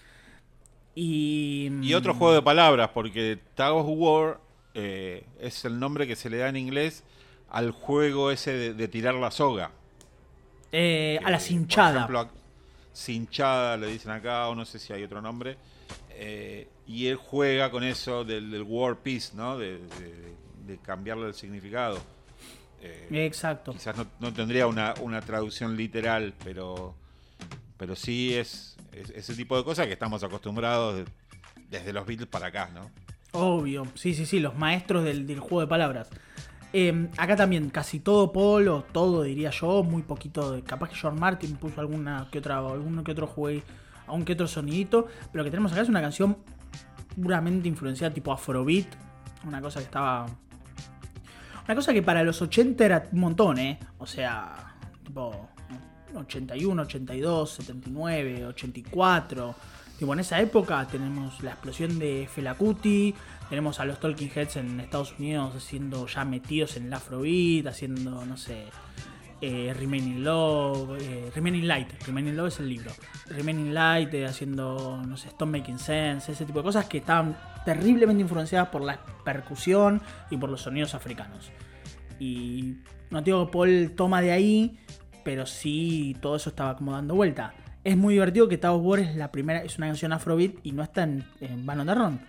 Y, 0.96 1.70
Y 1.82 1.94
otro 1.94 2.14
juego 2.16 2.34
de 2.34 2.42
palabras, 2.42 2.90
porque 2.94 3.38
Tag 3.56 3.74
of 3.74 3.86
War 3.90 4.40
eh, 4.74 5.26
es 5.40 5.64
el 5.66 5.80
nombre 5.80 6.08
que 6.08 6.16
se 6.16 6.30
le 6.30 6.38
da 6.38 6.50
en 6.50 6.58
inglés 6.58 7.04
al 7.50 7.72
juego 7.72 8.32
ese 8.32 8.52
de, 8.54 8.74
de 8.74 8.88
tirar 8.88 9.14
la 9.16 9.32
soga. 9.32 9.72
eh, 10.72 11.20
a 11.24 11.30
la 11.32 11.38
por 11.38 11.46
cinchada. 11.46 11.96
ejemplo, 11.98 12.20
ac- 12.22 12.30
cinchada 12.94 13.78
le 13.78 13.88
dicen 13.88 14.12
acá, 14.12 14.48
o 14.50 14.56
no 14.56 14.66
sé 14.66 14.80
si 14.80 14.92
hay 14.92 15.04
otro 15.04 15.22
nombre. 15.22 15.58
Eh, 16.10 16.68
y 16.88 17.08
él 17.08 17.16
juega 17.16 17.70
con 17.70 17.84
eso 17.84 18.26
del, 18.26 18.50
del 18.52 18.64
War 18.64 18.98
Peace, 18.98 19.32
¿no? 19.36 19.58
De, 19.58 19.78
de- 19.78 20.36
de 20.66 20.78
cambiarle 20.80 21.28
el 21.28 21.34
significado. 21.34 22.00
Eh, 23.12 23.26
Exacto. 23.26 23.72
Quizás 23.74 23.96
no, 23.98 24.06
no 24.20 24.34
tendría 24.34 24.68
una, 24.68 24.94
una 25.02 25.22
traducción 25.22 25.76
literal, 25.78 26.34
pero, 26.44 26.96
pero 27.78 27.96
sí 27.96 28.34
es, 28.34 28.78
es 28.92 29.10
ese 29.12 29.36
tipo 29.36 29.56
de 29.58 29.64
cosas 29.64 29.88
que 29.88 29.94
estamos 29.94 30.24
acostumbrados 30.24 30.96
de- 30.98 31.06
desde 31.70 31.92
los 31.94 32.06
Beatles 32.06 32.30
para 32.30 32.48
acá, 32.48 32.70
¿no? 32.74 32.90
Obvio, 33.34 33.86
sí, 33.96 34.14
sí, 34.14 34.26
sí, 34.26 34.40
los 34.40 34.56
maestros 34.58 35.04
del, 35.04 35.28
del 35.28 35.40
juego 35.40 35.62
de 35.62 35.68
palabras. 35.68 36.10
Eh, 36.74 37.08
acá 37.18 37.36
también, 37.36 37.70
casi 37.70 38.00
todo 38.00 38.32
polo, 38.34 38.86
todo 38.92 39.24
diría 39.24 39.52
yo, 39.52 39.84
muy 39.84 40.02
poquito 40.04 40.52
de. 40.52 40.64
Capaz 40.64 40.90
que 40.90 40.96
George 40.96 41.20
Martin 41.20 41.56
puso 41.56 41.80
alguna 41.82 42.28
que 42.32 42.40
otra, 42.40 42.58
alguno 42.58 43.04
que 43.04 43.12
otro 43.14 43.26
juego, 43.28 43.62
algún 44.06 44.26
que 44.26 44.34
otro 44.34 44.48
sonidito. 44.48 45.08
Pero 45.32 45.40
lo 45.40 45.44
que 45.46 45.50
tenemos 45.52 45.72
acá 45.72 45.82
es 45.82 45.90
una 45.90 46.02
canción 46.02 46.38
puramente 47.22 47.68
influenciada 47.68 48.14
tipo 48.14 48.32
Afrobeat. 48.34 48.88
Una 49.46 49.62
cosa 49.62 49.80
que 49.80 49.86
estaba. 49.86 50.26
Una 51.68 51.76
cosa 51.76 51.94
que 51.94 52.02
para 52.02 52.24
los 52.24 52.42
80 52.42 52.86
era 52.86 53.08
un 53.12 53.20
montón, 53.20 53.58
¿eh? 53.60 53.78
O 53.98 54.06
sea, 54.06 54.76
tipo. 55.04 55.50
81, 56.16 56.82
82, 56.82 57.50
79, 57.50 58.46
84. 58.48 59.56
Tipo, 60.00 60.14
en 60.14 60.20
esa 60.20 60.40
época 60.40 60.88
tenemos 60.88 61.42
la 61.42 61.52
explosión 61.52 61.98
de 61.98 62.30
Fela 62.34 62.54
Kuti, 62.54 63.16
tenemos 63.50 63.80
a 63.80 63.86
los 63.86 64.00
Talking 64.00 64.30
Heads 64.34 64.58
en 64.58 64.80
Estados 64.80 65.16
Unidos 65.18 65.56
haciendo 65.56 66.06
ya 66.06 66.24
metidos 66.24 66.78
en 66.78 66.86
el 66.86 66.94
Afrobeat, 66.94 67.66
haciendo, 67.68 68.24
no 68.24 68.38
sé, 68.38 68.66
eh, 69.42 69.74
Remaining 69.76 70.24
Love, 70.24 71.00
eh, 71.02 71.32
Remaining 71.34 71.68
Light, 71.68 71.88
Remaining 72.06 72.38
Love 72.38 72.48
es 72.50 72.60
el 72.60 72.70
libro, 72.70 72.92
Remaining 73.28 73.74
Light, 73.74 74.14
eh, 74.14 74.26
haciendo, 74.28 75.02
no 75.04 75.18
sé, 75.18 75.30
Stop 75.30 75.50
Making 75.50 75.80
Sense, 75.80 76.32
ese 76.32 76.46
tipo 76.46 76.60
de 76.60 76.64
cosas 76.64 76.86
que 76.86 77.00
estaban 77.00 77.36
terriblemente 77.68 78.22
influenciadas 78.22 78.70
por 78.70 78.82
la 78.82 78.98
percusión 79.26 80.02
y 80.30 80.38
por 80.38 80.50
los 80.50 80.62
sonidos 80.62 80.96
africanos. 80.96 81.52
Y 82.18 82.78
no 83.10 83.22
digo 83.22 83.46
que 83.46 83.52
Paul 83.52 83.92
toma 83.94 84.22
de 84.22 84.32
ahí, 84.32 84.80
pero 85.26 85.46
sí 85.46 86.16
todo 86.22 86.38
eso 86.38 86.50
estaba 86.50 86.78
como 86.78 86.94
dando 86.94 87.14
vuelta. 87.14 87.54
Es 87.84 87.98
muy 87.98 88.14
divertido 88.14 88.48
que 88.48 88.58
Tao 88.58 88.78
War 88.78 89.00
es 89.00 89.18
la 89.18 89.34
primera, 89.34 89.60
es 89.64 89.78
una 89.78 89.88
canción 89.88 90.14
afrobeat 90.14 90.54
y 90.64 90.72
no 90.72 90.82
está 90.82 91.04
en, 91.04 91.26
en 91.42 91.66
Van 91.66 91.86
Ron, 91.86 92.22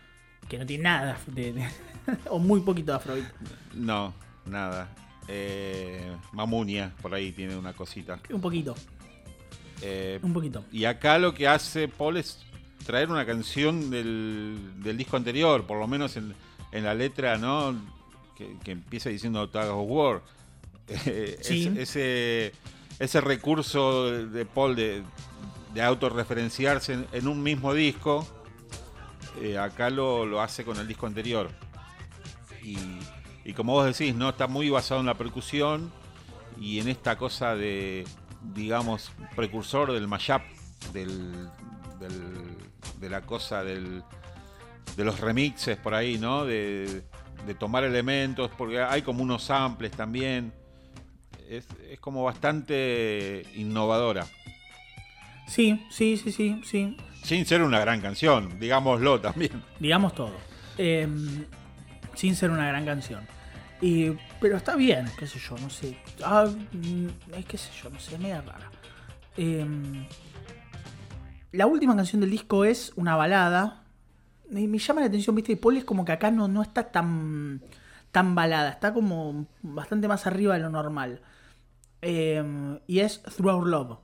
que 0.48 0.58
no 0.58 0.66
tiene 0.66 0.82
nada 0.82 1.16
de, 1.28 1.52
de- 1.52 1.68
o 2.30 2.40
muy 2.40 2.60
poquito 2.60 2.90
de 2.90 2.96
afrobeat. 2.96 3.32
No, 3.74 4.12
nada. 4.44 4.88
Eh, 5.28 6.00
Mamunia, 6.32 6.92
por 7.00 7.14
ahí 7.14 7.30
tiene 7.30 7.56
una 7.56 7.72
cosita. 7.74 8.18
Un 8.30 8.40
poquito, 8.40 8.74
Eh, 9.82 10.18
un 10.22 10.32
poquito. 10.32 10.64
y 10.72 10.84
acá 10.84 11.16
lo 11.18 11.32
que 11.32 11.46
hace 11.46 11.86
Paul 11.86 12.16
es 12.16 12.44
traer 12.88 13.10
una 13.10 13.26
canción 13.26 13.90
del, 13.90 14.56
del 14.82 14.96
disco 14.96 15.18
anterior, 15.18 15.64
por 15.66 15.78
lo 15.78 15.86
menos 15.86 16.16
en, 16.16 16.34
en 16.72 16.84
la 16.84 16.94
letra, 16.94 17.36
¿no? 17.36 17.74
Que, 18.34 18.56
que 18.64 18.70
empieza 18.72 19.10
diciendo 19.10 19.46
Tag 19.50 19.68
of 19.70 19.84
War. 19.88 20.22
Eh, 21.04 21.38
Sí. 21.42 21.66
es- 21.76 21.90
ese, 21.90 22.52
ese 22.98 23.20
recurso 23.20 24.10
de, 24.10 24.46
Paul 24.46 24.74
de, 24.74 25.02
de 25.74 25.82
autorreferenciarse 25.82 26.94
en, 26.94 27.06
en 27.12 27.28
un 27.28 27.42
mismo 27.42 27.74
disco, 27.74 28.26
eh, 29.42 29.58
acá 29.58 29.90
lo, 29.90 30.24
lo 30.24 30.40
hace 30.40 30.64
con 30.64 30.78
el 30.78 30.88
disco 30.88 31.06
anterior. 31.06 31.50
Y, 32.62 32.78
y 33.44 33.52
como 33.52 33.74
vos 33.74 33.84
decís, 33.84 34.14
¿no? 34.14 34.30
Está 34.30 34.46
muy 34.46 34.70
basado 34.70 35.00
en 35.00 35.06
la 35.06 35.14
percusión 35.14 35.92
y 36.58 36.80
en 36.80 36.88
esta 36.88 37.18
cosa 37.18 37.54
de, 37.54 38.06
digamos, 38.54 39.12
precursor 39.36 39.92
del 39.92 40.08
mashup, 40.08 40.40
del, 40.94 41.50
del- 42.00 42.56
de 43.00 43.10
la 43.10 43.22
cosa 43.22 43.62
del, 43.64 44.02
de 44.96 45.04
los 45.04 45.20
remixes 45.20 45.76
por 45.76 45.94
ahí, 45.94 46.18
¿no? 46.18 46.44
De, 46.44 47.02
de 47.46 47.54
tomar 47.54 47.84
elementos, 47.84 48.50
porque 48.56 48.80
hay 48.80 49.02
como 49.02 49.22
unos 49.22 49.44
samples 49.44 49.90
también. 49.92 50.52
Es, 51.48 51.66
es 51.90 51.98
como 52.00 52.24
bastante 52.24 53.46
innovadora. 53.54 54.26
Sí, 55.46 55.86
sí, 55.90 56.16
sí, 56.18 56.30
sí, 56.30 56.60
sí. 56.64 56.96
Sin 57.22 57.46
ser 57.46 57.62
una 57.62 57.80
gran 57.80 58.00
canción, 58.00 58.60
digámoslo 58.60 59.20
también. 59.20 59.62
digamos 59.80 60.14
todo. 60.14 60.34
Eh, 60.76 61.08
sin 62.14 62.36
ser 62.36 62.50
una 62.50 62.68
gran 62.68 62.84
canción. 62.84 63.26
Y, 63.80 64.10
pero 64.40 64.56
está 64.56 64.76
bien, 64.76 65.06
qué 65.18 65.26
sé 65.26 65.38
yo, 65.38 65.56
no 65.58 65.70
sé. 65.70 65.96
Ah, 66.22 66.46
mm, 66.72 67.06
es 67.34 67.46
qué 67.46 67.56
sé 67.56 67.70
yo, 67.82 67.90
no 67.90 67.98
sé, 68.00 68.18
media 68.18 68.40
rara. 68.40 68.70
Eh, 69.36 69.64
la 71.52 71.66
última 71.66 71.94
canción 71.96 72.20
del 72.20 72.30
disco 72.30 72.64
es 72.64 72.92
una 72.96 73.16
balada. 73.16 73.84
Me, 74.50 74.66
me 74.66 74.78
llama 74.78 75.00
la 75.00 75.06
atención, 75.08 75.34
viste, 75.36 75.52
que 75.54 75.60
Paul 75.60 75.76
es 75.76 75.84
como 75.84 76.04
que 76.04 76.12
acá 76.12 76.30
no, 76.30 76.48
no 76.48 76.62
está 76.62 76.90
tan, 76.90 77.60
tan 78.12 78.34
balada, 78.34 78.70
está 78.70 78.92
como 78.94 79.46
bastante 79.62 80.08
más 80.08 80.26
arriba 80.26 80.54
de 80.54 80.60
lo 80.60 80.70
normal. 80.70 81.20
Eh, 82.02 82.78
y 82.86 83.00
es 83.00 83.22
Through 83.22 83.54
Our 83.54 83.66
Love, 83.66 83.98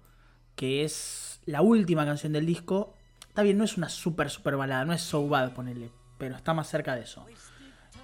que 0.57 0.85
es 0.85 1.41
la 1.47 1.63
última 1.63 2.05
canción 2.05 2.33
del 2.33 2.47
disco. 2.47 2.95
Está 3.29 3.43
bien, 3.43 3.59
no 3.59 3.65
es 3.65 3.77
una 3.77 3.89
super, 3.89 4.31
super 4.31 4.57
balada, 4.57 4.85
no 4.85 4.93
es 4.93 5.03
So 5.03 5.27
Bad, 5.29 5.53
ponele, 5.55 5.91
pero 6.19 6.37
está 6.37 6.55
más 6.55 6.69
cerca 6.69 6.95
de 6.95 7.03
eso. 7.03 7.25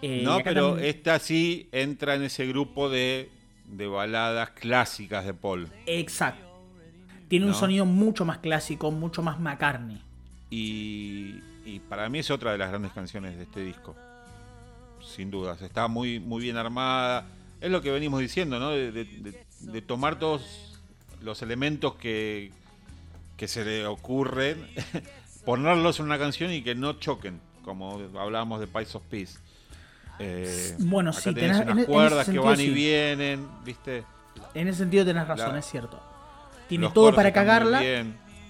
Eh, 0.02 0.20
y 0.22 0.24
no, 0.24 0.38
pero 0.42 0.70
también- 0.70 0.88
esta 0.88 1.18
sí 1.18 1.68
entra 1.72 2.14
en 2.14 2.22
ese 2.22 2.46
grupo 2.46 2.88
de, 2.88 3.30
de 3.66 3.86
baladas 3.86 4.50
clásicas 4.50 5.24
de 5.24 5.34
Paul. 5.34 5.68
Exacto. 5.86 6.49
Tiene 7.30 7.46
un 7.46 7.54
sonido 7.54 7.86
mucho 7.86 8.26
más 8.26 8.38
clásico, 8.38 8.90
mucho 8.90 9.22
más 9.22 9.40
McCartney. 9.40 10.02
Y, 10.50 11.40
y 11.64 11.80
para 11.88 12.08
mí 12.10 12.18
es 12.18 12.30
otra 12.30 12.52
de 12.52 12.58
las 12.58 12.68
grandes 12.70 12.92
canciones 12.92 13.36
de 13.38 13.44
este 13.44 13.64
disco. 13.64 13.96
Sin 15.02 15.30
dudas. 15.30 15.62
Está 15.62 15.88
muy, 15.88 16.20
muy 16.20 16.42
bien 16.42 16.56
armada. 16.58 17.24
Es 17.60 17.70
lo 17.70 17.80
que 17.82 17.90
venimos 17.90 18.20
diciendo, 18.20 18.58
¿no? 18.58 18.70
De, 18.70 18.92
de- 18.92 19.04
de- 19.04 19.44
de 19.60 19.82
tomar 19.82 20.18
todos 20.18 20.78
los 21.22 21.40
elementos 21.42 21.94
que, 21.94 22.50
que 23.36 23.46
se 23.46 23.64
le 23.64 23.86
ocurren, 23.86 24.66
ponerlos 25.44 26.00
en 26.00 26.06
una 26.06 26.18
canción 26.18 26.50
y 26.52 26.62
que 26.62 26.74
no 26.74 26.94
choquen, 26.94 27.40
como 27.64 28.00
hablábamos 28.18 28.58
de 28.60 28.66
Pies 28.66 28.94
of 28.94 29.02
Peace. 29.10 29.38
Eh, 30.18 30.74
Bueno, 30.80 31.12
sí, 31.12 31.32
tenés 31.34 31.58
tenés- 31.58 31.60
en- 31.62 31.68
unas 31.68 31.72
en 31.72 31.78
ese 31.78 31.86
cuerdas 31.92 32.18
que 32.20 32.24
sentido, 32.24 32.44
van 32.44 32.56
sí. 32.56 32.62
y 32.64 32.70
vienen, 32.70 33.48
¿viste? 33.64 34.04
En 34.54 34.68
ese 34.68 34.78
sentido 34.78 35.04
tenés 35.04 35.28
razón, 35.28 35.52
La- 35.52 35.58
es 35.58 35.66
cierto. 35.66 36.02
Tiene 36.70 36.84
Los 36.84 36.94
todo 36.94 37.14
para 37.14 37.32
cagarla 37.32 37.82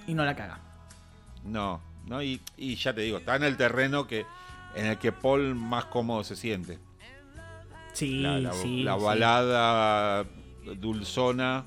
y 0.06 0.14
no 0.14 0.24
la 0.24 0.36
caga. 0.36 0.60
No, 1.44 1.80
no 2.06 2.22
y, 2.22 2.40
y 2.56 2.76
ya 2.76 2.94
te 2.94 3.00
digo, 3.00 3.18
está 3.18 3.34
en 3.34 3.42
el 3.44 3.56
terreno 3.56 4.06
que 4.06 4.24
en 4.76 4.86
el 4.86 4.98
que 4.98 5.10
Paul 5.10 5.56
más 5.56 5.86
cómodo 5.86 6.22
se 6.22 6.36
siente. 6.36 6.78
Sí, 7.94 8.20
La, 8.20 8.38
la- 8.38 8.52
sí. 8.52 8.82
la 8.84 8.96
sí. 8.96 9.02
balada 9.04 10.24
dulzona 10.78 11.64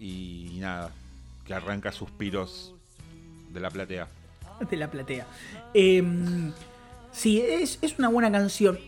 y 0.00 0.56
nada, 0.60 0.90
que 1.46 1.54
arranca 1.54 1.92
suspiros 1.92 2.74
de 3.52 3.60
la 3.60 3.70
platea. 3.70 4.08
de 4.70 4.76
la 4.76 4.90
platea. 4.90 5.26
Eh, 5.74 6.02
sí, 7.12 7.40
es, 7.40 7.78
es 7.82 7.98
una 7.98 8.08
buena 8.08 8.32
canción. 8.32 8.78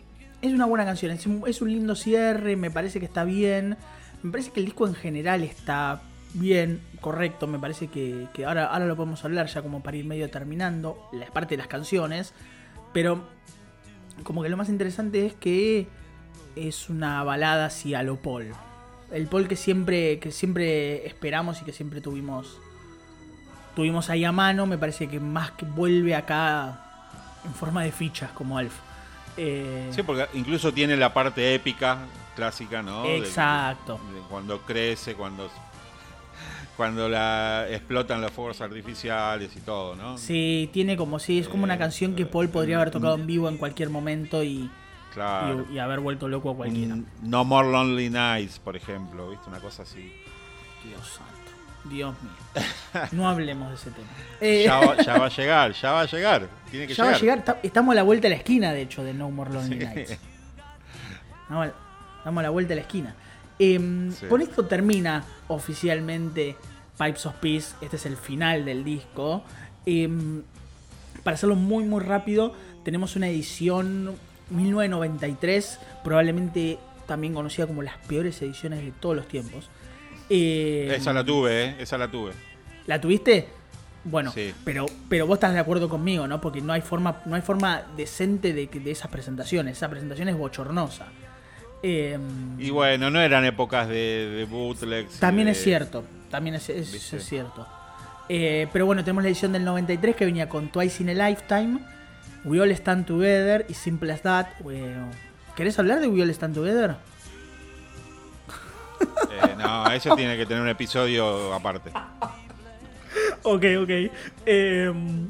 Es 0.40 0.52
una 0.52 0.64
buena 0.66 0.84
canción. 0.84 1.12
Es 1.12 1.26
un, 1.26 1.44
es 1.46 1.60
un 1.62 1.70
lindo 1.70 1.94
cierre. 1.94 2.56
Me 2.56 2.70
parece 2.70 2.98
que 2.98 3.06
está 3.06 3.22
bien. 3.24 3.76
Me 4.22 4.30
parece 4.32 4.50
que 4.50 4.60
el 4.60 4.66
disco 4.66 4.86
en 4.88 4.94
general 4.94 5.44
está 5.44 6.02
bien, 6.34 6.80
correcto. 7.00 7.46
Me 7.46 7.58
parece 7.58 7.88
que, 7.88 8.26
que 8.32 8.44
ahora, 8.44 8.66
ahora 8.66 8.86
lo 8.86 8.96
podemos 8.96 9.24
hablar 9.24 9.46
ya 9.46 9.62
como 9.62 9.82
para 9.82 9.96
ir 9.96 10.04
medio 10.04 10.30
terminando. 10.30 11.08
La 11.12 11.26
parte 11.26 11.54
de 11.54 11.58
las 11.58 11.66
canciones. 11.68 12.32
Pero 12.92 13.22
como 14.24 14.42
que 14.42 14.48
lo 14.48 14.56
más 14.56 14.68
interesante 14.68 15.26
es 15.26 15.34
que 15.34 15.88
es 16.56 16.90
una 16.90 17.22
balada 17.24 17.66
así 17.66 17.94
a 17.94 18.02
lo 18.02 18.16
Paul. 18.16 18.52
El 19.10 19.26
Paul 19.26 19.48
que 19.48 19.56
siempre, 19.56 20.18
que 20.18 20.30
siempre 20.30 21.06
esperamos 21.06 21.60
y 21.62 21.64
que 21.64 21.72
siempre 21.72 22.00
tuvimos 22.00 22.58
tuvimos 23.74 24.10
ahí 24.10 24.22
a 24.24 24.32
mano, 24.32 24.66
me 24.66 24.76
parece 24.76 25.08
que 25.08 25.18
más 25.18 25.52
que 25.52 25.64
vuelve 25.64 26.14
acá 26.14 26.78
en 27.44 27.54
forma 27.54 27.82
de 27.82 27.90
fichas 27.90 28.30
como 28.32 28.58
Alf. 28.58 28.74
Eh, 29.38 29.88
Sí, 29.94 30.02
porque 30.02 30.26
incluso 30.34 30.72
tiene 30.74 30.94
la 30.94 31.14
parte 31.14 31.54
épica, 31.54 32.00
clásica, 32.36 32.82
¿no? 32.82 33.04
De- 33.04 33.16
Exacto. 33.16 33.98
de 34.14 34.20
cuando 34.28 34.60
crece, 34.60 35.14
cuando 35.14 35.48
cuando 36.76 37.08
la 37.08 37.66
explotan 37.70 38.20
los 38.20 38.30
fuegos 38.32 38.60
artificiales 38.60 39.54
y 39.56 39.60
todo, 39.60 39.94
¿no? 39.94 40.16
sí, 40.18 40.70
tiene 40.72 40.96
como 40.96 41.18
sí, 41.18 41.38
es 41.38 41.48
como 41.48 41.64
una 41.64 41.74
Eh, 41.74 41.78
canción 41.78 42.14
que 42.14 42.26
Paul 42.26 42.48
podría 42.48 42.76
haber 42.76 42.90
tocado 42.90 43.14
en 43.14 43.26
vivo 43.26 43.48
en 43.48 43.58
cualquier 43.58 43.90
momento 43.90 44.42
y, 44.42 44.70
Claro. 45.12 45.66
y, 45.70 45.74
y 45.74 45.78
haber 45.78 46.00
vuelto 46.00 46.28
loco 46.28 46.50
a 46.50 46.56
cualquiera. 46.56 46.94
Un 46.94 47.06
No 47.22 47.44
More 47.44 47.70
Lonely 47.70 48.08
Nights, 48.10 48.58
por 48.58 48.76
ejemplo, 48.76 49.28
¿viste? 49.30 49.48
Una 49.50 49.60
cosa 49.60 49.82
así. 49.82 50.12
Dios 50.84 51.06
santo. 51.06 51.32
Dios 51.84 52.14
mío. 52.22 52.62
No 53.12 53.28
hablemos 53.28 53.68
de 53.68 53.74
ese 53.74 53.90
tema. 53.90 54.06
Eh, 54.40 54.64
Ya 54.64 54.78
va, 54.78 54.96
ya 55.02 55.18
va 55.18 55.26
a 55.26 55.28
llegar, 55.28 55.72
ya 55.72 55.92
va 55.92 56.00
a 56.00 56.06
llegar. 56.06 56.48
Tiene 56.70 56.86
que 56.86 56.94
ya 56.94 57.04
va 57.04 57.10
a 57.10 57.18
llegar. 57.18 57.44
ta- 57.44 57.58
Estamos 57.62 57.92
a 57.92 57.96
la 57.96 58.02
vuelta 58.02 58.22
de 58.24 58.30
la 58.30 58.36
esquina, 58.36 58.72
de 58.72 58.82
hecho, 58.82 59.04
de 59.04 59.12
No 59.12 59.30
More 59.30 59.52
Lonely 59.52 59.78
Sí. 59.80 59.84
Nights. 59.84 60.18
Estamos 62.18 62.40
a 62.40 62.42
la 62.42 62.50
vuelta 62.50 62.70
de 62.70 62.74
la 62.76 62.80
esquina. 62.82 63.14
Sí. 64.18 64.26
Con 64.28 64.40
esto 64.42 64.64
termina 64.66 65.24
oficialmente 65.48 66.56
Pipes 66.98 67.26
of 67.26 67.34
Peace. 67.36 67.74
Este 67.80 67.96
es 67.96 68.06
el 68.06 68.16
final 68.16 68.64
del 68.64 68.84
disco. 68.84 69.42
Em, 69.86 70.42
para 71.22 71.34
hacerlo 71.34 71.54
muy, 71.56 71.84
muy 71.84 72.00
rápido, 72.02 72.54
tenemos 72.84 73.14
una 73.16 73.28
edición 73.28 74.16
1993, 74.50 75.78
probablemente 76.04 76.78
también 77.06 77.34
conocida 77.34 77.66
como 77.66 77.82
las 77.82 77.96
peores 78.06 78.40
ediciones 78.42 78.82
de 78.84 78.90
todos 78.92 79.16
los 79.16 79.26
tiempos. 79.28 79.68
Em, 80.28 80.90
Esa 80.90 81.12
la 81.12 81.24
tuve, 81.24 81.64
¿eh? 81.64 81.76
Esa 81.78 81.98
la 81.98 82.08
tuve. 82.10 82.32
¿La 82.86 83.00
tuviste? 83.00 83.48
Bueno, 84.04 84.32
Sí. 84.32 84.52
pero, 84.64 84.86
pero 85.08 85.26
vos 85.26 85.36
estás 85.36 85.52
de 85.52 85.60
acuerdo 85.60 85.88
conmigo, 85.88 86.26
¿no? 86.26 86.40
Porque 86.40 86.60
no 86.60 86.72
hay 86.72 86.80
forma, 86.80 87.20
no 87.26 87.36
hay 87.36 87.42
forma 87.42 87.82
decente 87.96 88.52
de, 88.52 88.66
de 88.66 88.90
esas 88.90 89.10
presentaciones. 89.10 89.76
Esa 89.76 89.88
presentación 89.88 90.28
es 90.28 90.36
bochornosa. 90.36 91.06
Eh, 91.82 92.18
Y 92.58 92.70
bueno, 92.70 93.10
no 93.10 93.20
eran 93.20 93.44
épocas 93.44 93.88
de, 93.88 94.28
de 94.36 94.44
bootlegs. 94.44 95.18
también 95.18 95.46
de- 95.46 95.52
es 95.52 95.62
cierto, 95.62 96.04
también 96.30 96.54
es, 96.56 96.68
es- 96.68 96.92
¿Viste? 96.92 97.16
es 97.16 97.24
cierto. 97.24 97.66
Eh, 98.28 98.68
pero 98.72 98.86
bueno, 98.86 99.02
tenemos 99.04 99.22
la 99.24 99.28
edición 99.30 99.52
del 99.52 99.64
93 99.64 100.14
que 100.16 100.24
venía 100.24 100.48
con 100.48 100.68
Twice 100.68 101.02
in 101.02 101.10
a 101.10 101.28
Lifetime, 101.28 101.80
We 102.44 102.60
All 102.60 102.70
Stand 102.70 103.06
Together 103.06 103.66
y 103.68 103.74
Simple 103.74 104.12
as 104.12 104.22
That. 104.22 104.46
Eh, 104.70 104.94
¿Querés 105.56 105.78
hablar 105.78 106.00
de 106.00 106.06
We 106.08 106.22
All 106.22 106.30
Stand 106.30 106.54
Together? 106.54 106.96
Eh, 109.30 109.54
no, 109.58 109.90
eso 109.90 110.14
tiene 110.14 110.36
que 110.36 110.46
tener 110.46 110.62
un 110.62 110.68
episodio 110.68 111.52
aparte. 111.52 111.90
Ok, 113.44 113.64
ok. 113.82 113.90
Em, 114.46 115.28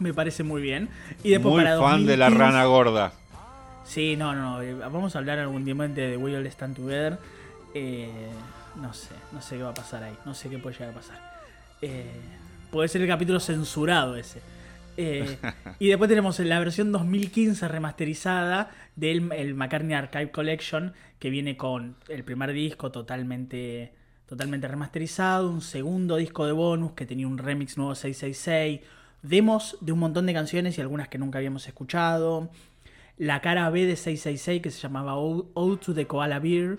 me 0.00 0.12
parece 0.12 0.42
muy 0.42 0.60
bien. 0.60 0.88
Y 1.22 1.30
después 1.30 1.54
Muy 1.54 1.62
para 1.64 1.78
fan 1.78 2.04
de 2.04 2.16
la 2.16 2.26
2015 2.26 2.38
rana 2.52 2.64
gorda. 2.66 3.12
Sí, 3.86 4.16
no, 4.16 4.34
no, 4.34 4.56
no. 4.56 4.62
eh, 4.62 4.74
Vamos 4.74 5.14
a 5.14 5.18
hablar 5.18 5.38
algún 5.38 5.64
día 5.64 5.74
de 5.74 5.88
The 6.10 6.16
We 6.16 6.36
All 6.36 6.46
Stand 6.46 6.76
Together. 6.76 7.18
Eh, 7.74 8.10
no 8.80 8.92
sé, 8.92 9.14
no 9.32 9.40
sé 9.40 9.56
qué 9.56 9.62
va 9.62 9.70
a 9.70 9.74
pasar 9.74 10.02
ahí. 10.02 10.16
No 10.24 10.34
sé 10.34 10.48
qué 10.50 10.58
puede 10.58 10.74
llegar 10.76 10.90
a 10.92 10.96
pasar. 10.96 11.20
Eh, 11.80 12.10
puede 12.70 12.88
ser 12.88 13.02
el 13.02 13.08
capítulo 13.08 13.38
censurado 13.40 14.16
ese. 14.16 14.40
Eh, 14.96 15.38
y 15.78 15.88
después 15.88 16.08
tenemos 16.08 16.38
la 16.40 16.58
versión 16.58 16.90
2015 16.92 17.68
remasterizada 17.68 18.70
del 18.96 19.30
el 19.32 19.54
McCartney 19.54 19.94
Archive 19.94 20.30
Collection, 20.30 20.94
que 21.18 21.30
viene 21.30 21.56
con 21.56 21.96
el 22.08 22.24
primer 22.24 22.52
disco 22.52 22.90
totalmente, 22.90 23.92
totalmente 24.26 24.66
remasterizado, 24.68 25.50
un 25.50 25.60
segundo 25.60 26.16
disco 26.16 26.46
de 26.46 26.52
bonus 26.52 26.92
que 26.92 27.06
tenía 27.06 27.28
un 27.28 27.38
remix 27.38 27.76
nuevo 27.76 27.94
666, 27.94 28.80
demos 29.22 29.76
de 29.80 29.92
un 29.92 29.98
montón 29.98 30.26
de 30.26 30.32
canciones 30.32 30.78
y 30.78 30.80
algunas 30.80 31.08
que 31.08 31.18
nunca 31.18 31.38
habíamos 31.38 31.66
escuchado, 31.66 32.48
la 33.18 33.40
cara 33.40 33.68
B 33.70 33.86
de 33.86 33.96
666 33.96 34.62
que 34.62 34.70
se 34.70 34.80
llamaba 34.80 35.14
Ode 35.16 35.76
to 35.84 35.94
the 35.94 36.06
Koala 36.06 36.38
Bear, 36.38 36.76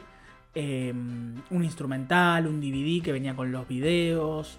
eh, 0.55 0.91
un 0.93 1.63
instrumental, 1.63 2.47
un 2.47 2.59
DVD 2.61 3.03
que 3.03 3.11
venía 3.11 3.35
con 3.35 3.51
los 3.51 3.67
videos 3.67 4.57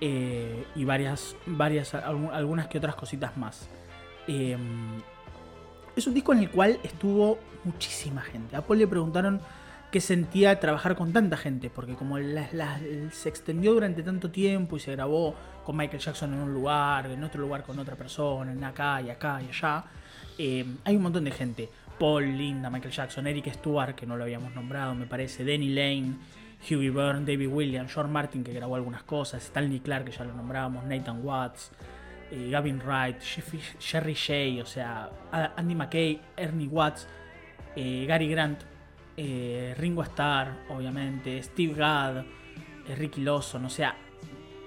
eh, 0.00 0.64
y 0.74 0.84
varias, 0.84 1.36
varias 1.46 1.94
algu- 1.94 2.30
algunas 2.32 2.68
que 2.68 2.78
otras 2.78 2.94
cositas 2.94 3.36
más. 3.36 3.68
Eh, 4.28 4.56
es 5.96 6.06
un 6.06 6.14
disco 6.14 6.32
en 6.32 6.38
el 6.40 6.50
cual 6.50 6.78
estuvo 6.82 7.38
muchísima 7.64 8.22
gente. 8.22 8.56
A 8.56 8.62
Paul 8.62 8.78
le 8.78 8.86
preguntaron 8.86 9.40
qué 9.90 10.00
sentía 10.00 10.58
trabajar 10.60 10.94
con 10.94 11.12
tanta 11.12 11.36
gente, 11.36 11.68
porque 11.68 11.94
como 11.94 12.16
se 12.18 13.28
extendió 13.28 13.74
durante 13.74 14.02
tanto 14.02 14.30
tiempo 14.30 14.76
y 14.76 14.80
se 14.80 14.92
grabó 14.92 15.34
con 15.64 15.76
Michael 15.76 16.00
Jackson 16.00 16.32
en 16.32 16.40
un 16.40 16.54
lugar, 16.54 17.06
en 17.10 17.22
otro 17.24 17.40
lugar 17.40 17.64
con 17.64 17.78
otra 17.78 17.96
persona, 17.96 18.52
en 18.52 18.62
acá 18.64 19.02
y 19.02 19.10
acá 19.10 19.42
y 19.42 19.48
allá, 19.48 19.84
eh, 20.42 20.64
hay 20.84 20.96
un 20.96 21.02
montón 21.02 21.24
de 21.24 21.30
gente. 21.30 21.68
Paul, 21.98 22.24
Linda, 22.38 22.70
Michael 22.70 22.92
Jackson, 22.94 23.26
Eric 23.26 23.52
Stewart, 23.52 23.94
que 23.94 24.06
no 24.06 24.16
lo 24.16 24.24
habíamos 24.24 24.54
nombrado, 24.54 24.94
me 24.94 25.04
parece, 25.06 25.44
Danny 25.44 25.68
Lane, 25.68 26.14
Hughie 26.68 26.90
Byrne, 26.90 27.26
David 27.26 27.48
Williams, 27.48 27.92
George 27.92 28.10
Martin, 28.10 28.42
que 28.42 28.52
grabó 28.54 28.76
algunas 28.76 29.02
cosas, 29.02 29.42
Stanley 29.44 29.80
Clark, 29.80 30.06
que 30.06 30.12
ya 30.12 30.24
lo 30.24 30.32
nombrábamos, 30.32 30.84
Nathan 30.84 31.20
Watts, 31.22 31.72
eh, 32.30 32.48
Gavin 32.50 32.80
Wright, 32.84 33.20
Jeff- 33.20 33.76
Jerry 33.78 34.14
Shea, 34.14 34.62
o 34.62 34.66
sea, 34.66 35.10
Andy 35.56 35.74
McKay, 35.74 36.20
Ernie 36.38 36.68
Watts, 36.68 37.06
eh, 37.76 38.06
Gary 38.08 38.28
Grant, 38.28 38.62
Ringo 39.76 40.02
Starr, 40.02 40.54
obviamente, 40.70 41.42
Steve 41.42 41.74
Gadd, 41.74 42.24
Ricky 42.96 43.20
Lawson, 43.20 43.66
o 43.66 43.70
sea, 43.70 43.94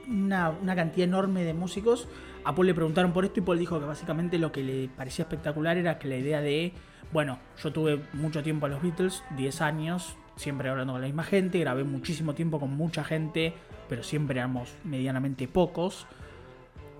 una 0.08 0.76
cantidad 0.76 1.08
enorme 1.08 1.44
de 1.44 1.54
músicos. 1.56 2.08
A 2.46 2.54
Paul 2.54 2.68
le 2.68 2.74
preguntaron 2.74 3.14
por 3.14 3.24
esto 3.24 3.40
y 3.40 3.44
Paul 3.44 3.58
dijo 3.58 3.80
que 3.80 3.86
básicamente 3.86 4.38
lo 4.38 4.52
que 4.52 4.64
le 4.64 4.90
parecía 4.90 5.24
espectacular 5.24 5.78
era 5.78 5.98
que 5.98 6.08
la 6.08 6.18
idea 6.18 6.42
de, 6.42 6.74
bueno, 7.12 7.40
yo 7.62 7.72
tuve 7.72 8.02
mucho 8.14 8.44
tiempo 8.44 8.66
a 8.66 8.70
los 8.70 8.82
Beatles, 8.82 9.24
10 9.38 9.62
años, 9.62 10.18
siempre 10.36 10.70
hablando 10.70 10.94
con 10.94 11.02
la 11.02 11.08
misma 11.08 11.24
gente, 11.24 11.60
grabé 11.60 11.84
muchísimo 11.84 12.34
tiempo 12.34 12.60
con 12.60 12.76
mucha 12.76 13.04
gente, 13.04 13.54
pero 13.88 14.04
siempre 14.04 14.40
éramos 14.40 14.76
medianamente 14.84 15.48
pocos. 15.48 16.06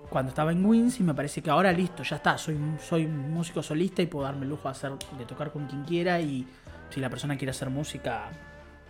Cuando 0.08 0.30
estaba 0.30 0.52
en 0.52 0.64
Wins 0.64 1.00
y 1.00 1.02
me 1.02 1.12
parece 1.12 1.42
que 1.42 1.50
ahora 1.50 1.72
listo, 1.72 2.02
ya 2.02 2.16
está, 2.16 2.38
soy, 2.38 2.56
soy 2.80 3.06
músico 3.06 3.62
solista 3.62 4.00
y 4.00 4.06
puedo 4.06 4.24
darme 4.24 4.44
el 4.44 4.50
lujo 4.50 4.68
de, 4.68 4.70
hacer, 4.70 4.92
de 5.18 5.24
tocar 5.26 5.50
con 5.50 5.66
quien 5.66 5.84
quiera 5.84 6.20
y 6.20 6.46
si 6.90 7.00
la 7.00 7.10
persona 7.10 7.36
quiere 7.36 7.50
hacer 7.50 7.68
música 7.68 8.30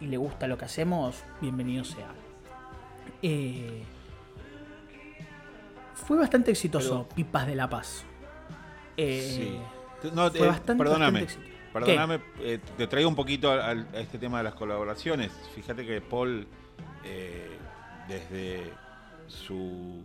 y 0.01 0.07
le 0.07 0.19
gusta 0.19 0.47
lo 0.47 0.59
que 0.59 0.67
hacemos, 0.67 1.25
bienvenido 1.41 1.83
sea. 1.85 2.09
Eh, 3.23 3.83
fue 5.95 6.17
bastante 6.19 6.51
exitoso 6.51 7.09
Pipas 7.15 7.47
de 7.47 7.55
la 7.55 7.69
Paz. 7.69 8.05
Eh, 8.97 9.61
Sí. 10.03 10.11
No, 10.13 10.31
fue 10.31 10.41
eh, 10.41 10.49
bastante, 10.49 10.85
perdóname, 10.85 11.23
bastante 11.23 11.51
perdóname, 11.73 12.21
eh, 12.41 12.59
te 12.77 12.87
traigo 12.87 13.09
un 13.09 13.17
poquito 13.17 13.51
a 13.51 13.73
este 13.95 14.19
tema 14.19 14.39
de 14.39 14.45
las 14.45 14.55
colaboraciones. 14.55 15.33
Fíjate 15.55 15.87
que 15.87 16.01
Paul, 16.03 16.47
eh, 17.05 17.57
desde 18.07 18.71
su 19.29 20.05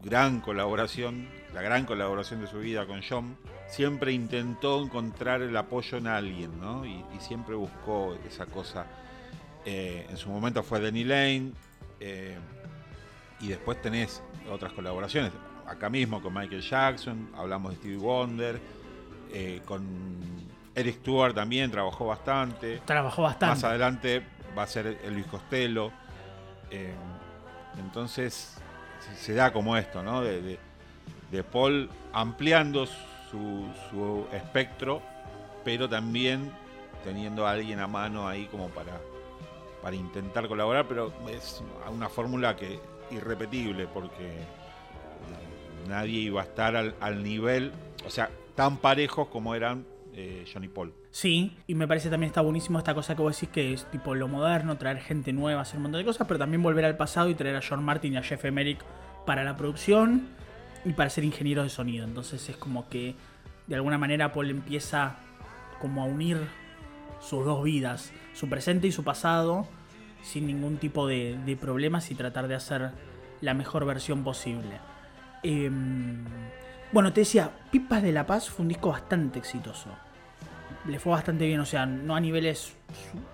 gran 0.00 0.40
colaboración, 0.40 1.28
la 1.52 1.60
gran 1.62 1.84
colaboración 1.84 2.40
de 2.40 2.46
su 2.46 2.58
vida 2.58 2.86
con 2.86 3.02
John, 3.06 3.36
siempre 3.68 4.12
intentó 4.12 4.82
encontrar 4.82 5.42
el 5.42 5.56
apoyo 5.56 5.98
en 5.98 6.06
alguien, 6.06 6.58
¿no? 6.58 6.84
Y, 6.86 7.04
y 7.14 7.20
siempre 7.20 7.54
buscó 7.54 8.16
esa 8.26 8.46
cosa. 8.46 8.86
Eh, 9.64 10.06
en 10.10 10.16
su 10.16 10.28
momento 10.28 10.62
fue 10.62 10.80
Danny 10.80 11.04
Lane, 11.04 11.52
eh, 12.00 12.36
y 13.40 13.48
después 13.48 13.80
tenés 13.80 14.22
otras 14.50 14.72
colaboraciones. 14.72 15.32
Acá 15.66 15.88
mismo 15.88 16.20
con 16.22 16.34
Michael 16.34 16.60
Jackson, 16.60 17.30
hablamos 17.36 17.72
de 17.72 17.76
Stevie 17.78 17.96
Wonder, 17.96 18.60
eh, 19.32 19.62
con 19.64 19.82
Eric 20.74 20.96
Stewart 21.00 21.34
también 21.34 21.70
trabajó 21.70 22.06
bastante. 22.06 22.80
Trabajó 22.84 23.22
bastante. 23.22 23.54
Más 23.54 23.64
adelante 23.64 24.22
va 24.56 24.64
a 24.64 24.66
ser 24.66 24.98
Elvis 25.04 25.26
Costello. 25.26 25.90
Eh, 26.70 26.92
entonces 27.78 28.58
se, 29.00 29.16
se 29.16 29.34
da 29.34 29.52
como 29.52 29.76
esto, 29.76 30.02
¿no? 30.02 30.20
De, 30.22 30.40
de- 30.42 30.58
de 31.30 31.42
Paul 31.42 31.90
ampliando 32.12 32.86
su, 32.86 33.66
su 33.90 34.26
espectro, 34.32 35.02
pero 35.64 35.88
también 35.88 36.52
teniendo 37.02 37.46
a 37.46 37.52
alguien 37.52 37.80
a 37.80 37.86
mano 37.88 38.28
ahí 38.28 38.46
como 38.46 38.68
para, 38.68 39.00
para 39.82 39.96
intentar 39.96 40.46
colaborar, 40.46 40.86
pero 40.86 41.12
es 41.28 41.60
una 41.90 42.08
fórmula 42.08 42.54
que 42.54 42.78
irrepetible 43.10 43.86
porque 43.86 44.44
nadie 45.88 46.20
iba 46.20 46.40
a 46.40 46.44
estar 46.44 46.76
al, 46.76 47.22
nivel, 47.22 47.72
o 48.06 48.10
sea, 48.10 48.30
tan 48.54 48.78
parejos 48.78 49.28
como 49.28 49.54
eran 49.54 49.84
eh, 50.14 50.44
John 50.52 50.64
y 50.64 50.68
Paul. 50.68 50.94
Sí, 51.10 51.56
y 51.66 51.74
me 51.74 51.86
parece 51.86 52.10
también 52.10 52.28
está 52.28 52.40
buenísimo 52.40 52.78
esta 52.78 52.94
cosa 52.94 53.14
que 53.14 53.22
vos 53.22 53.38
decís 53.38 53.48
que 53.52 53.72
es 53.72 53.84
tipo 53.90 54.14
lo 54.14 54.28
moderno, 54.28 54.76
traer 54.76 54.98
gente 54.98 55.32
nueva, 55.32 55.62
hacer 55.62 55.76
un 55.76 55.84
montón 55.84 56.00
de 56.00 56.04
cosas, 56.04 56.26
pero 56.26 56.38
también 56.38 56.62
volver 56.62 56.84
al 56.84 56.96
pasado 56.96 57.28
y 57.28 57.34
traer 57.34 57.56
a 57.56 57.60
John 57.66 57.84
Martin 57.84 58.14
y 58.14 58.16
a 58.16 58.22
Jeff 58.22 58.44
Emerick 58.44 58.84
para 59.24 59.44
la 59.44 59.56
producción 59.56 60.28
y 60.84 60.92
para 60.92 61.10
ser 61.10 61.24
ingenieros 61.24 61.64
de 61.64 61.70
sonido. 61.70 62.04
Entonces 62.04 62.48
es 62.48 62.56
como 62.56 62.88
que 62.88 63.14
de 63.66 63.74
alguna 63.76 63.98
manera 63.98 64.32
Paul 64.32 64.50
empieza 64.50 65.16
como 65.80 66.02
a 66.02 66.06
unir 66.06 66.38
sus 67.20 67.44
dos 67.44 67.62
vidas, 67.64 68.12
su 68.34 68.48
presente 68.48 68.86
y 68.86 68.92
su 68.92 69.04
pasado, 69.04 69.66
sin 70.24 70.46
ningún 70.46 70.78
tipo 70.78 71.06
de, 71.06 71.38
de 71.46 71.56
problemas 71.56 72.10
y 72.10 72.16
tratar 72.16 72.48
de 72.48 72.56
hacer 72.56 72.90
la 73.40 73.54
mejor 73.54 73.84
versión 73.84 74.24
posible. 74.24 74.80
Em, 75.44 76.24
bueno, 76.90 77.12
te 77.12 77.20
decía, 77.20 77.50
Pipas 77.70 78.02
de 78.02 78.10
la 78.10 78.26
Paz 78.26 78.50
fue 78.50 78.62
un 78.62 78.68
disco 78.68 78.90
bastante 78.90 79.38
exitoso 79.38 79.90
le 80.86 80.98
fue 80.98 81.12
bastante 81.12 81.46
bien, 81.46 81.60
o 81.60 81.64
sea, 81.64 81.86
no 81.86 82.14
a 82.14 82.20
niveles, 82.20 82.74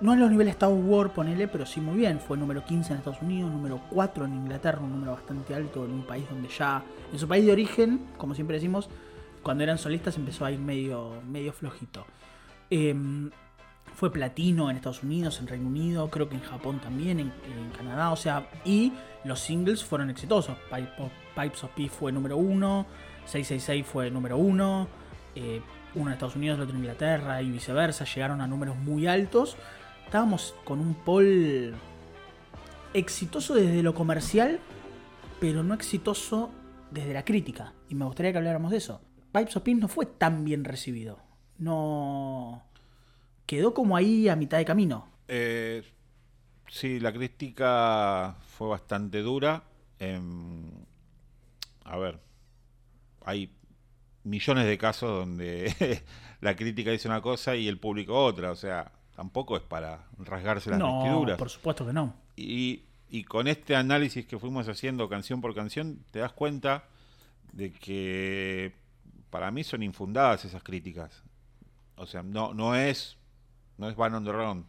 no 0.01 0.13
a 0.13 0.17
los 0.17 0.31
niveles 0.31 0.53
Star 0.53 0.71
Wars, 0.71 1.11
ponele, 1.11 1.49
pero 1.49 1.67
sí 1.67 1.81
muy 1.81 1.97
bien. 1.97 2.21
Fue 2.21 2.37
número 2.37 2.65
15 2.65 2.93
en 2.93 2.99
Estados 2.99 3.21
Unidos, 3.23 3.51
número 3.51 3.81
4 3.91 4.25
en 4.25 4.35
Inglaterra, 4.35 4.81
un 4.81 4.93
número 4.93 5.13
bastante 5.13 5.55
alto 5.55 5.85
en 5.85 5.93
un 5.93 6.03
país 6.05 6.25
donde 6.31 6.49
ya, 6.49 6.83
en 7.13 7.19
su 7.19 7.27
país 7.27 7.45
de 7.45 7.53
origen, 7.53 8.07
como 8.17 8.35
siempre 8.35 8.57
decimos, 8.57 8.89
cuando 9.43 9.65
eran 9.65 9.79
solistas 9.79 10.17
empezó 10.17 10.45
a 10.45 10.53
ir 10.53 10.61
medio, 10.61 11.21
medio 11.29 11.53
flojito. 11.53 12.07
Em, 12.71 13.31
fue 14.01 14.11
platino 14.11 14.71
en 14.71 14.77
Estados 14.77 15.03
Unidos, 15.03 15.41
en 15.41 15.47
Reino 15.47 15.69
Unido, 15.69 16.09
creo 16.09 16.27
que 16.27 16.35
en 16.35 16.41
Japón 16.41 16.81
también, 16.81 17.21
en, 17.21 17.31
Canadá, 17.77 18.13
o 18.13 18.17
sea, 18.17 18.49
y 18.65 18.95
los 19.25 19.41
singles 19.41 19.85
fueron 19.85 20.09
exitosos. 20.09 20.57
Pipes 20.71 21.65
of 21.65 21.71
Peace 21.77 21.91
fue 21.91 22.11
número 22.11 22.39
1, 22.39 22.87
666 23.27 23.87
fue 23.87 24.11
número 24.11 24.39
1, 24.39 24.89
eh, 25.35 25.61
uno 25.95 26.07
en 26.07 26.13
Estados 26.15 26.35
Unidos, 26.35 26.57
el 26.57 26.63
otro 26.63 26.77
en 26.77 26.81
Inglaterra 26.81 27.43
y 27.43 27.51
viceversa, 27.51 28.07
llegaron 28.07 28.41
a 28.41 28.47
números 28.47 28.75
muy 28.79 29.07
altos. 29.07 29.59
Estábamos 30.07 30.55
con 30.65 30.81
un 30.81 30.95
Paul 30.95 31.75
exitoso 32.95 33.53
desde 33.53 33.83
lo 33.83 33.95
comercial, 33.95 34.61
pero 35.41 35.63
no 35.63 35.75
exitoso 35.75 36.49
desde 36.91 37.13
la 37.13 37.27
crítica. 37.27 37.75
Y 37.91 37.97
me 37.97 38.07
gustaría 38.07 38.33
que 38.33 38.39
habláramos 38.39 38.71
de 38.71 38.79
eso. 38.79 39.03
Pipes 39.31 39.59
of 39.59 39.63
Peace 39.63 39.79
no 39.79 39.89
fue 39.89 40.07
tan 40.07 40.43
bien 40.47 40.65
recibido. 40.65 41.19
No. 41.59 42.70
Quedó 43.51 43.75
como 43.75 43.97
ahí 43.97 44.29
a 44.29 44.37
mitad 44.37 44.59
de 44.59 44.65
camino. 44.65 45.09
Eh, 45.27 45.83
sí, 46.69 47.01
la 47.01 47.13
crítica 47.13 48.37
fue 48.47 48.69
bastante 48.69 49.23
dura. 49.23 49.65
Em, 49.99 50.71
a 51.83 51.99
ver, 51.99 52.21
hay 53.25 53.51
millones 54.23 54.67
de 54.67 54.79
casos 54.79 55.11
donde 55.11 56.01
la 56.41 56.55
crítica 56.55 56.93
dice 56.93 57.09
una 57.09 57.21
cosa 57.21 57.57
y 57.57 57.67
el 57.67 57.81
público 57.81 58.25
otra. 58.25 58.53
O 58.53 58.55
sea, 58.55 58.93
tampoco 59.17 59.57
es 59.57 59.65
para 59.65 60.07
rasgarse 60.19 60.71
las 60.71 60.79
no, 60.79 61.03
vestiduras. 61.03 61.37
por 61.37 61.51
supuesto 61.51 61.85
que 61.85 61.93
no. 61.93 62.15
Y, 62.37 62.85
y 63.09 63.25
con 63.25 63.49
este 63.49 63.75
análisis 63.75 64.27
que 64.27 64.39
fuimos 64.39 64.69
haciendo 64.69 65.09
canción 65.09 65.41
por 65.41 65.57
canción, 65.57 66.05
te 66.13 66.21
das 66.21 66.33
cuenta 66.33 66.85
de 67.53 67.73
que 67.73 68.77
para 69.29 69.51
mí 69.51 69.65
son 69.65 69.83
infundadas 69.83 70.45
esas 70.45 70.63
críticas. 70.63 71.25
O 71.97 72.07
sea, 72.07 72.23
no, 72.23 72.55
no 72.55 72.77
es 72.77 73.17
no 73.81 73.89
es 73.89 73.97
Van 73.97 74.15
on 74.15 74.25
the 74.25 74.31
Run, 74.31 74.65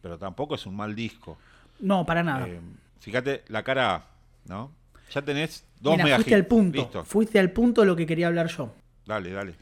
pero 0.00 0.16
tampoco 0.18 0.54
es 0.54 0.64
un 0.66 0.76
mal 0.76 0.94
disco. 0.94 1.36
No, 1.80 2.06
para 2.06 2.22
nada. 2.22 2.46
Eh, 2.46 2.60
fíjate, 3.00 3.42
la 3.48 3.62
cara 3.62 3.94
A, 3.94 4.04
¿no? 4.46 4.70
Ya 5.12 5.20
tenés 5.22 5.64
dos 5.80 5.92
Mira, 5.94 6.04
mega 6.04 6.16
fuiste 6.16 6.30
hits. 6.30 6.36
al 6.36 6.46
punto. 6.46 6.78
Listo. 6.80 7.04
Fuiste 7.04 7.38
al 7.38 7.50
punto 7.50 7.80
de 7.82 7.86
lo 7.88 7.96
que 7.96 8.06
quería 8.06 8.28
hablar 8.28 8.46
yo. 8.48 8.72
Dale, 9.04 9.30
dale. 9.32 9.54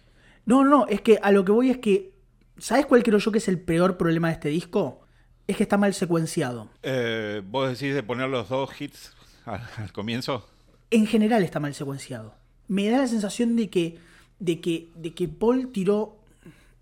No, 0.47 0.65
no, 0.65 0.87
es 0.87 1.01
que 1.01 1.19
a 1.23 1.33
lo 1.33 1.45
que 1.45 1.53
voy 1.53 1.71
es 1.71 1.79
que. 1.79 2.13
¿Sabes 2.59 2.87
cuál 2.87 3.03
creo 3.03 3.19
yo 3.19 3.33
que 3.33 3.39
es 3.39 3.49
el 3.49 3.59
peor 3.59 3.97
problema 3.97 4.29
de 4.29 4.35
este 4.35 4.49
disco? 4.51 5.01
Es 5.47 5.57
que 5.57 5.63
está 5.65 5.77
mal 5.77 5.93
secuenciado. 5.95 6.69
Eh, 6.83 7.43
¿Vos 7.45 7.69
decís 7.71 7.95
de 7.95 8.03
poner 8.03 8.29
los 8.29 8.49
dos 8.49 8.81
hits 8.81 9.13
al, 9.47 9.61
al 9.79 9.93
comienzo? 9.93 10.47
En 10.91 11.07
general 11.07 11.43
está 11.43 11.59
mal 11.59 11.75
secuenciado. 11.75 12.35
Me 12.69 12.89
da 12.91 12.99
la 12.99 13.07
sensación 13.07 13.57
de 13.57 13.71
que. 13.71 13.99
de 14.39 14.61
que. 14.61 14.91
de 14.95 15.15
que 15.15 15.27
Paul 15.29 15.73
tiró. 15.73 16.19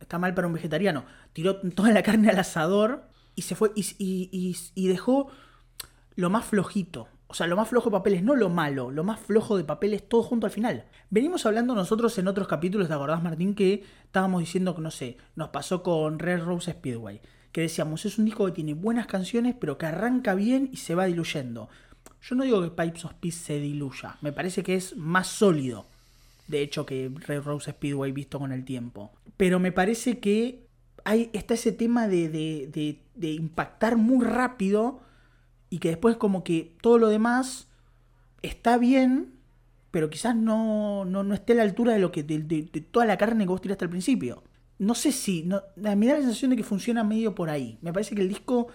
Está 0.00 0.18
mal 0.18 0.34
para 0.34 0.48
un 0.48 0.52
vegetariano. 0.52 1.04
Tiró 1.32 1.56
toda 1.56 1.90
la 1.92 2.02
carne 2.02 2.28
al 2.30 2.38
asador 2.38 3.04
y 3.34 3.42
se 3.42 3.54
fue. 3.54 3.72
y, 3.74 3.86
y- 4.74 4.88
dejó 4.88 5.28
lo 6.16 6.30
más 6.30 6.44
flojito. 6.44 7.08
O 7.26 7.34
sea, 7.34 7.46
lo 7.46 7.56
más 7.56 7.68
flojo 7.68 7.88
de 7.88 7.92
papeles, 7.96 8.22
no 8.22 8.36
lo 8.36 8.50
malo, 8.50 8.90
lo 8.90 9.04
más 9.04 9.18
flojo 9.18 9.56
de 9.56 9.64
papeles, 9.64 10.06
todo 10.06 10.22
junto 10.22 10.46
al 10.46 10.52
final. 10.52 10.84
Venimos 11.08 11.46
hablando 11.46 11.74
nosotros 11.74 12.16
en 12.18 12.28
otros 12.28 12.46
capítulos, 12.46 12.88
¿te 12.88 12.94
acordás, 12.94 13.22
Martín? 13.22 13.54
Que 13.54 13.84
estábamos 14.04 14.40
diciendo 14.40 14.74
que, 14.74 14.82
no 14.82 14.90
sé, 14.90 15.16
nos 15.34 15.48
pasó 15.48 15.82
con 15.82 16.18
Red 16.18 16.42
Rose 16.44 16.70
Speedway. 16.72 17.22
Que 17.50 17.62
decíamos, 17.62 18.04
es 18.04 18.18
un 18.18 18.26
disco 18.26 18.44
que 18.44 18.52
tiene 18.52 18.74
buenas 18.74 19.06
canciones, 19.06 19.54
pero 19.58 19.78
que 19.78 19.86
arranca 19.86 20.34
bien 20.34 20.68
y 20.72 20.76
se 20.76 20.94
va 20.94 21.06
diluyendo. 21.06 21.70
Yo 22.20 22.34
no 22.34 22.44
digo 22.44 22.60
que 22.62 22.68
Pipes 22.70 23.06
of 23.06 23.14
Peace 23.14 23.38
se 23.38 23.58
diluya, 23.58 24.16
me 24.20 24.32
parece 24.32 24.62
que 24.62 24.74
es 24.74 24.94
más 24.96 25.26
sólido, 25.28 25.86
de 26.48 26.60
hecho, 26.60 26.84
que 26.84 27.10
Red 27.14 27.42
Rose 27.44 27.70
Speedway 27.72 28.12
visto 28.12 28.38
con 28.38 28.52
el 28.52 28.64
tiempo. 28.66 29.10
Pero 29.38 29.58
me 29.58 29.72
parece 29.72 30.18
que 30.18 30.61
hay, 31.04 31.30
está 31.32 31.54
ese 31.54 31.72
tema 31.72 32.08
de, 32.08 32.28
de- 32.28 32.68
de- 32.72 33.00
de 33.14 33.32
impactar 33.32 33.96
muy 33.96 34.24
rápido 34.24 35.00
y 35.70 35.78
que 35.78 35.88
después 35.90 36.16
como 36.16 36.44
que 36.44 36.76
todo 36.82 36.98
lo 36.98 37.08
demás 37.08 37.68
está 38.42 38.78
bien, 38.78 39.34
pero 39.90 40.10
quizás 40.10 40.36
no, 40.36 41.04
no, 41.04 41.22
no 41.24 41.34
esté 41.34 41.52
a 41.54 41.56
la 41.56 41.62
altura 41.64 41.92
de 41.94 41.98
lo 42.00 42.12
que 42.12 42.22
de, 42.22 42.62
toda 42.90 43.06
la 43.06 43.18
carne 43.18 43.44
que 43.44 43.48
vos 43.50 43.60
tiraste 43.60 43.84
al 43.84 43.90
principio. 43.90 44.42
No 44.78 44.94
sé 44.94 45.12
si, 45.12 45.44
no, 45.44 45.62
me 45.76 46.06
da 46.06 46.14
la 46.14 46.20
sensación 46.20 46.50
de 46.52 46.56
que 46.56 46.64
funciona 46.64 47.04
medio 47.04 47.34
por 47.34 47.50
ahí. 47.50 47.78
Me 47.82 47.92
parece 47.92 48.14
que 48.14 48.22
el 48.22 48.28
disco, 48.28 48.68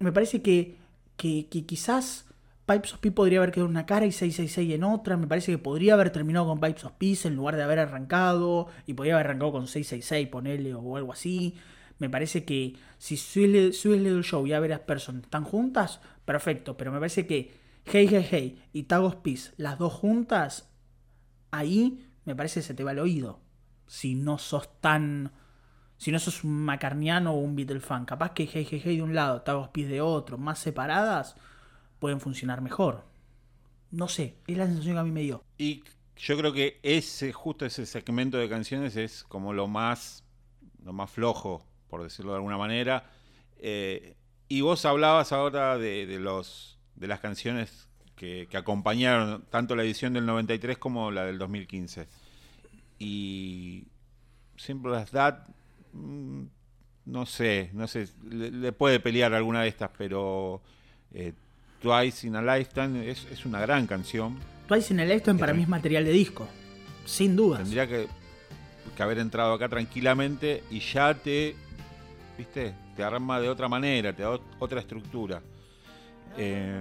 me 0.00 0.12
parece 0.12 0.42
que, 0.42 0.76
que 1.16 1.46
quizás 1.66 2.26
Pipes 2.72 2.94
of 2.94 3.00
Peace 3.00 3.14
podría 3.14 3.38
haber 3.38 3.52
quedado 3.52 3.66
en 3.66 3.72
una 3.72 3.86
cara 3.86 4.06
y 4.06 4.12
666 4.12 4.74
en 4.74 4.84
otra. 4.84 5.16
Me 5.16 5.26
parece 5.26 5.52
que 5.52 5.58
podría 5.58 5.94
haber 5.94 6.10
terminado 6.10 6.46
con 6.46 6.60
Pipes 6.60 6.84
of 6.84 6.92
Peace 6.92 7.28
en 7.28 7.36
lugar 7.36 7.56
de 7.56 7.62
haber 7.62 7.78
arrancado. 7.78 8.68
Y 8.86 8.94
podría 8.94 9.14
haber 9.14 9.26
arrancado 9.26 9.52
con 9.52 9.66
666, 9.66 10.28
ponele, 10.28 10.74
o 10.74 10.96
algo 10.96 11.12
así. 11.12 11.54
Me 11.98 12.08
parece 12.08 12.44
que 12.44 12.76
si 12.98 13.16
Sweet 13.16 13.72
Little 13.82 14.22
Show 14.22 14.46
y 14.46 14.52
Average 14.54 14.84
Person 14.84 15.20
están 15.22 15.44
juntas, 15.44 16.00
perfecto. 16.24 16.76
Pero 16.76 16.92
me 16.92 16.98
parece 16.98 17.26
que 17.26 17.54
Hey 17.84 18.08
Hey 18.10 18.26
Hey 18.30 18.62
y 18.72 18.84
Tag 18.84 19.02
of 19.02 19.16
Peace, 19.16 19.52
las 19.56 19.78
dos 19.78 19.92
juntas, 19.92 20.72
ahí 21.50 22.08
me 22.24 22.34
parece 22.34 22.60
que 22.60 22.66
se 22.66 22.74
te 22.74 22.84
va 22.84 22.92
el 22.92 22.98
oído. 23.00 23.40
Si 23.86 24.14
no 24.14 24.38
sos 24.38 24.80
tan. 24.80 25.32
Si 25.98 26.10
no 26.10 26.18
sos 26.18 26.42
un 26.42 26.64
macarniano 26.64 27.32
o 27.32 27.38
un 27.38 27.54
Beatle 27.54 27.80
fan. 27.80 28.06
Capaz 28.06 28.32
que 28.32 28.48
Hey 28.50 28.66
Hey 28.68 28.80
Hey 28.82 28.96
de 28.96 29.02
un 29.02 29.14
lado, 29.14 29.42
Tag 29.42 29.56
of 29.56 29.68
Peace 29.68 29.88
de 29.88 30.00
otro, 30.00 30.38
más 30.38 30.58
separadas, 30.58 31.36
pueden 32.02 32.18
funcionar 32.18 32.60
mejor. 32.62 33.04
No 33.92 34.08
sé, 34.08 34.34
es 34.48 34.56
la 34.58 34.66
sensación 34.66 34.96
que 34.96 34.98
a 34.98 35.04
mí 35.04 35.12
me 35.12 35.20
dio. 35.20 35.44
Y 35.56 35.84
yo 36.16 36.36
creo 36.36 36.52
que 36.52 36.80
ese, 36.82 37.32
justo 37.32 37.64
ese 37.64 37.86
segmento 37.86 38.38
de 38.38 38.48
canciones 38.48 38.96
es 38.96 39.22
como 39.22 39.52
lo 39.52 39.68
más, 39.68 40.24
lo 40.84 40.92
más 40.92 41.12
flojo, 41.12 41.64
por 41.88 42.02
decirlo 42.02 42.32
de 42.32 42.38
alguna 42.38 42.58
manera. 42.58 43.08
Eh, 43.60 44.16
y 44.48 44.62
vos 44.62 44.84
hablabas 44.84 45.30
ahora 45.30 45.78
de, 45.78 46.18
los, 46.18 46.76
de 46.96 47.06
las 47.06 47.20
canciones 47.20 47.86
que, 48.16 48.48
que 48.50 48.56
acompañaron 48.56 49.44
tanto 49.48 49.76
la 49.76 49.84
edición 49.84 50.12
del 50.12 50.26
93 50.26 50.78
como 50.78 51.12
la 51.12 51.24
del 51.24 51.38
2015. 51.38 52.08
Y 52.98 53.84
Simple 54.56 54.96
as 54.96 55.12
That, 55.12 55.46
mm, 55.92 56.42
no 57.04 57.26
sé, 57.26 57.70
no 57.74 57.86
sé, 57.86 58.08
le, 58.28 58.50
le 58.50 58.72
puede 58.72 58.98
pelear 58.98 59.34
alguna 59.34 59.62
de 59.62 59.68
estas, 59.68 59.90
pero 59.96 60.62
eh, 61.14 61.32
Twice 61.82 62.26
in 62.26 62.36
a 62.36 62.42
Lifetime 62.56 63.08
es, 63.10 63.26
es 63.30 63.44
una 63.44 63.60
gran 63.60 63.86
canción. 63.86 64.36
Twice 64.68 64.92
in 64.94 65.00
a 65.00 65.04
Lifetime 65.04 65.38
para 65.38 65.52
mí 65.52 65.62
es 65.62 65.68
material 65.68 66.04
de 66.04 66.12
disco. 66.12 66.48
Sin 67.04 67.34
dudas. 67.34 67.60
Tendría 67.62 67.86
que, 67.88 68.06
que 68.96 69.02
haber 69.02 69.18
entrado 69.18 69.52
acá 69.54 69.68
tranquilamente 69.68 70.62
y 70.70 70.78
ya 70.78 71.12
te, 71.14 71.56
viste, 72.38 72.72
te 72.96 73.02
arma 73.02 73.40
de 73.40 73.48
otra 73.48 73.68
manera, 73.68 74.12
te 74.14 74.22
da 74.22 74.34
ot- 74.34 74.42
otra 74.60 74.80
estructura. 74.80 75.42
Eh, 76.38 76.80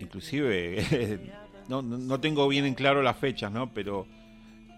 inclusive, 0.00 1.20
no, 1.68 1.82
no- 1.82 1.98
no 1.98 2.20
tengo 2.20 2.46
bien 2.48 2.64
en 2.66 2.74
claro 2.74 3.02
las 3.02 3.16
fechas, 3.16 3.50
¿no? 3.50 3.72
Pero 3.72 4.06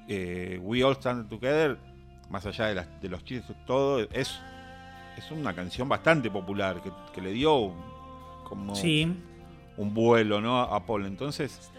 eh, 0.08 0.58
We 0.62 0.82
All 0.84 0.94
Stand 0.96 1.28
Together, 1.28 1.76
más 2.30 2.46
allá 2.46 2.66
de, 2.66 2.74
las- 2.76 3.00
de 3.02 3.08
los 3.08 3.24
chistes, 3.24 3.56
todo, 3.66 4.00
es, 4.12 4.38
es 5.18 5.30
una 5.30 5.52
canción 5.54 5.88
bastante 5.88 6.30
popular 6.30 6.80
que, 6.82 6.90
que 7.12 7.20
le 7.20 7.32
dio 7.32 7.74
como 8.50 8.74
Sí. 8.74 9.10
un 9.78 9.94
vuelo 9.94 10.42
¿no? 10.42 10.60
a 10.60 10.84
Paul. 10.84 11.06
Entonces, 11.06 11.70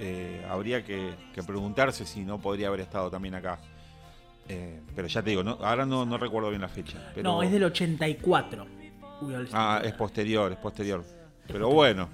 eh, 0.00 0.42
habría 0.48 0.82
que, 0.84 1.12
que 1.34 1.42
preguntarse 1.42 2.06
si 2.06 2.20
no 2.24 2.38
podría 2.38 2.68
haber 2.68 2.80
estado 2.80 3.10
también 3.10 3.34
acá. 3.34 3.58
Eh, 4.48 4.80
pero 4.94 5.08
ya 5.08 5.22
te 5.22 5.30
digo, 5.30 5.42
no, 5.42 5.58
ahora 5.62 5.84
no, 5.84 6.06
no 6.06 6.16
recuerdo 6.16 6.48
bien 6.48 6.62
la 6.62 6.68
fecha. 6.68 7.10
Pero, 7.14 7.30
No, 7.30 7.42
es 7.42 7.50
del 7.50 7.64
84. 7.64 8.66
We 9.22 9.36
All 9.36 9.46
Stand 9.46 9.50
Ah, 9.52 9.80
es 9.84 9.92
posterior, 9.94 10.50
es 10.52 10.58
posterior. 10.58 11.04
Pero 11.46 11.68
bueno, 11.70 12.08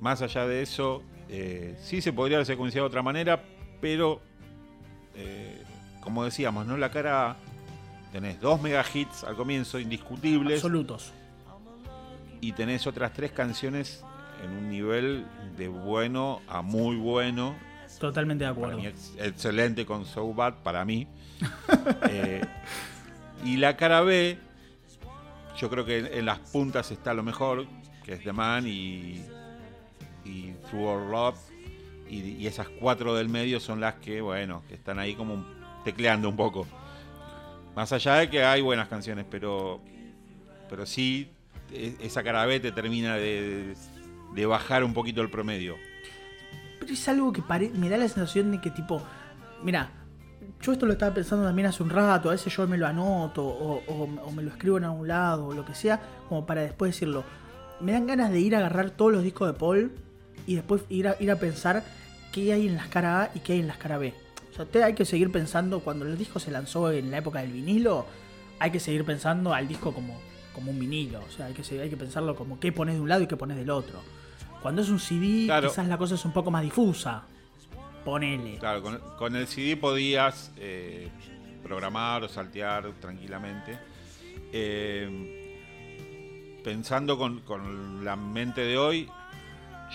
más 0.00 0.22
allá 0.22 0.46
de 0.46 0.62
eso, 0.62 1.02
eh, 1.28 1.76
sí 1.80 2.00
se 2.00 2.12
podría 2.12 2.38
haber 2.38 2.46
secuenciado 2.46 2.86
de 2.86 2.88
otra 2.88 3.02
manera, 3.02 3.42
pero 3.80 4.20
eh, 5.14 5.62
como 6.00 6.24
decíamos, 6.24 6.66
¿no? 6.66 6.76
La 6.76 6.90
cara 6.90 7.36
tenés 8.12 8.40
dos 8.40 8.60
mega 8.62 8.84
hits 8.92 9.24
al 9.24 9.34
comienzo, 9.36 9.78
indiscutibles, 9.78 10.58
Absolutos. 10.62 11.12
Y 12.40 12.52
tenés 12.52 12.86
otras 12.86 13.12
tres 13.12 13.32
canciones 13.32 14.04
en 14.44 14.50
un 14.50 14.68
nivel 14.70 15.26
de 15.56 15.68
bueno 15.68 16.40
a 16.48 16.62
muy 16.62 16.96
bueno. 16.96 17.56
Totalmente 17.98 18.44
de 18.44 18.50
acuerdo. 18.50 18.78
ex- 18.78 19.14
excelente 19.18 19.84
con 19.84 20.04
So 20.04 20.32
Bad, 20.34 20.54
para 20.62 20.84
mí. 20.84 21.06
Eh, 22.10 22.40
y 23.44 23.56
la 23.56 23.76
cara 23.76 24.00
B, 24.02 24.38
yo 25.56 25.70
creo 25.70 25.84
que 25.84 25.98
en, 25.98 26.06
en 26.06 26.24
las 26.26 26.38
puntas 26.38 26.90
está 26.90 27.14
lo 27.14 27.22
mejor, 27.22 27.66
que 28.04 28.14
es 28.14 28.22
The 28.24 28.32
Man 28.32 28.66
y, 28.66 29.22
y 30.24 30.52
Through 30.68 30.84
Our 30.86 31.10
Love. 31.10 31.38
Y, 32.08 32.20
y 32.20 32.46
esas 32.46 32.68
cuatro 32.80 33.14
del 33.14 33.28
medio 33.28 33.60
son 33.60 33.80
las 33.80 33.94
que, 33.96 34.20
bueno, 34.20 34.62
que 34.68 34.74
están 34.74 34.98
ahí 34.98 35.14
como 35.14 35.44
tecleando 35.84 36.28
un 36.28 36.36
poco. 36.36 36.66
Más 37.76 37.92
allá 37.92 38.14
de 38.16 38.30
que 38.30 38.42
hay 38.44 38.60
buenas 38.62 38.88
canciones, 38.88 39.24
pero, 39.30 39.80
pero 40.68 40.84
sí, 40.86 41.30
esa 41.72 42.22
cara 42.22 42.44
B 42.46 42.60
te 42.60 42.72
termina 42.72 43.16
de, 43.16 43.74
de 44.34 44.46
bajar 44.46 44.84
un 44.84 44.94
poquito 44.94 45.20
el 45.22 45.30
promedio. 45.30 45.76
Pero 46.80 46.92
es 46.92 47.08
algo 47.08 47.32
que 47.32 47.42
me 47.74 47.88
da 47.88 47.96
la 47.96 48.08
sensación 48.08 48.50
de 48.52 48.60
que 48.60 48.70
tipo, 48.70 49.02
mira, 49.62 49.90
yo 50.62 50.72
esto 50.72 50.86
lo 50.86 50.92
estaba 50.92 51.14
pensando 51.14 51.44
también 51.44 51.66
hace 51.66 51.82
un 51.82 51.90
rato, 51.90 52.28
a 52.30 52.32
veces 52.32 52.54
yo 52.56 52.66
me 52.66 52.78
lo 52.78 52.86
anoto 52.86 53.44
o 53.44 54.30
me 54.34 54.42
lo 54.42 54.50
escribo 54.50 54.78
en 54.78 54.84
algún 54.84 55.08
lado 55.08 55.46
o 55.48 55.54
lo 55.54 55.64
que 55.64 55.74
sea, 55.74 56.00
como 56.28 56.46
para 56.46 56.62
después 56.62 56.92
decirlo. 56.94 57.24
Me 57.80 57.92
dan 57.92 58.06
ganas 58.06 58.30
de 58.32 58.40
ir 58.40 58.54
a 58.54 58.58
agarrar 58.58 58.90
todos 58.90 59.12
los 59.12 59.22
discos 59.22 59.46
de 59.52 59.58
Paul 59.58 59.92
y 60.46 60.54
después 60.56 60.82
ir 60.88 61.08
a, 61.08 61.16
ir 61.20 61.30
a 61.30 61.36
pensar 61.36 61.84
qué 62.32 62.52
hay 62.52 62.66
en 62.66 62.76
las 62.76 62.88
cara 62.88 63.22
A 63.24 63.30
y 63.34 63.40
qué 63.40 63.52
hay 63.54 63.60
en 63.60 63.66
las 63.68 63.76
cara 63.76 63.98
B. 63.98 64.14
O 64.50 64.54
sea, 64.56 64.64
te- 64.64 64.82
hay 64.82 64.94
que 64.94 65.04
seguir 65.04 65.30
pensando, 65.30 65.80
cuando 65.80 66.06
el 66.06 66.16
disco 66.18 66.40
se 66.40 66.50
lanzó 66.50 66.90
en 66.90 67.10
la 67.10 67.18
época 67.18 67.40
del 67.40 67.52
vinilo, 67.52 68.06
hay 68.58 68.70
que 68.72 68.80
seguir 68.80 69.04
pensando 69.04 69.54
al 69.54 69.68
disco 69.68 69.92
como, 69.92 70.18
como 70.58 70.72
un 70.72 70.78
vinilo. 70.78 71.20
O 71.26 71.30
sea, 71.30 71.46
hay 71.46 71.54
que, 71.54 71.62
hay 71.80 71.88
que 71.88 71.96
pensarlo 71.96 72.34
como 72.34 72.58
qué 72.58 72.72
pones 72.72 72.96
de 72.96 73.00
un 73.00 73.08
lado 73.08 73.22
y 73.22 73.26
qué 73.26 73.36
pones 73.36 73.56
del 73.56 73.70
otro. 73.70 74.00
Cuando 74.62 74.82
es 74.82 74.88
un 74.88 74.98
CD, 74.98 75.44
Claro. 75.46 75.68
quizás 75.68 75.86
la 75.86 75.98
cosa 75.98 76.14
es 76.16 76.24
un 76.24 76.32
poco 76.32 76.50
más 76.50 76.62
difusa. 76.62 77.22
Ponele. 78.04 78.58
Claro, 78.58 78.82
con, 78.82 78.98
con 79.18 79.36
el 79.36 79.46
CD 79.46 79.76
podías 79.76 80.52
eh, 80.56 81.08
programar 81.62 82.22
o 82.24 82.28
saltear 82.28 82.90
tranquilamente. 83.00 83.78
Eh, 84.52 86.60
pensando 86.64 87.18
con, 87.18 87.40
con 87.40 88.04
la 88.04 88.16
mente 88.16 88.62
de 88.62 88.78
hoy, 88.78 89.08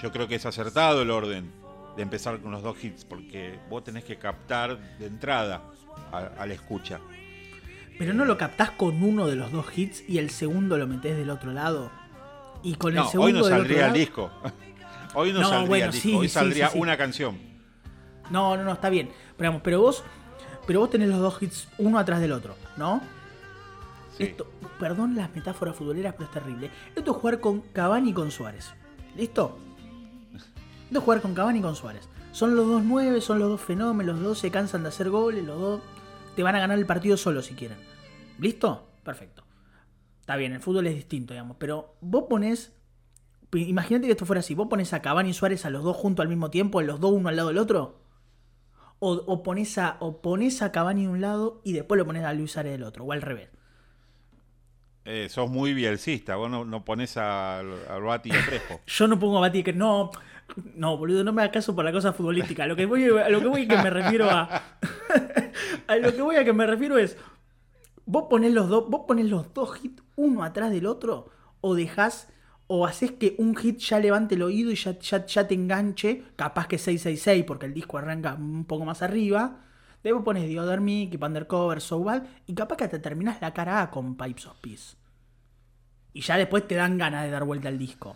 yo 0.02 0.12
creo 0.12 0.28
que 0.28 0.36
es 0.36 0.46
acertado 0.46 1.02
el 1.02 1.12
orden 1.12 1.52
de 1.96 2.02
empezar 2.04 2.40
con 2.40 2.52
los 2.52 2.64
dos 2.64 2.82
hits, 2.84 3.06
porque 3.06 3.60
vos 3.70 3.84
tenés 3.84 4.04
que 4.04 4.18
captar 4.18 4.98
de 4.98 5.06
entrada 5.08 5.62
a, 6.12 6.18
a 6.20 6.46
la 6.46 6.54
escucha. 6.54 7.00
Pero 7.98 8.14
no 8.14 8.26
lo 8.26 8.38
captás 8.38 8.72
con 8.72 9.04
uno 9.04 9.28
de 9.28 9.36
los 9.36 9.52
dos 9.52 9.66
hits 9.78 10.04
y 10.08 10.18
el 10.18 10.30
segundo 10.30 10.78
lo 10.78 10.88
metés 10.88 11.16
del 11.16 11.30
otro 11.30 11.52
lado. 11.52 11.92
Y 12.64 12.76
con 12.76 12.98
el 12.98 13.04
segundo 13.06 13.26
hoy 13.26 13.34
no 13.34 13.44
saldría 13.44 13.88
el 13.88 13.94
disco. 13.94 14.32
Hoy 15.16 15.32
no, 15.32 15.42
No, 15.42 15.50
saldría 15.50 15.68
bueno, 15.68 15.86
el 15.86 15.92
disco, 15.92 16.10
sí, 16.10 16.16
hoy 16.16 16.28
saldría 16.28 16.68
sí, 16.70 16.74
sí. 16.74 16.80
una 16.80 16.98
canción. 16.98 17.38
No, 18.32 18.58
no, 18.58 18.64
no, 18.64 18.72
está 18.72 18.90
bien. 18.90 19.12
Pero, 19.38 19.52
vamos, 19.52 19.62
pero 19.64 19.80
vos 19.80 20.04
pero 20.66 20.80
vos 20.80 20.90
tenés 20.90 21.10
los 21.10 21.20
dos 21.20 21.42
hits 21.42 21.68
uno 21.78 22.00
atrás 22.00 22.22
del 22.22 22.32
otro, 22.32 22.56
¿no? 22.78 23.02
Esto, 24.20 24.48
perdón 24.80 25.16
las 25.16 25.34
metáforas 25.36 25.76
futboleras, 25.76 26.14
pero 26.14 26.26
es 26.26 26.32
terrible. 26.32 26.72
Esto 26.96 27.12
es 27.12 27.18
jugar 27.18 27.40
con 27.40 27.62
Cavani 27.62 28.12
y 28.12 28.14
con 28.14 28.32
Suárez. 28.32 28.74
¿Listo? 29.16 29.58
Esto 30.86 31.00
es 31.00 31.04
jugar 31.04 31.22
con 31.22 31.34
Cavani 31.34 31.60
y 31.60 31.62
con 31.62 31.76
Suárez. 31.76 32.08
Son 32.32 32.56
los 32.56 32.68
dos 32.68 32.84
nueve, 32.84 33.22
son 33.22 33.40
los 33.40 33.50
dos 33.50 33.62
fenómenos, 33.62 34.16
los 34.16 34.24
dos 34.24 34.40
se 34.40 34.52
cansan 34.52 34.84
de 34.84 34.90
hacer 34.90 35.10
goles, 35.10 35.44
los 35.44 35.60
dos 35.60 35.82
te 36.36 36.44
van 36.44 36.56
a 36.56 36.60
ganar 36.60 36.78
el 36.78 36.86
partido 36.86 37.18
solo 37.18 37.42
si 37.42 37.54
quieren. 37.56 37.78
¿Listo? 38.40 38.90
Perfecto. 39.04 39.44
Está 40.22 40.36
bien, 40.36 40.54
el 40.54 40.60
fútbol 40.62 40.88
es 40.88 40.96
distinto, 40.96 41.34
digamos, 41.34 41.58
pero 41.60 41.96
vos 42.02 42.26
pones. 42.30 42.74
Imagínate 43.54 44.08
que 44.08 44.12
esto 44.14 44.26
fuera 44.26 44.40
así: 44.40 44.56
vos 44.56 44.68
pones 44.70 44.94
a 44.94 45.02
Cavani 45.02 45.30
y 45.30 45.34
Suárez 45.34 45.66
a 45.66 45.70
los 45.70 45.84
dos 45.84 45.96
juntos 45.98 46.24
al 46.24 46.30
mismo 46.30 46.50
tiempo, 46.50 46.82
los 46.82 47.00
dos 47.00 47.12
uno 47.12 47.30
al 47.30 47.36
lado 47.36 47.50
del 47.50 47.58
otro. 47.58 48.02
O, 49.00 49.12
o 49.14 49.44
pones 49.44 49.78
a, 49.78 49.98
o 50.00 50.22
pones 50.22 50.62
a 50.62 50.72
Cavani 50.72 51.04
de 51.04 51.10
un 51.10 51.22
lado 51.22 51.62
y 51.66 51.74
después 51.74 51.98
lo 51.98 52.06
pones 52.06 52.24
a 52.24 52.34
Luis 52.34 52.52
Suárez 52.54 52.72
del 52.72 52.84
otro, 52.84 53.04
o 53.04 53.12
al 53.12 53.22
revés. 53.22 53.50
Eh, 55.06 55.28
sos 55.30 55.50
muy 55.50 55.74
bielcista, 55.74 56.38
vos 56.38 56.50
no, 56.50 56.64
no 56.64 56.86
pones 56.86 57.18
a- 57.18 57.60
al 57.60 58.02
Bati 58.02 58.30
y 58.30 58.32
a 58.32 58.46
Crespo. 58.46 58.80
Yo 58.88 59.08
no 59.08 59.20
pongo 59.20 59.38
a 59.40 59.42
Bati 59.42 59.62
que 59.62 59.74
no. 59.74 60.12
No, 60.76 60.98
boludo, 60.98 61.24
no 61.24 61.34
me 61.34 61.42
hagas 61.42 61.54
caso 61.54 61.76
por 61.76 61.86
la 61.86 61.92
cosa 61.92 62.14
futbolística. 62.14 62.64
A 62.64 62.68
lo 62.68 62.76
que 62.76 62.86
voy, 62.86 63.06
a 63.06 63.30
lo 63.30 63.40
que 63.40 63.48
voy 63.48 63.68
que 63.68 63.78
me 63.78 63.90
refiero 63.90 64.30
a. 64.30 64.50
a 65.88 65.96
lo 65.96 66.14
que 66.16 66.22
voy 66.22 66.36
a 66.36 66.46
que 66.46 66.54
me 66.54 66.68
refiero 66.68 66.98
es. 66.98 67.18
Vos 68.06 68.26
ponés 68.30 68.54
los 68.54 68.70
dos. 68.70 68.90
Vos 68.90 69.02
ponés 69.08 69.26
los 69.26 69.54
dos 69.54 69.80
hits 69.84 70.04
uno 70.16 70.44
atrás 70.44 70.72
del 70.72 70.86
otro. 70.86 71.30
O 71.62 71.76
dejás. 71.76 72.30
O 72.68 72.86
haces 72.86 73.12
que 73.12 73.36
un 73.40 73.56
hit 73.56 73.80
ya 73.80 74.00
levante 74.00 74.36
el 74.36 74.42
oído 74.42 74.72
y 74.72 74.76
ya, 74.76 74.98
ya, 75.00 75.48
te 75.48 75.54
enganche. 75.54 76.24
Capaz 76.36 76.68
que 76.68 76.78
666 76.78 77.46
porque 77.46 77.66
el 77.66 77.74
disco 77.74 77.98
arranca 77.98 78.36
un 78.36 78.66
poco 78.66 78.86
más 78.86 79.02
arriba. 79.02 79.60
Después 80.04 80.24
pones 80.24 80.48
The 80.48 80.60
Other 80.60 80.82
Me, 80.82 81.10
Keep 81.10 81.24
Undercover, 81.24 81.82
So. 81.82 82.06
Y 82.46 82.54
capaz 82.54 82.78
que 82.78 82.88
te 82.88 83.00
terminás 83.00 83.42
la 83.42 83.54
cara 83.54 83.82
A 83.82 83.92
con 83.92 84.16
Pipes 84.16 84.48
of 84.48 84.60
Peace. 84.60 84.96
Y 86.14 86.22
ya 86.22 86.38
después 86.38 86.68
te 86.68 86.76
dan 86.76 86.98
ganas 86.98 87.24
de 87.24 87.32
dar 87.32 87.44
vuelta 87.44 87.70
al 87.70 87.78
disco. 87.78 88.16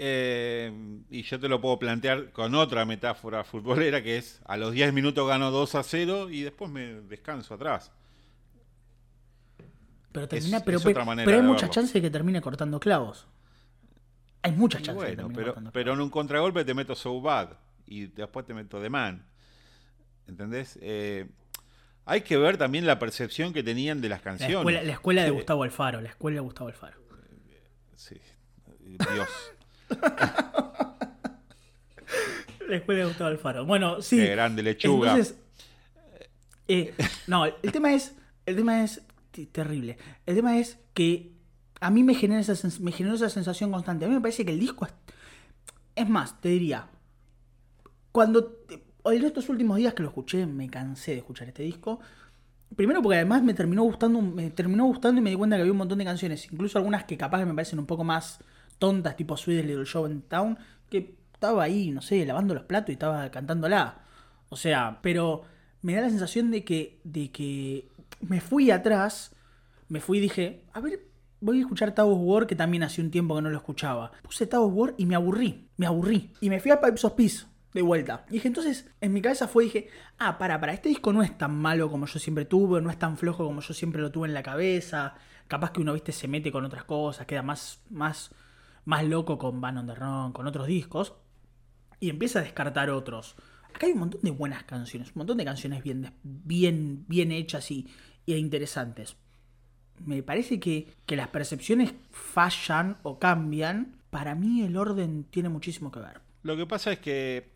Eh, 0.00 0.72
y 1.10 1.22
yo 1.22 1.40
te 1.40 1.48
lo 1.48 1.60
puedo 1.60 1.78
plantear 1.78 2.30
con 2.30 2.54
otra 2.54 2.84
metáfora 2.84 3.42
futbolera 3.42 4.00
que 4.02 4.16
es 4.18 4.40
a 4.44 4.56
los 4.56 4.72
10 4.72 4.92
minutos 4.92 5.26
gano 5.26 5.50
2 5.50 5.74
a 5.74 5.82
0 5.82 6.30
y 6.30 6.42
después 6.42 6.70
me 6.70 7.00
descanso 7.02 7.54
atrás. 7.54 7.90
Pero 10.12 10.28
termina, 10.28 10.58
Es- 10.58 10.62
pero, 10.62 10.78
es 10.78 10.82
pero- 10.84 10.92
otra 10.92 11.04
manera 11.04 11.26
pero 11.26 11.36
hay 11.38 11.42
de 11.42 11.48
mucha 11.48 11.62
verlo. 11.66 11.74
chance 11.74 11.92
de 11.92 12.00
que 12.02 12.10
termine 12.10 12.40
cortando 12.40 12.80
clavos. 12.80 13.26
Hay 14.42 14.52
mucha 14.52 14.78
Y 14.78 14.82
chance 14.82 15.04
de 15.04 15.16
que 15.16 15.22
pero, 15.34 15.46
cortando 15.46 15.72
pero 15.72 15.92
en 15.94 16.00
un 16.00 16.10
contragolpe 16.10 16.64
te 16.64 16.74
meto 16.74 16.94
so 16.94 17.20
bad 17.20 17.50
y 17.86 18.06
después 18.06 18.46
te 18.46 18.54
meto 18.54 18.80
de 18.80 18.88
man. 18.90 19.26
¿Entendés? 20.26 20.78
Eh, 20.80 21.26
hay 22.04 22.20
que 22.22 22.36
ver 22.36 22.56
también 22.56 22.86
la 22.86 22.98
percepción 22.98 23.52
que 23.52 23.62
tenían 23.62 24.00
de 24.00 24.08
las 24.08 24.20
la 24.20 24.24
canciones. 24.24 24.56
escuela, 24.58 24.82
la 24.82 24.92
escuela 24.92 25.22
de 25.22 25.28
Sí, 25.30 25.34
Gustavo 25.34 25.62
Alfaro, 25.64 26.00
la 26.00 26.08
escuela 26.10 26.36
de 26.36 26.40
Gustavo 26.40 26.68
Alfaro. 26.68 26.96
sí. 27.96 28.16
Dios. 28.80 29.28
La 32.68 32.76
escuela 32.76 33.00
de 33.00 33.06
Gustavo 33.06 33.30
Alfaro. 33.30 33.64
Bueno, 33.64 34.02
sí. 34.02 34.16
Qué 34.16 34.26
grande 34.26 34.62
lechuga. 34.62 35.12
Entonces, 35.12 35.38
eh, 36.68 36.94
no, 37.26 37.46
el 37.46 37.72
tema 37.72 37.94
es, 37.94 38.14
el 38.44 38.56
tema 38.56 38.82
es 38.82 39.02
terrible. 39.52 39.96
El 40.26 40.36
tema 40.36 40.58
es 40.58 40.78
que 40.92 41.32
a 41.80 41.90
mí 41.90 42.02
me 42.02 42.14
genera 42.14 42.40
esa, 42.40 42.54
me 42.80 42.92
generó 42.92 43.16
esa 43.16 43.30
sensación 43.30 43.72
constante. 43.72 44.04
A 44.04 44.08
mí 44.08 44.14
me 44.14 44.20
parece 44.20 44.44
que 44.44 44.52
el 44.52 44.60
disco 44.60 44.84
es, 44.84 44.92
es 45.96 46.08
más, 46.08 46.40
te 46.40 46.50
diría, 46.50 46.88
cuando 48.12 48.58
en 49.04 49.24
estos 49.24 49.48
últimos 49.48 49.76
días 49.76 49.94
que 49.94 50.02
lo 50.02 50.08
escuché, 50.08 50.46
me 50.46 50.68
cansé 50.68 51.12
de 51.12 51.18
escuchar 51.18 51.48
este 51.48 51.62
disco. 51.62 52.00
Primero 52.76 53.00
porque 53.00 53.16
además 53.16 53.42
me 53.42 53.54
terminó 53.54 53.82
gustando, 53.84 54.20
me 54.20 54.50
terminó 54.50 54.84
gustando 54.84 55.20
y 55.20 55.24
me 55.24 55.30
di 55.30 55.36
cuenta 55.36 55.56
que 55.56 55.62
había 55.62 55.72
un 55.72 55.78
montón 55.78 55.98
de 55.98 56.04
canciones, 56.04 56.46
incluso 56.52 56.78
algunas 56.78 57.04
que 57.04 57.16
capaz 57.16 57.38
que 57.38 57.46
me 57.46 57.54
parecen 57.54 57.78
un 57.78 57.86
poco 57.86 58.04
más 58.04 58.40
tontas, 58.78 59.16
tipo 59.16 59.36
Sweet 59.36 59.64
Little 59.64 59.84
Show 59.84 60.06
in 60.06 60.22
Town, 60.22 60.58
que 60.90 61.16
estaba 61.32 61.62
ahí, 61.62 61.90
no 61.90 62.00
sé, 62.02 62.24
lavando 62.24 62.54
los 62.54 62.64
platos 62.64 62.90
y 62.90 62.92
estaba 62.92 63.30
cantándola. 63.30 64.02
O 64.48 64.56
sea, 64.56 64.98
pero 65.02 65.42
me 65.82 65.94
da 65.94 66.02
la 66.02 66.10
sensación 66.10 66.50
de 66.50 66.64
que, 66.64 67.00
de 67.04 67.30
que 67.30 67.88
me 68.20 68.40
fui 68.40 68.70
atrás, 68.70 69.34
me 69.88 70.00
fui 70.00 70.18
y 70.18 70.22
dije, 70.22 70.64
a 70.72 70.80
ver, 70.80 71.08
voy 71.40 71.58
a 71.58 71.60
escuchar 71.60 71.94
Towers 71.94 72.20
War, 72.20 72.46
que 72.46 72.56
también 72.56 72.82
hace 72.82 73.00
un 73.00 73.10
tiempo 73.10 73.36
que 73.36 73.42
no 73.42 73.50
lo 73.50 73.56
escuchaba. 73.56 74.12
Puse 74.22 74.46
Towers 74.46 74.74
War 74.74 74.94
y 74.96 75.06
me 75.06 75.14
aburrí, 75.14 75.68
me 75.76 75.86
aburrí. 75.86 76.32
Y 76.40 76.50
me 76.50 76.60
fui 76.60 76.70
a 76.70 76.80
Pipes 76.80 77.04
of 77.04 77.12
Peace 77.14 77.46
de 77.74 77.82
vuelta. 77.82 78.24
Y 78.28 78.34
dije, 78.34 78.48
entonces, 78.48 78.90
en 79.00 79.12
mi 79.12 79.22
cabeza 79.22 79.46
fue, 79.46 79.64
dije, 79.64 79.88
ah, 80.18 80.38
para, 80.38 80.58
para, 80.60 80.72
este 80.72 80.88
disco 80.88 81.12
no 81.12 81.22
es 81.22 81.36
tan 81.36 81.56
malo 81.56 81.90
como 81.90 82.06
yo 82.06 82.18
siempre 82.18 82.44
tuve, 82.44 82.80
no 82.80 82.90
es 82.90 82.98
tan 82.98 83.16
flojo 83.16 83.44
como 83.44 83.60
yo 83.60 83.74
siempre 83.74 84.00
lo 84.00 84.10
tuve 84.10 84.28
en 84.28 84.34
la 84.34 84.42
cabeza. 84.42 85.14
Capaz 85.46 85.70
que 85.70 85.80
uno, 85.80 85.92
viste, 85.92 86.12
se 86.12 86.28
mete 86.28 86.50
con 86.52 86.64
otras 86.64 86.84
cosas, 86.84 87.26
queda 87.26 87.42
más, 87.42 87.80
más, 87.90 88.30
más 88.88 89.04
loco 89.04 89.36
con 89.36 89.60
Van 89.60 89.76
on 89.76 89.86
the 89.86 89.94
Run, 89.94 90.32
con 90.32 90.46
otros 90.46 90.66
discos. 90.66 91.12
Y 92.00 92.08
empieza 92.08 92.38
a 92.38 92.42
descartar 92.42 92.88
otros. 92.88 93.36
Acá 93.74 93.84
hay 93.86 93.92
un 93.92 93.98
montón 93.98 94.22
de 94.22 94.30
buenas 94.30 94.64
canciones, 94.64 95.08
un 95.08 95.16
montón 95.16 95.36
de 95.36 95.44
canciones 95.44 95.82
bien, 95.82 96.10
bien, 96.22 97.04
bien 97.06 97.30
hechas 97.30 97.70
y, 97.70 97.86
interesantes. 98.24 99.16
Me 100.06 100.22
parece 100.22 100.58
que, 100.58 100.94
que 101.04 101.16
las 101.16 101.28
percepciones 101.28 101.92
fallan 102.10 102.96
o 103.02 103.18
cambian. 103.18 104.00
Para 104.08 104.34
mí 104.34 104.62
el 104.62 104.74
orden 104.78 105.24
tiene 105.24 105.50
muchísimo 105.50 105.90
que 105.90 106.00
ver. 106.00 106.22
Lo 106.42 106.56
que 106.56 106.64
pasa 106.64 106.92
es 106.92 106.98
que, 106.98 107.50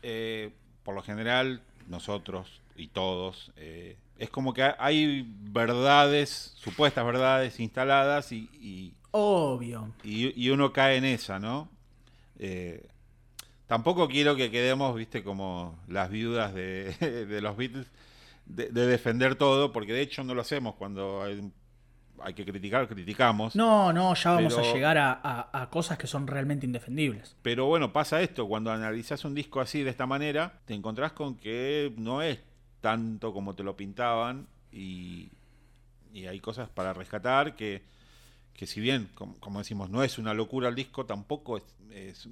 eh, 0.00 0.50
por 0.82 0.94
lo 0.94 1.02
general, 1.02 1.60
nosotros 1.88 2.62
y 2.74 2.88
todos, 2.88 3.52
eh, 3.56 3.98
es 4.16 4.30
como 4.30 4.54
que 4.54 4.62
hay 4.78 5.30
verdades, 5.40 6.54
supuestas 6.56 7.04
verdades 7.04 7.60
instaladas 7.60 8.32
y- 8.32 8.94
Obvio. 9.12 9.92
y- 10.04 10.32
y 10.40 10.50
uno 10.50 10.72
cae 10.72 10.96
en 10.96 11.04
esa, 11.04 11.38
¿no? 11.38 11.68
Eh, 12.38 12.86
tampoco 13.66 14.08
quiero 14.08 14.36
que 14.36 14.50
quedemos, 14.50 14.94
viste, 14.96 15.22
como 15.22 15.78
las 15.88 16.10
viudas 16.10 16.54
de, 16.54 16.94
de 17.28 17.40
los 17.40 17.56
Beatles, 17.56 17.86
de, 18.46 18.68
de 18.68 18.86
defender 18.86 19.34
todo, 19.36 19.72
porque 19.72 19.92
de 19.92 20.00
hecho 20.02 20.24
no 20.24 20.34
lo 20.34 20.40
hacemos 20.40 20.74
cuando 20.76 21.22
hay, 21.22 21.52
hay 22.22 22.34
que 22.34 22.44
criticar, 22.44 22.88
criticamos. 22.88 23.54
No, 23.56 23.92
no, 23.92 24.14
ya 24.14 24.32
vamos 24.32 24.54
Pero- 24.54 24.68
a 24.68 24.72
llegar 24.72 24.98
a, 24.98 25.12
a- 25.22 25.62
a 25.62 25.70
cosas 25.70 25.98
que 25.98 26.06
son 26.06 26.26
realmente 26.26 26.66
indefendibles. 26.66 27.36
Pero 27.42 27.66
bueno, 27.66 27.92
pasa 27.92 28.20
esto, 28.22 28.46
cuando 28.48 28.70
analizás 28.72 29.24
un 29.24 29.34
disco 29.34 29.60
así 29.60 29.82
de 29.82 29.90
esta 29.90 30.06
manera, 30.06 30.60
te 30.64 30.74
encontrás 30.74 31.12
con 31.12 31.36
que 31.36 31.92
no 31.96 32.22
es 32.22 32.38
tanto 32.80 33.32
como 33.32 33.54
te 33.54 33.62
lo 33.62 33.76
pintaban 33.76 34.46
y, 34.72 35.28
y 36.14 36.26
hay 36.26 36.40
cosas 36.40 36.68
para 36.70 36.92
rescatar 36.94 37.54
que, 37.54 37.82
que 38.60 38.66
si 38.66 38.80
bien, 38.80 39.08
como, 39.14 39.36
como 39.40 39.58
decimos, 39.58 39.88
no 39.90 40.04
es 40.04 40.18
una 40.18 40.34
locura 40.34 40.68
el 40.68 40.74
disco, 40.74 41.06
tampoco 41.06 41.56
es, 41.56 41.64
es, 41.90 42.28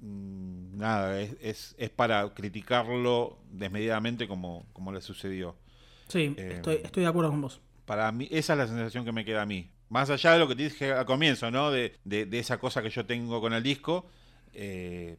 mm, 0.00 0.78
nada, 0.78 1.20
es, 1.20 1.36
es, 1.40 1.74
es 1.78 1.90
para 1.90 2.32
criticarlo 2.34 3.38
desmedidamente 3.50 4.28
como, 4.28 4.64
como 4.72 4.92
le 4.92 5.00
sucedió. 5.00 5.56
Sí, 6.08 6.34
Eh, 6.38 6.54
estoy, 6.56 6.76
estoy 6.84 7.02
de 7.02 7.08
acuerdo 7.08 7.30
con 7.30 7.40
vos. 7.40 7.60
Para 7.84 8.12
mí, 8.12 8.28
esa 8.30 8.52
es 8.52 8.58
la 8.60 8.66
sensación 8.68 9.04
que 9.04 9.12
me 9.12 9.24
queda 9.24 9.42
a 9.42 9.46
mí. 9.46 9.68
Más 9.88 10.08
allá 10.10 10.34
de 10.34 10.38
lo 10.38 10.46
que 10.46 10.54
te 10.54 10.62
dije 10.64 10.92
al 10.92 11.04
comienzo, 11.04 11.50
¿no? 11.50 11.72
De, 11.72 11.96
de- 12.04 12.26
de 12.26 12.38
esa 12.38 12.58
cosa 12.58 12.80
que 12.82 12.90
yo 12.90 13.04
tengo 13.04 13.40
con 13.40 13.52
el 13.52 13.62
disco, 13.62 14.06
eh, 14.52 15.16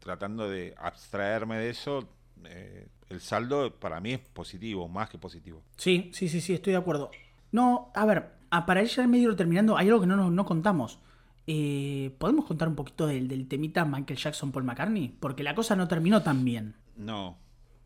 tratando 0.00 0.50
de 0.50 0.74
abstraerme 0.76 1.56
de 1.58 1.70
eso, 1.70 2.08
eh, 2.44 2.88
el 3.08 3.20
saldo 3.22 3.74
para 3.74 4.00
mí 4.00 4.12
es 4.12 4.20
positivo, 4.20 4.88
más 4.88 5.08
que 5.08 5.18
positivo. 5.18 5.62
Sí, 5.76 6.10
sí, 6.12 6.28
sí, 6.28 6.40
sí, 6.42 6.52
estoy 6.54 6.72
de 6.74 6.78
acuerdo. 6.78 7.10
No, 7.52 7.90
a 7.94 8.04
ver, 8.04 8.41
a- 8.52 8.66
para 8.66 8.82
ir 8.82 8.88
ya 8.88 9.06
medio 9.08 9.34
terminando, 9.34 9.76
hay 9.76 9.88
algo 9.88 10.00
que 10.00 10.06
no 10.06 10.16
nos 10.16 10.30
no 10.30 10.44
contamos. 10.46 10.98
Eh, 11.46 12.14
¿Podemos 12.18 12.44
contar 12.44 12.68
un 12.68 12.76
poquito 12.76 13.06
del, 13.08 13.26
del 13.26 13.48
temita 13.48 13.84
Michael 13.84 14.18
Jackson 14.18 14.52
Paul 14.52 14.64
McCartney? 14.64 15.08
Porque 15.18 15.42
la 15.42 15.54
cosa 15.56 15.74
no 15.74 15.88
terminó 15.88 16.22
tan 16.22 16.44
bien. 16.44 16.74
No, 16.96 17.36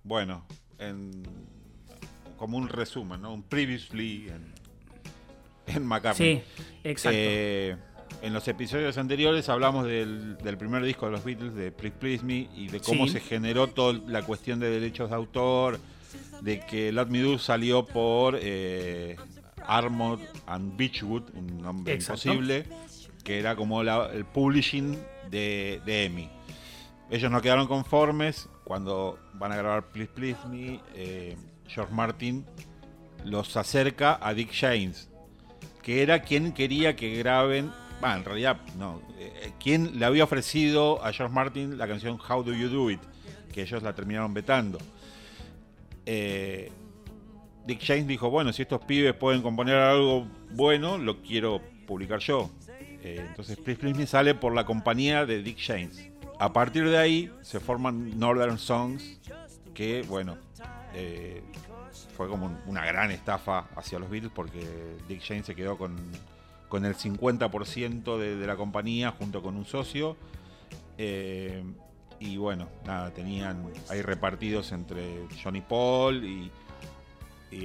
bueno, 0.05 0.45
en- 0.79 1.23
como 2.37 2.59
un 2.59 2.69
resumen, 2.69 3.23
¿no? 3.23 3.33
Un 3.33 3.43
previously 3.45 4.29
en, 4.29 5.75
en 5.75 5.87
McCartney. 5.87 6.37
Sí, 6.37 6.63
exacto. 6.85 7.19
Eh, 7.19 7.77
en 8.23 8.33
los 8.35 8.47
episodios 8.49 8.99
anteriores 8.99 9.49
hablamos 9.49 9.87
del, 9.87 10.37
del 10.39 10.59
primer 10.59 10.83
disco 10.83 11.07
de 11.07 11.13
los 11.13 11.25
Beatles, 11.25 11.55
de 11.55 11.73
Please 11.73 11.97
Please 11.99 12.25
Me, 12.25 12.49
y 12.55 12.69
de 12.69 12.81
cómo 12.81 13.07
Sí. 13.07 13.15
se 13.15 13.21
generó 13.21 13.69
toda 13.69 13.99
la 14.07 14.23
cuestión 14.23 14.59
de 14.61 14.69
derechos 14.71 15.11
de 15.11 15.17
autor, 15.17 15.79
de 16.43 16.61
que 16.61 16.93
Let 16.93 17.07
Me 17.07 17.21
Do 17.23 17.39
salió 17.39 17.85
por 17.87 18.39
eh, 18.41 19.17
Armored 19.67 20.21
and 20.47 20.77
Beechwood, 20.77 21.23
un 21.35 21.61
nombre 21.63 21.95
Exacto. 21.95 22.29
imposible, 22.33 22.67
que 23.25 23.39
era 23.39 23.57
como 23.57 23.83
la- 23.83 24.11
el 24.13 24.25
publishing 24.25 24.99
de, 25.31 25.81
de 25.85 26.05
EMI. 26.07 26.29
Ellos 27.11 27.31
no 27.31 27.41
quedaron 27.41 27.67
conformes 27.69 28.49
cuando 28.65 29.19
van 29.35 29.53
a 29.53 29.57
grabar 29.57 29.89
Please 29.89 30.11
Please 30.15 30.39
Me. 30.49 30.81
eh, 30.95 31.37
George 31.69 31.93
Martin 31.93 32.45
los 33.25 33.57
acerca 33.57 34.19
a 34.23 34.35
Dick 34.35 34.51
James, 34.53 35.09
que 35.83 36.03
era 36.03 36.23
quien 36.23 36.53
quería 36.53 36.95
que 36.97 37.17
graben. 37.17 37.73
Bueno, 38.01 38.17
en 38.17 38.25
realidad, 38.25 38.61
no. 38.79 39.01
eh, 39.19 39.53
quien 39.59 39.99
le 39.99 40.05
había 40.07 40.25
ofrecido 40.25 41.05
a 41.05 41.13
George 41.13 41.35
Martin 41.35 41.77
la 41.79 41.89
canción 41.89 42.19
How 42.21 42.43
Do 42.45 42.53
You 42.53 42.69
Do 42.69 42.91
It, 42.91 43.01
que 43.53 43.63
ellos 43.63 43.83
la 43.83 43.95
terminaron 43.95 44.33
vetando. 44.35 44.79
Eh, 46.05 46.71
Dick 47.67 47.81
James 47.85 48.07
dijo, 48.07 48.31
bueno, 48.31 48.53
si 48.53 48.63
estos 48.63 48.85
pibes 48.85 49.15
pueden 49.15 49.43
componer 49.43 49.77
algo 49.77 50.27
bueno, 50.53 50.99
lo 50.99 51.21
quiero 51.23 51.61
publicar 51.87 52.21
yo. 52.21 52.51
Eh, 53.03 53.25
entonces 53.29 53.57
Please 53.59 53.81
Please 53.81 53.99
Me 53.99 54.07
sale 54.07 54.35
por 54.35 54.55
la 54.55 54.65
compañía 54.65 55.27
de 55.27 55.43
Dick 55.43 55.59
James. 55.61 56.09
A 56.39 56.53
partir 56.53 56.89
de 56.89 56.99
ahí 56.99 57.31
se 57.43 57.61
forman 57.61 58.19
Northern 58.19 58.59
Songs, 58.59 59.19
que 59.75 60.03
bueno, 60.09 60.37
eh, 60.95 61.43
fue 62.17 62.29
como 62.29 62.47
un- 62.47 62.59
una 62.67 62.85
gran 62.87 63.11
estafa 63.11 63.69
hacia 63.77 63.99
los 63.99 64.09
Beatles 64.11 64.33
porque 64.35 64.61
Dick 65.09 65.23
James 65.27 65.47
se 65.47 65.55
quedó 65.55 65.77
con, 65.79 65.97
con 66.69 66.85
el 66.85 66.95
50% 66.95 68.19
de, 68.19 68.37
de 68.37 68.47
la 68.47 68.57
compañía 68.57 69.11
junto 69.13 69.43
con 69.43 69.57
un 69.57 69.65
socio. 69.65 70.17
Eh, 70.99 71.63
y 72.19 72.37
bueno, 72.39 72.69
nada, 72.87 73.11
tenían 73.13 73.67
ahí 73.91 74.01
repartidos 74.03 74.73
entre 74.73 75.27
Johnny 75.43 75.61
Paul 75.61 76.25
y, 76.25 76.51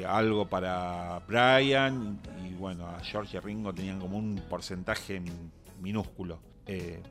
algo 0.07 0.47
para 0.47 1.19
Brian. 1.27 2.19
Y 2.45 2.53
bueno, 2.53 2.87
a 2.87 2.99
George 2.99 3.37
y 3.37 3.39
Ringo 3.39 3.73
tenían 3.73 3.99
como 3.99 4.17
un 4.17 4.41
porcentaje 4.49 5.21
minúsculo. 5.79 6.39
Eh, 6.65 7.01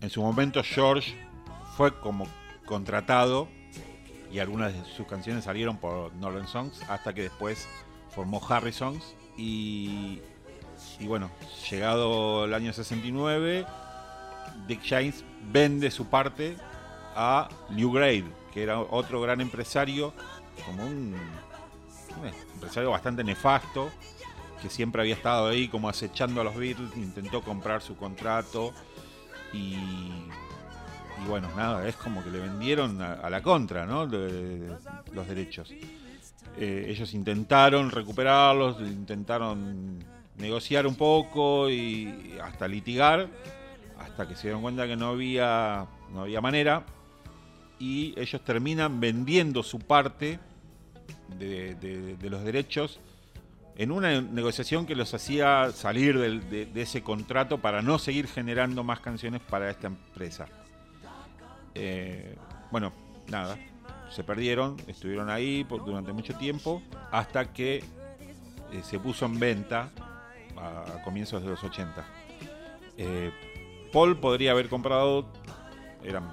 en 0.00 0.10
su 0.10 0.22
momento 0.22 0.62
George 0.62 1.14
fue 1.76 1.98
como 2.00 2.26
contratado 2.66 3.48
y 4.32 4.38
algunas 4.38 4.72
de 4.72 4.84
sus 4.84 5.06
canciones 5.06 5.44
salieron 5.44 5.76
por 5.76 6.14
Northern 6.14 6.48
Songs 6.48 6.80
hasta 6.88 7.12
que 7.12 7.22
después 7.22 7.68
formó 8.10 8.40
Harry 8.48 8.72
Songs 8.72 9.14
y, 9.36 10.20
y 10.98 11.06
bueno, 11.06 11.30
llegado 11.70 12.46
el 12.46 12.54
año 12.54 12.72
69 12.72 13.66
Dick 14.66 14.80
James 14.84 15.24
vende 15.50 15.90
su 15.90 16.06
parte 16.06 16.56
a 17.14 17.48
Lew 17.70 17.92
Grade, 17.92 18.24
que 18.52 18.62
era 18.62 18.80
otro 18.80 19.20
gran 19.20 19.40
empresario, 19.40 20.12
como 20.64 20.84
un, 20.86 21.14
empresario 22.24 22.90
bastante 22.90 23.24
nefasto, 23.24 23.90
que 24.60 24.70
siempre 24.70 25.02
había 25.02 25.14
estado 25.14 25.48
ahí 25.48 25.68
como 25.68 25.88
acechando 25.88 26.40
a 26.40 26.44
los 26.44 26.56
Beatles, 26.56 26.96
intentó 26.96 27.42
comprar 27.42 27.82
su 27.82 27.96
contrato 27.96 28.72
y, 29.52 29.76
bueno, 31.26 31.48
nada, 31.56 31.86
es 31.86 31.96
como 31.96 32.22
que 32.22 32.30
le 32.30 32.40
vendieron 32.40 33.00
a, 33.02 33.28
la 33.28 33.42
contra, 33.42 33.84
los 33.86 35.28
derechos. 35.28 35.72
Eh, 36.56 36.86
ellos 36.88 37.12
intentaron 37.14 37.90
recuperarlos, 37.90 38.80
intentaron 38.80 40.04
negociar 40.36 40.86
un 40.86 40.94
poco 40.94 41.70
y 41.70 42.36
hasta 42.42 42.68
litigar, 42.68 43.28
hasta 43.98 44.28
que 44.28 44.36
se 44.36 44.42
dieron 44.42 44.62
cuenta 44.62 44.86
que 44.86 44.96
no 44.96 45.08
había, 45.08 45.86
no 46.12 46.22
había 46.22 46.40
manera. 46.40 46.84
Y 47.78 48.14
ellos 48.16 48.42
terminan 48.44 49.00
vendiendo 49.00 49.62
su 49.62 49.80
parte 49.80 50.38
de, 51.38 52.16
los 52.22 52.44
derechos 52.44 53.00
en 53.76 53.90
una 53.90 54.20
negociación 54.20 54.86
que 54.86 54.94
los 54.94 55.14
hacía 55.14 55.70
salir 55.72 56.18
de, 56.18 56.68
ese 56.74 57.02
contrato 57.02 57.58
para 57.58 57.82
no 57.82 57.98
seguir 57.98 58.26
generando 58.26 58.84
más 58.84 59.00
canciones 59.00 59.40
para 59.40 59.70
esta 59.70 59.86
empresa. 59.86 60.46
Eh, 61.74 62.36
bueno, 62.70 62.92
nada, 63.28 63.56
se 64.10 64.24
perdieron, 64.24 64.76
estuvieron 64.86 65.30
ahí 65.30 65.64
durante 65.64 66.12
mucho 66.12 66.34
tiempo, 66.34 66.82
hasta 67.10 67.52
que 67.52 67.78
eh, 67.78 67.82
se 68.82 68.98
puso 68.98 69.24
en 69.24 69.38
venta 69.38 69.90
a, 70.56 70.96
a 70.96 71.02
comienzos 71.02 71.42
de 71.42 71.48
los 71.48 71.64
80. 71.64 72.04
Eh, 72.98 73.30
Paul 73.92 74.16
podría 74.18 74.52
haber 74.52 74.68
comprado, 74.68 75.26
eran 76.02 76.24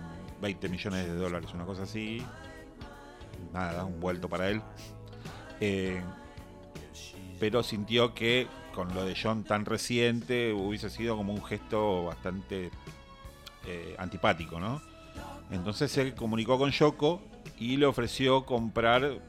20 0.41 0.69
millones 0.69 1.07
de 1.07 1.15
dólares, 1.15 1.49
una 1.53 1.65
cosa 1.65 1.83
así, 1.83 2.23
nada, 3.53 3.85
un 3.85 3.99
vuelto 3.99 4.29
para 4.29 4.49
él. 4.49 4.61
Eh, 5.59 6.01
pero 7.39 7.63
sintió 7.63 8.13
que 8.13 8.47
con 8.73 8.93
lo 8.93 9.05
de 9.05 9.15
John 9.21 9.43
tan 9.43 9.65
reciente 9.65 10.53
hubiese 10.53 10.89
sido 10.89 11.17
como 11.17 11.33
un 11.33 11.43
gesto 11.43 12.05
bastante 12.05 12.71
eh, 13.65 13.95
antipático, 13.97 14.59
¿no? 14.59 14.81
Entonces 15.51 15.91
se 15.91 16.13
comunicó 16.13 16.57
con 16.57 16.71
Yoko 16.71 17.21
y 17.57 17.77
le 17.77 17.85
ofreció 17.85 18.45
comprar 18.45 19.19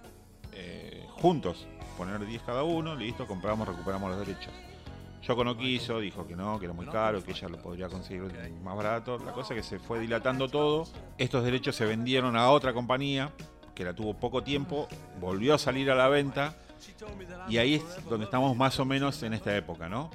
eh, 0.52 1.06
juntos, 1.08 1.66
poner 1.96 2.24
10 2.24 2.42
cada 2.42 2.62
uno, 2.62 2.94
listo, 2.94 3.26
compramos, 3.26 3.66
recuperamos 3.66 4.10
los 4.10 4.26
derechos. 4.26 4.52
Yoko 5.22 5.44
no 5.44 5.56
quiso, 5.56 6.00
dijo 6.00 6.26
que 6.26 6.34
no, 6.34 6.58
que 6.58 6.64
era 6.64 6.74
muy 6.74 6.86
caro, 6.86 7.22
que 7.22 7.32
ella 7.32 7.48
lo 7.48 7.58
podría 7.58 7.88
conseguir 7.88 8.22
más 8.62 8.76
barato. 8.76 9.18
La 9.18 9.32
cosa 9.32 9.54
es 9.54 9.60
que 9.60 9.68
se 9.68 9.78
fue 9.78 10.00
dilatando 10.00 10.48
todo. 10.48 10.84
Estos 11.18 11.44
derechos 11.44 11.76
se 11.76 11.84
vendieron 11.84 12.36
a 12.36 12.50
otra 12.50 12.72
compañía 12.72 13.30
que 13.80 13.86
la 13.86 13.94
tuvo 13.94 14.12
poco 14.12 14.42
tiempo, 14.42 14.88
volvió 15.18 15.54
a 15.54 15.58
salir 15.58 15.90
a 15.90 15.94
la 15.94 16.06
venta 16.08 16.54
y 17.48 17.56
ahí 17.56 17.76
es 17.76 18.04
donde 18.10 18.26
estamos 18.26 18.54
más 18.54 18.78
o 18.78 18.84
menos 18.84 19.22
en 19.22 19.32
esta 19.32 19.56
época, 19.56 19.88
¿no? 19.88 20.10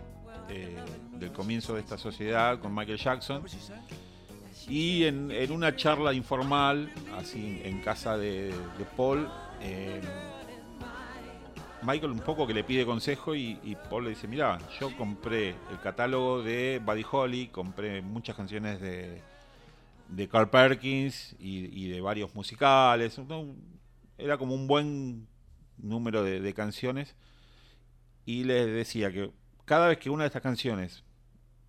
Eh, 0.49 0.77
del 1.13 1.31
comienzo 1.31 1.73
de 1.73 1.79
esta 1.79 1.97
sociedad 1.97 2.59
con 2.59 2.75
Michael 2.75 2.99
Jackson. 2.99 3.43
Y 4.69 5.05
en, 5.05 5.51
una 5.51 5.75
charla 5.75 6.13
informal, 6.13 6.93
así 7.17 7.59
en 7.65 7.81
casa 7.81 8.17
de, 8.17 8.49
de 8.49 8.85
Paul, 8.95 9.27
eh, 9.61 9.99
Michael 11.81 12.11
un 12.11 12.19
poco 12.19 12.45
que 12.45 12.53
le 12.53 12.63
pide 12.63 12.85
consejo 12.85 13.33
y, 13.33 13.59
y 13.63 13.75
Paul 13.89 14.03
le 14.03 14.09
dice, 14.11 14.27
mira, 14.27 14.59
yo 14.79 14.95
compré 14.95 15.55
el 15.71 15.79
catálogo 15.81 16.43
de 16.43 16.79
Buddy 16.85 17.05
Holly, 17.11 17.47
compré 17.47 18.03
muchas 18.03 18.35
canciones 18.35 18.79
de, 18.79 19.23
de 20.07 20.27
Carl 20.27 20.49
Perkins 20.49 21.35
y, 21.39 21.89
de 21.89 22.01
varios 22.01 22.33
musicales. 22.35 23.19
Era 24.17 24.37
como 24.37 24.55
un 24.55 24.67
buen 24.67 25.27
número 25.77 26.23
de, 26.23 26.39
de 26.39 26.53
canciones 26.53 27.15
y 28.25 28.43
les 28.43 28.67
decía 28.67 29.11
que 29.11 29.31
cada 29.65 29.87
vez 29.87 29.97
que 29.97 30.09
una 30.09 30.23
de 30.23 30.27
estas 30.27 30.41
canciones 30.41 31.03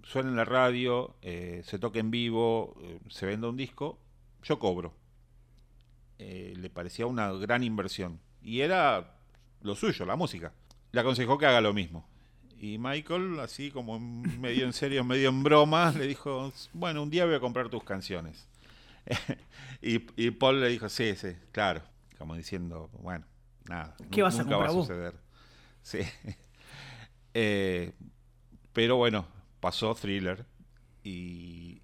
suena 0.07 0.31
en 0.31 0.37
la 0.37 0.45
radio, 0.45 1.17
eh, 1.23 1.63
se 1.65 1.79
toca 1.79 1.99
en 1.99 2.11
vivo, 2.11 2.77
eh, 2.83 3.01
se 3.09 3.27
venda 3.27 3.49
un 3.49 3.57
disco, 3.57 3.99
yo 4.43 4.59
cobro. 4.59 4.95
Eh, 6.19 6.55
le 6.57 6.71
parecía 6.71 7.07
una 7.07 7.33
gran 7.33 7.63
inversión. 7.65 8.21
Y 8.41 8.61
era 8.61 9.19
lo 9.63 9.75
suyo, 9.75 10.07
la 10.07 10.17
música. 10.17 10.55
Le 10.93 11.01
aconsejó 11.01 11.39
que 11.39 11.47
haga 11.47 11.61
lo 11.61 11.75
mismo. 11.75 12.09
Y 12.59 12.79
Michael, 12.79 13.39
así 13.41 13.71
como 13.71 13.99
medio 14.01 14.65
en 14.65 14.73
serio, 14.73 15.05
medio 15.05 15.29
en 15.29 15.43
broma, 15.43 15.93
le 15.93 16.07
dijo, 16.07 16.53
bueno, 16.73 17.03
un 17.03 17.11
día 17.11 17.27
voy 17.27 17.35
a 17.35 17.41
comprar 17.41 17.69
tus 17.69 17.85
canciones. 17.85 18.49
y, 19.83 20.07
y 20.17 20.31
Paul 20.31 20.61
le 20.61 20.69
dijo, 20.69 20.89
sí, 20.89 21.15
sí, 21.17 21.29
claro. 21.53 21.83
Como 22.19 22.35
diciendo, 22.35 22.89
bueno, 23.03 23.27
nada. 23.69 23.95
¿Qué 24.11 24.23
vas 24.23 24.39
a 24.39 24.43
nunca 24.43 24.57
va 24.57 24.65
a 24.65 24.69
comprar 24.69 24.77
vos? 24.77 24.87
suceder. 24.87 25.15
Sí. 25.87 26.01
Eh, 27.33 27.93
pero 28.73 28.97
bueno, 28.97 29.29
pasó 29.61 29.95
Thriller 29.95 30.45
y, 31.05 31.81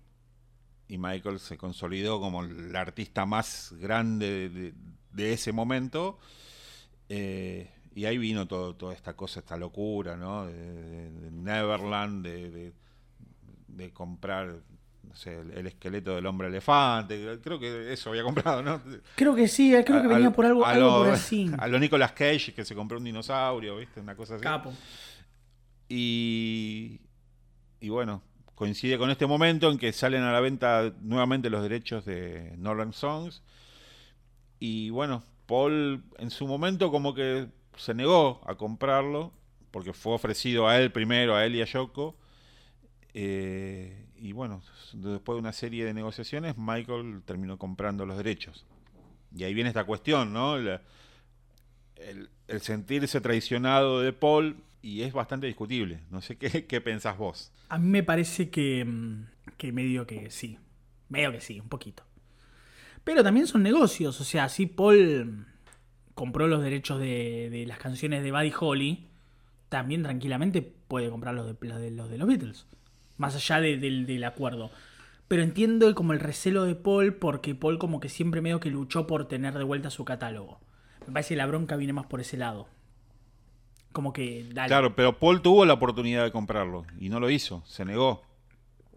y 0.89 0.99
Michael 0.99 1.39
se 1.39 1.57
consolidó 1.57 2.19
como 2.21 2.43
el 2.43 2.75
artista 2.75 3.27
más 3.27 3.73
grande 3.79 4.49
de, 4.49 4.75
de 5.13 5.33
ese 5.33 5.53
momento. 5.53 6.19
Eh, 7.09 7.71
y 7.95 8.05
ahí 8.07 8.19
vino 8.19 8.47
todo, 8.49 8.75
toda 8.75 8.95
esta 8.95 9.15
cosa, 9.15 9.41
esta 9.41 9.57
locura, 9.57 10.17
¿no? 10.17 10.47
De, 10.47 10.53
de- 10.55 11.11
de 11.11 11.31
Neverland, 11.31 12.25
de, 12.25 12.73
de- 13.69 13.93
comprar, 13.93 14.55
no 15.03 15.15
sé, 15.17 15.39
el, 15.41 15.51
el 15.53 15.67
esqueleto 15.67 16.15
del 16.15 16.27
hombre 16.27 16.49
elefante. 16.49 17.39
Creo 17.43 17.59
que 17.59 17.93
eso 17.93 18.11
había 18.11 18.23
comprado, 18.23 18.63
¿no? 18.63 18.81
Creo 19.17 19.35
que 19.35 19.49
sí, 19.49 19.75
eh, 19.75 19.83
creo 19.85 20.01
que 20.03 20.09
venía 20.09 20.31
por 20.31 20.45
algo, 20.47 20.65
a 20.65 20.71
algo 20.71 20.87
lo- 20.89 20.99
por 21.05 21.09
así. 21.11 21.51
A 21.59 21.67
lo 21.69 21.79
Nicolas 21.79 22.13
Cage, 22.13 22.53
que 22.55 22.65
se 22.65 22.75
compró 22.75 22.99
un 22.99 23.05
dinosaurio, 23.05 23.77
¿viste? 23.79 24.01
Una 24.01 24.15
cosa 24.15 24.35
así. 24.37 24.43
Capo. 24.45 24.73
Y, 25.89 27.01
y 27.81 27.89
bueno, 27.89 28.23
coincide 28.55 28.99
con 28.99 29.11
este 29.11 29.27
momento 29.27 29.71
en 29.71 29.79
que 29.79 29.93
salen 29.93 30.23
a 30.23 30.33
la 30.33 30.41
venta 30.41 30.93
nuevamente 31.01 31.51
los 31.51 31.63
derechos 31.63 32.05
de 32.05 32.55
Northern 32.59 32.93
Songs. 32.93 33.43
Y 34.59 34.91
bueno, 34.91 35.23
Paul 35.47 36.05
en 36.19 36.31
su 36.31 36.47
momento 36.47 36.91
como 36.91 37.15
que 37.15 37.49
se 37.77 37.95
negó 37.95 38.41
a 38.47 38.55
comprarlo, 38.57 39.33
porque 39.71 39.93
fue 39.93 40.15
ofrecido 40.15 40.69
a 40.69 40.79
él 40.79 40.93
primero, 40.93 41.35
a 41.35 41.45
él 41.45 41.57
y 41.57 41.63
a 41.63 41.65
Yoko. 41.65 42.17
Eh, 43.15 44.07
y 44.17 44.33
bueno, 44.33 44.63
después 44.93 45.37
de 45.37 45.41
una 45.41 45.53
serie 45.53 45.85
de 45.85 45.95
negociaciones, 45.95 46.57
Michael 46.57 47.23
terminó 47.25 47.59
comprando 47.59 48.07
los 48.07 48.17
derechos. 48.17 48.67
Y 49.35 49.45
ahí 49.45 49.55
viene 49.55 49.69
esta 49.69 49.85
cuestión, 49.85 50.33
¿no? 50.33 50.57
El, 50.57 50.81
sentirse 52.61 53.21
traicionado 53.21 54.01
de 54.01 54.13
Paul 54.13 54.57
y 54.83 55.03
es 55.03 55.13
bastante 55.13 55.47
discutible. 55.47 56.01
No 56.11 56.21
sé 56.21 56.37
qué, 56.37 56.67
qué 56.67 56.81
pensás 56.81 57.17
vos. 57.17 57.51
A 57.69 57.79
mí 57.79 57.89
me 57.89 58.03
parece 58.03 58.51
que, 58.51 58.85
mm, 58.85 59.27
que 59.57 59.73
medio 59.73 60.07
que 60.07 60.31
sí. 60.31 60.59
Medio 61.09 61.33
que 61.33 61.41
sí, 61.41 61.61
un 61.61 61.69
poquito. 61.69 62.05
Pero 63.05 63.23
también 63.23 63.47
son 63.47 63.63
negocios. 63.63 64.21
O 64.21 64.25
sea, 64.25 64.49
si 64.49 64.67
Paul 64.67 65.47
compró 66.15 66.47
los 66.49 66.63
derechos 66.63 66.99
de, 67.01 67.49
de 67.51 67.67
las 67.67 67.79
canciones 67.79 68.23
de 68.23 68.33
Buddy 68.33 68.53
Holly, 68.59 69.09
también 69.69 70.03
tranquilamente 70.03 70.63
puede 70.63 71.09
comprar 71.11 71.35
los 71.35 71.47
de 71.47 71.57
los 71.69 71.79
de 71.81 71.91
los, 71.91 72.11
de 72.11 72.19
los 72.19 72.29
Beatles. 72.29 72.67
Más 73.17 73.35
allá 73.37 73.61
de- 73.61 73.77
del, 73.79 74.07
del 74.07 74.25
acuerdo. 74.25 74.71
Pero 75.29 75.43
entiendo 75.43 75.95
como 75.95 76.13
el 76.13 76.21
recelo 76.21 76.65
de 76.65 76.75
Paul 76.75 77.15
porque 77.15 77.55
Paul 77.55 77.79
como 77.79 78.01
que 78.01 78.09
siempre 78.11 78.41
medio 78.43 78.61
que 78.61 78.71
luchó 78.71 79.07
por 79.07 79.29
tener 79.29 79.57
de 79.57 79.65
vuelta 79.65 79.89
su 79.91 80.05
catálogo. 80.05 80.61
Me 81.07 81.13
parece 81.15 81.31
que 81.31 81.39
la 81.39 81.47
bronca 81.47 81.77
viene 81.77 81.93
más 81.95 82.07
por 82.07 82.21
ese 82.21 82.37
lado. 82.37 82.69
Como 83.93 84.13
que, 84.13 84.47
dale. 84.53 84.69
Claro, 84.69 84.95
pero 84.97 85.19
Paul 85.19 85.43
tuvo 85.43 85.65
la 85.65 85.75
oportunidad 85.75 86.25
de 86.25 86.33
comprarlo 86.33 86.87
y 86.99 87.09
no 87.09 87.21
lo 87.21 87.29
hizo, 87.31 87.63
se 87.67 87.85
negó. 87.85 88.23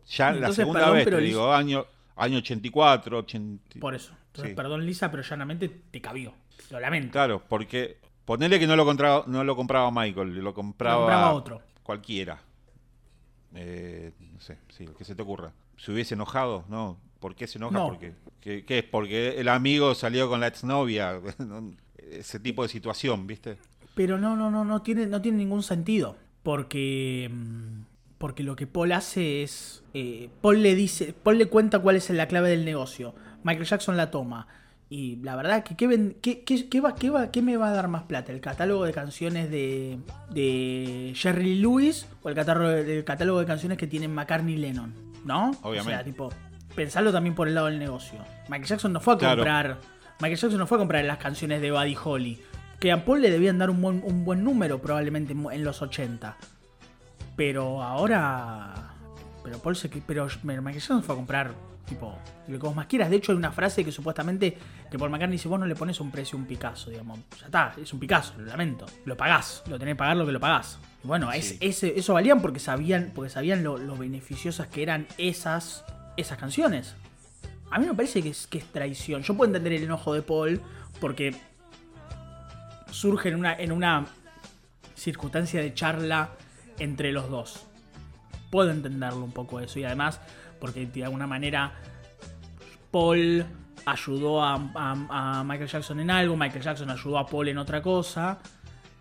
Ya 0.08 0.32
la 0.32 0.52
segunda 0.54 0.82
perdón, 0.82 0.96
vez, 0.96 1.06
pero 1.06 1.18
te 1.18 1.24
digo, 1.24 1.52
año, 1.54 1.86
año 2.16 2.38
84, 2.38 3.18
80... 3.20 3.80
Por 3.80 3.96
eso. 3.96 4.14
Entonces, 4.28 4.52
Sí. 4.52 4.56
perdón, 4.56 4.86
Lisa, 4.86 5.10
pero 5.12 5.24
llanamente 5.24 5.68
te 5.70 6.00
cabió. 6.02 6.34
Lo 6.72 6.80
lamento. 6.80 7.12
Claro, 7.12 7.42
porque 7.48 7.98
ponele 8.26 8.60
que 8.60 8.68
no 8.68 8.76
lo 8.76 8.86
compraba, 8.86 9.24
no 9.28 9.44
lo 9.44 9.56
compraba 9.56 9.92
Michael, 9.92 10.36
lo 10.40 10.54
compraba, 10.54 10.96
Lo 10.96 11.02
compraba 11.06 11.34
otro. 11.34 11.62
cualquiera. 11.84 12.40
Eh, 13.54 14.12
no 14.34 14.40
sé, 14.42 14.58
sí, 14.70 14.84
el 14.84 14.94
que 14.94 15.06
se 15.06 15.16
te 15.16 15.22
ocurra. 15.22 15.52
¿Se 15.78 15.92
hubiese 15.92 16.16
enojado? 16.16 16.66
No. 16.70 16.98
¿Por 17.20 17.36
qué 17.36 17.48
se 17.48 17.58
enoja? 17.58 17.74
No. 17.74 17.88
Porque, 17.88 18.14
¿qué, 18.42 18.66
qué 18.66 18.80
es? 18.80 18.84
Porque 18.84 19.40
el 19.40 19.48
amigo 19.48 19.96
salió 19.96 20.30
con 20.30 20.40
la 20.40 20.48
exnovia. 20.48 21.20
¿no? 21.40 21.72
Ese 21.98 22.40
tipo 22.40 22.64
de 22.64 22.70
situación, 22.70 23.26
¿viste? 23.28 23.58
Pero 23.96 24.18
no, 24.18 24.36
no, 24.36 24.52
no, 24.52 24.66
no 24.66 24.82
tiene, 24.82 25.06
no 25.08 25.22
tiene 25.22 25.38
ningún 25.38 25.64
sentido. 25.64 26.18
Porque. 26.44 27.30
mm, 27.32 27.82
Porque 28.18 28.44
lo 28.44 28.56
que 28.56 28.68
Paul 28.68 28.92
hace 28.92 29.44
es. 29.44 29.84
eh, 29.94 30.30
Paul 30.42 30.62
le 30.62 30.76
dice. 30.76 31.14
Paul 31.14 31.38
le 31.38 31.48
cuenta 31.48 31.80
cuál 31.80 31.96
es 31.96 32.10
la 32.10 32.28
clave 32.28 32.50
del 32.50 32.66
negocio. 32.66 33.16
Michael 33.44 33.66
Jackson 33.66 33.96
la 33.98 34.12
toma. 34.12 34.48
Y 34.90 35.16
la 35.18 35.36
verdad 35.36 35.64
que 35.64 35.76
¿qué, 35.76 35.88
ven- 35.88 36.16
qué- 36.22 36.44
qué- 36.44 36.70
qué 36.70 36.80
va, 36.80 36.96
va- 37.10 37.30
me 37.42 37.58
va 37.58 37.70
a 37.70 37.72
dar 37.72 37.88
más 37.88 38.04
plata? 38.04 38.32
¿El 38.32 38.40
catálogo 38.40 38.86
de 38.86 38.94
canciones 38.94 39.50
de, 39.50 39.98
de 40.30 41.12
Jerry 41.16 41.56
Lewis 41.56 42.08
o 42.22 42.30
el 42.30 42.36
catálogo, 42.36 42.70
el 42.70 43.04
catálogo 43.04 43.40
de 43.40 43.46
canciones 43.46 43.78
que 43.78 43.88
tienen 43.88 44.14
McCartney 44.14 44.54
y 44.54 44.58
Lennon? 44.58 44.94
¿No? 45.26 45.52
O 45.64 45.70
Obviamente. 45.70 45.92
sea, 45.96 46.04
tipo, 46.04 46.30
pensarlo 46.76 47.12
también 47.12 47.34
por 47.34 47.48
el 47.48 47.56
lado 47.56 47.68
del 47.68 47.80
negocio. 47.80 48.20
Michael 48.48 48.66
Jackson 48.68 48.94
no 48.94 49.00
fue 49.00 49.16
a 49.16 49.18
Claro. 49.18 49.36
comprar. 49.38 49.78
Michael 50.20 50.38
Jackson 50.40 50.60
no 50.60 50.68
fue 50.68 50.78
a 50.78 50.80
comprar 50.80 51.04
las 51.06 51.18
canciones 51.18 51.62
de 51.62 51.72
Buddy 51.72 51.98
Holly. 52.04 52.40
Que 52.80 52.92
a 52.92 53.04
Paul 53.06 53.22
le 53.22 53.32
debían 53.32 53.58
dar 53.58 53.72
un 53.72 53.82
buen, 53.82 54.04
un 54.06 54.24
buen 54.24 54.44
número 54.44 54.80
probablemente 54.82 55.34
en 55.34 55.46
en 55.52 55.64
los 55.64 55.82
80. 55.82 56.38
Pero 57.36 57.82
ahora. 57.82 58.94
Pero 59.44 59.60
Paul 59.60 59.76
se. 59.76 59.90
Pero 59.90 60.28
Michael 60.44 60.74
Jackson 60.74 61.04
fue 61.04 61.16
a 61.16 61.18
comprar. 61.18 61.52
Tipo, 61.86 62.18
lo 62.48 62.60
que 62.60 62.66
vos 62.66 62.76
más 62.76 62.88
quieras. 62.88 63.10
De 63.10 63.18
hecho, 63.18 63.32
hay 63.32 63.38
una 63.38 63.52
frase 63.52 63.86
que 63.86 63.92
supuestamente. 63.92 64.58
Que 64.90 64.98
Paul 64.98 65.12
McCartney 65.12 65.38
dice: 65.38 65.48
Vos 65.48 65.60
no 65.60 65.68
le 65.68 65.76
pones 65.76 66.00
un 66.00 66.12
precio 66.12 66.38
a 66.38 66.42
un 66.42 66.48
Picasso, 66.48 66.90
digamos. 66.90 67.20
Ya 67.40 67.46
está, 67.46 67.74
es 67.80 67.94
un 67.94 68.00
Picasso, 68.00 68.34
lo 68.38 68.46
lamento. 68.46 68.86
Lo 69.06 69.16
pagás. 69.16 69.64
Lo 69.68 69.78
tenés 69.78 69.94
que 69.94 69.98
pagar 69.98 70.18
lo 70.18 70.26
que 70.26 70.32
lo 70.32 70.40
pagás. 70.40 70.80
Y 71.04 71.08
bueno, 71.08 71.32
es, 71.32 71.58
ese, 71.60 71.98
eso 71.98 72.14
valían 72.14 72.42
porque 72.42 72.60
sabían. 72.60 73.12
Porque 73.14 73.30
sabían 73.30 73.64
lo, 73.64 73.78
lo 73.78 73.96
beneficiosas 73.96 74.68
que 74.68 74.82
eran 74.84 75.08
esas. 75.18 75.86
Esas 76.18 76.38
canciones. 76.38 76.96
A 77.70 77.78
mí 77.78 77.86
me 77.86 77.94
parece 77.94 78.24
que 78.24 78.30
es, 78.30 78.48
que 78.48 78.58
es 78.58 78.66
traición. 78.66 79.22
Yo 79.22 79.36
puedo 79.36 79.50
entender 79.50 79.74
el 79.74 79.84
enojo 79.84 80.14
de 80.14 80.22
Paul. 80.22 80.62
Porque 81.00 81.36
surge 82.90 83.30
en 83.30 83.36
una, 83.36 83.54
en 83.54 83.72
una 83.72 84.06
circunstancia 84.96 85.62
de 85.62 85.74
charla 85.74 86.30
entre 86.80 87.12
los 87.12 87.30
dos. 87.30 87.66
Puedo 88.50 88.72
entenderlo 88.72 89.24
un 89.24 89.32
poco 89.32 89.60
eso. 89.60 89.80
Y 89.80 89.84
además, 89.84 90.22
porque 90.66 90.88
de 90.88 91.04
alguna 91.04 91.28
manera 91.28 91.72
Paul 92.90 93.46
ayudó 93.86 94.42
a, 94.44 95.44
Michael 95.46 95.70
Jackson 95.70 96.00
en 96.00 96.10
algo, 96.10 96.36
Michael 96.36 96.64
Jackson 96.64 96.90
ayudó 96.90 97.20
a 97.20 97.28
Paul 97.28 97.50
en 97.50 97.60
otra 97.60 97.84
cosa. 97.84 98.40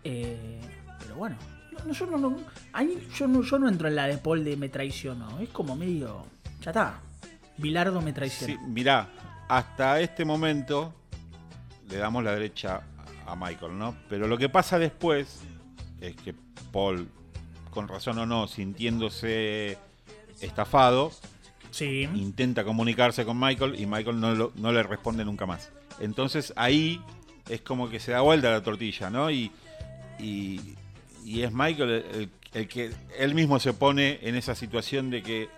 Eh, 0.03 0.61
pero 0.99 1.15
bueno, 1.15 1.35
no, 1.83 1.91
yo, 1.91 2.05
no, 2.05 2.37
ahí 2.71 3.07
yo 3.15 3.27
no 3.27 3.67
entro 3.67 3.87
en 3.87 3.95
la 3.95 4.05
de 4.05 4.19
Paul 4.19 4.43
de 4.43 4.55
me 4.57 4.69
traicionó. 4.69 5.39
Es 5.39 5.49
como 5.49 5.75
medio... 5.75 6.27
Ya 6.61 6.69
está. 6.69 6.99
Bilardo 7.57 7.99
me 7.99 8.13
traicionó. 8.13 8.53
Sí, 8.53 8.59
mirá, 8.67 9.09
hasta 9.47 9.99
este 10.01 10.23
momento 10.23 10.93
le 11.89 11.97
damos 11.97 12.23
la 12.23 12.33
derecha 12.33 12.81
a 13.25 13.35
Michael, 13.35 13.75
¿no? 13.75 13.97
Pero 14.07 14.27
lo 14.27 14.37
que 14.37 14.49
pasa 14.49 14.77
después 14.77 15.41
es 15.99 16.15
que 16.15 16.35
Paul, 16.71 17.09
con 17.71 17.87
razón 17.87 18.19
o 18.19 18.27
no, 18.27 18.47
sintiéndose 18.47 19.79
estafado, 20.41 21.11
Sí. 21.75 22.03
intenta 22.15 22.63
comunicarse 22.63 23.25
con 23.25 23.37
Michael 23.37 23.75
y 23.77 23.85
Michael 23.85 24.19
no, 24.19 24.33
lo- 24.33 24.51
no 24.55 24.71
le 24.71 24.81
responde 24.81 25.25
nunca 25.25 25.45
más. 25.45 25.71
Entonces 25.99 26.53
ahí 26.55 27.01
es 27.49 27.59
como 27.61 27.89
que 27.89 27.99
se 27.99 28.11
da 28.11 28.21
vuelta 28.21 28.49
la 28.49 28.63
tortilla, 28.63 29.09
¿no? 29.09 29.29
Y, 29.29 29.51
y, 30.19 30.61
y 31.25 31.41
es 31.41 31.51
Michael 31.51 32.29
el, 32.53 32.67
que 32.69 32.91
él 33.19 33.35
mismo 33.35 33.59
se 33.59 33.73
pone 33.73 34.19
en 34.21 34.35
esa 34.35 34.55
situación 34.55 35.09
de 35.09 35.21
que 35.21 35.49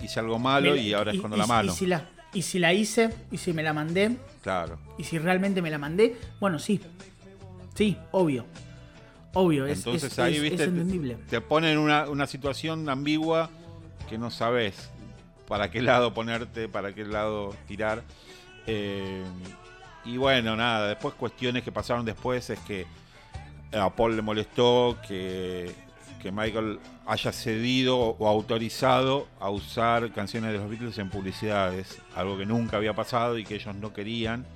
hice 0.00 0.20
algo 0.20 0.38
malo 0.38 0.76
y 0.76 0.92
ahora 0.92 1.12
escondo 1.12 1.36
y- 1.36 1.40
la 1.40 1.46
mano. 1.46 1.72
Y 1.72 1.74
si 1.76 1.86
la, 1.86 2.10
y 2.34 2.42
si 2.42 2.58
la 2.58 2.74
hice, 2.74 3.08
y 3.30 3.38
si 3.38 3.54
me 3.54 3.62
la 3.62 3.72
mandé, 3.72 4.16
Claro. 4.42 4.78
y 4.98 5.04
si 5.04 5.18
realmente 5.18 5.62
me 5.62 5.70
la 5.70 5.78
mandé, 5.78 6.16
bueno, 6.38 6.58
sí. 6.58 6.80
Sí, 7.74 7.96
obvio. 8.10 8.44
Obvio, 9.32 9.64
es, 9.64 9.78
Entonces 9.78 10.12
es- 10.12 10.18
ahí, 10.18 10.36
es- 10.36 10.42
viste, 10.42 10.62
es 10.64 10.68
entendible. 10.68 11.16
te 11.30 11.40
pone 11.40 11.72
en 11.72 11.78
una, 11.78 12.10
una 12.10 12.26
situación 12.26 12.86
ambigua 12.90 13.48
que 14.10 14.18
no 14.18 14.30
sabes 14.30 14.90
para 15.52 15.70
qué 15.70 15.82
lado 15.82 16.14
ponerte, 16.14 16.66
para 16.66 16.94
qué 16.94 17.04
lado 17.04 17.54
tirar. 17.68 18.02
Eh, 18.66 19.22
y 20.02 20.16
bueno, 20.16 20.56
nada, 20.56 20.88
después 20.88 21.12
cuestiones 21.12 21.62
que 21.62 21.70
pasaron 21.70 22.06
después 22.06 22.48
es 22.48 22.58
que 22.60 22.86
a 23.70 23.90
Paul 23.94 24.16
le 24.16 24.22
molestó 24.22 24.96
que, 25.06 25.70
que 26.22 26.32
Michael 26.32 26.80
haya 27.04 27.32
cedido 27.32 27.98
o 27.98 28.26
autorizado 28.28 29.28
a 29.40 29.50
usar 29.50 30.10
canciones 30.12 30.52
de 30.52 30.58
los 30.58 30.70
Beatles 30.70 30.96
en 30.96 31.10
publicidades, 31.10 32.00
algo 32.16 32.38
que 32.38 32.46
nunca 32.46 32.78
había 32.78 32.94
pasado 32.94 33.36
y 33.36 33.44
que 33.44 33.56
ellos 33.56 33.74
no 33.74 33.92
querían. 33.92 34.46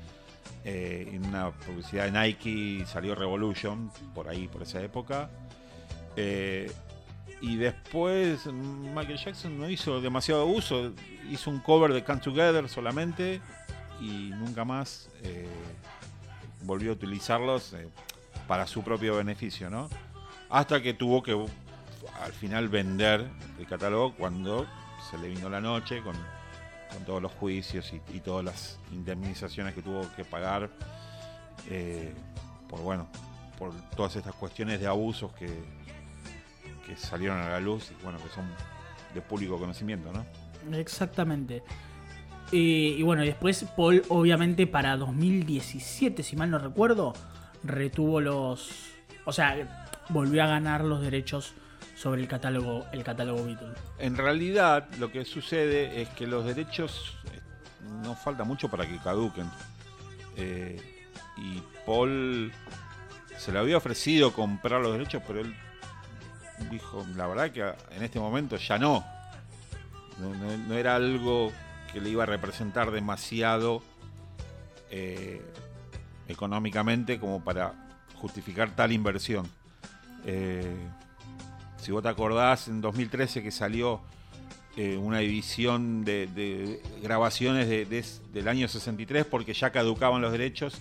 Eh, 0.64 1.10
en 1.12 1.26
una 1.26 1.50
publicidad 1.50 2.10
de 2.10 2.18
Nike 2.18 2.86
salió 2.86 3.14
Revolution, 3.14 3.90
por 4.14 4.30
ahí, 4.30 4.48
por 4.48 4.62
esa 4.62 4.80
época. 4.80 5.28
Eh, 6.16 6.72
y 7.40 7.56
después 7.56 8.46
Michael 8.46 9.18
Jackson 9.18 9.58
no 9.58 9.68
hizo 9.68 10.00
demasiado 10.00 10.46
uso, 10.46 10.92
hizo 11.30 11.50
un 11.50 11.60
cover 11.60 11.92
de 11.92 12.02
Come 12.02 12.20
Together 12.20 12.68
solamente 12.68 13.40
y 14.00 14.30
nunca 14.34 14.64
más 14.64 15.08
eh, 15.22 15.46
volvió 16.62 16.90
a 16.90 16.94
utilizarlos 16.94 17.72
eh, 17.74 17.88
para 18.46 18.66
su 18.66 18.82
propio 18.82 19.16
beneficio, 19.16 19.70
¿no? 19.70 19.88
Hasta 20.48 20.80
que 20.80 20.94
tuvo 20.94 21.22
que 21.22 21.32
al 22.22 22.32
final 22.32 22.68
vender 22.68 23.28
el 23.58 23.66
catálogo 23.66 24.14
cuando 24.14 24.66
se 25.10 25.18
le 25.18 25.28
vino 25.28 25.48
la 25.48 25.60
noche 25.60 26.02
con, 26.02 26.16
con 26.92 27.04
todos 27.04 27.20
los 27.20 27.32
juicios 27.32 27.92
y, 27.92 28.16
y 28.16 28.20
todas 28.20 28.44
las 28.44 28.78
indemnizaciones 28.92 29.74
que 29.74 29.82
tuvo 29.82 30.02
que 30.14 30.24
pagar 30.24 30.70
eh, 31.68 32.14
por 32.68 32.80
bueno 32.80 33.08
por 33.58 33.72
todas 33.96 34.16
estas 34.16 34.34
cuestiones 34.34 34.80
de 34.80 34.86
abusos 34.86 35.32
que, 35.32 35.46
que 36.86 36.96
salieron 36.96 37.38
a 37.38 37.50
la 37.50 37.60
luz 37.60 37.90
y 37.90 38.02
bueno 38.02 38.18
que 38.18 38.28
son 38.28 38.44
de 39.14 39.20
público 39.20 39.58
conocimiento, 39.58 40.12
¿no? 40.12 40.24
Exactamente. 40.76 41.62
Y, 42.52 42.94
y 42.98 43.02
bueno, 43.02 43.24
y 43.24 43.26
después 43.26 43.64
Paul, 43.76 44.02
obviamente, 44.08 44.66
para 44.66 44.96
2017, 44.96 46.22
si 46.22 46.36
mal 46.36 46.50
no 46.50 46.58
recuerdo, 46.58 47.12
retuvo 47.64 48.20
los. 48.20 48.70
O 49.24 49.32
sea, 49.32 49.88
volvió 50.08 50.44
a 50.44 50.46
ganar 50.46 50.84
los 50.84 51.00
derechos 51.00 51.54
sobre 51.96 52.20
el 52.20 52.28
catálogo, 52.28 52.84
el 52.92 53.02
catálogo 53.02 53.44
Beatle. 53.44 53.72
En 53.98 54.16
realidad, 54.16 54.88
lo 54.98 55.10
que 55.10 55.24
sucede 55.24 56.02
es 56.02 56.08
que 56.10 56.26
los 56.26 56.44
derechos 56.44 57.16
eh, 57.32 57.40
no 58.04 58.14
falta 58.14 58.44
mucho 58.44 58.68
para 58.68 58.86
que 58.86 58.98
caduquen. 58.98 59.50
Eh, 60.36 60.78
y 61.38 61.62
Paul 61.84 62.52
se 63.38 63.52
le 63.52 63.58
había 63.58 63.78
ofrecido 63.78 64.32
comprar 64.32 64.80
los 64.80 64.92
derechos, 64.92 65.22
pero 65.26 65.40
él 65.40 65.54
dijo, 66.70 67.04
la 67.16 67.26
verdad 67.26 67.50
que 67.50 67.60
en 67.94 68.02
este 68.02 68.18
momento 68.20 68.56
ya 68.56 68.78
no. 68.78 69.04
No, 70.18 70.74
era 70.74 70.96
algo 70.96 71.52
que 71.92 72.00
le 72.00 72.08
iba 72.10 72.22
a 72.22 72.26
representar 72.26 72.90
demasiado 72.90 73.82
eh, 74.90 75.42
económicamente 76.28 77.18
como 77.20 77.42
para 77.44 77.74
justificar 78.14 78.70
tal 78.74 78.92
inversión. 78.92 79.46
Eh, 80.24 80.74
si 81.76 81.92
vos 81.92 82.02
te 82.02 82.08
acordás, 82.08 82.68
en 82.68 82.80
2013 82.80 83.42
que 83.42 83.50
salió 83.50 84.00
eh, 84.76 84.96
una 84.96 85.20
edición 85.20 86.04
de, 86.04 86.80
grabaciones 87.02 87.68
de- 87.68 87.84
de- 87.84 88.04
del 88.32 88.48
año 88.48 88.68
63 88.68 89.24
porque 89.26 89.52
ya 89.54 89.70
caducaban 89.70 90.20
los 90.22 90.32
derechos. 90.32 90.78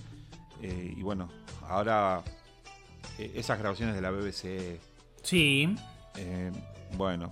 y 0.61 1.01
bueno, 1.03 1.29
ahora 1.67 2.23
esas 3.19 3.59
grabaciones 3.59 3.93
de 3.95 4.01
la 4.01 4.09
BBC, 4.11 4.79
Sí. 5.25 5.75
eh, 6.17 6.51
bueno, 6.97 7.29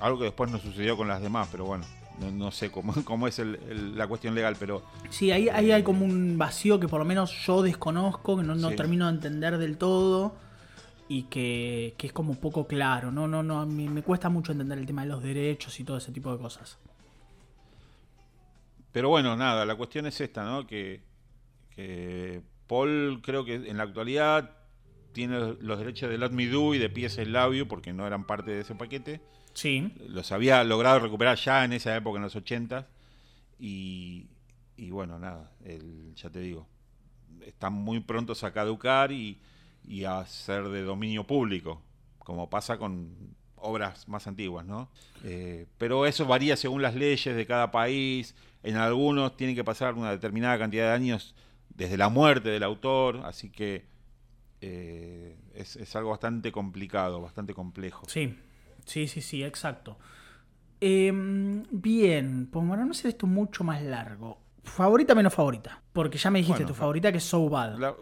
algo 0.00 0.18
que 0.18 0.24
después 0.24 0.50
no 0.50 0.58
sucedió 0.58 0.96
con 0.96 1.06
las 1.08 1.20
demás, 1.20 1.48
pero 1.52 1.64
bueno, 1.66 1.84
no, 2.20 2.30
no 2.30 2.50
sé 2.50 2.70
cómo, 2.70 2.94
cómo 3.04 3.26
es 3.28 3.38
el- 3.40 3.56
el- 3.68 3.98
la 3.98 4.06
cuestión 4.06 4.34
legal, 4.34 4.56
pero 4.58 4.82
Sí, 5.10 5.30
ahí, 5.32 5.48
ahí 5.48 5.70
hay 5.72 5.82
como 5.82 6.04
un 6.04 6.38
vacío 6.38 6.78
que 6.80 6.88
por 6.88 7.00
lo 7.00 7.04
menos 7.04 7.30
yo 7.46 7.60
desconozco, 7.62 8.36
que 8.38 8.42
no, 8.42 8.54
no 8.54 8.70
Sí. 8.70 8.76
termino 8.76 9.06
de 9.08 9.12
entender 9.14 9.58
del 9.58 9.76
todo 9.76 10.34
y 11.08 11.24
que, 11.24 11.94
que 11.98 12.06
es 12.06 12.12
como 12.12 12.36
poco 12.36 12.66
claro. 12.66 13.10
No, 13.12 13.26
no, 13.28 13.42
no, 13.42 13.60
a 13.60 13.66
mí 13.66 13.88
me 13.88 14.02
cuesta 14.02 14.28
mucho 14.30 14.52
entender 14.52 14.78
el 14.78 14.86
tema 14.86 15.02
de 15.02 15.08
los 15.08 15.22
derechos 15.22 15.78
y 15.80 15.84
todo 15.84 15.98
ese 15.98 16.10
tipo 16.12 16.32
de 16.32 16.38
cosas. 16.38 16.78
Pero 18.92 19.08
bueno, 19.08 19.36
nada, 19.36 19.64
la 19.66 19.74
cuestión 19.74 20.06
es 20.06 20.20
esta, 20.20 20.44
¿no? 20.44 20.66
Que, 20.66 21.02
que 21.74 22.42
Paul 22.66 23.20
creo 23.22 23.44
que 23.44 23.54
en 23.54 23.76
la 23.76 23.82
actualidad 23.84 24.50
tiene 25.12 25.56
los 25.60 25.78
derechos 25.78 26.10
de 26.10 26.18
Let 26.18 26.30
Me 26.30 26.46
Do 26.46 26.74
y 26.74 26.78
de 26.78 26.90
Pies 26.90 27.18
el 27.18 27.32
Labio, 27.32 27.68
porque 27.68 27.92
no 27.92 28.06
eran 28.06 28.26
parte 28.26 28.50
de 28.50 28.60
ese 28.60 28.74
paquete. 28.74 29.20
Sí. 29.54 29.92
Los 30.08 30.32
había 30.32 30.64
logrado 30.64 31.00
recuperar 31.00 31.36
ya 31.36 31.64
en 31.64 31.72
esa 31.72 31.94
época, 31.96 32.16
en 32.16 32.22
los 32.22 32.36
80. 32.36 32.88
Y, 33.58 34.26
y 34.76 34.90
bueno, 34.90 35.18
nada, 35.18 35.52
el, 35.64 36.14
ya 36.16 36.30
te 36.30 36.40
digo, 36.40 36.66
están 37.46 37.74
muy 37.74 38.00
prontos 38.00 38.44
a 38.44 38.52
caducar 38.52 39.12
y, 39.12 39.38
y 39.86 40.04
a 40.04 40.24
ser 40.26 40.68
de 40.68 40.82
dominio 40.82 41.26
público, 41.26 41.82
como 42.18 42.50
pasa 42.50 42.78
con 42.78 43.34
obras 43.56 44.08
más 44.08 44.26
antiguas, 44.26 44.66
¿no? 44.66 44.90
Eh, 45.24 45.66
pero 45.78 46.06
eso 46.06 46.26
varía 46.26 46.56
según 46.56 46.82
las 46.82 46.94
leyes 46.94 47.34
de 47.36 47.46
cada 47.46 47.70
país. 47.70 48.34
En 48.62 48.76
algunos 48.76 49.36
tienen 49.36 49.56
que 49.56 49.64
pasar 49.64 49.94
una 49.94 50.10
determinada 50.10 50.58
cantidad 50.58 50.88
de 50.88 50.94
años 50.94 51.34
desde 51.70 51.96
la 51.96 52.08
muerte 52.08 52.48
del 52.50 52.62
autor, 52.62 53.22
así 53.24 53.50
que 53.50 53.91
eh, 54.62 55.36
es, 55.54 55.76
es 55.76 55.94
algo 55.96 56.10
bastante 56.10 56.50
complicado, 56.52 57.20
bastante 57.20 57.52
complejo. 57.52 58.06
Sí, 58.08 58.38
sí, 58.86 59.06
sí, 59.08 59.20
sí, 59.20 59.42
exacto. 59.44 59.98
Em, 60.80 61.64
bien, 61.70 62.48
pues 62.50 62.66
bueno, 62.66 62.84
no 62.84 62.92
hacer 62.92 63.10
esto 63.10 63.26
mucho 63.26 63.62
más 63.64 63.82
largo. 63.82 64.38
¿Favorita 64.64 65.14
menos 65.14 65.34
favorita? 65.34 65.82
Porque 65.92 66.18
ya 66.18 66.30
me 66.30 66.38
dijiste 66.38 66.62
Bueno, 66.62 66.74
tu 66.74 66.78
favorita 66.78 67.10
que 67.12 67.18
es 67.18 67.24
So 67.24 67.48
Bad. 67.48 67.78
La- 67.78 67.94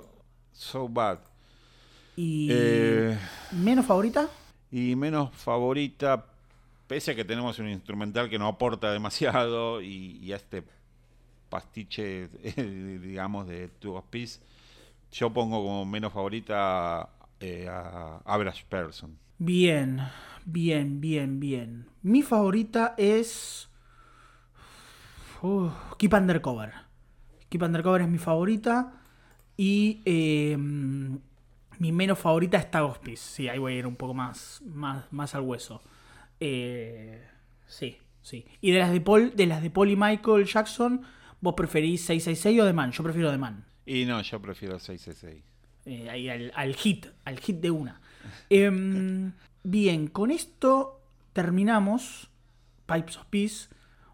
so 0.53 0.89
bad. 0.89 1.19
¿Y 2.17 2.49
Eh, 2.51 3.19
menos 3.53 3.87
favorita? 3.87 4.29
Y 4.71 4.95
menos 4.97 5.35
favorita, 5.35 6.27
pese 6.87 7.13
a 7.13 7.15
que 7.15 7.25
tenemos 7.25 7.59
un 7.59 7.69
instrumental 7.69 8.29
que 8.29 8.39
no 8.39 8.47
aporta 8.47 8.93
demasiado 8.93 9.81
y, 9.81 10.19
y 10.23 10.33
a 10.33 10.37
este 10.37 10.63
pastiche, 11.49 12.29
digamos, 12.57 13.47
de 13.49 13.69
Two 13.69 13.95
of 13.97 14.05
Peace, 14.11 14.41
yo 15.13 15.33
pongo 15.33 15.63
como 15.63 15.85
menos 15.85 16.13
favorita 16.13 17.09
eh, 17.41 17.69
a 17.69 18.21
Average 18.25 18.65
Person. 18.69 19.19
Bien, 19.39 20.01
bien, 20.45 21.01
bien, 21.01 21.41
bien. 21.41 21.87
Mi 22.03 22.23
favorita 22.23 22.95
es. 22.97 23.69
Keep 25.99 26.13
Undercover. 26.13 26.73
Keep 27.49 27.63
Undercover 27.63 28.03
es 28.03 28.09
mi 28.09 28.19
favorita. 28.19 28.93
Y 29.57 30.01
eh, 30.05 30.57
mi 30.57 31.93
menos 31.93 32.19
favorita 32.19 32.59
es 32.59 32.71
Tag 32.71 32.85
of 32.85 32.99
Peace. 32.99 33.23
Sí, 33.23 33.49
ahí 33.49 33.59
voy 33.59 33.75
a 33.75 33.79
ir 33.79 33.87
un 33.87 33.97
poco 33.97 34.15
más, 34.15 34.63
más, 34.67 35.11
más 35.11 35.35
al 35.35 35.43
hueso. 35.43 35.83
Eh, 36.39 37.23
sí, 37.67 37.97
sí. 38.23 38.45
Y 38.61 38.71
de 38.73 38.79
las 38.79 38.93
de 38.93 39.01
Paul, 39.01 39.35
de 39.35 39.47
las 39.47 39.63
de 39.63 39.71
Paul 39.71 39.91
y 39.91 39.97
Michael 39.97 40.45
Jackson, 40.45 41.03
¿vos 41.41 41.55
preferís 41.55 42.03
666 42.03 42.61
o 42.61 42.67
The 42.67 42.73
Man? 42.73 42.93
Yo 42.93 43.03
prefiero 43.03 43.31
The 43.31 43.39
Man. 43.39 43.65
Y 43.91 44.05
no, 44.05 44.23
yo 44.23 44.41
prefiero 44.41 44.79
666. 44.79 45.43
Eh, 45.87 46.09
ahí 46.11 46.29
al, 46.29 46.75
hit, 46.77 47.07
al 47.25 47.41
hit 47.41 47.57
de 47.57 47.73
una. 47.73 48.01
Em, 48.51 49.33
bien, 49.65 50.07
con 50.07 50.31
esto 50.31 51.01
terminamos 51.33 52.29
Pipes 52.87 53.17
of 53.17 53.27
Peace. 53.27 53.69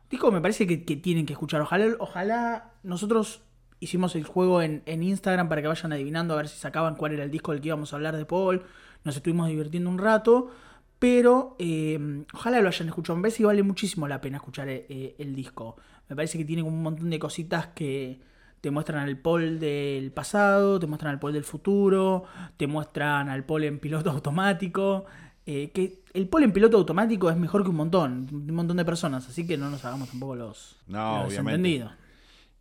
Digo, 0.08 0.32
me 0.32 0.40
parece 0.40 0.66
que, 0.66 0.78
tienen 0.78 1.26
que 1.26 1.34
escuchar. 1.34 1.60
Ojalá, 1.60 1.94
ojalá 1.98 2.72
nosotros 2.84 3.42
hicimos 3.78 4.16
el 4.16 4.24
juego 4.24 4.62
en, 4.62 4.82
en 4.86 5.02
Instagram 5.02 5.50
para 5.50 5.60
que 5.60 5.68
vayan 5.68 5.92
adivinando 5.92 6.32
a 6.32 6.38
ver 6.38 6.48
si 6.48 6.58
sacaban 6.58 6.94
cuál 6.94 7.12
era 7.12 7.24
el 7.24 7.30
disco 7.30 7.52
del 7.52 7.60
que 7.60 7.68
íbamos 7.68 7.92
a 7.92 7.96
hablar 7.96 8.16
de 8.16 8.24
Paul. 8.24 8.64
Nos 9.04 9.16
estuvimos 9.16 9.48
divirtiendo 9.48 9.90
un 9.90 9.98
rato. 9.98 10.52
Pero 10.98 11.56
eh, 11.58 12.24
ojalá 12.32 12.60
lo 12.62 12.68
hayan 12.68 12.88
escuchado. 12.88 13.16
Me 13.16 13.22
parece 13.22 13.38
que 13.38 13.44
vale 13.44 13.62
muchísimo 13.62 14.08
la 14.08 14.20
pena 14.22 14.38
escuchar 14.38 14.70
eh, 14.70 14.86
eh, 14.88 15.16
el 15.18 15.34
disco. 15.34 15.76
Me 16.08 16.16
parece 16.16 16.38
que 16.38 16.44
tiene 16.44 16.62
un 16.62 16.82
montón 16.82 17.10
de 17.10 17.18
cositas 17.18 17.66
que 17.68 18.18
te 18.66 18.72
muestran 18.72 19.06
al 19.06 19.16
Paul 19.16 19.60
del 19.60 20.10
pasado, 20.10 20.80
te 20.80 20.88
muestran 20.88 21.12
al 21.12 21.20
Paul 21.20 21.34
del 21.34 21.44
futuro, 21.44 22.24
te 22.56 22.66
muestran 22.66 23.28
al 23.28 23.44
Paul 23.44 23.62
en 23.62 23.78
piloto 23.78 24.10
automático. 24.16 25.06
eh, 25.46 25.70
que 25.72 26.02
el 26.14 26.26
Paul 26.26 26.42
en 26.42 26.52
piloto 26.52 26.76
automático 26.76 27.30
es 27.30 27.36
mejor 27.36 27.62
que 27.62 27.68
un 27.68 27.76
montón, 27.76 28.26
un 28.32 28.52
montón 28.56 28.76
de 28.76 28.84
personas, 28.84 29.28
así 29.28 29.46
que 29.46 29.56
no 29.56 29.70
nos 29.70 29.84
hagamos 29.84 30.08
tampoco 30.10 30.34
los, 30.34 30.74
No, 30.88 31.18
los 31.18 31.26
obviamente. 31.28 31.28
desentendidos. 31.68 31.92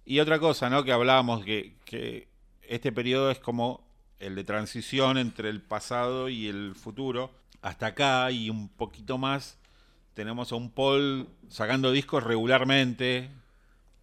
Y 0.06 0.19
otra 0.19 0.38
cosa, 0.38 0.69
¿no? 0.69 0.84
Que 0.84 0.91
hablábamos 0.91 1.44
que, 1.44 1.73
que 1.86 2.27
este 2.61 2.91
periodo 2.91 3.32
es 3.32 3.40
como 3.40 3.82
el 4.19 4.36
de 4.36 4.44
transición 4.44 5.18
entre 5.18 5.49
el 5.49 5.60
pasado 5.64 6.30
y 6.30 6.45
el 6.48 6.76
futuro. 6.76 7.32
Hasta 7.64 7.88
acá 7.88 8.30
y 8.30 8.52
un 8.52 8.69
poquito 8.69 9.18
más 9.18 9.57
tenemos 10.14 10.52
a 10.52 10.56
un 10.56 10.69
Paul 10.69 11.27
sacando 11.49 11.91
discos 11.91 12.23
regularmente, 12.23 13.32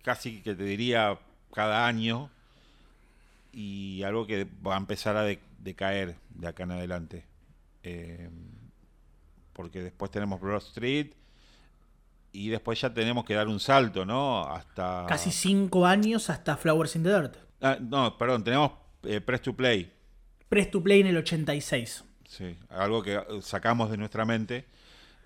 casi 0.03 0.43
que 0.43 0.57
te 0.57 0.65
diría 0.65 1.16
cada 1.55 1.87
año, 1.87 2.31
y 3.53 4.03
algo 4.03 4.27
que 4.27 4.47
va 4.66 4.74
a 4.74 4.79
empezar 4.79 5.16
a 5.16 5.23
de- 5.23 5.41
decaer 5.59 6.16
de 6.31 6.49
acá 6.49 6.62
en 6.65 6.70
adelante. 6.73 7.24
Eh, 7.83 8.31
porque 9.53 9.83
después 9.83 10.11
tenemos 10.11 10.41
Broad 10.41 10.62
Street 10.62 11.12
y 12.33 12.49
después 12.49 12.81
ya 12.81 12.93
tenemos 12.95 13.24
que 13.24 13.35
dar 13.35 13.49
un 13.49 13.61
salto, 13.61 14.07
¿no? 14.07 14.47
Hasta... 14.47 15.05
Casi 15.09 15.31
cinco 15.31 15.85
años 15.85 16.31
hasta 16.31 16.57
Flowers 16.57 16.97
in 16.97 17.03
the 17.03 17.11
Dirt. 17.11 17.37
Ah, 17.61 17.77
no, 17.81 18.16
perdón, 18.16 18.43
tenemos 18.43 18.73
eh, 19.03 19.20
Press 19.20 19.43
to 19.43 19.53
Play. 19.55 19.93
Press 20.49 20.70
to 20.70 20.83
Play 20.83 21.01
en 21.01 21.09
el 21.09 21.16
86. 21.19 22.05
Sí, 22.27 22.57
algo 22.70 23.03
que 23.03 23.20
sacamos 23.43 23.91
de 23.91 23.99
nuestra 23.99 24.24
mente 24.24 24.65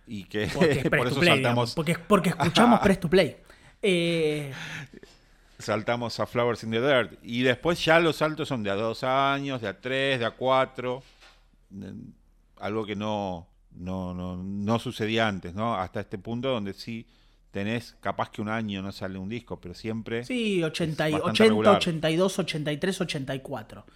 y 0.09 0.25
que 0.25 0.49
Porque 0.53 0.73
es 0.81 0.85
por 0.91 1.07
eso 1.07 1.21
Play, 1.21 1.35
saltamos, 1.35 1.39
digamos, 1.39 1.75
porque, 1.75 1.97
porque 1.99 2.29
escuchamos 2.31 2.81
Press 2.83 3.01
to 3.01 3.09
Play. 3.09 3.37
Eh, 3.83 4.53
saltamos 5.59 6.19
a 6.21 6.27
Flowers 6.27 6.63
in 6.65 6.71
the 6.71 6.81
Dirt. 6.81 7.19
Y 7.23 7.43
después 7.43 7.85
ya 7.85 7.99
los 8.01 8.17
saltos 8.17 8.49
son 8.49 8.63
de 8.63 8.71
a 8.71 8.75
dos 8.75 9.03
años, 9.05 9.61
de 9.61 9.69
a 9.69 9.81
tres, 9.81 10.19
de 10.19 10.25
a 10.27 10.31
cuatro. 10.33 11.03
eh, 11.75 11.93
Algo 12.61 12.85
que 12.87 12.97
no, 12.97 13.47
no, 13.75 14.15
no, 14.15 14.37
no 14.37 14.79
sucedía 14.79 15.29
antes, 15.29 15.55
¿no? 15.55 15.75
Hasta 15.75 16.01
este 16.01 16.17
punto 16.19 16.49
donde 16.51 16.73
sí 16.73 17.07
tenés 17.51 17.97
capaz 18.01 18.31
que 18.31 18.43
un 18.43 18.49
año 18.49 18.83
no 18.83 18.93
sale 18.93 19.19
un 19.19 19.29
disco, 19.29 19.59
pero 19.61 19.75
siempre... 19.75 20.25
Sí, 20.25 20.63
80, 20.63 21.09
y- 21.11 21.15
Es 21.15 21.21
bastante 21.21 21.43
80 21.43 21.45
regular. 21.55 21.77
82, 21.77 22.39
83, 22.39 23.01
84. 23.01 23.87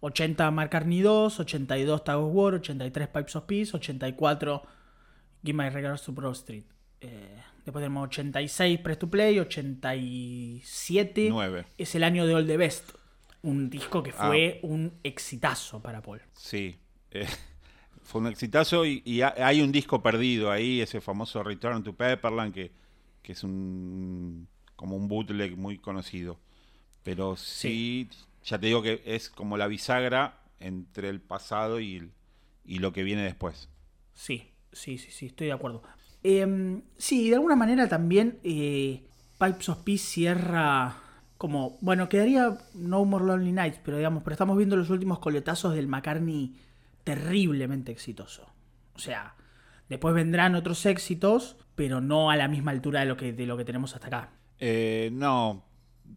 80 0.00 0.50
Mark 0.52 0.70
Carney 0.70 1.00
2, 1.00 1.40
82 1.40 2.04
Tag 2.04 2.18
of 2.18 2.32
War, 2.32 2.54
83 2.54 3.08
Pipes 3.08 3.36
of 3.36 3.44
Peace, 3.44 3.74
84 3.76 4.62
Give 5.44 5.56
My 5.56 5.68
Regards 5.70 6.02
to 6.02 6.12
Broad 6.12 6.34
Street. 6.36 6.64
Eh, 7.00 7.42
después 7.68 7.82
tenemos 7.82 8.04
86 8.08 8.80
Press 8.80 8.98
to 8.98 9.08
Play, 9.10 9.38
87 9.38 11.28
Nueve. 11.30 11.66
es 11.76 11.94
el 11.94 12.04
año 12.04 12.26
de 12.26 12.34
All 12.34 12.46
the 12.46 12.56
Best. 12.56 12.90
Un 13.42 13.70
disco 13.70 14.02
que 14.02 14.12
fue 14.12 14.60
Ah. 14.62 14.66
un 14.66 14.92
exitazo 15.04 15.80
para 15.80 16.02
Paul. 16.02 16.20
Sí, 16.32 16.76
eh, 17.12 17.26
fue 18.02 18.20
un 18.20 18.26
exitazo 18.26 18.84
y, 18.84 19.02
y 19.04 19.22
ha- 19.22 19.34
hay 19.38 19.60
un 19.62 19.70
disco 19.70 20.02
perdido 20.02 20.50
ahí, 20.50 20.80
ese 20.80 21.00
famoso 21.00 21.42
Return 21.42 21.82
to 21.84 21.94
Pepperland, 21.94 22.52
que, 22.52 22.72
que 23.22 23.32
es 23.32 23.44
un 23.44 24.48
como 24.76 24.96
un 24.96 25.08
bootleg 25.08 25.56
muy 25.56 25.78
conocido. 25.78 26.38
Pero 27.02 27.36
sí, 27.36 28.08
ya 28.44 28.58
te 28.58 28.66
digo 28.66 28.82
que 28.82 29.02
es 29.06 29.28
como 29.30 29.56
la 29.56 29.66
bisagra 29.66 30.40
entre 30.60 31.08
el 31.08 31.20
pasado 31.20 31.80
y, 31.80 32.10
y 32.64 32.78
lo 32.78 32.92
que 32.92 33.02
viene 33.02 33.22
después. 33.22 33.68
Sí, 34.14 34.50
sí, 34.72 34.98
sí, 34.98 35.10
sí, 35.10 35.26
estoy 35.26 35.46
de 35.48 35.52
acuerdo. 35.52 35.82
Eh, 36.24 36.80
sí, 36.96 37.28
de 37.28 37.36
alguna 37.36 37.56
manera 37.56 37.88
también 37.88 38.38
eh, 38.42 39.04
Pipes 39.38 39.68
of 39.68 39.78
Peace 39.84 40.04
cierra 40.04 40.96
como, 41.36 41.78
bueno, 41.80 42.08
quedaría 42.08 42.58
No 42.74 43.04
More 43.04 43.24
Lonely 43.24 43.52
Nights, 43.52 43.80
pero 43.84 43.96
digamos, 43.96 44.24
pero 44.24 44.34
estamos 44.34 44.56
viendo 44.56 44.76
los 44.76 44.90
últimos 44.90 45.20
coletazos 45.20 45.74
del 45.74 45.86
McCartney 45.86 46.56
terriblemente 47.04 47.92
exitoso. 47.92 48.46
O 48.94 48.98
sea, 48.98 49.34
después 49.88 50.14
vendrán 50.14 50.56
otros 50.56 50.84
éxitos, 50.84 51.56
pero 51.76 52.00
no 52.00 52.30
a 52.30 52.36
la 52.36 52.48
misma 52.48 52.72
altura 52.72 53.00
de 53.00 53.06
lo 53.06 53.16
que, 53.16 53.32
de 53.32 53.46
lo 53.46 53.56
que 53.56 53.64
tenemos 53.64 53.94
hasta 53.94 54.08
acá. 54.08 54.30
Eh, 54.58 55.10
no, 55.12 55.62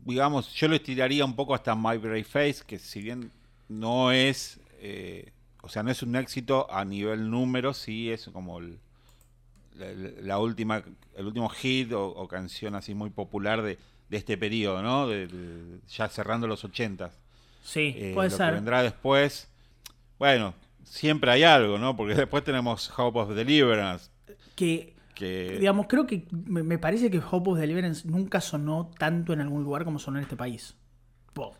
digamos, 0.05 0.51
yo 0.55 0.67
lo 0.67 0.75
estiraría 0.75 1.23
un 1.23 1.35
poco 1.35 1.53
hasta 1.53 1.75
My 1.75 1.97
Brave 1.97 2.23
Face, 2.23 2.63
que 2.65 2.79
si 2.79 3.01
bien 3.03 3.31
no 3.69 4.11
es, 4.11 4.59
eh, 4.79 5.31
o 5.61 5.69
sea, 5.69 5.83
no 5.83 5.91
es 5.91 6.01
un 6.01 6.15
éxito 6.15 6.69
a 6.73 6.83
nivel 6.83 7.29
número, 7.29 7.75
sí 7.75 8.09
es 8.09 8.27
como 8.33 8.57
el- 8.57 8.79
la, 9.75 9.87
la 10.21 10.39
última, 10.39 10.83
el 11.15 11.25
último 11.25 11.49
hit 11.49 11.91
o, 11.93 12.07
o 12.07 12.27
canción 12.27 12.75
así 12.75 12.93
muy 12.93 13.09
popular 13.09 13.61
de, 13.61 13.77
de 14.09 14.17
este 14.17 14.37
periodo, 14.37 14.81
¿no? 14.81 15.07
De- 15.07 15.27
de- 15.27 15.79
ya 15.87 16.07
cerrando 16.09 16.47
los 16.47 16.63
ochentas. 16.63 17.17
Sí, 17.63 17.93
Eh, 17.97 18.11
puede 18.13 18.29
lo 18.29 18.37
ser. 18.37 18.47
que 18.47 18.53
vendrá 18.55 18.81
después, 18.83 19.47
bueno, 20.19 20.53
siempre 20.83 21.31
hay 21.31 21.43
algo, 21.43 21.77
¿no? 21.77 21.95
Porque 21.95 22.15
después 22.15 22.43
tenemos 22.43 22.91
Hope 22.97 23.19
of 23.19 23.29
Deliverance, 23.35 24.09
Que, 24.55 24.95
que 25.15 25.57
digamos, 25.59 25.85
creo 25.87 26.05
que 26.07 26.27
me, 26.31 26.63
me 26.63 26.77
parece 26.79 27.09
que 27.11 27.19
Hope 27.19 27.51
of 27.51 27.57
Deliverance 27.59 28.07
nunca 28.07 28.41
sonó 28.41 28.91
tanto 28.97 29.33
en 29.33 29.41
algún 29.41 29.63
lugar 29.63 29.83
como 29.85 29.99
sonó 29.99 30.17
en 30.17 30.23
este 30.23 30.35
país. 30.35 30.75
Po, 31.33 31.55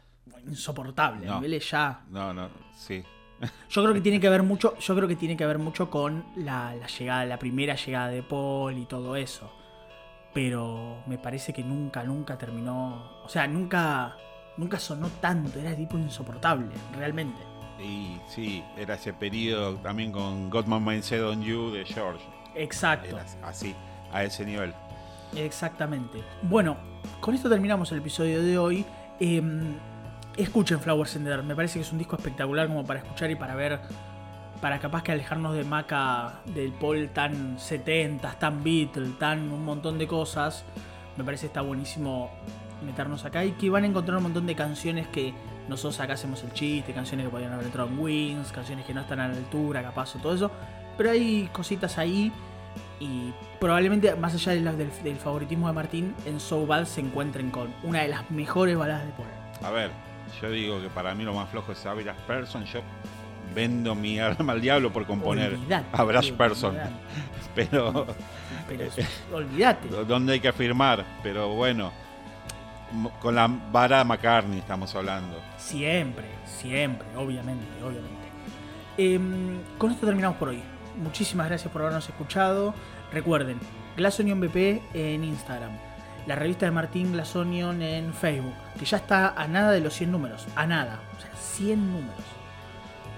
insoportable, 0.48 1.26
No. 1.26 1.36
niveles 1.36 1.70
ya 1.70 2.04
no, 2.10 2.34
no, 2.34 2.50
sí. 2.76 3.04
Yo 3.70 3.82
creo 3.84 3.94
que 3.94 4.02
tiene 4.02 4.20
que 4.20 4.30
ver 4.30 4.44
mucho, 4.44 4.78
yo 4.78 4.96
creo 4.96 5.08
que 5.08 5.16
tiene 5.16 5.36
que 5.36 5.46
ver 5.46 5.58
mucho 5.58 5.90
con 5.90 6.26
la, 6.36 6.76
la 6.76 6.88
llegada, 6.88 7.26
la 7.26 7.40
primera 7.40 7.76
llegada 7.76 8.10
de 8.10 8.24
Paul 8.24 8.78
y 8.78 8.86
todo 8.86 9.16
eso. 9.16 9.52
Pero 10.34 11.04
me 11.08 11.18
parece 11.18 11.52
que 11.52 11.64
nunca, 11.64 12.04
nunca 12.04 12.38
terminó. 12.38 13.22
O 13.24 13.30
sea, 13.30 13.48
nunca. 13.48 14.16
Nunca 14.58 14.80
sonó 14.80 15.10
tanto. 15.20 15.60
Era 15.60 15.76
tipo 15.76 15.98
insoportable, 15.98 16.70
realmente. 16.96 17.42
Y 17.82 18.18
sí, 18.28 18.64
era 18.78 18.96
ese 18.96 19.14
periodo 19.14 19.76
también 19.78 20.12
con 20.12 20.50
Godman 20.50 20.84
Mindset 20.84 21.22
on 21.22 21.42
You 21.42 21.72
de 21.72 21.86
George. 21.86 22.24
Exacto. 22.56 23.18
Era 23.18 23.26
así, 23.44 23.76
a 24.12 24.24
ese 24.24 24.46
nivel. 24.46 24.74
Exactamente. 25.36 26.24
Bueno, 26.44 26.78
con 27.20 27.34
esto 27.34 27.50
terminamos 27.50 27.92
el 27.92 28.00
episodio 28.00 28.44
de 28.44 28.58
hoy. 28.58 28.86
Eh, 29.20 29.42
escuchen 30.38 30.80
Flowers. 30.80 31.18
Me 31.20 31.56
parece 31.56 31.80
que 31.80 31.82
es 31.86 31.92
un 31.92 31.98
disco 31.98 32.16
espectacular 32.16 32.68
como 32.68 32.86
para 32.86 33.00
escuchar 33.00 33.30
y 33.32 33.36
para 33.36 33.56
ver. 33.56 33.80
Para 34.62 34.78
capaz 34.80 35.02
que 35.02 35.12
alejarnos 35.12 35.56
de 35.56 35.64
Maca, 35.64 36.42
del 36.46 36.72
Paul 36.74 37.10
tan 37.10 37.58
70, 37.60 38.32
tan 38.34 38.64
Beatle, 38.64 39.10
tan 39.18 39.52
un 39.52 39.66
montón 39.66 39.98
de 39.98 40.06
cosas. 40.08 40.64
Me 41.18 41.24
parece 41.24 41.42
que 41.42 41.48
está 41.48 41.62
buenísimo 41.62 42.30
meternos 42.86 43.26
acá 43.26 43.44
y 43.44 43.52
que 43.54 43.70
van 43.72 43.84
a 43.84 43.88
encontrar 43.88 44.18
un 44.18 44.24
montón 44.24 44.46
de 44.46 44.56
canciones 44.56 45.08
que 45.08 45.34
nosotros 45.68 46.00
acá 46.00 46.14
hacemos 46.14 46.44
el 46.44 46.54
chiste, 46.54 46.94
canciones 46.94 47.26
que 47.26 47.32
podrían 47.32 47.54
haber 47.54 47.66
entrado 47.66 47.90
en 47.90 47.98
Wings, 48.00 48.52
canciones 48.52 48.86
que 48.86 48.94
no 48.94 49.02
están 49.02 49.20
a 49.20 49.28
la 49.28 49.34
altura, 49.36 49.82
capaz 49.82 50.16
o 50.16 50.20
todo 50.20 50.36
eso. 50.36 50.52
Pero 50.98 51.10
hay 51.12 51.50
cositas 51.52 51.98
ahí 51.98 52.32
y 53.00 53.34
probablemente, 53.60 54.14
más 54.16 54.34
allá 54.36 54.52
de 54.54 54.62
la- 54.62 54.74
del, 54.74 54.92
del 55.04 55.16
favoritismo 55.18 55.68
de 55.68 55.74
Martín, 55.74 56.14
en 56.26 56.40
So 56.40 56.68
Bad 56.68 56.86
se 56.86 57.02
encuentren 57.02 57.50
con 57.50 57.74
una 57.84 58.02
de 58.02 58.10
las 58.10 58.30
mejores 58.30 58.78
baladas 58.78 59.06
de 59.06 59.12
Paul. 59.14 59.28
A 59.64 59.72
ver, 59.72 59.90
yo 60.42 60.50
digo 60.52 60.82
que 60.82 60.90
para 60.90 61.14
mí 61.16 61.24
lo 61.24 61.34
más 61.34 61.50
flojo 61.50 61.72
es 61.72 61.86
Average 61.86 62.20
Person. 62.28 62.66
Yo 62.66 62.82
vendo 63.54 63.96
mi 63.96 64.20
alma 64.20 64.54
al 64.54 64.62
diablo 64.62 64.94
por 64.94 65.06
componer 65.06 65.54
Olvidate, 65.56 65.88
Average 65.94 66.34
Person. 66.34 66.70
olvidate. 66.72 66.92
Pero 67.56 68.08
Pero 68.68 68.86
olvídate. 69.34 69.88
donde 70.06 70.34
hay 70.34 70.40
que 70.40 70.48
afirmar. 70.48 71.04
Pero 71.22 71.50
bueno, 71.50 71.92
con 73.20 73.36
la 73.36 73.48
vara 73.72 74.04
McCartney 74.04 74.60
estamos 74.60 74.94
hablando. 74.96 75.38
Siempre, 75.58 76.26
siempre, 76.46 77.08
obviamente, 77.18 77.66
obviamente. 77.84 78.22
Em, 78.98 79.60
con 79.78 79.92
esto 79.92 80.06
terminamos 80.06 80.38
por 80.38 80.50
hoy. 80.50 80.62
Muchísimas 81.02 81.48
gracias 81.48 81.72
por 81.72 81.82
habernos 81.82 82.08
escuchado. 82.08 82.74
Recuerden, 83.12 83.58
Glass 83.98 84.20
Onion 84.20 84.40
BP 84.40 84.82
en 84.94 85.24
Instagram. 85.24 85.72
La 86.28 86.36
revista 86.36 86.66
de 86.66 86.72
Martín 86.72 87.12
Glass 87.14 87.36
Onion 87.36 87.82
en 87.82 88.14
Facebook. 88.14 88.54
Que 88.78 88.86
ya 88.86 88.98
está 88.98 89.30
a 89.30 89.48
nada 89.48 89.72
de 89.72 89.80
los 89.82 89.94
100 89.94 90.12
números. 90.12 90.46
A 90.56 90.66
nada. 90.68 91.00
O 91.18 91.20
sea, 91.22 91.32
100 91.36 91.92
números. 91.92 92.24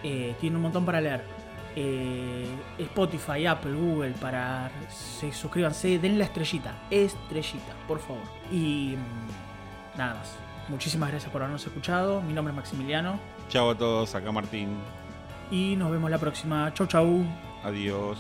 Eh, 0.04 0.36
tiene 0.40 0.56
un 0.56 0.62
montón 0.62 0.86
para 0.86 1.02
leer. 1.02 1.24
Eh, 1.76 2.48
Spotify, 2.78 3.46
Apple, 3.48 3.74
Google, 3.74 4.12
para... 4.12 4.70
Se, 4.90 5.32
suscríbanse, 5.34 6.00
den 6.00 6.18
la 6.18 6.26
estrellita. 6.26 6.74
Estrellita, 6.90 7.74
por 7.88 8.00
favor. 8.00 8.24
Y... 8.52 8.96
mm, 8.96 9.98
Nada 9.98 10.16
más. 10.16 10.36
Muchísimas 10.70 11.10
gracias 11.10 11.32
por 11.32 11.42
habernos 11.42 11.66
escuchado. 11.66 12.22
Mi 12.22 12.34
nombre 12.34 12.52
es 12.52 12.56
Maximiliano. 12.56 13.20
Chao 13.50 13.72
a 13.72 13.76
todos, 13.78 14.16
acá 14.16 14.32
Martín. 14.32 14.78
Y 15.52 15.76
nos 15.76 15.92
vemos 15.92 16.10
la 16.10 16.18
próxima. 16.18 16.74
Chau, 16.74 16.88
chau. 16.88 17.24
Adiós. 17.64 18.18